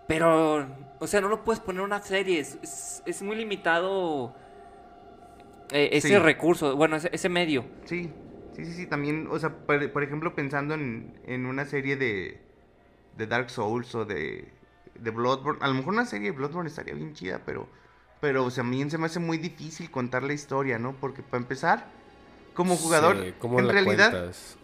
Pero, 0.06 0.66
o 1.00 1.06
sea, 1.06 1.20
no 1.20 1.28
lo 1.28 1.42
puedes 1.44 1.60
poner 1.60 1.80
en 1.80 1.86
una 1.86 2.00
serie. 2.02 2.38
Es, 2.40 2.58
es- 2.62 3.02
es 3.06 3.22
muy 3.22 3.36
limitado 3.36 4.34
eh, 5.70 5.90
ese 5.92 6.18
recurso, 6.18 6.76
bueno, 6.76 6.96
ese, 6.96 7.10
ese 7.12 7.28
medio. 7.28 7.64
Sí, 7.84 8.10
sí, 8.54 8.64
sí, 8.64 8.72
sí. 8.72 8.86
También, 8.86 9.26
o 9.30 9.38
sea, 9.38 9.50
por, 9.50 9.90
por 9.92 10.02
ejemplo, 10.02 10.34
pensando 10.34 10.74
en, 10.74 11.12
en 11.26 11.44
una 11.46 11.64
serie 11.64 11.96
de, 11.96 12.40
de 13.16 13.26
Dark 13.26 13.50
Souls 13.50 13.94
o 13.94 14.04
de, 14.04 14.48
de 15.00 15.10
Bloodborne. 15.10 15.58
A 15.62 15.68
lo 15.68 15.74
mejor 15.74 15.94
una 15.94 16.06
serie 16.06 16.30
de 16.30 16.36
Bloodborne 16.36 16.68
estaría 16.68 16.94
bien 16.94 17.14
chida, 17.14 17.40
pero, 17.44 17.66
pero 18.20 18.44
o 18.44 18.50
sea, 18.50 18.62
a 18.62 18.66
mí 18.66 18.88
se 18.90 18.98
me 18.98 19.06
hace 19.06 19.20
muy 19.20 19.38
difícil 19.38 19.90
contar 19.90 20.22
la 20.22 20.32
historia, 20.32 20.78
¿no? 20.78 20.92
Porque 20.92 21.22
para 21.22 21.40
empezar, 21.42 21.86
como 22.54 22.76
jugador, 22.76 23.16
Sí, 23.22 23.34
¿cómo 23.38 23.58
en 23.60 23.66
la 23.68 23.72
realidad, 23.72 24.10
cuentas? 24.10 24.56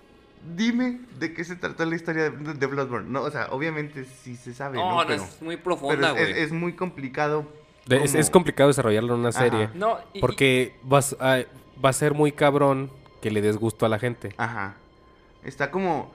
dime 0.56 1.00
de 1.18 1.32
qué 1.32 1.44
se 1.44 1.56
trató 1.56 1.84
la 1.84 1.94
historia 1.96 2.30
de, 2.30 2.54
de 2.54 2.66
Bloodborne. 2.66 3.08
No, 3.08 3.22
o 3.22 3.30
sea, 3.30 3.48
obviamente 3.50 4.04
sí 4.04 4.36
se 4.36 4.52
sabe, 4.54 4.76
No, 4.78 4.90
¿no? 4.90 5.00
no, 5.02 5.06
Pero, 5.06 5.22
es 5.24 5.42
muy 5.42 5.56
pero 5.56 5.64
profunda, 5.64 6.08
es, 6.08 6.12
güey. 6.14 6.30
es- 6.32 6.36
es 6.38 6.52
muy 6.52 6.74
complicado. 6.74 7.46
De- 7.86 8.02
es, 8.02 8.30
complicado 8.30 8.68
desarrollarlo 8.68 9.14
en 9.14 9.20
una 9.20 9.28
Ajá. 9.28 9.38
serie. 9.40 9.68
No, 9.74 9.98
y- 10.14 10.20
Porque 10.20 10.74
vas 10.82 11.14
a- 11.20 11.40
va 11.84 11.90
a 11.90 11.92
ser 11.92 12.14
muy 12.14 12.32
cabrón 12.32 12.90
que 13.20 13.30
le 13.30 13.40
des 13.42 13.56
gusto 13.58 13.84
a 13.86 13.88
la 13.88 13.98
gente. 13.98 14.34
Ajá. 14.38 14.74
Está 15.44 15.70
como. 15.70 16.10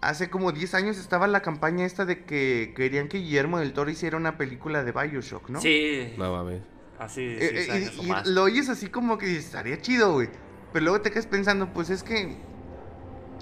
Hace 0.00 0.30
como 0.30 0.52
10 0.52 0.74
años 0.74 0.98
estaba 0.98 1.26
la 1.26 1.40
campaña 1.42 1.84
esta 1.84 2.04
de 2.04 2.24
que 2.24 2.72
querían 2.76 3.08
que 3.08 3.18
Guillermo 3.18 3.58
del 3.58 3.72
Toro 3.72 3.90
hiciera 3.90 4.16
una 4.16 4.36
película 4.38 4.84
de 4.84 4.92
Bioshock, 4.92 5.48
¿no? 5.50 5.60
Sí. 5.60 6.14
No 6.16 6.32
mames. 6.32 6.62
Así, 6.98 7.22
Eh, 7.22 7.90
sí, 7.94 8.06
eh, 8.08 8.12
o 8.24 8.28
y, 8.28 8.32
lo 8.32 8.42
oyes 8.44 8.68
así 8.68 8.88
como 8.88 9.18
que 9.18 9.36
estaría 9.36 9.80
chido, 9.80 10.12
güey. 10.14 10.28
Pero 10.72 10.84
luego 10.84 11.00
te 11.00 11.10
quedas 11.10 11.26
pensando, 11.26 11.72
pues 11.72 11.90
es 11.90 12.02
que. 12.02 12.36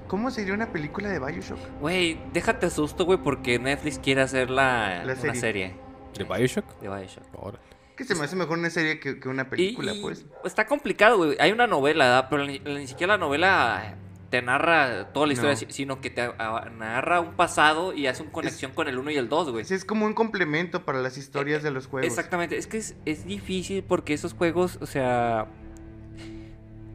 ¿Cómo 0.09 0.31
sería 0.31 0.55
una 0.55 0.71
película 0.73 1.09
de 1.09 1.19
Bioshock? 1.19 1.59
Güey, 1.81 2.21
déjate 2.33 2.71
susto, 2.71 3.05
güey, 3.05 3.19
porque 3.19 3.59
Netflix 3.59 3.99
quiere 3.99 4.21
hacer 4.23 4.51
la, 4.51 4.99
La 5.05 5.15
una 5.15 5.17
serie. 5.17 5.41
serie 5.41 5.77
¿De 6.17 6.25
Bioshock? 6.25 6.81
de 6.81 6.89
Bioshock. 6.89 7.25
Ahora. 7.37 7.59
Que 7.97 8.05
se 8.05 8.15
me 8.15 8.25
hace 8.25 8.37
mejor 8.37 8.59
una 8.59 8.71
serie 8.71 9.01
que, 9.01 9.19
que 9.19 9.29
una 9.29 9.49
película, 9.51 9.93
Y- 9.95 9.99
y 9.99 10.03
pues. 10.03 10.27
Está 10.45 10.67
complicado, 10.67 11.17
güey. 11.17 11.37
Hay 11.41 11.51
una 11.51 11.67
novela, 11.67 12.05
¿verdad? 12.05 12.27
pero 12.31 12.45
ni, 12.47 12.59
ni 12.61 12.87
siquiera 12.87 13.15
la 13.15 13.19
novela 13.19 13.97
te 14.31 14.43
narra 14.43 15.13
toda 15.13 15.27
la 15.29 15.33
historia, 15.35 15.53
No. 15.53 15.59
si- 15.59 15.67
sino 15.71 16.01
que 16.01 16.11
te 16.11 16.21
a- 16.23 16.69
narra 16.77 17.21
un 17.21 17.35
pasado 17.35 17.93
y 17.95 18.07
hace 18.09 18.23
una 18.23 18.33
conexión 18.33 18.73
con 18.73 18.89
el 18.89 18.99
1 18.99 19.11
y 19.13 19.17
el 19.17 19.29
2, 19.29 19.51
güey. 19.51 19.65
Es 19.69 19.85
como 19.85 20.05
un 20.07 20.15
complemento 20.15 20.85
para 20.85 21.01
las 21.01 21.17
historias 21.17 21.63
de 21.63 21.71
los 21.71 21.87
juegos. 21.87 22.09
Exactamente, 22.09 22.57
es 22.59 22.67
que 22.67 22.79
es, 22.79 22.97
es 23.05 23.25
difícil 23.25 23.85
porque 23.85 24.15
esos 24.15 24.35
juegos, 24.35 24.79
o 24.81 24.87
sea, 24.87 25.47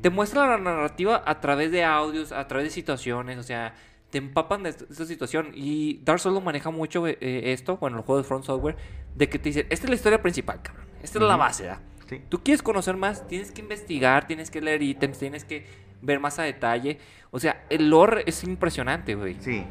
te 0.02 0.10
muestran 0.10 0.50
la 0.50 0.58
narrativa 0.58 1.22
a 1.26 1.40
través 1.42 1.72
de 1.72 1.84
audios, 1.84 2.32
a 2.32 2.48
través 2.48 2.66
de 2.68 2.72
situaciones, 2.72 3.38
o 3.38 3.44
sea, 3.44 3.76
te 4.10 4.18
empapan 4.18 4.64
de 4.64 4.70
esta 4.72 5.06
situación. 5.06 5.52
Y 5.54 6.00
Dark 6.04 6.20
Souls 6.20 6.34
lo 6.34 6.42
maneja 6.42 6.70
mucho 6.72 7.08
eh, 7.08 7.18
esto, 7.22 7.78
bueno, 7.78 7.98
el 7.98 8.04
juego 8.04 8.22
de 8.22 8.28
Front 8.28 8.46
Software, 8.46 8.76
de 9.16 9.30
que 9.30 9.40
te 9.40 9.50
dicen, 9.50 9.68
esta 9.70 9.86
es 9.86 9.90
la 9.90 9.96
historia 9.96 10.22
principal, 10.22 10.62
cabrón, 10.62 10.86
esta 11.04 11.20
es 11.20 11.24
la 11.26 11.36
base, 11.38 11.64
¿verdad? 11.64 11.80
Sí. 12.10 12.22
Tú 12.28 12.44
quieres 12.44 12.62
conocer 12.62 12.98
más, 12.98 13.26
tienes 13.28 13.52
que 13.52 13.62
investigar, 13.62 14.28
tienes 14.28 14.52
que 14.52 14.60
leer 14.60 14.82
ítems, 14.82 15.18
tienes 15.18 15.46
que 15.46 15.66
ver 16.02 16.20
más 16.20 16.40
a 16.40 16.44
detalle. 16.44 16.98
O 17.32 17.40
sea, 17.40 17.66
el 17.70 17.90
lore 17.90 18.24
es 18.28 18.44
impresionante, 18.44 19.16
güey. 19.16 19.38
Sí. 19.40 19.64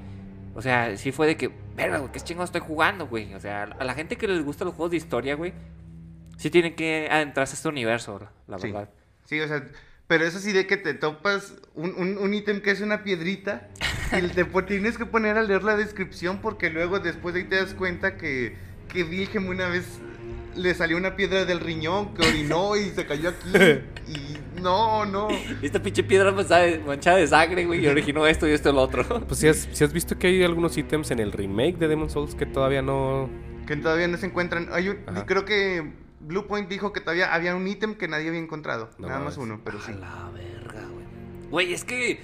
O 0.54 0.62
sea, 0.62 0.96
sí 0.96 1.12
fue 1.12 1.26
de 1.26 1.36
que, 1.36 1.50
verga, 1.76 1.98
güey, 1.98 2.10
qué 2.12 2.20
chingado 2.20 2.44
estoy 2.44 2.60
jugando, 2.60 3.06
güey. 3.06 3.32
O 3.34 3.40
sea, 3.40 3.64
a 3.78 3.84
la 3.84 3.94
gente 3.94 4.16
que 4.16 4.26
les 4.26 4.44
gusta 4.44 4.64
los 4.64 4.74
juegos 4.74 4.90
de 4.90 4.96
historia, 4.96 5.34
güey, 5.36 5.52
sí 6.36 6.50
tienen 6.50 6.74
que 6.74 7.08
adentrarse 7.10 7.52
a 7.52 7.56
este 7.56 7.68
universo, 7.68 8.20
la- 8.48 8.58
Sí. 8.58 8.72
verdad. 8.72 8.90
Sí, 9.26 9.40
o 9.40 9.46
sea, 9.46 9.64
pero 10.08 10.24
eso 10.24 10.40
sí 10.40 10.52
de 10.52 10.66
que 10.66 10.76
te 10.76 10.92
topas 10.94 11.54
un, 11.74 11.94
un, 11.96 12.18
un 12.18 12.34
ítem 12.34 12.60
que 12.60 12.72
es 12.72 12.80
una 12.80 13.04
piedrita 13.04 13.68
y 14.12 14.26
te 14.34 14.44
tienes 14.66 14.98
que 14.98 15.06
poner 15.06 15.38
a 15.38 15.42
leer 15.42 15.62
la 15.62 15.76
descripción 15.76 16.38
porque 16.40 16.68
luego 16.70 16.98
después 16.98 17.34
de 17.34 17.42
ahí 17.42 17.46
te 17.46 17.56
das 17.56 17.74
cuenta 17.74 18.16
que, 18.16 18.56
que 18.88 19.04
Wilhelm 19.04 19.46
una 19.46 19.68
vez 19.68 20.00
le 20.56 20.74
salió 20.74 20.96
una 20.96 21.16
piedra 21.16 21.44
del 21.44 21.60
riñón 21.60 22.14
que 22.14 22.26
orinó 22.26 22.76
y 22.76 22.90
se 22.90 23.06
cayó 23.06 23.30
aquí 23.30 23.50
y 24.08 24.60
no, 24.60 25.06
no. 25.06 25.28
Esta 25.62 25.82
pinche 25.82 26.02
piedra 26.02 26.32
manchada 26.32 26.62
de, 26.62 26.78
manchada 26.80 27.16
de 27.16 27.26
sangre, 27.26 27.64
güey, 27.64 27.84
y 27.84 27.86
originó 27.86 28.26
esto 28.26 28.46
y 28.48 28.52
esto 28.52 28.70
y 28.70 28.72
lo 28.72 28.82
otro. 28.82 29.04
Pues 29.26 29.40
si 29.40 29.48
has, 29.48 29.68
si 29.72 29.84
has 29.84 29.92
visto 29.92 30.18
que 30.18 30.26
hay 30.26 30.42
algunos 30.42 30.76
ítems 30.76 31.10
en 31.10 31.18
el 31.20 31.32
remake 31.32 31.78
de 31.78 31.88
Demon 31.88 32.10
Souls 32.10 32.34
que 32.34 32.46
todavía 32.46 32.82
no... 32.82 33.30
Que 33.66 33.76
todavía 33.76 34.08
no 34.08 34.16
se 34.16 34.26
encuentran. 34.26 34.68
Hay 34.72 34.88
un- 34.88 34.96
creo 35.26 35.44
que 35.44 35.92
Blue 36.20 36.46
Point 36.46 36.68
dijo 36.68 36.92
que 36.92 37.00
todavía 37.00 37.32
había 37.32 37.54
un 37.54 37.66
ítem 37.66 37.94
que 37.94 38.08
nadie 38.08 38.28
había 38.28 38.40
encontrado. 38.40 38.90
No 38.98 39.08
nada 39.08 39.20
más 39.20 39.36
uno, 39.38 39.60
pero 39.64 39.80
sí. 39.80 39.92
A 39.92 39.96
la 39.96 40.30
verga, 40.34 40.82
güey. 40.92 41.06
Güey, 41.50 41.72
es 41.72 41.84
que. 41.84 42.20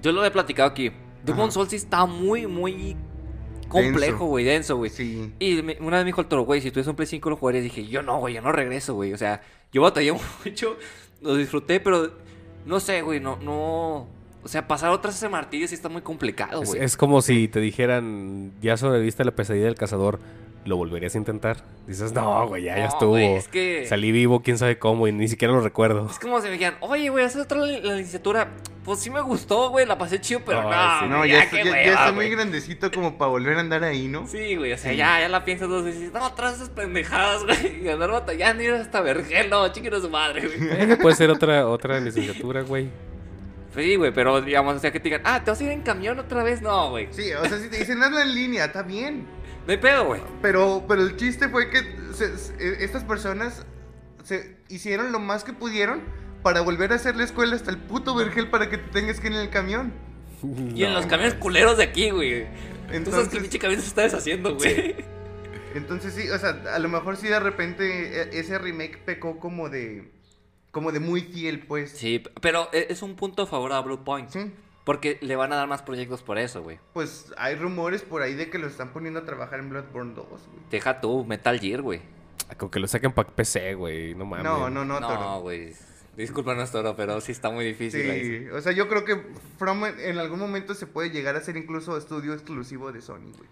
Yo 0.00 0.12
lo 0.12 0.24
he 0.24 0.30
platicado 0.30 0.70
aquí. 0.70 0.92
Demon. 1.24 1.52
Souls 1.52 1.70
sí 1.70 1.76
está 1.76 2.06
muy, 2.06 2.46
muy 2.46 2.96
complejo, 3.72 4.26
güey, 4.26 4.44
denso, 4.44 4.76
güey. 4.76 4.90
Sí. 4.90 5.32
Y 5.38 5.62
me- 5.62 5.76
una 5.80 5.96
vez 5.96 6.04
me 6.04 6.08
dijo 6.10 6.20
el 6.20 6.26
toro, 6.28 6.42
güey, 6.44 6.60
si 6.60 6.70
tú 6.70 6.78
eres 6.80 6.86
un 6.88 6.94
Play 6.96 7.06
5 7.06 7.30
lo 7.30 7.36
jugarías. 7.36 7.64
Dije, 7.64 7.86
yo 7.86 8.02
no, 8.02 8.18
güey, 8.20 8.34
yo 8.34 8.42
no 8.42 8.52
regreso, 8.52 8.94
güey. 8.94 9.12
O 9.12 9.18
sea, 9.18 9.42
yo 9.72 9.82
batallé 9.82 10.12
mucho, 10.44 10.76
lo 11.20 11.34
disfruté, 11.36 11.80
pero 11.80 12.10
no 12.66 12.78
sé, 12.80 13.02
güey, 13.02 13.18
no, 13.20 13.36
no. 13.42 14.06
O 14.44 14.48
sea, 14.48 14.66
pasar 14.66 14.90
otras 14.90 15.14
ese 15.16 15.28
martillo 15.28 15.68
sí 15.68 15.74
está 15.74 15.88
muy 15.88 16.02
complicado, 16.02 16.62
Es, 16.62 16.68
güey. 16.70 16.82
es 16.82 16.96
como 16.96 17.22
si 17.22 17.46
te 17.48 17.60
dijeran, 17.60 18.52
ya 18.60 18.76
sobreviviste 18.76 19.22
a 19.22 19.24
la 19.24 19.30
pesadilla 19.32 19.66
del 19.66 19.76
cazador, 19.76 20.18
¿lo 20.64 20.76
volverías 20.76 21.14
a 21.14 21.18
intentar? 21.18 21.58
Dices, 21.86 22.12
no, 22.12 22.46
güey, 22.48 22.62
ya, 22.64 22.76
ya 22.76 22.86
estuvo. 22.86 23.16
es 23.18 23.48
que- 23.48 23.86
Salí 23.88 24.12
vivo, 24.12 24.42
quién 24.42 24.58
sabe 24.58 24.78
cómo, 24.78 25.08
y 25.08 25.12
ni 25.12 25.28
siquiera 25.28 25.52
lo 25.54 25.60
recuerdo. 25.60 26.06
Es 26.10 26.18
como 26.18 26.38
si 26.40 26.46
me 26.46 26.52
dijeran, 26.52 26.76
oye, 26.80 27.08
güey, 27.08 27.24
haces 27.24 27.42
otra 27.42 27.58
la 27.58 27.66
licenciatura. 27.66 28.48
Pues 28.84 28.98
sí 28.98 29.10
me 29.10 29.20
gustó, 29.20 29.70
güey, 29.70 29.86
la 29.86 29.96
pasé 29.96 30.20
chido, 30.20 30.40
pero 30.44 30.62
No, 30.62 30.70
no, 30.70 31.00
sí. 31.00 31.06
No, 31.08 31.18
güey, 31.18 31.30
ya, 31.30 31.48
ya, 31.50 31.60
está, 31.60 32.06
ya 32.06 32.12
muy 32.12 32.28
grandecito 32.28 32.90
como 32.90 33.16
para 33.16 33.30
volver 33.30 33.56
a 33.56 33.60
andar 33.60 33.84
ahí, 33.84 34.08
¿no? 34.08 34.26
Sí, 34.26 34.56
güey, 34.56 34.72
o 34.72 34.76
sea, 34.78 34.90
Sí. 34.90 34.96
ya, 34.96 35.20
ya 35.20 35.28
la 35.28 35.44
piensas 35.44 35.68
dos 35.68 35.84
veces 35.84 36.00
y 36.00 36.04
dices, 36.06 36.20
no, 36.20 36.32
tras 36.34 36.54
esas 36.56 36.68
pendejadas, 36.70 37.44
güey, 37.46 37.84
y 37.84 37.88
andar 37.88 38.10
batallando 38.10 38.60
y 38.62 38.66
ir 38.66 38.72
hasta 38.72 39.00
Vergel, 39.00 39.50
no, 39.50 39.68
chiquen 39.72 39.94
a 39.94 40.00
su 40.00 40.10
madre, 40.10 40.48
güey. 40.48 40.96
Puede 40.98 41.14
ser 41.14 41.30
otra, 41.30 41.68
otra 41.68 42.00
licenciatura, 42.00 42.62
güey. 42.62 42.88
Sí, 43.74 43.94
güey, 43.96 44.12
pero 44.12 44.40
digamos, 44.42 44.74
o 44.76 44.78
sea, 44.80 44.90
que 44.90 44.98
te 45.00 45.04
digan, 45.04 45.22
ah, 45.24 45.42
¿te 45.44 45.50
vas 45.50 45.60
a 45.60 45.64
ir 45.64 45.70
en 45.70 45.80
camión 45.82 46.18
otra 46.18 46.42
vez? 46.42 46.60
No, 46.60 46.90
güey. 46.90 47.06
Sí, 47.10 47.32
o 47.32 47.44
sea, 47.46 47.58
si 47.58 47.68
te 47.70 47.78
dicen 47.78 48.02
hazlo 48.02 48.20
en 48.20 48.34
línea, 48.34 48.64
está 48.66 48.82
bien. 48.82 49.26
No 49.66 49.72
hay 49.72 49.78
pedo, 49.78 50.06
güey. 50.06 50.20
Pero, 50.40 50.84
pero 50.88 51.02
el 51.02 51.16
chiste 51.16 51.48
fue 51.48 51.70
que 51.70 51.82
se- 52.14 52.36
se- 52.36 52.84
estas 52.84 53.04
personas 53.04 53.64
se 54.24 54.56
hicieron 54.68 55.12
lo 55.12 55.18
más 55.18 55.44
que 55.44 55.52
pudieron 55.52 56.02
para 56.42 56.60
volver 56.62 56.92
a 56.92 56.96
hacer 56.96 57.14
la 57.16 57.24
escuela 57.24 57.54
hasta 57.54 57.70
el 57.70 57.78
puto 57.78 58.14
vergel 58.14 58.48
para 58.50 58.68
que 58.68 58.78
te 58.78 58.90
tengas 58.90 59.20
que 59.20 59.28
ir 59.28 59.34
en 59.34 59.40
el 59.40 59.50
camión. 59.50 59.92
Y 60.74 60.82
en 60.84 60.92
los 60.94 61.06
camiones 61.06 61.34
culeros 61.34 61.76
de 61.76 61.84
aquí, 61.84 62.10
güey. 62.10 62.46
Entonces, 62.90 63.28
que 63.28 63.36
el 63.36 63.42
pinche 63.42 63.58
camión 63.60 63.80
se 63.80 63.86
está 63.86 64.02
deshaciendo, 64.02 64.56
güey. 64.56 64.96
entonces 65.74 66.12
sí, 66.14 66.28
o 66.28 66.38
sea, 66.38 66.60
a 66.74 66.78
lo 66.80 66.88
mejor 66.88 67.16
sí 67.16 67.28
de 67.28 67.38
repente 67.40 68.22
eh, 68.22 68.30
ese 68.32 68.58
remake 68.58 68.98
pecó 69.04 69.38
como 69.38 69.68
de 69.70 70.10
como 70.72 70.90
de 70.90 71.00
muy 71.00 71.20
fiel, 71.20 71.60
pues. 71.60 71.92
Sí, 71.92 72.22
pero 72.40 72.68
e- 72.72 72.86
es 72.90 73.02
un 73.02 73.14
punto 73.14 73.42
a 73.42 73.46
favor 73.46 73.72
a 73.72 73.80
Blue 73.80 74.02
Point. 74.04 74.30
Sí. 74.30 74.52
Porque 74.84 75.18
le 75.20 75.36
van 75.36 75.52
a 75.52 75.56
dar 75.56 75.68
más 75.68 75.82
proyectos 75.82 76.22
por 76.22 76.38
eso, 76.38 76.62
güey. 76.62 76.78
Pues 76.92 77.32
hay 77.36 77.54
rumores 77.54 78.02
por 78.02 78.22
ahí 78.22 78.34
de 78.34 78.50
que 78.50 78.58
lo 78.58 78.66
están 78.66 78.92
poniendo 78.92 79.20
a 79.20 79.24
trabajar 79.24 79.60
en 79.60 79.70
Bloodborne 79.70 80.14
2, 80.14 80.26
güey. 80.26 80.40
Deja 80.70 81.00
tú, 81.00 81.24
Metal 81.24 81.58
Gear, 81.60 81.82
güey. 81.82 82.00
Con 82.58 82.68
que 82.68 82.80
lo 82.80 82.88
saquen 82.88 83.12
para 83.12 83.28
PC, 83.30 83.74
güey, 83.74 84.14
no 84.14 84.26
mames. 84.26 84.44
No, 84.44 84.68
no, 84.68 84.84
no, 84.84 84.98
No, 85.00 85.08
Toro. 85.08 85.40
güey. 85.42 85.72
Disculpa, 86.16 86.54
no 86.54 86.62
es 86.62 86.70
Toro, 86.70 86.94
pero 86.96 87.20
sí 87.20 87.32
está 87.32 87.48
muy 87.50 87.64
difícil. 87.64 88.10
ahí. 88.10 88.24
Sí, 88.40 88.48
o 88.50 88.60
sea, 88.60 88.72
yo 88.72 88.88
creo 88.88 89.04
que 89.04 89.22
From 89.56 89.84
en 89.84 90.18
algún 90.18 90.38
momento 90.40 90.74
se 90.74 90.86
puede 90.86 91.10
llegar 91.10 91.36
a 91.36 91.40
ser 91.40 91.56
incluso 91.56 91.96
estudio 91.96 92.34
exclusivo 92.34 92.92
de 92.92 93.00
Sony, 93.00 93.30
güey. 93.36 93.48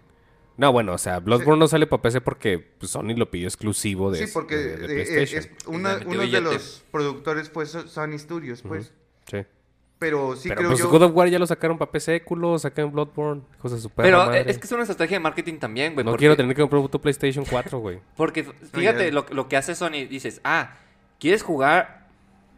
No, 0.57 0.72
bueno, 0.72 0.93
o 0.93 0.99
sea, 0.99 1.20
Bloodborne 1.20 1.59
no 1.61 1.68
sale 1.68 1.87
para 1.87 2.03
PC 2.03 2.20
porque 2.20 2.59
pues, 2.59 2.91
Sony 2.91 3.14
lo 3.16 3.31
pidió 3.31 3.47
exclusivo 3.47 4.11
de, 4.11 4.26
Sí, 4.26 4.31
porque 4.35 4.57
de- 4.57 4.76
de 4.76 4.85
eh, 4.85 5.05
PlayStation. 5.07 5.43
es 5.45 5.66
una- 5.66 6.01
uno 6.05 6.26
de 6.26 6.41
los 6.43 6.85
productores 6.91 7.49
fue 7.49 7.64
So- 7.64 7.89
Sony 7.89 8.18
Studios, 8.18 8.61
pues. 8.61 8.93
Sí. 9.31 9.39
Pero 10.01 10.34
sí 10.34 10.48
Pero 10.48 10.59
creo 10.61 10.70
pues 10.70 10.80
yo... 10.80 10.88
God 10.88 11.03
of 11.03 11.12
War 11.14 11.28
ya 11.28 11.38
lo 11.38 11.46
sacaron 11.46 11.76
para 11.76 11.90
PC, 11.92 12.22
culo, 12.22 12.59
sacan 12.59 12.90
Bloodborne, 12.90 13.42
cosas 13.59 13.78
de 13.78 13.82
su 13.82 13.90
perra 13.90 14.07
Pero 14.07 14.18
madre. 14.18 14.44
es 14.51 14.57
que 14.59 14.64
es 14.64 14.72
una 14.72 14.82
estrategia 14.82 15.16
de 15.18 15.20
marketing 15.22 15.59
también, 15.59 15.92
güey. 15.92 16.05
No 16.07 16.12
porque- 16.12 16.22
quiero 16.22 16.36
tener 16.36 16.57
que 16.57 16.62
comprar 16.62 16.88
tu 16.88 17.01
PlayStation 17.01 17.44
4, 17.44 17.78
güey. 17.78 18.01
Porque 18.16 18.44
fíjate 18.72 19.12
lo, 19.12 19.26
lo 19.30 19.46
que 19.46 19.59
hace 19.59 19.74
Sony. 19.74 20.09
Dices, 20.09 20.40
ah, 20.42 20.72
¿quieres 21.18 21.42
jugar 21.42 22.07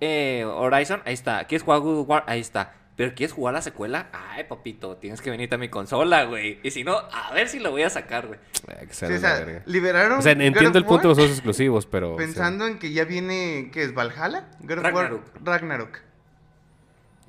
eh, 0.00 0.44
Horizon? 0.46 1.02
Ahí 1.04 1.14
está. 1.14 1.44
¿Quieres 1.48 1.64
jugar 1.64 1.80
God 1.80 1.98
of 2.02 2.08
War? 2.08 2.24
Ahí 2.28 2.38
está. 2.40 2.74
Pero 2.94 3.12
¿quieres 3.16 3.32
jugar 3.32 3.54
la 3.54 3.62
secuela? 3.62 4.06
Ay, 4.12 4.44
papito, 4.44 4.96
tienes 4.98 5.20
que 5.20 5.30
venirte 5.30 5.56
a 5.56 5.58
mi 5.58 5.68
consola, 5.68 6.24
güey. 6.26 6.60
Y 6.62 6.70
si 6.70 6.84
no, 6.84 6.96
a 6.96 7.32
ver 7.34 7.48
si 7.48 7.58
lo 7.58 7.72
voy 7.72 7.82
a 7.82 7.90
sacar, 7.90 8.28
güey. 8.28 8.38
Eh, 8.68 8.86
Sí, 8.90 9.06
o 9.06 9.18
sea, 9.18 9.62
liberaron 9.66 10.20
O 10.20 10.22
sea, 10.22 10.30
entiendo 10.32 10.78
el 10.78 10.84
punto 10.84 11.02
de 11.02 11.08
los 11.08 11.18
juegos 11.18 11.32
exclusivos, 11.36 11.86
pero... 11.86 12.14
o 12.14 12.16
sea, 12.18 12.24
Pensando 12.24 12.68
en 12.68 12.78
que 12.78 12.92
ya 12.92 13.04
viene, 13.04 13.70
¿qué 13.72 13.82
es? 13.82 13.94
¿Valhalla? 13.94 14.46
God 14.60 14.78
of 14.78 14.84
War 14.84 14.92
Ragnarok. 14.94 15.22
Ragnarok. 15.42 15.98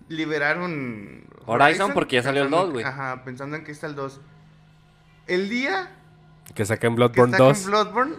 Liberaron... 0.10 1.26
Horizon 1.46 1.92
porque 1.94 2.16
ya 2.18 2.24
salió 2.24 2.44
el 2.44 2.48
pensando 2.50 2.66
2, 2.68 2.74
güey. 2.74 2.86
Ajá, 2.86 3.24
pensando 3.26 3.56
en 3.58 3.64
que 3.64 3.72
está 3.72 3.88
el 3.88 3.96
2. 3.96 4.22
El 5.28 5.50
día 5.50 5.92
que 6.56 6.66
saquen 6.66 6.92
que 6.92 6.96
Bloodborne 6.96 7.32
saquen 7.38 7.48
2. 7.48 7.66
Bloodborne, 7.66 8.16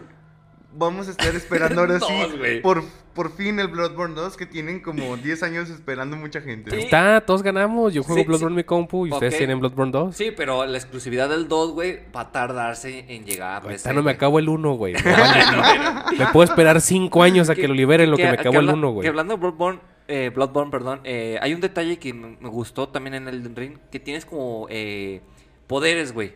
vamos 0.75 1.09
a 1.09 1.13
estar 1.13 1.35
esperando 1.35 1.81
ahora 1.83 2.01
sí, 2.07 2.07
Dos, 2.21 2.61
por, 2.63 2.83
por 3.15 3.33
fin 3.35 3.59
el 3.61 3.69
Bloodborne 3.69 4.15
2, 4.15 4.37
que 4.37 4.45
tienen 4.45 4.81
como 4.81 5.17
10 5.17 5.43
años 5.43 5.71
esperando 5.71 6.17
mucha 6.17 6.41
gente. 6.43 6.71
Sí. 6.71 6.79
Está, 6.83 7.23
todos 7.23 7.43
ganamos. 7.43 7.95
Yo 7.95 8.03
juego 8.03 8.21
Sí, 8.21 8.27
Bloodborne 8.27 8.49
sí. 8.51 8.53
en 8.53 8.57
mi 8.57 8.65
compu 8.65 9.07
y 9.07 9.13
ustedes 9.13 9.35
Ok. 9.35 9.39
tienen 9.39 9.61
Bloodborne 9.61 9.93
2. 9.93 10.15
Sí, 10.17 10.31
pero 10.37 10.67
la 10.67 10.77
exclusividad 10.77 11.29
del 11.31 11.49
2, 11.49 11.73
güey, 11.73 12.01
va 12.15 12.21
a 12.23 12.33
tardarse 12.33 13.07
en 13.09 13.25
llegar 13.25 13.57
a 13.57 13.61
PC. 13.67 13.95
No 13.95 14.03
me 14.03 14.11
acabo 14.11 14.39
el 14.39 14.49
1, 14.51 14.73
güey. 14.75 14.95
Me 16.19 16.27
puedo 16.33 16.45
esperar 16.45 16.81
5 16.81 17.23
años 17.23 17.49
a 17.51 17.55
que, 17.55 17.67
lo 17.69 17.75
liberen 17.75 18.11
lo 18.11 18.17
que, 18.17 18.25
me 18.25 18.31
acabo 18.31 18.55
el 18.61 18.69
habla- 18.69 18.75
1, 18.75 18.87
Que 18.89 18.93
güey. 18.93 19.09
hablando 19.09 19.35
de 19.35 19.41
Bloodborne, 19.41 19.81
eh, 20.09 20.31
Bloodborne, 20.35 20.71
perdón, 20.71 21.01
eh, 21.05 21.39
hay 21.41 21.55
un 21.55 21.61
detalle 21.61 21.99
que 21.99 22.13
me 22.13 22.49
gustó 22.49 22.89
también 22.89 23.15
en 23.15 23.29
el 23.29 23.55
ring, 23.57 23.79
que 23.91 24.01
tienes 24.01 24.25
como 24.27 24.67
eh, 24.71 25.21
poderes, 25.67 26.13
güey. 26.13 26.35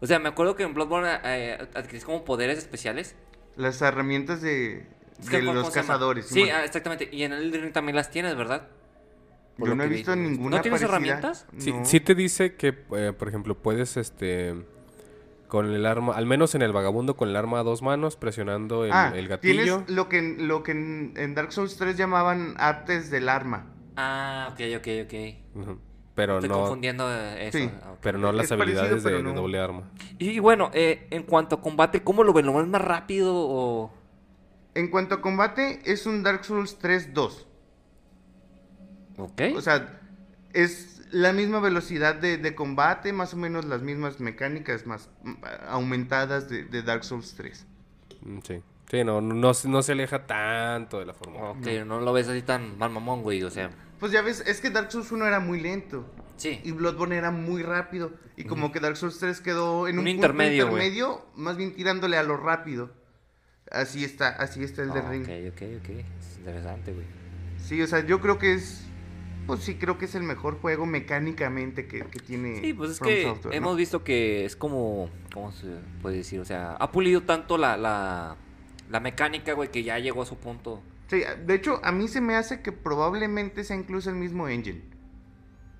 O 0.00 0.06
sea, 0.06 0.18
me 0.18 0.28
acuerdo 0.28 0.54
que 0.56 0.62
en 0.64 0.74
Bloodborne 0.74 1.08
eh, 1.24 1.58
adquirís 1.74 2.04
como 2.04 2.24
poderes 2.24 2.58
especiales. 2.58 3.14
Las 3.56 3.80
herramientas 3.80 4.42
de, 4.42 4.86
Es 5.20 5.30
que 5.30 5.36
de 5.38 5.46
¿cómo 5.46 5.54
los 5.54 5.70
cazadores. 5.70 6.26
Sí, 6.26 6.50
ah, 6.50 6.64
exactamente. 6.64 7.08
Y 7.10 7.22
en 7.22 7.32
el 7.32 7.52
ring 7.52 7.72
también 7.72 7.96
las 7.96 8.10
tienes, 8.10 8.36
¿verdad? 8.36 8.68
Por 9.56 9.68
Yo 9.68 9.74
no 9.76 9.84
he 9.84 9.88
visto 9.88 10.12
vi. 10.14 10.20
ninguna 10.20 10.56
¿No 10.56 10.62
tienes 10.62 10.80
parecida. 10.82 10.96
herramientas? 10.96 11.46
Sí, 11.58 11.72
No. 11.72 11.84
sí 11.84 12.00
te 12.00 12.14
dice 12.14 12.56
que, 12.56 12.76
eh, 12.96 13.12
por 13.16 13.28
ejemplo, 13.28 13.56
puedes, 13.56 13.96
este... 13.96 14.54
Con 15.48 15.70
el 15.72 15.86
arma, 15.86 16.14
al 16.14 16.26
menos 16.26 16.54
en 16.54 16.62
el 16.62 16.72
vagabundo, 16.72 17.16
con 17.16 17.28
el 17.28 17.36
arma 17.36 17.60
a 17.60 17.62
dos 17.62 17.82
manos, 17.82 18.16
presionando 18.16 18.84
el, 18.84 18.92
ah, 18.92 19.12
el 19.14 19.28
gatillo. 19.28 19.62
tienes 19.82 19.90
lo 19.90 20.08
que, 20.08 20.22
lo 20.38 20.62
que 20.62 20.72
en, 20.72 21.12
en 21.16 21.34
Dark 21.34 21.52
Souls 21.52 21.76
3 21.76 21.96
llamaban 21.96 22.54
artes 22.56 23.10
del 23.10 23.28
arma. 23.28 23.66
Ah, 23.96 24.48
ok, 24.52 24.60
ok, 24.78 24.88
ok. 25.04 25.74
Pero 26.14 26.34
Estoy 26.36 26.48
no, 26.48 26.60
confundiendo 26.60 27.12
eso. 27.12 27.58
Sí. 27.58 27.70
Ah, 27.82 27.92
ok. 27.92 27.98
pero 28.00 28.18
no 28.18 28.32
las 28.32 28.44
Es 28.50 28.56
parecido, 28.56 28.80
habilidades 28.80 29.02
de, 29.04 29.10
pero 29.10 29.16
de 29.18 29.22
no. 29.24 29.34
doble 29.34 29.58
arma. 29.58 29.90
Y 30.18 30.38
bueno, 30.38 30.70
eh, 30.72 31.06
en 31.10 31.24
cuanto 31.24 31.56
a 31.56 31.60
combate, 31.60 32.02
¿cómo 32.02 32.22
lo 32.24 32.32
ven? 32.32 32.46
¿Lo 32.46 32.54
ven 32.54 32.70
más 32.70 32.82
rápido 32.82 33.32
o...? 33.34 33.92
En 34.74 34.88
cuanto 34.88 35.16
a 35.16 35.20
combate, 35.20 35.80
es 35.84 36.06
un 36.06 36.22
Dark 36.22 36.44
Souls 36.44 36.78
3-2. 36.80 37.46
Ok. 39.18 39.42
O 39.56 39.60
sea, 39.60 40.00
es 40.52 40.93
la 41.10 41.32
misma 41.32 41.60
velocidad 41.60 42.14
de, 42.14 42.36
de 42.38 42.54
combate, 42.54 43.12
más 43.12 43.34
o 43.34 43.36
menos 43.36 43.64
las 43.64 43.82
mismas 43.82 44.20
mecánicas 44.20 44.86
más 44.86 45.08
mm, 45.22 45.34
aumentadas 45.68 46.48
de, 46.48 46.64
de 46.64 46.82
Dark 46.82 47.04
Souls 47.04 47.34
3. 47.36 47.66
Mm, 48.22 48.38
Sí. 48.44 48.62
Sí, 48.90 49.02
no, 49.02 49.20
no, 49.22 49.34
no 49.34 49.54
se- 49.54 49.66
no 49.68 49.82
se 49.82 49.92
aleja 49.92 50.26
tanto 50.26 50.98
de 50.98 51.06
la 51.06 51.14
fórmula. 51.14 51.50
Ok, 51.52 51.66
no 51.86 52.00
lo 52.00 52.12
ves 52.12 52.28
así 52.28 52.42
tan 52.42 52.76
mal 52.78 52.90
mamón, 52.90 53.22
güey, 53.22 53.42
o 53.42 53.50
sea... 53.50 53.70
Pues 53.98 54.12
ya 54.12 54.20
ves, 54.20 54.44
es 54.46 54.60
que 54.60 54.68
Dark 54.70 54.92
Souls 54.92 55.10
1 55.10 55.26
era 55.26 55.40
muy 55.40 55.58
lento. 55.58 56.04
Sí. 56.36 56.60
Y 56.62 56.72
Bloodborne 56.72 57.16
era 57.16 57.30
muy 57.30 57.62
rápido. 57.62 58.12
Y 58.36 58.44
como 58.44 58.70
que 58.72 58.80
Dark 58.80 58.96
Souls 58.98 59.18
3 59.18 59.40
quedó 59.40 59.88
en 59.88 59.98
Un 59.98 60.06
un, 60.06 60.16
punto 60.20 60.26
intermedio, 60.28 61.24
más 61.34 61.56
bien 61.56 61.74
tirándole 61.74 62.18
a 62.18 62.22
lo 62.22 62.36
rápido. 62.36 62.90
Así 63.70 64.04
está, 64.04 64.28
así 64.28 64.62
está 64.62 64.82
el 64.82 64.92
de 64.92 65.00
Ah, 65.00 65.10
Ring. 65.10 65.22
ok, 65.22 65.52
ok, 65.54 65.62
ok. 65.80 65.88
Es 66.20 66.36
interesante, 66.38 66.92
güey. 66.92 67.06
Sí, 67.64 67.80
o 67.80 67.86
sea, 67.86 68.00
yo 68.04 68.20
creo 68.20 68.38
que 68.38 68.52
es. 68.52 68.83
Pues 69.46 69.60
sí, 69.60 69.74
creo 69.76 69.98
que 69.98 70.06
es 70.06 70.14
el 70.14 70.22
mejor 70.22 70.58
juego 70.60 70.86
mecánicamente 70.86 71.86
que, 71.86 72.00
que 72.06 72.18
tiene. 72.18 72.60
Sí, 72.60 72.72
pues 72.72 72.92
es 72.92 72.98
From 72.98 73.10
que 73.10 73.22
Software, 73.24 73.52
¿no? 73.54 73.58
hemos 73.58 73.76
visto 73.76 74.02
que 74.02 74.44
es 74.44 74.56
como, 74.56 75.10
¿cómo 75.32 75.52
se 75.52 75.66
puede 76.02 76.18
decir? 76.18 76.40
O 76.40 76.44
sea, 76.44 76.72
ha 76.72 76.90
pulido 76.90 77.22
tanto 77.22 77.58
la, 77.58 77.76
la, 77.76 78.36
la 78.90 79.00
mecánica, 79.00 79.52
güey, 79.52 79.70
que 79.70 79.82
ya 79.82 79.98
llegó 79.98 80.22
a 80.22 80.26
su 80.26 80.36
punto. 80.36 80.82
Sí, 81.08 81.22
de 81.46 81.54
hecho, 81.54 81.80
a 81.84 81.92
mí 81.92 82.08
se 82.08 82.20
me 82.20 82.34
hace 82.34 82.62
que 82.62 82.72
probablemente 82.72 83.64
sea 83.64 83.76
incluso 83.76 84.10
el 84.10 84.16
mismo 84.16 84.48
engine. 84.48 84.82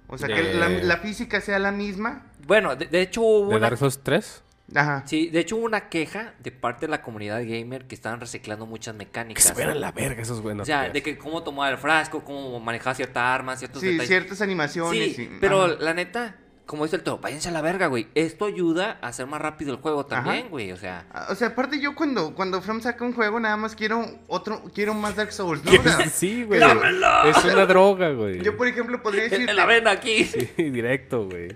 O 0.07 0.19
sea, 0.19 0.29
que 0.29 0.55
la, 0.55 0.69
la 0.69 0.99
física 0.99 1.41
sea 1.41 1.59
la 1.59 1.73
misma. 1.73 2.31
Bueno, 2.47 2.77
de, 2.77 2.87
de 2.87 3.01
hecho 3.01 3.23
hubo 3.23 3.49
¿De 3.49 3.57
una, 3.57 3.61
Dark 3.61 3.79
Souls 3.79 4.01
3? 4.03 4.44
Ajá. 4.75 5.03
sí, 5.07 5.29
de 5.29 5.41
hecho 5.41 5.57
hubo 5.57 5.65
una 5.67 5.89
queja 5.89 6.35
de 6.41 6.51
parte 6.51 6.87
de 6.87 6.91
la 6.91 7.03
comunidad 7.03 7.41
gamer 7.45 7.87
que 7.87 7.95
estaban 7.95 8.21
reciclando 8.21 8.65
muchas 8.67 8.95
Que 8.95 8.99
mecánicas. 8.99 9.45
se 9.45 9.55
vean 9.55 9.71
a 9.71 9.75
la 9.75 9.93
verga 9.93 10.23
esos 10.23 10.39
o 10.39 10.43
buenos. 10.43 10.67
sea, 10.67 10.89
de 10.89 11.03
que 11.03 11.19
cómo 11.19 11.43
tomar 11.43 11.73
el 11.73 11.79
frasco, 11.79 12.25
cómo 12.25 12.59
manejar 12.61 12.95
cierta 12.97 13.35
arma, 13.35 13.57
ciertos 13.57 13.81
Sí, 13.81 13.89
detalles. 13.89 14.09
ciertas 14.09 14.41
animaciones. 14.41 15.17
Sí, 15.17 15.23
y- 15.23 15.39
pero 15.41 15.65
ajá. 15.65 15.75
la 15.81 15.93
neta, 15.93 16.37
como 16.65 16.85
dice 16.85 16.97
el 16.97 17.03
todo, 17.03 17.19
váyanse 17.19 17.51
a 17.51 17.53
la 17.53 17.61
verga, 17.61 17.89
güey. 17.89 18.09
Esto 18.15 18.47
ayuda 18.47 18.97
a 19.03 19.09
hacer 19.09 19.27
más 19.27 19.39
rápido 19.43 19.75
el 19.75 19.81
juego 19.83 20.07
también, 20.07 20.39
Ajá. 20.39 20.49
güey. 20.49 20.73
O 20.73 20.79
sea, 20.79 21.05
Ah, 21.13 21.27
O 21.29 21.35
sea, 21.35 21.49
aparte 21.49 21.79
yo 21.79 21.95
cuando, 21.95 22.35
cuando 22.35 22.63
From 22.63 22.81
saca 22.81 23.05
un 23.05 23.13
juego 23.13 23.39
nada 23.39 23.59
más 23.59 23.75
quiero 23.77 24.03
otro, 24.29 24.63
quiero 24.75 24.95
más 24.95 25.15
Dark 25.15 25.31
Souls, 25.33 25.63
¿no? 25.63 25.73
O 25.79 25.83
sea, 25.83 26.09
sí, 26.09 26.43
güey. 26.43 26.59
¡Dámelo! 26.59 27.25
Es 27.27 27.45
una 27.45 27.67
droga, 27.67 28.11
güey. 28.13 28.41
yo 28.43 28.57
por 28.57 28.67
ejemplo 28.67 29.03
podría 29.03 29.25
decir 29.25 29.47
en 29.51 29.55
la 29.57 29.67
vena 29.67 29.91
aquí. 29.91 30.25
Sí, 30.25 30.49
directo, 30.71 31.27
güey. 31.29 31.49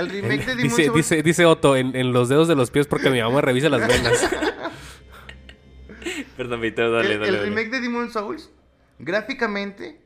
El 0.00 0.08
remake 0.10 0.44
de 0.46 0.56
Demon 0.56 0.62
Dice, 0.62 0.84
Souls. 0.86 0.96
dice, 0.96 1.22
dice 1.22 1.44
Otto, 1.46 1.76
en, 1.76 1.94
en 1.96 2.12
los 2.12 2.28
dedos 2.28 2.48
de 2.48 2.54
los 2.56 2.70
pies 2.70 2.86
porque 2.86 3.10
mi 3.10 3.20
mamá 3.20 3.40
revisa 3.40 3.68
las 3.68 3.86
venas. 3.86 4.28
Perdón, 6.36 6.60
Víctor, 6.60 6.92
dale, 6.92 7.14
el, 7.14 7.20
dale. 7.20 7.28
el 7.30 7.34
dale. 7.36 7.48
remake 7.48 7.70
de 7.70 7.80
Demon 7.80 8.10
Souls, 8.10 8.50
gráficamente, 8.98 10.00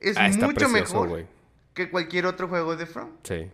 es 0.00 0.16
Ah, 0.16 0.26
está 0.28 0.46
mucho 0.46 0.68
precioso, 0.70 1.02
mejor 1.04 1.26
que 1.74 1.90
cualquier 1.90 2.26
otro 2.26 2.48
juego 2.48 2.76
de 2.76 2.86
From. 2.86 3.10
Sí. 3.22 3.34
Pero 3.34 3.52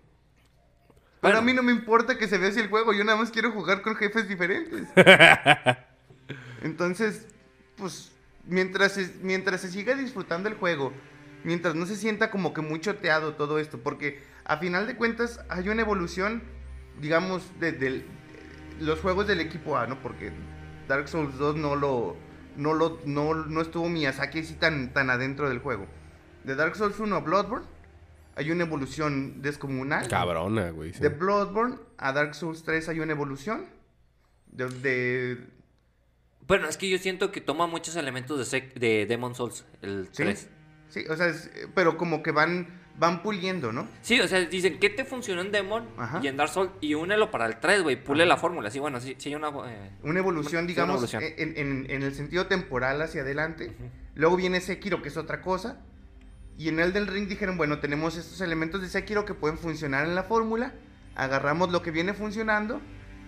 Bueno. 1.21 1.39
a 1.39 1.43
mí 1.43 1.53
no 1.53 1.63
me 1.63 1.73
importa 1.73 2.19
que 2.19 2.27
se 2.29 2.39
vea 2.39 2.49
así 2.51 2.61
el 2.61 2.69
juego, 2.69 2.93
yo 2.93 3.05
nada 3.05 3.19
más 3.19 3.31
quiero 3.31 3.51
jugar 3.53 3.83
con 3.83 3.95
jefes 3.97 4.29
diferentes. 4.29 4.89
Entonces, 6.63 7.27
pues, 7.77 8.13
mientras 8.47 8.93
se, 8.93 9.15
mientras 9.23 9.61
se 9.61 9.71
siga 9.71 9.95
disfrutando 9.95 10.49
el 10.49 10.55
juego, 10.57 10.93
mientras 11.45 11.75
no 11.75 11.87
se 11.87 11.97
sienta 11.97 12.31
como 12.31 12.53
que 12.55 12.61
muy 12.63 12.81
choteado 12.81 13.35
todo 13.35 13.59
esto, 13.59 13.79
porque 13.79 14.23
a 14.45 14.57
final 14.59 14.87
de 14.87 14.97
cuentas 14.97 15.41
hay 15.49 15.69
una 15.69 15.83
evolución, 15.83 16.43
digamos, 17.01 17.43
de, 17.61 18.05
los 18.81 19.01
juegos 19.01 19.27
del 19.27 19.41
equipo 19.41 19.77
A, 19.77 19.87
¿no? 19.87 20.01
Porque 20.03 20.33
Dark 20.89 21.09
Souls 21.09 21.37
2 21.39 21.57
no 21.57 21.77
lo, 21.77 22.17
no 22.57 22.75
lo, 22.75 23.01
no, 23.07 23.35
no 23.35 23.61
estuvo 23.61 23.89
Miyazaki 23.89 24.41
así 24.41 24.55
tan, 24.55 24.93
tan 24.93 25.11
adentro 25.11 25.49
del 25.49 25.59
juego. 25.61 25.87
De 26.45 26.55
Dark 26.55 26.77
Souls 26.77 26.99
1 26.99 27.17
a 27.17 27.21
Bloodborne, 27.21 27.67
hay 28.37 28.51
una 28.51 28.65
evolución 28.65 29.41
descomunal. 29.43 30.09
Cabrona, 30.09 30.71
güey. 30.71 30.93
sí. 30.93 31.01
De 31.01 31.09
Bloodborne 31.09 31.77
a 31.99 32.13
Dark 32.13 32.35
Souls 32.35 32.63
3 32.65 32.89
hay 32.91 33.01
una 33.01 33.13
evolución. 33.13 33.67
De, 34.47 34.69
de- 34.69 35.47
Bueno, 36.47 36.69
es 36.69 36.77
que 36.77 36.89
yo 36.91 36.99
siento 36.99 37.33
que 37.33 37.41
toma 37.41 37.67
muchos 37.67 37.97
elementos 37.97 38.51
de, 38.51 38.61
de 38.77 39.07
Demon 39.07 39.35
Souls, 39.35 39.65
el 39.83 40.09
¿sí? 40.13 40.23
3. 40.25 40.49
Sí, 40.89 41.05
o 41.09 41.17
sea, 41.17 41.29
es- 41.29 41.51
pero 41.75 41.97
como 41.97 42.23
que 42.23 42.31
van, 42.33 42.69
van 42.97 43.23
puliendo, 43.23 43.73
¿no? 43.73 43.89
Sí, 44.03 44.21
o 44.21 44.29
sea, 44.29 44.41
dicen, 44.41 44.79
¿qué 44.79 44.89
te 44.91 45.05
funcionó 45.05 45.41
en 45.41 45.51
Demon 45.51 45.87
Ajá. 45.97 46.21
y 46.23 46.29
en 46.29 46.37
Dark 46.37 46.51
Souls? 46.51 46.71
Y 46.81 46.95
únelo 46.95 47.31
para 47.31 47.47
el 47.47 47.59
3, 47.59 47.83
güey. 47.83 48.03
Pule 48.03 48.25
la 48.27 48.37
fórmula. 48.37 48.71
Sí, 48.71 48.79
bueno, 48.79 49.01
sí, 49.01 49.15
sí 49.19 49.31
hay 49.31 49.35
una... 49.35 49.49
eh, 49.69 49.91
Una 50.05 50.19
evolución, 50.21 50.63
Sí, 50.63 50.69
digamos, 50.69 51.03
una 51.03 51.19
evolución. 51.19 51.23
En, 51.39 51.57
en- 51.59 51.91
en 51.91 52.03
el 52.03 52.15
sentido 52.15 52.47
temporal 52.47 53.03
hacia 53.03 53.23
adelante. 53.23 53.75
Luego 54.15 54.37
viene 54.37 54.61
Sekiro, 54.61 55.03
que 55.03 55.09
es 55.09 55.17
otra 55.17 55.43
cosa. 55.43 55.81
Y 56.57 56.69
en 56.69 56.79
el 56.79 56.93
del 56.93 57.09
ring 57.09 57.27
dijeron, 57.27 57.57
bueno, 57.57 57.81
tenemos 57.81 58.17
estos 58.17 58.41
elementos 58.41 58.81
de 58.81 58.89
Sekiro 58.89 59.25
que 59.25 59.35
pueden 59.35 59.59
funcionar 59.59 60.07
en 60.07 60.15
la 60.15 60.23
fórmula. 60.23 60.73
Agarramos 61.17 61.71
lo 61.73 61.83
que 61.83 61.91
viene 61.91 62.15
funcionando 62.15 62.81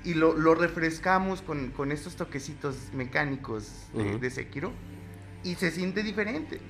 y 0.05 0.15
lo, 0.15 0.35
lo 0.35 0.55
refrescamos 0.55 1.43
con, 1.43 1.73
con 1.73 1.91
estos 1.91 2.15
toquecitos 2.15 2.77
mecánicos 2.93 3.89
de, 3.95 4.19
de 4.19 4.31
Sekiro. 4.31 4.73
Y 5.43 5.57
se 5.57 5.73
siente 5.73 6.05
diferente. 6.05 6.61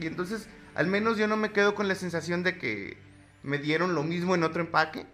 Y 0.00 0.06
entonces, 0.06 0.48
al 0.78 0.86
menos 0.86 1.18
yo 1.18 1.26
no 1.28 1.36
me 1.36 1.50
quedo 1.52 1.74
con 1.74 1.88
la 1.88 1.94
sensación 1.94 2.42
de 2.42 2.56
que 2.56 2.96
me 3.42 3.58
dieron 3.58 3.94
lo 3.94 4.02
mismo 4.02 4.34
en 4.34 4.44
otro 4.44 4.62
empaque. 4.62 5.04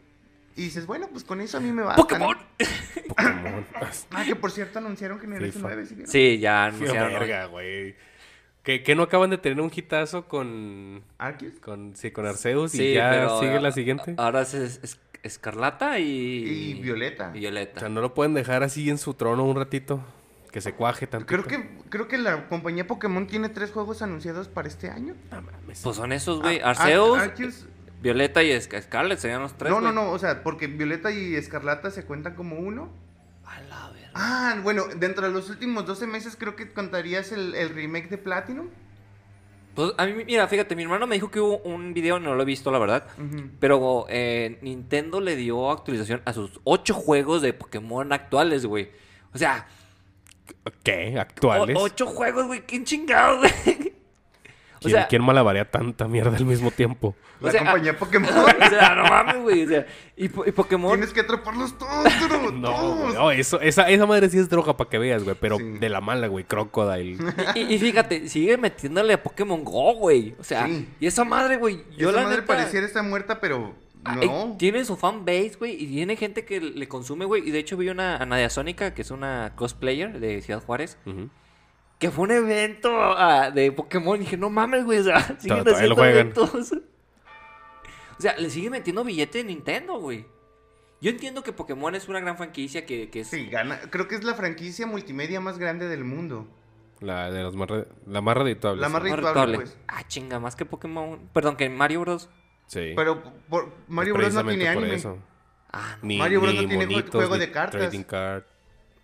Y 0.57 0.63
dices, 0.63 0.87
bueno, 0.87 1.09
pues 1.11 1.25
con 1.25 1.41
eso 1.41 1.57
a 1.57 1.61
mí 1.61 1.73
me 1.73 1.83
va. 1.83 1.97
¡Pokémon! 1.97 2.37
Pokémon. 3.09 3.67
Ah, 4.13 4.25
que 4.25 4.37
por 4.37 4.53
cierto 4.53 4.79
anunciaron 4.79 5.19
Generación 5.19 5.53
FIFA. 5.53 5.67
9, 5.75 5.87
¿sí? 5.87 5.97
Sí, 6.07 6.39
ya 6.39 6.67
anunciaron. 6.67 7.13
¿no? 7.13 7.19
verga, 7.19 7.47
güey. 7.47 7.97
Que, 8.63 8.83
que 8.83 8.95
no 8.95 9.03
acaban 9.03 9.31
de 9.31 9.39
tener 9.39 9.61
un 9.61 9.71
hitazo 9.75 10.27
con. 10.29 11.03
Arceus. 11.19 11.55
Con, 11.61 11.97
sí, 11.97 12.13
con 12.13 12.27
Arceus 12.27 12.71
Sí, 12.73 12.83
y 12.83 12.95
ya 12.95 13.11
pero 13.11 13.41
sigue 13.41 13.61
la 13.61 13.73
siguiente. 13.73 14.15
Ahora 14.17 14.43
es, 14.43 14.55
es- 14.55 14.81
es- 14.83 15.01
Escarlata 15.25 15.99
y... 15.99 16.05
Y 16.05 16.75
Violeta. 16.83 17.31
y 17.33 17.39
O 17.39 17.41
Violeta. 17.41 17.81
sea, 17.81 17.89
no 17.89 18.03
lo 18.03 18.13
pueden 18.13 18.35
dejar 18.35 18.63
así 18.63 18.91
en 18.91 18.99
su 18.99 19.15
trono 19.15 19.45
un 19.45 19.57
ratito. 19.57 20.05
Que 20.55 20.61
se 20.61 20.73
cuaje 20.73 21.09
tanto. 21.09 21.27
Creo 21.27 21.43
que, 21.43 21.69
creo 21.89 22.07
que 22.07 22.17
la 22.17 22.49
compañía 22.49 22.87
Pokémon 22.87 23.27
tiene 23.27 23.49
tres 23.49 23.73
juegos 23.73 24.03
anunciados 24.03 24.47
para 24.47 24.69
este 24.69 24.89
año. 24.89 25.17
Mames. 25.33 25.81
Pues 25.83 25.97
son 25.97 26.13
esos, 26.13 26.41
güey. 26.43 26.61
Ah, 26.61 26.71
Arceus, 26.71 27.19
Ar- 27.19 27.35
Arceus- 27.35 27.67
Violeta 28.01 28.41
y 28.45 28.51
Sc- 28.53 28.81
Scarlet 28.83 29.19
serían 29.19 29.43
los 29.43 29.59
tres, 29.59 29.73
No, 29.73 29.81
no, 29.81 29.91
no, 29.91 30.13
o 30.13 30.19
sea, 30.21 30.45
porque 30.45 30.69
Violeta 30.69 31.11
y 31.11 31.35
Escarlata 31.35 31.91
se 31.91 32.05
cuentan 32.05 32.37
como 32.37 32.55
uno. 32.55 32.89
A 33.45 33.61
la 33.63 33.91
verga. 33.91 34.11
Ah, 34.15 34.55
bueno, 34.63 34.85
dentro 34.97 35.27
de 35.27 35.33
los 35.33 35.51
últimos 35.51 35.87
12 35.87 36.07
meses 36.07 36.37
creo 36.39 36.55
que 36.55 36.73
contarías 36.73 37.33
el, 37.33 37.57
el 37.57 37.71
remake 37.71 38.09
de 38.09 38.19
Platinum. 38.19 38.69
Pues 39.75 39.91
a 39.99 40.07
mí, 40.07 40.23
mira, 40.25 40.47
fíjate, 40.47 40.77
mi 40.77 40.85
hermano 40.85 41.09
me 41.09 41.17
dijo 41.17 41.33
que 41.33 41.41
hubo 41.41 41.59
un 41.63 41.95
video, 41.95 42.21
no 42.21 42.37
lo 42.37 42.43
he 42.43 42.47
visto, 42.47 42.71
la 42.71 42.79
verdad. 42.79 43.09
Pero 43.59 44.07
eh, 44.09 44.57
Nintendo 44.63 45.21
le 45.21 45.35
dio 45.35 45.73
actualización 45.73 46.23
a 46.27 46.33
sus 46.33 46.61
ocho 46.63 46.95
juegos 46.95 47.43
de 47.43 47.53
Pokémon 47.55 48.13
actuales, 48.13 48.67
güey. 48.67 48.93
O 49.33 49.39
sea, 49.39 49.67
¿Qué? 50.83 51.15
o- 51.17 51.21
¿Actuales? 51.21 51.77
ocho 51.79 52.07
juegos, 52.07 52.47
güey. 52.47 52.61
¿Quién 52.63 52.85
chingado, 52.85 53.39
güey? 53.39 53.53
O 54.77 54.87
¿Quién, 54.87 54.97
sea, 54.97 55.09
quién 55.09 55.23
malabarea 55.23 55.65
tanta 55.71 56.07
mierda 56.07 56.37
al 56.37 56.45
mismo 56.45 56.71
tiempo? 56.71 57.15
La 57.41 57.49
O 57.49 57.53
sea, 57.53 57.61
compañía 57.65 57.99
Pokémon. 57.99 58.29
o 58.35 58.69
sea, 58.69 58.95
no 58.95 59.05
mames, 59.05 59.37
güey. 59.41 59.65
O 59.65 59.69
sea, 59.69 59.87
y, 60.15 60.29
po- 60.29 60.45
y 60.47 60.53
Pokémon. 60.53 60.93
Tienes 60.93 61.15
que 61.15 61.21
atraparlos 61.21 61.79
todos, 61.79 62.13
pero 62.21 62.51
No, 62.53 62.69
todos. 62.71 63.15
no, 63.15 63.31
eso, 63.31 63.61
esa, 63.63 63.89
esa 63.89 64.05
madre 64.05 64.29
sí 64.29 64.39
es 64.39 64.51
droga 64.51 64.77
para 64.77 64.91
que 64.91 64.99
veas, 64.99 65.25
güey. 65.25 65.37
Pero 65.41 65.57
Sí. 65.57 65.65
de 65.79 65.89
la 65.89 66.03
mala, 66.03 66.27
güey. 66.27 66.45
Crocodile. 66.45 67.17
Y, 67.55 67.61
y 67.75 67.79
fíjate, 67.79 68.29
sigue 68.29 68.59
metiéndole 68.59 69.15
a 69.15 69.23
Pokémon 69.23 69.65
Go, 69.65 69.95
güey. 69.95 70.35
O 70.39 70.45
sea, 70.45 70.67
Sí. 70.67 70.87
y 71.01 71.07
esa 71.07 71.25
madre, 71.25 71.57
güey. 71.57 71.83
Yo 71.97 72.11
Esa 72.11 72.19
la 72.19 72.25
madre 72.25 72.37
neta- 72.43 72.47
pareciera 72.47 72.87
estar 72.87 73.03
muerta, 73.05 73.41
pero 73.41 73.75
Ah, 73.75 73.84
no. 74.05 74.57
tiene 74.59 74.85
su 74.85 74.97
fan 74.97 75.25
base, 75.25 75.55
güey, 75.59 75.83
y 75.83 75.87
tiene 75.87 76.17
gente 76.17 76.45
que 76.45 76.61
le 76.61 76.89
consume, 76.89 77.25
güey. 77.25 77.47
Y 77.47 77.51
de 77.51 77.59
hecho 77.59 77.77
vi 77.77 77.89
una 77.89 78.17
a 78.17 78.27
Nadia 78.27 78.51
Sónica, 78.51 78.95
que 78.95 79.03
es 79.03 79.11
una 79.11 79.53
cosplayer 79.57 80.21
de 80.21 80.43
Ciudad 80.43 80.63
Juárez, 80.63 80.99
que 81.99 82.11
fue 82.11 82.25
un 82.25 82.31
evento 82.33 82.91
ah, 82.93 83.51
de 83.51 83.73
Pokémon. 83.73 84.17
Y 84.17 84.21
dije, 84.25 84.37
no 84.37 84.51
mames, 84.51 84.85
güey, 84.85 84.99
o 84.99 85.05
sea, 85.05 85.21
siguen 85.39 85.65
todavía 85.65 85.75
haciendo 85.75 86.05
eventos. 86.05 86.75
O 88.17 88.23
sea, 88.23 88.37
le 88.39 88.49
sigue 88.49 88.71
metiendo 88.71 89.03
billete 89.03 89.39
de 89.39 89.45
Nintendo, 89.45 89.99
güey. 89.99 90.25
Yo 91.01 91.11
entiendo 91.11 91.43
que 91.43 91.53
Pokémon 91.53 91.95
es 91.97 92.09
una 92.09 92.21
gran 92.21 92.37
franquicia 92.37 92.87
que, 92.87 93.11
que 93.11 93.21
es... 93.21 93.29
Sí, 93.29 93.47
gana. 93.47 93.81
Creo 93.91 94.07
que 94.07 94.15
es 94.15 94.23
la 94.23 94.35
franquicia 94.35 94.87
multimedia 94.87 95.41
más 95.41 95.59
grande 95.59 95.89
del 95.89 96.05
mundo. 96.05 96.47
La 97.01 97.31
de 97.31 97.43
las 97.43 97.55
más, 97.57 97.69
re- 97.69 97.89
la 98.07 98.21
más 98.21 98.37
redituable. 98.37 98.81
La 98.81 98.89
más 98.89 99.03
rentable. 99.03 99.57
pues. 99.57 99.77
Ah, 99.89 100.07
chinga, 100.07 100.39
más 100.39 100.55
que 100.57 100.65
Pokémon. 100.65 101.29
Perdón, 101.35 101.57
que 101.57 101.69
Mario 101.69 102.01
Bros. 102.03 102.31
Sí. 102.75 102.93
Pero 102.97 103.23
por, 103.49 103.73
Mario 103.89 104.15
Bros 104.15 104.35
no 104.35 104.45
tiene 104.47 104.69
anime. 104.69 104.95
eso. 104.95 105.17
Ah, 105.73 105.97
no, 106.03 106.09
Ni, 106.09 106.19
Mario 106.19 106.41
Bros 106.41 106.55
no 106.55 106.59
tiene 106.61 106.77
monitos, 106.87 107.11
juego 107.15 107.39
de 107.39 107.51
cartas. 107.51 107.81
Trading 107.81 108.03
card. 108.03 108.43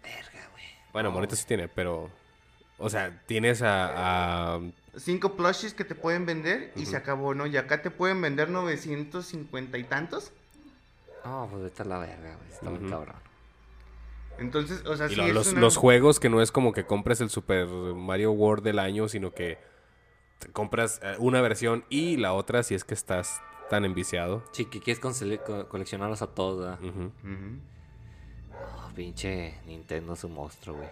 verga, 0.02 0.48
güey. 0.52 0.64
Bueno, 0.92 1.10
monitos 1.12 1.38
sí 1.38 1.44
tiene, 1.46 1.68
pero. 1.68 2.10
O 2.78 2.88
sea, 2.88 3.22
tienes 3.26 3.62
a... 3.62 4.54
a- 4.56 4.60
Cinco 4.96 5.36
plushies 5.36 5.72
que 5.72 5.84
te 5.84 5.94
pueden 5.94 6.26
vender 6.26 6.72
y 6.74 6.84
se 6.86 6.96
acabó, 6.96 7.32
¿no? 7.34 7.46
Y 7.46 7.56
acá 7.56 7.80
te 7.80 7.90
pueden 7.92 8.20
vender 8.20 8.48
950 8.50 9.78
y 9.78 9.84
tantos. 9.84 10.32
No, 11.24 11.46
pues 11.50 11.62
vete 11.62 11.82
a 11.82 11.84
la 11.84 11.98
verga, 11.98 12.34
güey. 12.36 12.48
Está 12.50 12.70
muy 12.70 12.90
cabrón. 12.90 13.14
Entonces, 14.38 14.84
o 14.86 14.96
sea, 14.96 15.06
y 15.06 15.10
sí 15.10 15.16
lo- 15.16 15.26
es 15.26 15.32
los, 15.34 15.52
una- 15.52 15.60
los 15.60 15.76
juegos 15.76 16.18
que 16.18 16.28
no 16.28 16.40
es 16.42 16.50
como 16.50 16.72
que 16.72 16.86
compres 16.86 17.20
el 17.20 17.30
Super 17.30 17.66
Mario 17.68 18.32
World 18.32 18.64
del 18.64 18.78
año, 18.78 19.08
sino 19.08 19.32
que 19.32 19.58
te 20.38 20.48
compras 20.48 20.98
eh, 21.02 21.14
una 21.18 21.40
versión 21.42 21.84
y 21.90 22.16
la 22.16 22.32
otra 22.32 22.62
si 22.62 22.74
es 22.74 22.84
que 22.84 22.94
estás 22.94 23.40
tan 23.70 23.84
enviciado. 23.86 24.44
Sí, 24.52 24.66
que 24.66 24.80
quieres 24.80 25.00
co- 25.00 25.68
coleccionarlos 25.68 26.20
a 26.20 26.26
todos, 26.26 26.60
¿verdad? 26.60 26.78
Oh, 28.52 28.90
pinche 28.94 29.54
Nintendo 29.66 30.12
es 30.14 30.24
un 30.24 30.34
monstruo, 30.34 30.76
güey. 30.76 30.88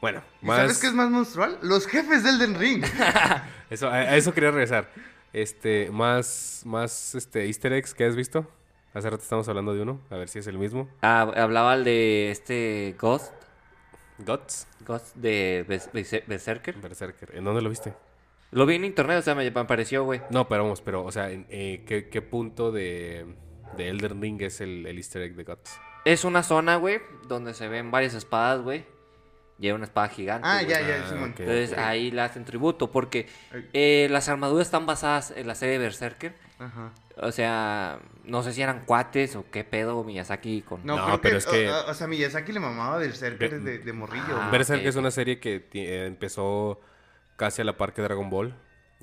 Bueno, 0.00 0.22
¿Y 0.40 0.46
más... 0.46 0.56
¿Sabes 0.58 0.78
qué 0.80 0.86
es 0.88 0.94
más 0.94 1.10
monstrual? 1.10 1.58
Los 1.62 1.86
jefes 1.86 2.24
del 2.24 2.36
Elden 2.40 2.58
Ring. 2.58 2.84
Eso, 3.70 3.88
a, 3.88 3.94
a 3.94 4.16
eso 4.16 4.32
quería 4.34 4.50
regresar. 4.50 4.90
Este, 5.32 5.90
más, 5.90 6.62
más 6.64 7.14
este, 7.14 7.46
easter 7.46 7.72
eggs 7.72 7.94
que 7.94 8.04
has 8.04 8.16
visto. 8.16 8.46
Hace 8.94 9.08
rato 9.08 9.22
estamos 9.22 9.48
hablando 9.48 9.72
de 9.74 9.80
uno, 9.82 10.00
a 10.10 10.16
ver 10.16 10.28
si 10.28 10.38
es 10.40 10.46
el 10.46 10.58
mismo. 10.58 10.88
Ah, 11.00 11.22
hablaba 11.36 11.74
el 11.74 11.84
de 11.84 12.30
este 12.30 12.94
Ghost. 12.98 13.32
Guts, 14.18 14.66
Ghost 14.86 15.14
de 15.16 15.64
Berserker. 16.26 16.74
Berserker. 16.76 17.34
¿En 17.34 17.44
dónde 17.44 17.62
lo 17.62 17.70
viste? 17.70 17.94
Lo 18.52 18.64
vi 18.66 18.76
en 18.76 18.84
internet, 18.84 19.18
o 19.18 19.22
sea, 19.22 19.34
me 19.34 19.50
me 19.50 19.60
apareció, 19.60 20.04
güey. 20.04 20.20
No, 20.30 20.46
pero 20.48 20.62
vamos, 20.62 20.80
pero, 20.82 21.04
o 21.04 21.10
sea, 21.10 21.30
en, 21.30 21.46
eh, 21.48 21.84
¿qué, 21.86 22.08
qué 22.08 22.22
punto 22.22 22.70
de, 22.70 23.26
de 23.76 23.88
Elden 23.88 24.20
Ring 24.22 24.40
es 24.42 24.60
el, 24.60 24.86
el 24.86 24.96
easter 24.98 25.22
egg 25.22 25.34
de 25.34 25.44
Guts? 25.44 25.78
Es 26.04 26.24
una 26.24 26.42
zona, 26.42 26.76
güey, 26.76 27.00
donde 27.28 27.54
se 27.54 27.66
ven 27.68 27.90
varias 27.90 28.14
espadas, 28.14 28.60
güey. 28.60 28.84
Lleva 29.58 29.76
una 29.76 29.84
espada 29.84 30.08
gigante. 30.08 30.46
Ah, 30.48 30.56
güey. 30.62 30.68
ya, 30.70 30.80
ya, 30.80 31.02
Ah, 31.04 31.08
Simón. 31.08 31.30
ok. 31.32 31.40
Entonces 31.40 31.78
ahí 31.78 32.10
le 32.10 32.20
hacen 32.22 32.44
tributo 32.44 32.90
porque 32.90 33.26
eh, 33.72 34.08
las 34.10 34.28
armaduras 34.28 34.66
están 34.66 34.86
basadas 34.86 35.32
en 35.36 35.46
la 35.46 35.54
serie 35.54 35.74
de 35.74 35.78
Berserker. 35.84 36.34
Ajá. 36.58 36.92
O 37.18 37.30
sea, 37.30 38.00
no 38.24 38.42
sé 38.42 38.52
si 38.54 38.62
eran 38.62 38.84
cuates 38.84 39.36
o 39.36 39.44
qué 39.52 39.62
pedo 39.62 40.02
Miyazaki 40.02 40.62
con... 40.62 40.84
No, 40.84 40.96
No, 40.96 41.04
creo 41.04 41.20
pero 41.20 41.32
que, 41.34 41.38
es 41.38 41.46
que- 41.46 41.70
O, 41.70 41.90
o- 41.90 41.94
sea, 41.94 42.06
Miyazaki 42.08 42.52
le 42.52 42.60
mamaba 42.60 42.96
Berserker 42.98 43.50
Be- 43.50 43.58
de, 43.60 43.78
de 43.78 43.92
morrillo. 43.92 44.24
Ah, 44.30 44.36
güey. 44.38 44.50
Berserk 44.50 44.80
ok, 44.80 44.86
es 44.86 44.96
una 44.96 45.10
serie 45.10 45.38
que 45.38 45.68
eh, 45.74 46.06
empezó 46.06 46.80
casi 47.46 47.62
a 47.62 47.64
la 47.64 47.76
par 47.76 47.92
que 47.92 48.02
Dragon 48.02 48.30
Ball. 48.30 48.54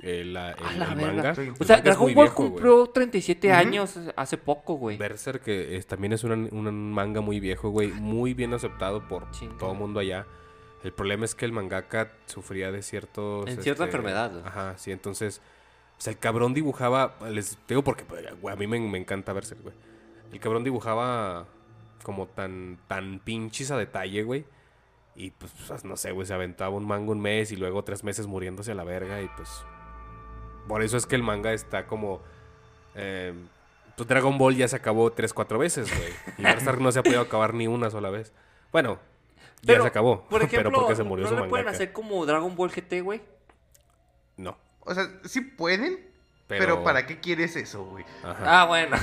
eh, 0.02 0.24
la- 0.24 0.52
el, 0.54 0.64
A 0.64 0.72
la 0.78 0.86
el 0.86 0.96
verga. 0.96 1.34
manga. 1.36 1.54
O 1.60 1.64
sea, 1.66 1.82
Dragon 1.82 2.14
Ball 2.16 2.30
güey. 2.30 2.36
cumplió 2.52 2.88
37 2.88 3.50
Ujú. 3.50 3.58
años 3.58 4.00
hace 4.16 4.38
poco, 4.38 4.76
güey. 4.76 4.96
Berserk 4.98 5.44
que 5.44 5.76
es- 5.76 5.88
también 5.88 6.14
es 6.14 6.24
un 6.24 6.92
manga 6.94 7.20
muy 7.20 7.42
viejo, 7.42 7.70
güey. 7.70 7.90
Muy 7.92 8.34
bien 8.34 8.54
aceptado 8.54 9.06
por 9.10 9.30
Chinga. 9.32 9.58
todo 9.58 9.74
el 9.74 9.78
mundo 9.78 10.00
allá. 10.00 10.26
El 10.86 10.94
problema 10.94 11.26
es 11.26 11.36
que 11.36 11.44
el 11.44 11.52
mangaka 11.52 12.14
sufría 12.28 12.72
de 12.72 12.82
ciertos... 12.82 13.50
En 13.50 13.62
cierta 13.62 13.84
enfermedad, 13.84 14.32
güey. 14.32 14.44
Ajá, 14.46 14.78
sí, 14.78 14.92
entonces... 14.94 15.42
O 15.98 16.02
sea, 16.02 16.14
el 16.14 16.20
cabrón 16.20 16.54
dibujaba... 16.54 17.18
Les 17.30 17.58
digo 17.68 17.84
porque 17.84 18.06
güey, 18.42 18.54
a 18.54 18.56
mí 18.56 18.68
me, 18.68 18.80
me 18.80 18.98
encanta 19.00 19.34
Berserk, 19.34 19.62
güey. 19.62 19.76
El 20.32 20.40
cabrón 20.40 20.64
dibujaba 20.64 21.46
como 22.04 22.26
tan, 22.28 22.80
tan 22.88 23.20
pinches 23.20 23.70
a 23.72 23.78
detalle, 23.78 24.24
güey. 24.24 24.46
Y 25.16 25.32
pues, 25.32 25.52
pues, 25.68 25.84
no 25.84 25.98
sé, 25.98 26.12
güey, 26.12 26.26
se 26.26 26.34
aventaba 26.34 26.76
un 26.76 26.86
manga 26.88 27.12
un 27.12 27.20
mes 27.20 27.52
y 27.52 27.56
luego 27.58 27.84
tres 27.84 28.04
meses 28.04 28.28
muriéndose 28.28 28.72
a 28.72 28.76
la 28.76 28.84
verga 28.84 29.22
y 29.22 29.28
pues... 29.36 29.50
Por 30.68 30.84
eso 30.84 30.98
es 30.98 31.06
que 31.06 31.16
el 31.16 31.24
manga 31.24 31.52
está 31.52 31.88
como... 31.88 32.22
eh, 32.96 33.34
pues 33.98 34.08
Dragon 34.08 34.38
Ball 34.38 34.56
ya 34.56 34.68
se 34.68 34.78
acabó 34.78 35.12
tres, 35.12 35.34
cuatro 35.34 35.60
veces, 35.60 35.90
güey. 35.90 36.14
Y 36.38 36.44
Berserk 36.44 36.80
no 36.80 36.92
se 36.92 37.00
ha 37.00 37.04
podido 37.04 37.20
acabar 37.22 37.54
ni 37.54 37.68
una 37.68 37.90
sola 37.90 38.10
vez. 38.10 38.32
Bueno, 38.72 38.98
ya 39.62 39.74
Pero, 39.74 39.84
se 39.84 39.88
acabó. 39.90 40.24
Por 40.30 40.42
ejemplo, 40.44 40.70
pero 40.70 40.82
porque 40.82 40.96
se 40.96 41.04
murió 41.04 41.26
¿no 41.26 41.36
su 41.36 41.44
le 41.44 41.50
pueden 41.50 41.68
hacer 41.68 41.92
como 41.92 42.26
Dragon 42.26 42.56
Ball 42.56 42.70
GT, 42.70 43.02
güey? 43.02 43.22
No. 44.38 44.58
O 44.82 44.94
sea, 44.94 45.10
sí 45.26 45.42
pueden, 45.42 46.09
pero... 46.50 46.60
Pero, 46.66 46.84
¿para 46.84 47.06
qué 47.06 47.20
quieres 47.22 47.56
eso, 47.56 47.86
güey? 47.86 48.04
Ajá. 48.24 48.62
Ah, 48.62 48.66
bueno. 48.66 48.98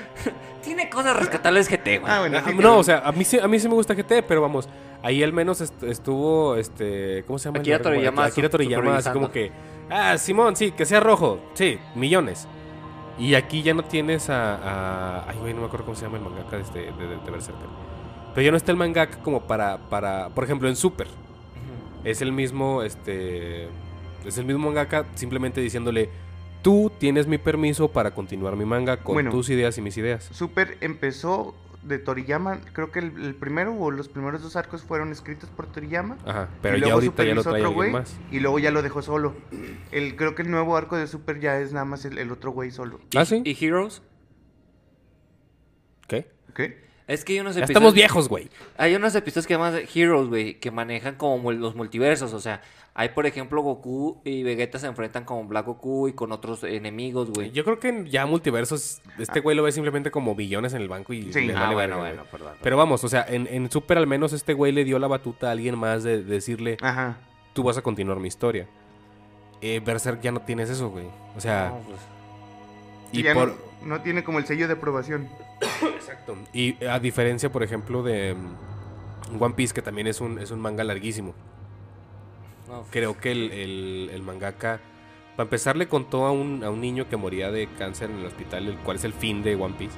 Tiene 0.62 0.88
cosas 0.90 1.16
rescatables 1.16 1.68
GT, 1.68 1.98
güey. 2.00 2.12
Ah, 2.12 2.20
bueno, 2.20 2.38
Ah, 2.38 2.44
sí, 2.46 2.54
no, 2.54 2.78
o 2.78 2.82
sea, 2.84 2.98
a 3.00 3.10
mí, 3.12 3.24
sí, 3.24 3.38
a 3.40 3.48
mí 3.48 3.58
sí 3.58 3.66
me 3.68 3.74
gusta 3.74 3.94
GT, 3.94 4.22
pero 4.28 4.40
vamos, 4.42 4.68
ahí 5.02 5.22
al 5.22 5.32
menos 5.32 5.60
est- 5.60 5.82
estuvo, 5.82 6.54
este, 6.56 7.24
¿cómo 7.26 7.38
se 7.40 7.46
llama? 7.48 7.56
el 7.56 7.62
Akira? 7.62 7.78
Toriyama 7.82 8.24
Akira 8.26 8.48
Toriyama, 8.48 8.96
así 8.98 9.10
como 9.10 9.32
que, 9.32 9.50
ah, 9.90 10.16
Simón, 10.18 10.54
sí, 10.54 10.70
que 10.72 10.84
sea 10.86 11.00
rojo, 11.00 11.40
sí, 11.54 11.78
millones. 11.96 12.46
Y 13.18 13.34
aquí 13.34 13.62
ya 13.62 13.74
no 13.74 13.84
tienes 13.84 14.30
a, 14.30 14.54
a- 14.56 15.30
ay, 15.30 15.36
güey, 15.40 15.52
no 15.54 15.60
me 15.62 15.66
acuerdo 15.66 15.86
cómo 15.86 15.96
se 15.96 16.04
llama 16.04 16.18
el 16.18 16.24
mangaka 16.24 16.56
de, 16.56 16.62
este- 16.62 16.78
de, 16.92 16.92
de- 17.08 17.16
de 17.16 17.30
Berserker. 17.30 17.66
Pero 18.34 18.44
ya 18.44 18.50
no 18.50 18.56
está 18.56 18.70
el 18.70 18.78
mangaka 18.78 19.18
como 19.18 19.40
para, 19.42 19.78
para, 19.90 20.28
por 20.28 20.44
ejemplo, 20.44 20.68
en 20.68 20.76
Super. 20.76 21.08
Es 22.04 22.22
el 22.22 22.32
mismo, 22.32 22.82
este, 22.82 23.64
es 24.24 24.38
el 24.38 24.44
mismo 24.44 24.66
mangaka 24.66 25.04
simplemente 25.14 25.60
diciéndole, 25.60 26.08
tú 26.62 26.90
tienes 26.98 27.26
mi 27.26 27.38
permiso 27.38 27.90
para 27.92 28.12
continuar 28.12 28.56
mi 28.56 28.64
manga 28.64 28.98
con 28.98 29.14
Bueno. 29.14 29.30
tus 29.30 29.50
ideas 29.50 29.76
y 29.78 29.82
mis 29.82 29.96
ideas. 29.96 30.24
Super 30.32 30.78
empezó 30.80 31.54
de 31.82 31.98
Toriyama, 31.98 32.60
creo 32.72 32.92
que 32.92 33.00
el, 33.00 33.24
el 33.24 33.34
primero 33.34 33.74
o 33.74 33.90
los 33.90 34.08
primeros 34.08 34.40
dos 34.40 34.54
arcos 34.54 34.82
fueron 34.82 35.10
escritos 35.10 35.50
por 35.50 35.66
Toriyama. 35.66 36.16
Ajá, 36.24 36.48
pero 36.62 36.76
ya 36.76 36.92
ahorita 36.92 37.24
ya 37.24 37.34
lo 37.34 37.42
trae 37.42 37.60
otro 37.60 37.72
güey, 37.72 37.90
más. 37.90 38.16
Y 38.30 38.38
luego 38.38 38.60
ya 38.60 38.70
lo 38.70 38.82
dejó 38.82 39.02
solo. 39.02 39.34
El, 39.90 40.14
creo 40.14 40.36
que 40.36 40.42
el 40.42 40.50
nuevo 40.52 40.76
arco 40.76 40.96
de 40.96 41.08
Super 41.08 41.40
ya 41.40 41.58
es 41.58 41.72
nada 41.72 41.84
más 41.84 42.04
el, 42.04 42.18
el 42.18 42.30
otro 42.30 42.52
güey 42.52 42.70
solo. 42.70 43.00
¿Ah, 43.16 43.24
sí? 43.24 43.42
¿Y 43.44 43.64
Heroes? 43.66 44.00
¿Qué? 46.06 46.30
¿Qué? 46.54 46.82
Es 47.08 47.24
que 47.24 47.32
hay 47.34 47.40
unos 47.40 47.54
Ya 47.56 47.60
episodios... 47.62 47.70
estamos 47.70 47.94
viejos, 47.94 48.28
güey. 48.28 48.48
Hay 48.78 48.94
unos 48.94 49.14
episodios 49.14 49.46
que 49.46 49.54
llaman 49.54 49.74
Heroes, 49.92 50.28
güey, 50.28 50.60
que 50.60 50.70
manejan 50.70 51.16
como 51.16 51.50
los 51.52 51.74
multiversos. 51.74 52.32
O 52.32 52.40
sea, 52.40 52.62
hay, 52.94 53.08
por 53.10 53.24
ejemplo, 53.26 53.62
Goku 53.62 54.20
y 54.24 54.42
Vegeta 54.42 54.78
se 54.78 54.86
enfrentan 54.86 55.24
con 55.24 55.48
Black 55.48 55.64
Goku 55.66 56.08
y 56.08 56.12
con 56.12 56.30
otros 56.32 56.62
enemigos, 56.64 57.30
güey. 57.30 57.50
Yo 57.50 57.64
creo 57.64 57.78
que 57.78 57.88
en 57.88 58.06
ya 58.06 58.26
multiversos, 58.26 59.00
este 59.18 59.40
güey 59.40 59.56
lo 59.56 59.62
ve 59.62 59.72
simplemente 59.72 60.10
como 60.10 60.34
billones 60.34 60.74
en 60.74 60.82
el 60.82 60.88
banco 60.88 61.12
y 61.14 61.32
Sí. 61.32 61.46
le 61.46 61.54
Ah, 61.54 61.60
vale 61.62 61.74
bueno, 61.74 61.96
verga, 62.02 62.08
bueno, 62.22 62.24
perdón. 62.30 62.52
Pero 62.62 62.76
vamos, 62.76 63.02
o 63.04 63.08
sea, 63.08 63.24
en, 63.28 63.46
en 63.50 63.70
Super 63.70 63.96
al 63.98 64.06
menos 64.06 64.32
este 64.34 64.52
güey 64.52 64.72
le 64.72 64.84
dio 64.84 64.98
la 64.98 65.06
batuta 65.08 65.48
a 65.48 65.52
alguien 65.52 65.78
más 65.78 66.02
de, 66.02 66.18
de 66.22 66.24
decirle, 66.34 66.76
Ajá. 66.82 67.16
tú 67.54 67.62
vas 67.62 67.78
a 67.78 67.82
continuar 67.82 68.18
mi 68.20 68.28
historia. 68.28 68.66
Eh, 69.62 69.80
Berserk 69.84 70.20
ya 70.20 70.32
no 70.32 70.40
tienes 70.42 70.68
eso, 70.68 70.90
güey. 70.90 71.06
O 71.36 71.40
sea, 71.40 71.68
No, 71.70 71.78
pues, 71.88 72.00
y 73.12 73.20
Y 73.20 73.22
ya 73.22 73.32
por... 73.32 73.48
no, 73.48 73.54
no 73.96 74.00
tiene 74.02 74.22
como 74.24 74.38
el 74.38 74.44
sello 74.44 74.66
de 74.66 74.74
aprobación. 74.74 75.28
Exacto. 75.96 76.36
Y 76.52 76.82
a 76.84 76.98
diferencia, 76.98 77.50
por 77.50 77.62
ejemplo, 77.62 78.02
de 78.02 78.34
mm, 78.34 79.40
One 79.42 79.54
Piece, 79.54 79.72
que 79.72 79.80
también 79.80 80.08
es 80.08 80.20
un, 80.20 80.38
es 80.38 80.50
un 80.50 80.60
manga 80.60 80.84
larguísimo. 80.84 81.32
Creo 82.90 83.18
que 83.18 83.32
el, 83.32 83.50
el- 83.52 84.10
el 84.12 84.22
mangaka, 84.22 84.80
para 85.36 85.44
empezar, 85.46 85.76
le 85.76 85.88
contó 85.88 86.26
a 86.26 86.32
un, 86.32 86.62
a 86.64 86.70
un 86.70 86.80
niño 86.80 87.08
que 87.08 87.16
moría 87.16 87.50
de 87.50 87.68
cáncer 87.78 88.10
en 88.10 88.18
el 88.18 88.26
hospital, 88.26 88.68
el 88.68 88.76
cual 88.78 88.96
es 88.96 89.04
el 89.04 89.12
fin 89.12 89.42
de 89.42 89.54
One 89.56 89.74
Piece. 89.78 89.96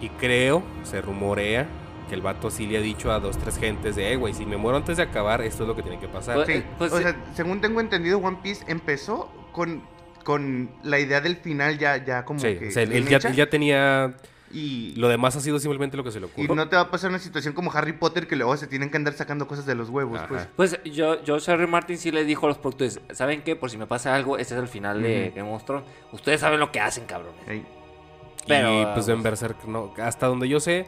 Y 0.00 0.08
creo, 0.10 0.62
se 0.82 1.00
rumorea, 1.00 1.66
que 2.08 2.14
el 2.14 2.22
vato 2.22 2.50
sí 2.50 2.66
le 2.66 2.78
ha 2.78 2.80
dicho 2.80 3.12
a 3.12 3.20
dos, 3.20 3.38
tres 3.38 3.56
gentes 3.58 3.96
de, 3.96 4.12
eh, 4.12 4.16
güey, 4.16 4.34
si 4.34 4.44
me 4.44 4.56
muero 4.56 4.76
antes 4.78 4.96
de 4.96 5.02
acabar, 5.04 5.40
esto 5.42 5.62
es 5.64 5.68
lo 5.68 5.76
que 5.76 5.82
tiene 5.82 5.98
que 6.00 6.08
pasar. 6.08 6.34
Pues- 6.36 6.46
Sí, 6.48 6.52
Eh, 6.54 6.64
pues 6.78 6.92
o 6.92 6.96
sí. 6.96 7.02
sea, 7.04 7.16
según 7.34 7.60
tengo 7.60 7.80
entendido, 7.80 8.18
One 8.18 8.38
Piece 8.42 8.64
empezó 8.66 9.30
con, 9.52 9.82
con 10.24 10.70
la 10.82 10.98
idea 10.98 11.20
del 11.20 11.36
final 11.36 11.78
ya, 11.78 12.04
ya 12.04 12.24
como 12.24 12.40
sí, 12.40 12.56
que 12.56 12.68
o 12.68 12.70
sea, 12.70 12.82
él, 12.82 13.06
ya, 13.06 13.18
ya 13.18 13.48
tenía... 13.48 14.14
y, 14.52 14.94
Lo 14.96 15.08
demás 15.08 15.36
ha 15.36 15.40
sido 15.40 15.58
simplemente 15.58 15.96
lo 15.96 16.04
que 16.04 16.10
se 16.10 16.20
le 16.20 16.26
y 16.26 16.30
ocurrió. 16.30 16.54
no 16.54 16.68
te 16.68 16.76
va 16.76 16.82
a 16.82 16.90
pasar 16.90 17.10
una 17.10 17.18
situación 17.18 17.54
como 17.54 17.72
Harry 17.72 17.92
Potter 17.92 18.26
que 18.26 18.36
luego 18.36 18.56
se 18.56 18.66
tienen 18.66 18.90
que 18.90 18.96
andar 18.96 19.14
sacando 19.14 19.46
cosas 19.46 19.66
de 19.66 19.74
los 19.74 19.90
huevos, 19.90 20.18
Ajá. 20.18 20.28
pues. 20.28 20.48
Pues 20.56 20.84
yo, 20.84 21.22
yo, 21.22 21.38
Harry 21.46 21.66
Martin 21.66 21.98
sí 21.98 22.10
le 22.10 22.24
dijo 22.24 22.46
a 22.46 22.48
los 22.48 22.58
productores, 22.58 23.00
¿saben 23.12 23.42
qué? 23.42 23.56
Por 23.56 23.70
si 23.70 23.78
me 23.78 23.86
pasa 23.86 24.14
algo, 24.14 24.38
este 24.38 24.54
es 24.54 24.60
el 24.60 24.68
final 24.68 25.02
de. 25.02 25.32
Game 25.34 25.52
of 25.52 25.64
Thrones. 25.64 25.86
Ustedes 26.12 26.40
saben 26.40 26.60
lo 26.60 26.72
que 26.72 26.80
hacen, 26.80 27.06
cabrones. 27.06 27.64
Pero, 28.46 28.82
y 28.82 28.86
pues 28.94 29.08
en. 29.08 29.22
Berserk, 29.22 29.64
no, 29.64 29.92
hasta 30.02 30.26
donde 30.26 30.48
yo 30.48 30.60
sé, 30.60 30.86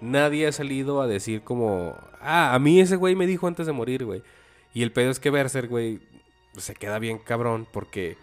nadie 0.00 0.46
ha 0.46 0.52
salido 0.52 1.00
a 1.00 1.06
decir 1.06 1.42
como, 1.42 1.96
ah, 2.20 2.54
a 2.54 2.58
mí 2.58 2.80
ese 2.80 2.96
güey 2.96 3.14
me 3.14 3.26
dijo 3.26 3.46
antes 3.46 3.66
de 3.66 3.72
morir, 3.72 4.04
güey. 4.04 4.22
Y 4.72 4.82
el 4.82 4.90
pedo 4.90 5.10
es 5.10 5.20
que 5.20 5.30
Berserk, 5.30 5.70
güey, 5.70 6.00
se 6.56 6.74
queda 6.74 6.98
bien 6.98 7.18
cabrón 7.18 7.66
porque... 7.70 8.16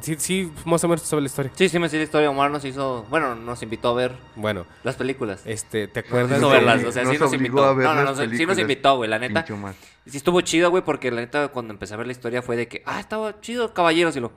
Sí, 0.00 0.16
sí, 0.18 0.52
más 0.64 0.82
o 0.84 0.88
menos 0.88 1.02
sabe 1.02 1.22
la 1.22 1.26
historia. 1.26 1.52
Sí, 1.54 1.68
sí 1.68 1.78
me 1.78 1.88
sé 1.88 1.98
la 1.98 2.04
historia. 2.04 2.30
Omar 2.30 2.50
nos 2.50 2.64
hizo, 2.64 3.04
bueno, 3.10 3.34
nos 3.34 3.62
invitó 3.62 3.88
a 3.90 3.94
ver 3.94 4.12
Bueno, 4.36 4.66
las 4.84 4.96
películas. 4.96 5.42
este, 5.44 5.86
¿te 5.86 6.00
acuerdas? 6.00 6.40
No 6.40 6.48
Nos 6.48 6.52
de- 6.52 6.56
verlas, 6.58 6.84
o 6.84 6.92
sea, 6.92 7.02
nos 7.04 7.12
sí 7.12 7.18
nos 7.18 7.28
obligó 7.28 7.46
invitó. 7.46 7.64
a 7.64 7.74
ver 7.74 7.86
No, 7.86 7.94
no, 7.94 8.02
las 8.04 8.18
no, 8.18 8.36
sí 8.36 8.46
nos 8.46 8.58
invitó, 8.58 8.96
güey, 8.96 9.10
la 9.10 9.18
neta. 9.18 9.44
Pincho 9.44 9.56
mal. 9.60 9.74
Sí 10.06 10.16
estuvo 10.16 10.40
chido, 10.40 10.70
güey, 10.70 10.82
porque 10.82 11.10
la 11.10 11.20
neta 11.20 11.48
cuando 11.48 11.74
empecé 11.74 11.92
a 11.94 11.98
ver 11.98 12.06
la 12.06 12.12
historia 12.12 12.40
fue 12.42 12.56
de 12.56 12.68
que, 12.68 12.82
ah, 12.86 12.98
estaba 13.00 13.40
chido, 13.40 13.74
caballeros, 13.74 14.16
y 14.16 14.20
lo... 14.20 14.32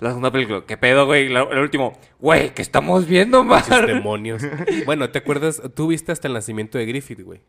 La 0.00 0.08
segunda 0.08 0.32
película, 0.32 0.64
¿qué 0.66 0.76
pedo, 0.76 1.06
güey? 1.06 1.28
La- 1.28 1.42
El 1.44 1.58
último, 1.58 1.96
güey, 2.18 2.52
¿qué 2.52 2.60
estamos 2.62 3.06
viendo, 3.06 3.40
Omar? 3.42 3.86
demonios. 3.86 4.42
bueno, 4.84 5.08
¿te 5.10 5.18
acuerdas? 5.20 5.62
Tú 5.76 5.86
viste 5.86 6.10
hasta 6.10 6.26
el 6.26 6.34
nacimiento 6.34 6.76
de 6.76 6.86
Griffith, 6.86 7.20
güey. 7.20 7.40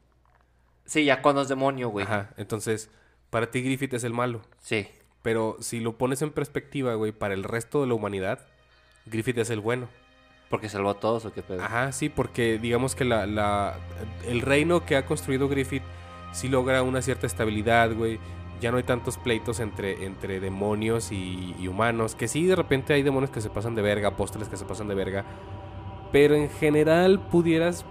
Sí, 0.86 1.04
ya 1.06 1.22
cuando 1.24 1.42
es 1.42 1.48
demonio, 1.48 1.90
güey. 1.90 2.06
Ajá, 2.06 2.30
entonces, 2.38 2.92
para 3.32 3.50
ti 3.50 3.62
Griffith 3.64 3.96
es 3.96 4.04
el 4.04 4.14
malo. 4.14 4.42
Sí. 4.60 4.88
Pero 5.24 5.58
si 5.60 5.80
lo 5.80 5.98
pones 5.98 6.22
en 6.22 6.30
perspectiva, 6.32 6.94
güey, 6.94 7.12
para 7.12 7.34
el 7.34 7.44
resto 7.44 7.82
de 7.82 7.88
la 7.88 7.96
humanidad, 7.96 8.46
Griffith 9.08 9.40
es 9.40 9.50
el 9.50 9.60
bueno. 9.62 9.88
Porque 10.50 10.70
salvó 10.70 10.92
a 10.92 11.00
todos, 11.00 11.26
¿o 11.26 11.34
qué 11.34 11.42
pedo? 11.42 11.64
Ajá, 11.64 11.92
sí, 11.92 12.10
porque 12.10 12.60
digamos 12.60 12.94
que 12.94 13.06
la, 13.06 13.26
la- 13.26 13.76
el 14.28 14.42
reino 14.42 14.86
que 14.86 14.96
ha 14.98 15.06
construido 15.08 15.50
Griffith 15.50 15.82
sí 16.32 16.48
logra 16.50 16.84
una 16.84 17.02
cierta 17.02 17.26
estabilidad, 17.26 17.94
güey. 17.96 18.20
Ya 18.62 18.70
no 18.72 18.78
hay 18.78 18.84
tantos 18.84 19.18
pleitos 19.18 19.60
entre, 19.60 20.06
entre 20.06 20.40
demonios 20.40 21.12
y, 21.12 21.56
y 21.60 21.68
humanos. 21.68 22.14
Que 22.16 22.28
sí, 22.28 22.46
de 22.46 22.56
repente 22.56 22.94
hay 22.94 23.02
demonios 23.02 23.32
que 23.32 23.42
se 23.42 23.50
pasan 23.50 23.74
de 23.76 23.82
verga, 23.82 24.10
apóstoles 24.10 24.48
que 24.48 24.58
se 24.58 24.66
pasan 24.66 24.88
de 24.88 24.96
verga. 24.96 25.26
Pero 26.12 26.36
en 26.36 26.50
general 26.50 27.20
pudieras 27.32 27.84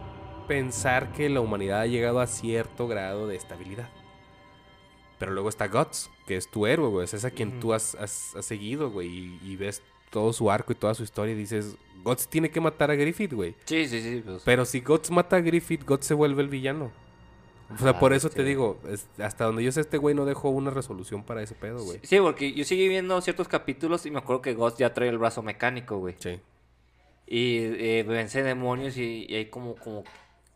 pensar 0.47 1.13
que 1.13 1.29
la 1.29 1.41
humanidad 1.41 1.81
ha 1.81 1.87
llegado 1.87 2.21
a 2.21 2.27
cierto 2.27 2.87
grado 2.87 3.27
de 3.27 3.37
estabilidad. 3.37 3.89
Pero 5.23 5.35
luego 5.35 5.49
está 5.49 5.69
Guts, 5.69 6.11
que 6.27 6.37
es 6.37 6.49
tu 6.51 6.67
héroe, 6.67 6.89
güey. 6.89 7.05
Es 7.05 7.25
a 7.25 7.31
quien 7.31 7.61
tú 7.61 7.73
has, 7.73 7.95
has- 7.95 8.35
has 8.35 8.45
seguido, 8.45 8.91
güey. 8.91 9.07
Y, 9.09 9.41
y 9.45 9.55
ves 9.57 9.81
todo 10.11 10.33
su 10.33 10.51
arco 10.51 10.73
y 10.73 10.75
toda 10.75 10.95
su 10.95 11.05
historia 11.05 11.33
y 11.33 11.39
dices, 11.39 11.77
Guts 12.03 12.27
tiene 12.29 12.51
que 12.51 12.61
matar 12.61 12.91
a 12.91 12.97
Griffith, 12.97 13.33
güey. 13.33 13.55
Sí, 13.65 13.87
sí, 13.87 14.03
sí. 14.03 14.23
pues. 14.27 14.43
Pero 14.45 14.65
si 14.65 14.81
Guts 14.81 15.13
mata 15.13 15.37
a 15.37 15.41
Griffith, 15.41 15.85
Guts 15.87 16.07
se 16.07 16.15
vuelve 16.15 16.43
el 16.43 16.49
villano. 16.49 16.91
O 17.73 17.79
sea, 17.79 17.91
Ah, 17.91 17.99
por 18.01 18.13
eso 18.13 18.29
te 18.31 18.43
digo, 18.43 18.79
es- 18.89 19.07
hasta 19.19 19.45
donde 19.45 19.63
yo 19.63 19.71
sé, 19.71 19.81
este 19.81 19.97
güey 19.97 20.15
no 20.15 20.25
dejó 20.25 20.51
una 20.51 20.71
resolución 20.71 21.23
para 21.23 21.41
ese 21.43 21.55
pedo, 21.55 21.83
güey. 21.85 22.01
Sí, 22.03 22.19
porque 22.19 22.53
yo 22.53 22.65
seguí 22.65 22.89
viendo 22.89 23.19
ciertos 23.23 23.47
capítulos 23.47 24.05
y 24.05 24.11
me 24.11 24.19
acuerdo 24.19 24.43
que 24.43 24.55
Ghost 24.55 24.79
ya 24.79 24.93
trae 24.93 25.09
el 25.09 25.19
brazo 25.19 25.43
mecánico, 25.43 25.99
güey. 25.99 26.17
Sí. 26.19 26.41
Y 27.27 27.59
eh, 27.59 28.05
vence 28.07 28.43
demonios 28.43 28.97
y, 28.99 29.25
y 29.29 29.37
hay 29.37 29.47
como, 29.47 29.77
como 29.77 30.03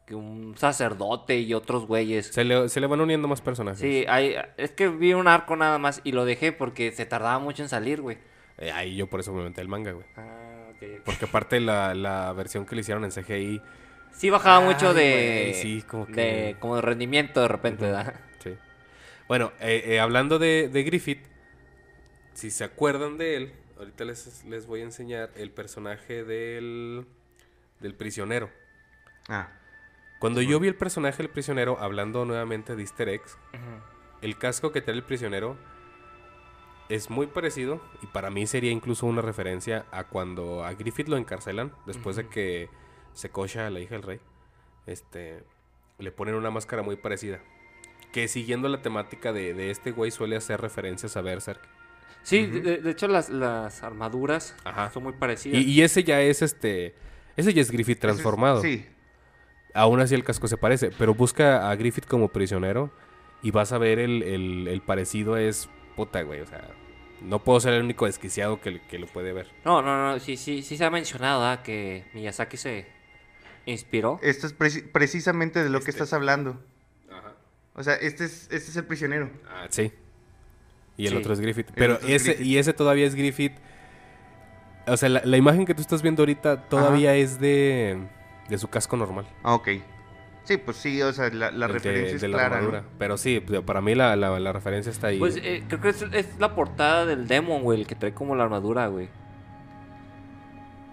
que 0.07 0.15
un 0.15 0.55
sacerdote 0.57 1.39
y 1.41 1.53
otros 1.53 1.87
güeyes. 1.87 2.29
Se 2.29 2.45
le, 2.45 2.69
se 2.69 2.81
le 2.81 2.87
van 2.87 3.01
uniendo 3.01 3.27
más 3.29 3.41
personajes. 3.41 3.81
Sí, 3.81 4.05
hay, 4.09 4.37
es 4.57 4.71
que 4.71 4.89
vi 4.89 5.13
un 5.15 5.27
arco 5.29 5.57
nada 5.57 5.79
más 5.79 6.01
y 6.05 6.13
lo 6.13 6.25
dejé 6.25 6.53
porque 6.53 6.93
se 6.93 7.07
tardaba 7.07 7.39
mucho 7.41 7.63
en 7.63 7.69
salir, 7.69 8.01
güey. 8.01 8.19
Eh, 8.59 8.71
ahí 8.71 8.97
yo 8.97 9.09
por 9.09 9.21
eso 9.21 9.33
me 9.33 9.43
metí 9.43 9.61
el 9.61 9.69
manga, 9.69 9.93
güey. 9.93 10.07
Ah, 10.17 10.69
ok. 10.71 11.03
Porque 11.05 11.25
aparte 11.27 11.59
la, 11.61 11.95
la 11.95 12.33
versión 12.33 12.65
que 12.67 12.75
le 12.77 12.81
hicieron 12.83 13.05
en 13.05 13.11
CGI, 13.11 13.61
Sí 14.13 14.31
bajaba 14.31 14.61
Ay, 14.67 14.73
mucho 14.73 14.95
de, 14.95 15.51
güey, 15.51 15.55
sí, 15.63 15.83
como 15.83 16.07
que- 16.07 16.13
de 16.15 16.57
como 16.59 16.77
de 16.77 16.83
rendimiento 16.83 17.43
de 17.43 17.49
repente, 17.49 17.85
¿verdad? 17.85 18.15
Sí. 18.43 18.55
Bueno, 19.29 19.53
eh, 19.61 19.83
eh, 19.87 20.01
hablando 20.01 20.39
de, 20.39 20.71
de 20.73 20.83
Griffith, 20.85 21.21
si 22.33 22.51
se 22.51 22.65
acuerdan 22.65 23.19
de 23.19 23.37
él, 23.37 23.53
ahorita 23.79 24.05
les, 24.07 24.45
les 24.45 24.67
voy 24.67 24.81
a 24.81 24.85
enseñar 24.85 25.31
el 25.37 25.51
personaje 25.51 26.25
del, 26.25 27.05
del 27.81 27.95
prisionero. 27.95 28.49
Ah, 29.29 29.51
Cuando 30.19 30.41
yo 30.43 30.59
vi 30.61 30.69
el 30.69 30.75
personaje 30.75 31.19
del 31.19 31.29
prisionero, 31.31 31.79
hablando 31.81 32.25
nuevamente 32.25 32.75
de 32.75 32.83
Easter 32.83 33.09
eggs, 33.09 33.37
el 34.23 34.39
casco 34.39 34.73
que 34.73 34.81
trae 34.81 34.97
el 34.97 35.03
prisionero 35.03 35.57
es 36.89 37.11
muy 37.11 37.27
parecido 37.27 37.81
y 38.03 38.07
para 38.07 38.31
mí 38.31 38.47
sería 38.47 38.71
incluso 38.71 39.07
una 39.07 39.21
referencia 39.21 39.87
a 39.91 40.05
cuando 40.05 40.65
a 40.65 40.73
Griffith 40.75 41.09
lo 41.09 41.17
encarcelan 41.17 41.73
después 41.85 42.17
de 42.17 42.29
que 42.29 42.69
se 43.13 43.29
cocha 43.31 43.67
a 43.67 43.71
la 43.71 43.81
hija 43.81 43.95
del 43.95 44.03
rey. 44.05 44.21
Este, 44.87 45.43
le 45.99 46.13
ponen 46.13 46.35
una 46.35 46.51
máscara 46.51 46.83
muy 46.83 46.97
parecida. 46.97 47.41
Que 48.13 48.29
siguiendo 48.29 48.69
la 48.69 48.81
temática 48.83 49.33
de, 49.33 49.53
de 49.53 49.71
este 49.71 49.91
güey 49.91 50.11
suele 50.11 50.37
hacer 50.37 50.61
referencias 50.61 51.17
a 51.17 51.21
Berserk. 51.23 51.61
Sí, 52.23 52.47
de, 52.47 52.79
de 52.79 52.91
hecho 52.91 53.07
las, 53.09 53.29
las 53.31 53.83
armaduras 53.83 54.57
Ajá. 54.65 54.91
son 54.91 55.03
muy 55.05 55.13
parecidas. 55.13 55.61
Y, 55.61 55.65
y 55.73 55.83
ese 55.83 56.03
ya 56.05 56.21
es 56.23 56.41
este, 56.43 56.95
ese 57.37 57.53
ya 57.53 57.61
es 57.63 57.71
Griffith 57.71 57.97
es- 57.97 58.01
transformado. 58.01 58.63
Sí. 58.63 58.87
Aún 59.77 60.01
así 60.01 60.15
el 60.15 60.25
casco 60.25 60.49
se 60.49 60.57
parece, 60.57 60.91
pero 60.99 61.15
busca 61.15 61.71
a 61.71 61.77
Griffith 61.77 62.07
como 62.07 62.29
prisionero 62.29 62.91
y 63.43 63.51
vas 63.51 63.73
a 63.73 63.79
ver 63.79 63.99
el, 63.99 64.23
el- 64.23 64.69
el 64.69 64.81
parecido 64.81 65.37
es 65.37 65.69
puta, 65.95 66.23
güey. 66.23 66.41
O 66.41 66.47
sea, 66.47 66.69
no 67.23 67.45
puedo 67.45 67.61
ser 67.61 67.75
el 67.75 67.83
único 67.85 68.07
desquiciado 68.07 68.61
que, 68.61 68.81
que 68.83 68.99
lo 68.99 69.07
puede 69.07 69.33
ver. 69.33 69.49
No, 69.65 69.83
no, 69.83 70.13
no, 70.13 70.19
sí, 70.19 70.37
sí, 70.37 70.63
sí 70.63 70.77
se 70.77 70.85
ha 70.85 70.91
mencionado 70.91 71.45
¿ah? 71.45 71.63
que 71.63 72.05
Miyazaki 72.15 72.57
se 72.57 72.87
inspiró. 73.67 74.19
Esto 74.23 74.47
es 74.47 74.59
preci- 74.59 74.91
precisamente 74.91 75.63
de 75.63 75.71
lo 75.71 75.79
que 75.81 75.91
Este. 75.91 76.03
estás 76.03 76.13
hablando. 76.13 76.63
Ajá. 77.11 77.35
O 77.75 77.83
sea, 77.83 77.95
este 77.95 78.25
es, 78.25 78.45
este 78.51 78.71
es 78.71 78.77
el 78.77 78.85
prisionero. 78.85 79.31
Ah, 79.49 79.67
sí. 79.71 79.93
Y 80.97 81.07
el 81.07 81.13
Sí. 81.13 81.19
otro 81.19 81.33
es 81.35 81.41
Griffith. 81.41 81.69
Pero 81.75 81.95
es 82.01 82.05
ese, 82.23 82.29
Griffith. 82.35 82.47
y 82.47 82.59
ese 82.59 82.73
todavía 82.73 83.07
es 83.07 83.15
Griffith. 83.15 83.53
O 84.87 84.97
sea, 84.97 85.09
la, 85.09 85.21
la 85.25 85.37
imagen 85.37 85.67
que 85.67 85.75
tú 85.75 85.83
estás 85.83 86.01
viendo 86.01 86.23
ahorita 86.23 86.69
todavía 86.69 87.15
es 87.17 87.41
de, 87.41 87.99
de 88.49 88.59
su 88.59 88.69
casco 88.69 88.97
normal. 88.97 89.27
Ah, 89.43 89.55
ok. 89.55 89.69
Sí, 90.45 90.59
pues 90.59 90.77
sí, 90.77 91.03
o 91.03 91.13
sea, 91.13 91.29
la, 91.31 91.51
la 91.51 91.67
el 91.67 91.73
de- 91.73 91.79
referencia 91.79 92.15
es 92.15 92.21
de 92.21 92.29
la 92.29 92.39
clara. 92.39 92.49
¿no? 92.51 92.67
armadura. 92.69 92.85
Pero 92.99 93.17
sí, 93.17 93.41
pues, 93.41 93.61
para 93.63 93.81
mí 93.81 93.95
la, 93.97 94.15
la- 94.17 94.39
la 94.39 94.53
referencia 94.53 94.91
está 94.93 95.09
ahí. 95.09 95.19
Pues 95.19 95.37
eh, 95.39 95.65
creo 95.67 95.81
que 95.81 95.89
es, 95.89 96.03
es 96.13 96.39
la 96.39 96.55
portada 96.55 97.05
del 97.05 97.27
Demon, 97.27 97.63
güey, 97.63 97.81
el 97.81 97.87
que 97.87 97.95
trae 97.97 98.15
como 98.15 98.37
la 98.37 98.45
armadura, 98.45 98.87
güey. 98.87 99.09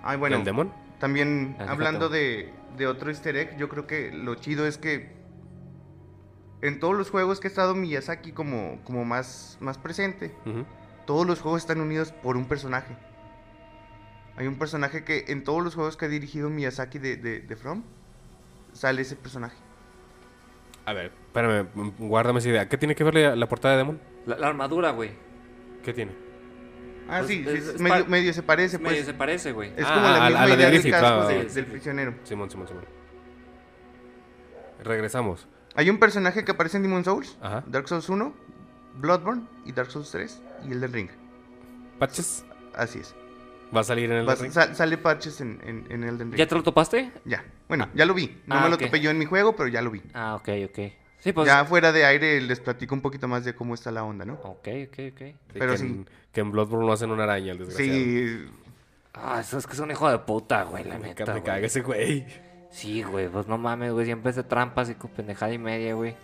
Ay, 0.04 0.18
bueno, 0.18 0.38
¿El 0.38 0.44
demon? 0.44 0.72
también 1.00 1.56
Ah, 1.60 1.68
hablando 1.70 2.10
de, 2.10 2.52
de 2.78 2.88
otro 2.88 3.10
easter 3.10 3.36
egg, 3.38 3.56
yo 3.58 3.70
creo 3.70 3.88
que 3.88 4.12
lo 4.12 4.36
chido 4.36 4.66
es 4.68 4.78
que 4.78 5.14
en 6.62 6.80
todos 6.80 6.96
los 6.96 7.10
juegos 7.10 7.40
que 7.40 7.48
ha 7.48 7.50
estado 7.50 7.76
Miyazaki 7.76 8.32
como, 8.32 8.80
como 8.86 9.06
más, 9.06 9.58
más 9.62 9.78
presente, 9.78 10.34
todos 11.06 11.28
los 11.28 11.42
juegos 11.42 11.62
están 11.62 11.80
unidos 11.82 12.12
por 12.12 12.38
un 12.38 12.46
personaje. 12.46 12.96
Hay 14.36 14.48
un 14.48 14.58
personaje 14.58 15.04
que 15.04 15.26
en 15.28 15.44
todos 15.44 15.64
los 15.64 15.76
juegos 15.76 15.96
que 15.98 16.06
ha 16.06 16.08
dirigido 16.08 16.50
Miyazaki 16.50 16.98
de, 17.00 17.18
de, 17.18 17.40
de 17.42 17.56
From, 17.56 17.84
sale 18.74 19.02
ese 19.04 19.16
personaje. 19.16 19.56
A 20.86 20.94
ver, 20.94 21.12
espérame, 21.28 21.68
guárdame 22.00 22.40
esa 22.40 22.50
idea. 22.50 22.68
¿Qué 22.68 22.78
tiene 22.78 22.96
que 22.96 23.04
ver 23.04 23.16
la, 23.16 23.36
la 23.36 23.48
portada 23.48 23.76
de 23.76 23.78
Demon? 23.80 24.02
La, 24.26 24.38
la 24.38 24.48
armadura, 24.48 24.90
güey. 24.92 25.12
¿Qué 25.84 25.94
tiene? 25.94 26.12
Ah, 27.08 27.18
Pues, 27.20 27.28
sí, 27.28 27.46
es- 27.48 27.64
sí, 27.66 27.70
es 27.86 28.08
medio, 28.08 28.34
se 28.34 28.44
parece, 28.44 28.80
pues. 28.80 28.92
Medio 28.94 29.06
se 29.06 29.14
parece, 29.14 29.52
güey. 29.52 29.72
Es 29.78 29.86
Ah, 29.86 29.94
como 29.94 30.08
a- 30.08 30.12
la 30.12 30.18
a 30.26 30.30
misma 30.30 30.40
la 30.40 30.48
de 30.48 30.54
idea 30.56 30.66
del 30.66 30.74
Griffith, 30.74 30.92
casco 30.92 31.08
ah, 31.08 31.28
de- 31.28 31.50
sí, 31.50 31.56
del 31.56 31.66
sí. 31.66 31.72
prisionero. 31.72 32.14
Simón, 32.24 32.50
Simón, 32.50 32.68
Simón. 32.68 32.86
Regresamos. 34.84 35.48
Hay 35.76 35.90
un 35.90 36.00
personaje 36.00 36.44
que 36.44 36.52
aparece 36.52 36.78
en 36.78 36.84
Demon 36.84 37.04
Souls, 37.04 37.38
Ajá. 37.42 37.64
Dark 37.68 37.88
Souls 37.88 38.10
1, 38.10 38.34
Bloodborne 38.96 39.44
y 39.66 39.72
Dark 39.72 39.92
Souls 39.92 40.12
3 40.12 40.42
y 40.68 40.72
el 40.72 40.82
del 40.82 40.92
Ring. 40.94 41.10
Patches. 42.00 42.46
Así 42.76 43.00
es. 43.00 43.16
Va 43.76 43.82
a 43.82 43.84
salir 43.84 44.12
en 44.12 44.18
el 44.18 44.28
ring? 44.38 44.52
sa- 44.52 44.74
sale 44.76 44.98
patches 44.98 45.42
en, 45.42 45.60
en, 45.66 45.86
en 45.92 46.04
Elden 46.04 46.32
Ring. 46.32 46.36
¿Ya 46.40 46.48
te 46.48 46.56
lo 46.56 46.64
topaste? 46.64 47.12
Ya. 47.26 47.44
Bueno, 47.68 47.90
ya 47.94 48.06
lo 48.06 48.14
vi. 48.14 48.42
No 48.46 48.56
Ah, 48.56 48.62
me 48.64 48.70
lo 48.70 48.76
ok. 48.76 48.84
topé 48.84 49.00
yo 49.00 49.10
en 49.10 49.18
mi 49.18 49.26
juego, 49.26 49.56
pero 49.56 49.68
ya 49.70 49.82
lo 49.82 49.90
vi. 49.92 50.02
Ah, 50.14 50.36
ok, 50.36 50.50
ok. 50.70 50.80
Sí, 51.20 51.32
pues. 51.32 51.48
ya 51.48 51.64
fuera 51.66 51.92
de 51.94 52.06
aire 52.06 52.42
les 52.42 52.60
platico 52.60 52.94
un 52.94 53.02
poquito 53.02 53.28
más 53.30 53.46
de 53.46 53.56
cómo 53.56 53.74
está 53.74 53.92
la 53.92 54.04
onda, 54.04 54.26
¿no? 54.26 54.34
Ok, 54.44 54.68
ok, 54.88 55.00
ok. 55.14 55.20
Sí, 55.20 55.36
pero 55.54 55.72
que 55.72 55.78
sí. 55.78 55.86
En, 55.86 56.10
que 56.34 56.42
en 56.42 56.52
Bloodborne 56.52 56.86
no 56.86 56.92
hacen 56.92 57.12
una 57.12 57.24
araña, 57.24 57.54
el 57.54 57.60
desgraciado. 57.60 57.94
Sí. 57.94 58.46
Ah, 59.14 59.38
eso 59.40 59.58
es 59.58 59.66
que 59.68 59.74
es 59.74 59.80
un 59.80 59.90
hijo 59.92 60.10
de 60.10 60.18
puta, 60.20 60.64
güey, 60.64 60.84
la 60.84 60.98
neta. 60.98 61.34
me 61.34 61.42
caga 61.42 61.66
ese 61.66 61.82
güey. 61.82 62.26
Sí, 62.72 63.04
güey, 63.04 63.30
pues 63.30 63.48
no 63.48 63.58
mames, 63.58 63.94
güey, 63.94 64.06
siempre 64.06 64.32
hace 64.32 64.44
trampas 64.44 64.90
y 64.90 64.96
con 64.96 65.12
pendejada 65.12 65.54
y 65.54 65.58
media, 65.60 65.94
güey. 65.94 66.16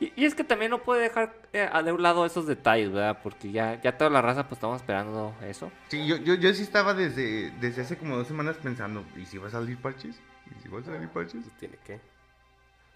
Y, 0.00 0.12
y 0.16 0.24
es 0.24 0.34
que 0.34 0.44
también 0.44 0.70
no 0.70 0.82
puede 0.82 1.02
dejar 1.02 1.34
eh, 1.52 1.68
a- 1.70 1.82
de 1.82 1.92
un 1.92 2.02
lado 2.02 2.24
esos 2.24 2.46
detalles, 2.46 2.90
¿verdad? 2.90 3.20
Porque 3.22 3.52
ya, 3.52 3.80
ya 3.82 3.96
toda 3.98 4.08
la 4.10 4.22
raza 4.22 4.44
pues 4.48 4.56
estamos 4.58 4.80
esperando 4.80 5.34
eso. 5.46 5.70
Sí, 5.88 6.06
yo, 6.06 6.16
yo, 6.16 6.34
yo 6.34 6.52
sí 6.54 6.62
estaba 6.62 6.94
desde, 6.94 7.50
desde 7.60 7.82
hace 7.82 7.96
como 7.98 8.16
dos 8.16 8.26
semanas 8.26 8.56
pensando, 8.62 9.04
¿y 9.16 9.26
si 9.26 9.36
va 9.38 9.48
a 9.48 9.50
salir 9.50 9.76
parches? 9.76 10.18
¿Y 10.58 10.62
si 10.62 10.68
va 10.68 10.80
a 10.80 10.82
salir 10.82 11.08
parches? 11.10 11.44
Tiene 11.58 11.76
que. 11.84 12.00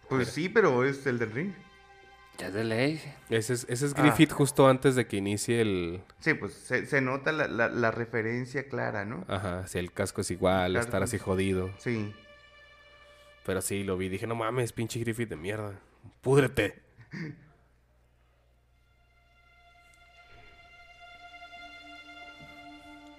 Pues 0.08 0.20
Mira. 0.20 0.30
sí, 0.32 0.48
pero 0.48 0.84
es 0.84 1.06
el 1.06 1.18
del 1.18 1.30
ring. 1.32 1.52
Ya 2.38 2.48
es 2.48 2.54
de 2.54 2.64
ley. 2.64 3.00
Ese 3.30 3.52
es, 3.52 3.66
ese 3.68 3.86
es 3.86 3.94
Ah. 3.96 4.02
Griffith 4.02 4.32
justo 4.32 4.66
antes 4.68 4.96
de 4.96 5.06
que 5.06 5.16
inicie 5.18 5.60
el. 5.60 6.02
Sí, 6.20 6.34
pues 6.34 6.52
se, 6.54 6.84
se 6.86 7.00
nota 7.00 7.30
la, 7.32 7.46
la, 7.48 7.68
la 7.68 7.90
referencia 7.90 8.66
clara, 8.66 9.04
¿no? 9.04 9.24
Ajá, 9.28 9.66
si 9.68 9.78
el 9.78 9.92
casco 9.92 10.22
es 10.22 10.30
igual, 10.32 10.72
Claro, 10.72 10.84
estar 10.84 11.00
pues. 11.00 11.10
así 11.10 11.18
jodido. 11.18 11.70
Sí. 11.78 12.12
Pero 13.46 13.60
sí, 13.62 13.84
lo 13.84 13.96
vi. 13.96 14.08
Dije, 14.08 14.26
no 14.26 14.34
mames, 14.34 14.72
pinche 14.72 14.98
Griffith 15.00 15.28
de 15.28 15.36
mierda. 15.36 15.78
Púdrete. 16.22 16.82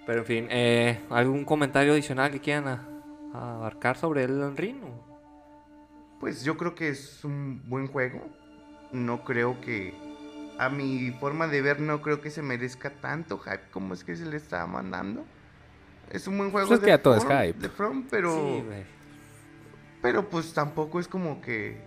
Pero 0.06 0.20
en 0.20 0.26
fin, 0.26 0.46
eh, 0.50 1.00
¿algún 1.10 1.44
comentario 1.44 1.92
adicional 1.92 2.30
que 2.30 2.40
quieran 2.40 2.68
a- 2.68 2.86
a 3.34 3.54
abarcar 3.56 3.96
sobre 3.96 4.24
el 4.24 4.56
Ring? 4.56 4.76
Pues 6.20 6.44
yo 6.44 6.56
creo 6.56 6.74
que 6.74 6.88
es 6.90 7.24
un 7.24 7.62
buen 7.68 7.88
juego. 7.88 8.22
No 8.92 9.24
creo 9.24 9.60
que. 9.60 9.94
A 10.58 10.70
mi 10.70 11.10
forma 11.20 11.48
de 11.48 11.60
ver, 11.60 11.80
no 11.80 12.00
creo 12.00 12.22
que 12.22 12.30
se 12.30 12.40
merezca 12.40 12.88
tanto 12.90 13.36
hype 13.38 13.68
como 13.72 13.92
es 13.92 14.04
que 14.04 14.16
se 14.16 14.24
le 14.24 14.36
está 14.38 14.66
mandando. 14.66 15.24
Es 16.10 16.26
un 16.28 16.38
buen 16.38 16.50
juego 16.50 16.68
Pues 16.68 16.78
es 16.80 16.84
que 16.84 16.90
ya 16.92 17.02
todo 17.02 17.16
es 17.16 17.24
From- 17.24 17.38
hype. 17.42 17.58
de 17.58 17.68
From, 17.68 18.06
pero. 18.08 18.32
Sí. 18.32 18.64
Pero 20.00 20.30
pues 20.30 20.54
tampoco 20.54 21.00
es 21.00 21.08
como 21.08 21.40
que 21.42 21.78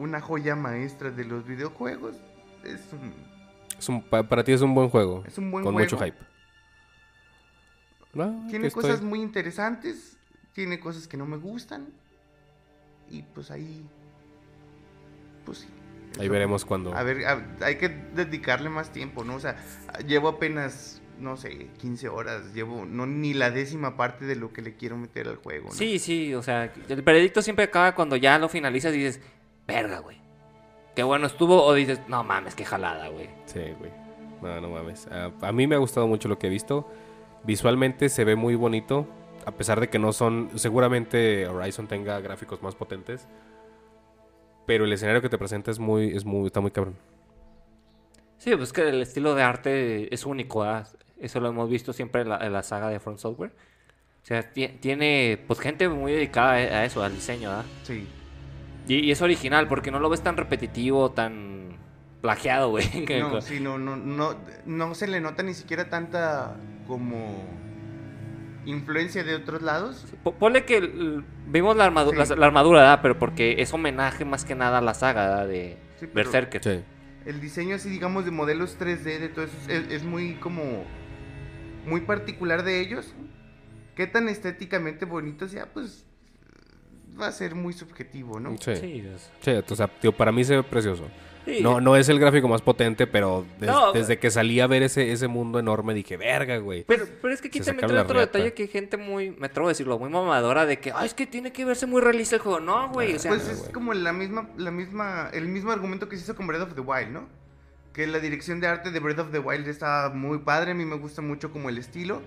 una 0.00 0.20
joya 0.20 0.56
maestra 0.56 1.10
de 1.10 1.24
los 1.24 1.46
videojuegos. 1.46 2.16
Es 2.64 2.80
un, 2.92 3.12
Es 3.78 3.88
un, 3.88 4.02
pa- 4.02 4.22
para 4.24 4.42
ti 4.44 4.52
es 4.52 4.60
un 4.62 4.74
buen 4.74 4.88
juego. 4.88 5.22
es 5.26 5.38
un 5.38 5.50
buen 5.50 5.64
con 5.64 5.74
juego. 5.74 5.86
mucho 5.90 6.04
hype. 6.04 6.16
No, 8.12 8.46
Tiene 8.48 8.70
cosas 8.70 8.94
estoy. 8.94 9.08
muy 9.08 9.20
interesantes, 9.22 10.18
tiene 10.52 10.80
cosas 10.80 11.06
que 11.06 11.16
no 11.16 11.26
me 11.26 11.36
gustan. 11.36 11.88
Y 13.08 13.22
pues 13.22 13.50
ahí. 13.50 13.86
Pues 15.44 15.58
sí. 15.58 15.68
Ahí 16.18 16.24
Eso- 16.24 16.32
veremos 16.32 16.64
cuando. 16.64 16.94
A 16.94 17.02
ver, 17.02 17.24
a- 17.26 17.46
hay 17.62 17.76
que 17.76 17.88
dedicarle 17.88 18.68
más 18.68 18.90
tiempo, 18.92 19.22
¿no? 19.24 19.36
O 19.36 19.40
sea, 19.40 19.56
llevo 20.06 20.28
apenas, 20.28 21.00
no 21.20 21.36
sé, 21.36 21.68
15 21.78 22.08
horas, 22.08 22.52
llevo 22.52 22.84
no 22.84 23.06
ni 23.06 23.32
la 23.32 23.50
décima 23.50 23.96
parte 23.96 24.24
de 24.24 24.34
lo 24.34 24.52
que 24.52 24.62
le 24.62 24.74
quiero 24.74 24.96
meter 24.96 25.28
al 25.28 25.36
juego, 25.36 25.68
¿no? 25.68 25.74
Sí, 25.74 25.98
sí, 26.00 26.34
o 26.34 26.42
sea, 26.42 26.72
el 26.88 27.02
veredicto 27.02 27.42
siempre 27.42 27.64
acaba 27.66 27.94
cuando 27.94 28.16
ya 28.16 28.38
lo 28.38 28.48
finalizas 28.48 28.92
y 28.94 28.98
dices, 28.98 29.20
verga, 29.72 29.98
güey. 30.00 30.18
qué 30.94 31.02
bueno 31.02 31.26
estuvo, 31.26 31.62
o 31.64 31.72
dices, 31.74 32.00
no 32.08 32.22
mames, 32.24 32.54
qué 32.54 32.64
jalada, 32.64 33.08
güey. 33.08 33.28
Sí, 33.46 33.60
güey. 33.78 33.90
No, 34.42 34.60
no 34.60 34.68
mames. 34.70 35.06
A, 35.08 35.30
a 35.46 35.52
mí 35.52 35.66
me 35.66 35.74
ha 35.76 35.78
gustado 35.78 36.06
mucho 36.06 36.28
lo 36.28 36.38
que 36.38 36.46
he 36.46 36.50
visto. 36.50 36.86
Visualmente 37.44 38.08
se 38.08 38.24
ve 38.24 38.36
muy 38.36 38.54
bonito. 38.54 39.06
A 39.46 39.52
pesar 39.52 39.80
de 39.80 39.88
que 39.88 39.98
no 39.98 40.12
son. 40.12 40.50
Seguramente 40.56 41.46
Horizon 41.46 41.86
tenga 41.86 42.20
gráficos 42.20 42.62
más 42.62 42.74
potentes. 42.74 43.26
Pero 44.66 44.84
el 44.84 44.92
escenario 44.92 45.22
que 45.22 45.28
te 45.28 45.38
presenta 45.38 45.70
es 45.70 45.78
muy. 45.78 46.14
Es 46.16 46.24
muy 46.24 46.46
está 46.46 46.60
muy 46.60 46.70
cabrón. 46.70 46.96
Sí, 48.38 48.54
pues 48.56 48.72
que 48.72 48.88
el 48.88 49.02
estilo 49.02 49.34
de 49.34 49.42
arte 49.42 50.14
es 50.14 50.24
único, 50.26 50.60
¿verdad? 50.60 50.88
Eso 51.18 51.40
lo 51.40 51.48
hemos 51.48 51.68
visto 51.68 51.92
siempre 51.92 52.22
en 52.22 52.30
la, 52.30 52.38
en 52.38 52.52
la 52.52 52.62
saga 52.62 52.88
de 52.88 52.98
Front 53.00 53.18
Software. 53.18 53.52
O 54.22 54.26
sea, 54.26 54.42
ti- 54.52 54.68
tiene 54.80 55.38
pues 55.46 55.60
gente 55.60 55.88
muy 55.88 56.12
dedicada 56.12 56.52
a 56.52 56.56
a 56.80 56.84
eso, 56.84 57.02
al 57.02 57.14
diseño, 57.14 57.48
¿verdad? 57.50 57.64
Sí. 57.82 58.06
Y, 58.88 58.96
y 59.06 59.10
es 59.10 59.22
original, 59.22 59.68
porque 59.68 59.90
no 59.90 60.00
lo 60.00 60.08
ves 60.10 60.22
tan 60.22 60.36
repetitivo, 60.36 61.10
tan 61.12 61.78
plagiado, 62.20 62.70
güey. 62.70 62.84
No, 63.20 63.40
sí, 63.40 63.60
no, 63.60 63.78
no, 63.78 63.96
no, 63.96 64.36
no 64.66 64.94
se 64.94 65.06
le 65.06 65.20
nota 65.20 65.42
ni 65.42 65.54
siquiera 65.54 65.88
tanta 65.88 66.56
como 66.86 67.44
influencia 68.66 69.24
de 69.24 69.34
otros 69.36 69.62
lados. 69.62 70.04
Po- 70.22 70.34
Ponle 70.34 70.64
que 70.64 71.22
vimos 71.46 71.76
la, 71.76 71.90
armadu- 71.90 72.10
Sí. 72.24 72.30
la, 72.30 72.36
la 72.36 72.46
armadura, 72.46 72.80
¿verdad? 72.80 72.98
Pero 73.02 73.18
porque 73.18 73.56
es 73.58 73.72
homenaje 73.72 74.24
más 74.24 74.44
que 74.44 74.54
nada 74.54 74.78
a 74.78 74.80
la 74.80 74.94
saga, 74.94 75.28
¿verdad? 75.28 75.48
De 75.48 75.78
Sí, 75.98 76.06
Berserker. 76.12 76.62
Sí. 76.62 76.80
El 77.26 77.40
diseño 77.40 77.76
así, 77.76 77.88
digamos, 77.90 78.24
de 78.24 78.30
modelos 78.30 78.78
3D, 78.78 79.18
de 79.18 79.28
todo 79.28 79.44
eso, 79.44 79.54
es, 79.68 79.90
es 79.90 80.02
muy 80.04 80.34
como, 80.34 80.84
muy 81.86 82.00
particular 82.02 82.62
de 82.64 82.80
ellos. 82.80 83.14
Qué 83.94 84.06
tan 84.06 84.28
estéticamente 84.28 85.04
bonito 85.04 85.46
sea, 85.48 85.66
pues 85.72 86.06
va 87.20 87.28
a 87.28 87.32
ser 87.32 87.54
muy 87.54 87.72
subjetivo, 87.72 88.40
¿no? 88.40 88.56
Sí. 88.58 88.76
Sí, 88.76 89.04
es- 89.14 89.30
Sí, 89.40 89.50
o 89.50 89.76
sea, 89.76 89.86
tío, 89.88 90.12
para 90.12 90.32
mí 90.32 90.42
se 90.44 90.56
ve 90.56 90.62
precioso. 90.62 91.04
sí. 91.44 91.60
No, 91.62 91.80
no 91.80 91.96
es 91.96 92.08
el 92.08 92.18
gráfico 92.20 92.46
más 92.48 92.62
potente, 92.62 93.06
pero 93.06 93.44
des- 93.58 93.68
No, 93.70 93.92
desde 93.92 94.18
que 94.18 94.30
salí 94.30 94.60
a 94.60 94.66
ver 94.66 94.82
ese, 94.82 95.10
ese 95.12 95.26
mundo 95.26 95.58
enorme 95.58 95.94
dije, 95.94 96.16
verga, 96.16 96.58
güey. 96.58 96.84
Pero, 96.84 97.06
pero 97.22 97.32
es 97.34 97.40
que 97.40 97.48
aquí 97.48 97.58
Se 97.60 97.66
también 97.66 97.86
trae 97.88 97.96
la 97.96 98.02
otro 98.02 98.20
detalle 98.20 98.52
que 98.54 98.62
hay 98.64 98.68
gente 98.68 98.96
muy, 98.96 99.30
me 99.32 99.46
atrevo 99.46 99.68
a 99.68 99.70
decirlo, 99.70 99.98
muy 99.98 100.10
mamadora 100.10 100.66
de 100.66 100.78
que, 100.78 100.92
ay, 100.94 101.06
es 101.06 101.14
que 101.14 101.26
tiene 101.26 101.52
que 101.52 101.64
verse 101.64 101.86
muy 101.86 102.00
realista 102.00 102.36
el 102.36 102.42
juego. 102.42 102.60
No, 102.60 102.88
güey, 102.90 103.14
o 103.14 103.18
sea, 103.18 103.30
Pues 103.32 103.48
es 103.48 103.58
güey. 103.60 103.72
como 103.72 103.94
la 103.94 104.12
misma, 104.12 104.48
la 104.56 104.70
misma, 104.70 105.30
el 105.32 105.48
mismo 105.48 105.70
argumento 105.72 106.08
que 106.08 106.16
se 106.16 106.24
hizo 106.24 106.36
con 106.36 106.46
Breath 106.46 106.62
of 106.62 106.74
the 106.74 106.80
Wild, 106.82 107.10
¿no? 107.10 107.26
Que 107.92 108.06
la 108.06 108.20
dirección 108.20 108.60
de 108.60 108.68
arte 108.68 108.90
de 108.92 109.00
Breath 109.00 109.18
of 109.18 109.32
the 109.32 109.38
Wild 109.40 109.66
está 109.66 110.10
muy 110.14 110.38
padre, 110.38 110.72
a 110.72 110.74
mí 110.74 110.84
me 110.84 110.96
gusta 110.96 111.22
mucho 111.22 111.50
como 111.50 111.68
el 111.70 111.78
estilo, 111.78 112.22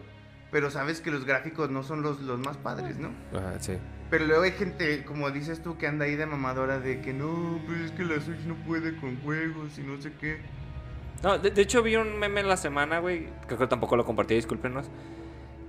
pero 0.54 0.72
sabes 0.72 1.02
que 1.02 1.12
los 1.12 1.26
gráficos 1.26 1.70
no 1.70 1.84
son 1.84 2.02
los, 2.02 2.22
los 2.22 2.40
más 2.40 2.56
padres, 2.56 2.98
¿no? 2.98 3.10
Ajá, 3.38 3.60
sí. 3.60 3.74
Pero 4.10 4.26
luego 4.26 4.44
hay 4.44 4.52
gente, 4.52 5.04
como 5.04 5.30
dices 5.32 5.62
tú, 5.62 5.78
que 5.78 5.88
anda 5.88 6.06
ahí 6.06 6.16
de 6.16 6.26
mamadora 6.26 6.80
de 6.80 7.02
que 7.02 7.12
no, 7.14 7.60
pues 7.66 7.82
es 7.82 7.92
que 7.92 8.04
la 8.04 8.22
Switch 8.22 8.46
no 8.46 8.56
puede 8.66 8.96
con 8.98 9.18
juegos 9.22 9.78
y 9.78 9.82
no 9.82 10.00
sé 10.02 10.14
qué. 10.22 10.38
No, 11.24 11.38
de, 11.40 11.50
de 11.52 11.62
hecho 11.62 11.82
vi 11.84 11.96
un 11.98 12.18
meme 12.20 12.40
en 12.42 12.48
la 12.48 12.56
semana, 12.58 13.00
güey, 13.00 13.26
que 13.26 13.48
creo 13.48 13.60
que 13.60 13.68
tampoco 13.68 13.96
lo 13.98 14.06
compartí, 14.06 14.36
discúlpenos, 14.36 14.90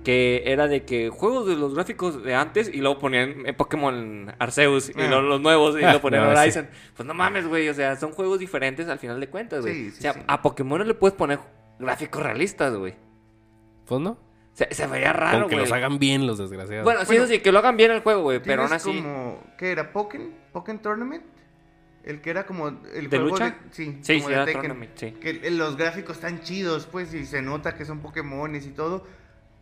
que 0.03 0.43
era 0.45 0.67
de 0.67 0.83
que 0.85 1.09
juegos 1.09 1.47
de 1.47 1.55
los 1.55 1.73
gráficos 1.73 2.21
de 2.23 2.35
antes 2.35 2.69
y 2.71 2.77
luego 2.81 2.99
ponían 2.99 3.47
en 3.47 3.55
Pokémon 3.55 4.31
Arceus 4.37 4.89
y 4.89 4.93
Ah. 5.01 5.07
luego 5.07 5.21
los 5.23 5.41
nuevos 5.41 5.79
y 5.79 5.83
Ah, 5.83 5.93
lo 5.93 6.01
ponían 6.01 6.29
no, 6.33 6.51
sí. 6.51 6.59
Pues 6.95 7.07
no 7.07 7.15
mames, 7.15 7.47
güey, 7.47 7.67
o 7.69 7.73
sea, 7.73 7.95
son 7.95 8.11
juegos 8.11 8.37
diferentes 8.37 8.87
al 8.87 8.99
final 8.99 9.19
de 9.19 9.27
cuentas, 9.29 9.61
güey. 9.61 9.73
Sí, 9.73 9.91
sí, 9.91 9.97
o 9.97 10.01
sea, 10.01 10.13
sí. 10.13 10.19
a 10.27 10.41
Pokémon 10.43 10.77
no 10.77 10.85
le 10.85 10.93
puedes 10.93 11.15
poner 11.17 11.39
gráficos 11.79 12.21
realistas, 12.21 12.75
güey. 12.75 12.93
Pues 13.87 13.99
no. 14.01 14.19
Se, 14.55 14.73
se 14.73 14.87
vería 14.87 15.13
raro, 15.13 15.41
Con 15.41 15.49
que 15.49 15.55
güey. 15.57 15.65
los 15.67 15.71
hagan 15.73 15.99
bien 15.99 16.25
los 16.25 16.37
desgraciados. 16.39 16.83
Bueno, 16.85 17.01
sí, 17.01 17.05
Bueno, 17.07 17.23
eso 17.25 17.33
sí, 17.33 17.39
que 17.41 17.51
lo 17.51 17.59
hagan 17.59 17.77
bien 17.77 17.91
el 17.91 17.99
juego, 17.99 18.23
güey, 18.23 18.41
pero 18.41 18.63
aún 18.63 18.73
así... 18.73 18.95
como, 19.01 19.43
¿qué 19.57 19.71
era? 19.71 19.91
¿Pokémon? 19.91 20.31
¿Pokémon 20.53 20.81
Tournament? 20.81 21.23
El 22.03 22.21
que 22.21 22.29
era 22.29 22.45
como 22.45 22.69
el 22.69 23.09
¿De 23.09 23.17
juego 23.17 23.29
lucha? 23.31 23.45
de... 23.49 23.55
Sí, 23.71 23.99
Sí, 24.01 24.17
como 24.21 24.29
sí, 24.29 24.33
de 24.35 24.45
Tekken. 24.45 24.61
Tournament, 24.61 24.91
sí. 24.95 25.11
Que 25.19 25.51
los 25.51 25.75
gráficos 25.75 26.15
están 26.17 26.41
chidos, 26.41 26.87
pues, 26.87 27.13
y 27.13 27.25
se 27.25 27.41
nota 27.41 27.75
que 27.75 27.83
son 27.85 27.99
Pokémones 27.99 28.65
y 28.65 28.69
todo. 28.71 29.05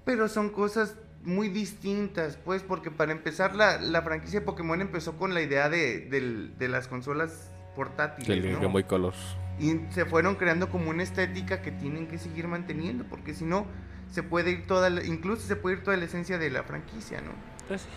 Pero 0.06 0.28
son 0.28 0.50
cosas 0.52 0.96
muy 1.24 1.50
distintas, 1.50 2.38
pues, 2.38 2.62
porque 2.62 2.92
para 2.92 3.14
empezar, 3.14 3.56
la, 3.56 3.80
la 3.82 4.02
franquicia 4.04 4.42
de 4.42 4.46
Pokémon 4.46 4.80
empezó 4.82 5.18
con 5.18 5.34
la 5.34 5.42
idea 5.42 5.70
de, 5.70 6.02
del- 6.02 6.58
de 6.60 6.68
las 6.68 6.88
consolas 6.88 7.50
portátiles, 7.76 8.30
el 8.46 8.52
¿no? 8.52 8.60
Game 8.60 8.74
Boy 8.74 8.84
Color. 8.84 9.14
Y 9.58 9.80
se 9.92 10.06
fueron 10.06 10.36
creando 10.36 10.70
como 10.70 10.90
una 10.92 11.02
estética 11.02 11.62
que 11.62 11.72
tienen 11.72 12.08
que 12.08 12.18
seguir 12.20 12.48
manteniendo, 12.48 13.06
porque 13.06 13.34
si 13.34 13.46
no, 13.46 13.66
se 14.14 14.22
puede 14.24 14.52
ir 14.52 14.68
toda, 14.68 14.90
la- 14.92 15.04
incluso 15.04 15.42
se 15.48 15.56
puede 15.56 15.78
ir 15.78 15.84
toda 15.84 15.98
la 15.98 16.06
esencia 16.06 16.38
de 16.38 16.50
la 16.52 16.62
franquicia, 16.64 17.22
¿no? 17.22 17.32
Pues 17.68 17.82
sí. 17.82 17.88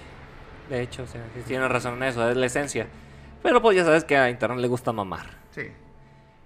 De 0.71 0.81
hecho, 0.81 1.03
o 1.03 1.07
sea, 1.07 1.23
sí 1.35 1.43
tienes 1.47 1.69
razón 1.71 1.95
en 1.97 2.05
eso, 2.05 2.29
es 2.29 2.37
la 2.37 2.47
esencia. 2.47 2.87
Pero 3.43 3.61
pues 3.63 3.77
ya 3.77 3.85
sabes 3.85 4.05
que 4.05 4.17
a 4.17 4.31
Internet 4.31 4.59
le 4.61 4.69
gusta 4.69 4.93
mamar. 4.93 5.27
Sí. 5.53 5.63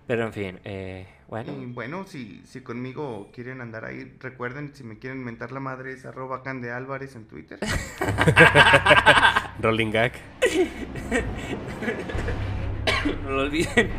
Pero 0.06 0.26
en 0.26 0.32
fin, 0.32 0.60
eh, 0.64 1.06
bueno. 1.28 1.52
Y 1.52 1.66
bueno, 1.66 2.04
si, 2.04 2.42
si 2.44 2.62
conmigo 2.62 3.30
quieren 3.32 3.60
andar 3.60 3.84
ahí, 3.84 4.12
recuerden, 4.18 4.74
si 4.74 4.82
me 4.82 4.98
quieren 4.98 5.22
mentar 5.24 5.52
la 5.52 5.60
madre 5.60 5.92
es 5.92 6.04
arroba 6.04 6.42
Cande 6.42 6.72
Álvarez 6.72 7.14
en 7.14 7.26
Twitter. 7.26 7.60
Rolling 9.60 9.92
Gag. 9.92 10.12
No 13.24 13.30
lo 13.30 13.42
olviden. 13.42 13.90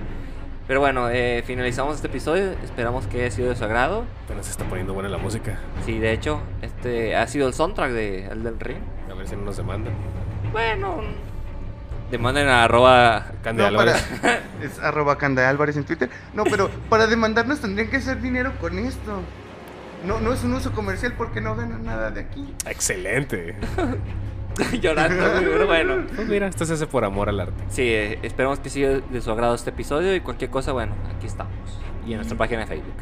Pero 0.72 0.80
bueno, 0.80 1.10
eh, 1.10 1.44
finalizamos 1.46 1.96
este 1.96 2.08
episodio. 2.08 2.52
Esperamos 2.64 3.06
que 3.06 3.20
haya 3.20 3.30
sido 3.30 3.50
de 3.50 3.58
su 3.58 3.64
agrado. 3.66 4.06
Apenas 4.24 4.46
se 4.46 4.54
está 4.54 4.64
poniendo 4.64 4.94
buena 4.94 5.10
la 5.10 5.18
música. 5.18 5.60
Sí, 5.86 6.00
de 6.00 6.14
hecho, 6.14 6.40
este 6.62 7.14
ha 7.14 7.28
sido 7.28 7.50
el 7.50 7.54
soundtrack 7.54 7.92
de 7.92 8.28
Elden 8.28 8.58
Ring. 8.58 8.78
A 9.12 9.14
ver 9.14 9.28
si 9.28 9.36
no 9.36 9.42
nos 9.42 9.58
demandan. 9.58 9.94
Bueno, 10.54 11.02
demanden 12.10 12.48
a 12.48 12.64
arroba. 12.64 13.34
Cande 13.44 13.70
No, 13.70 13.78
para, 13.78 13.96
Álvarez. 13.96 14.42
es 14.64 14.80
arroba 14.80 15.18
Cande 15.18 15.44
Álvarez 15.44 15.76
en 15.76 15.84
Twitter. 15.84 16.10
No, 16.34 16.46
pero 16.46 16.70
para 16.88 17.06
demandarnos 17.06 17.60
tendrían 17.60 17.90
que 17.90 17.98
hacer 17.98 18.22
dinero 18.22 18.54
con 18.62 18.80
esto. 18.80 19.20
No, 20.08 20.22
no 20.22 20.32
es 20.32 20.42
un 20.46 20.54
uso 20.54 20.72
comercial 20.72 21.16
porque 21.18 21.42
no 21.42 21.54
ganan 21.54 21.84
nada 21.84 22.12
de 22.12 22.22
aquí. 22.22 22.56
Excelente. 22.66 23.58
llorando, 24.82 25.24
pero 25.40 25.68
bueno. 25.68 26.04
Pues 26.16 26.28
mira, 26.28 26.48
esto 26.48 26.66
se 26.66 26.74
hace 26.74 26.88
por 26.88 27.04
amor 27.06 27.30
al 27.30 27.40
arte. 27.40 27.64
Sí, 27.70 27.84
eh, 27.84 28.20
esperamos 28.24 28.60
que 28.60 28.70
siga 28.70 29.00
de 29.00 29.22
su 29.22 29.32
agrado 29.32 29.56
este 29.56 29.70
episodio 29.70 30.16
y 30.16 30.22
cualquier 30.22 30.50
cosa, 30.50 30.72
bueno, 30.72 30.94
aquí 31.16 31.28
estamos. 31.28 31.54
Y 32.06 32.12
en 32.12 32.18
nuestra 32.18 32.38
página 32.38 32.62
de 32.62 32.68
Facebook. 32.68 32.96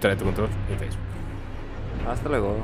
Trae 0.00 0.16
tu 0.16 0.24
control 0.24 0.48
en 0.70 0.78
Facebook. 0.78 1.04
Hasta 2.08 2.28
luego. 2.28 2.56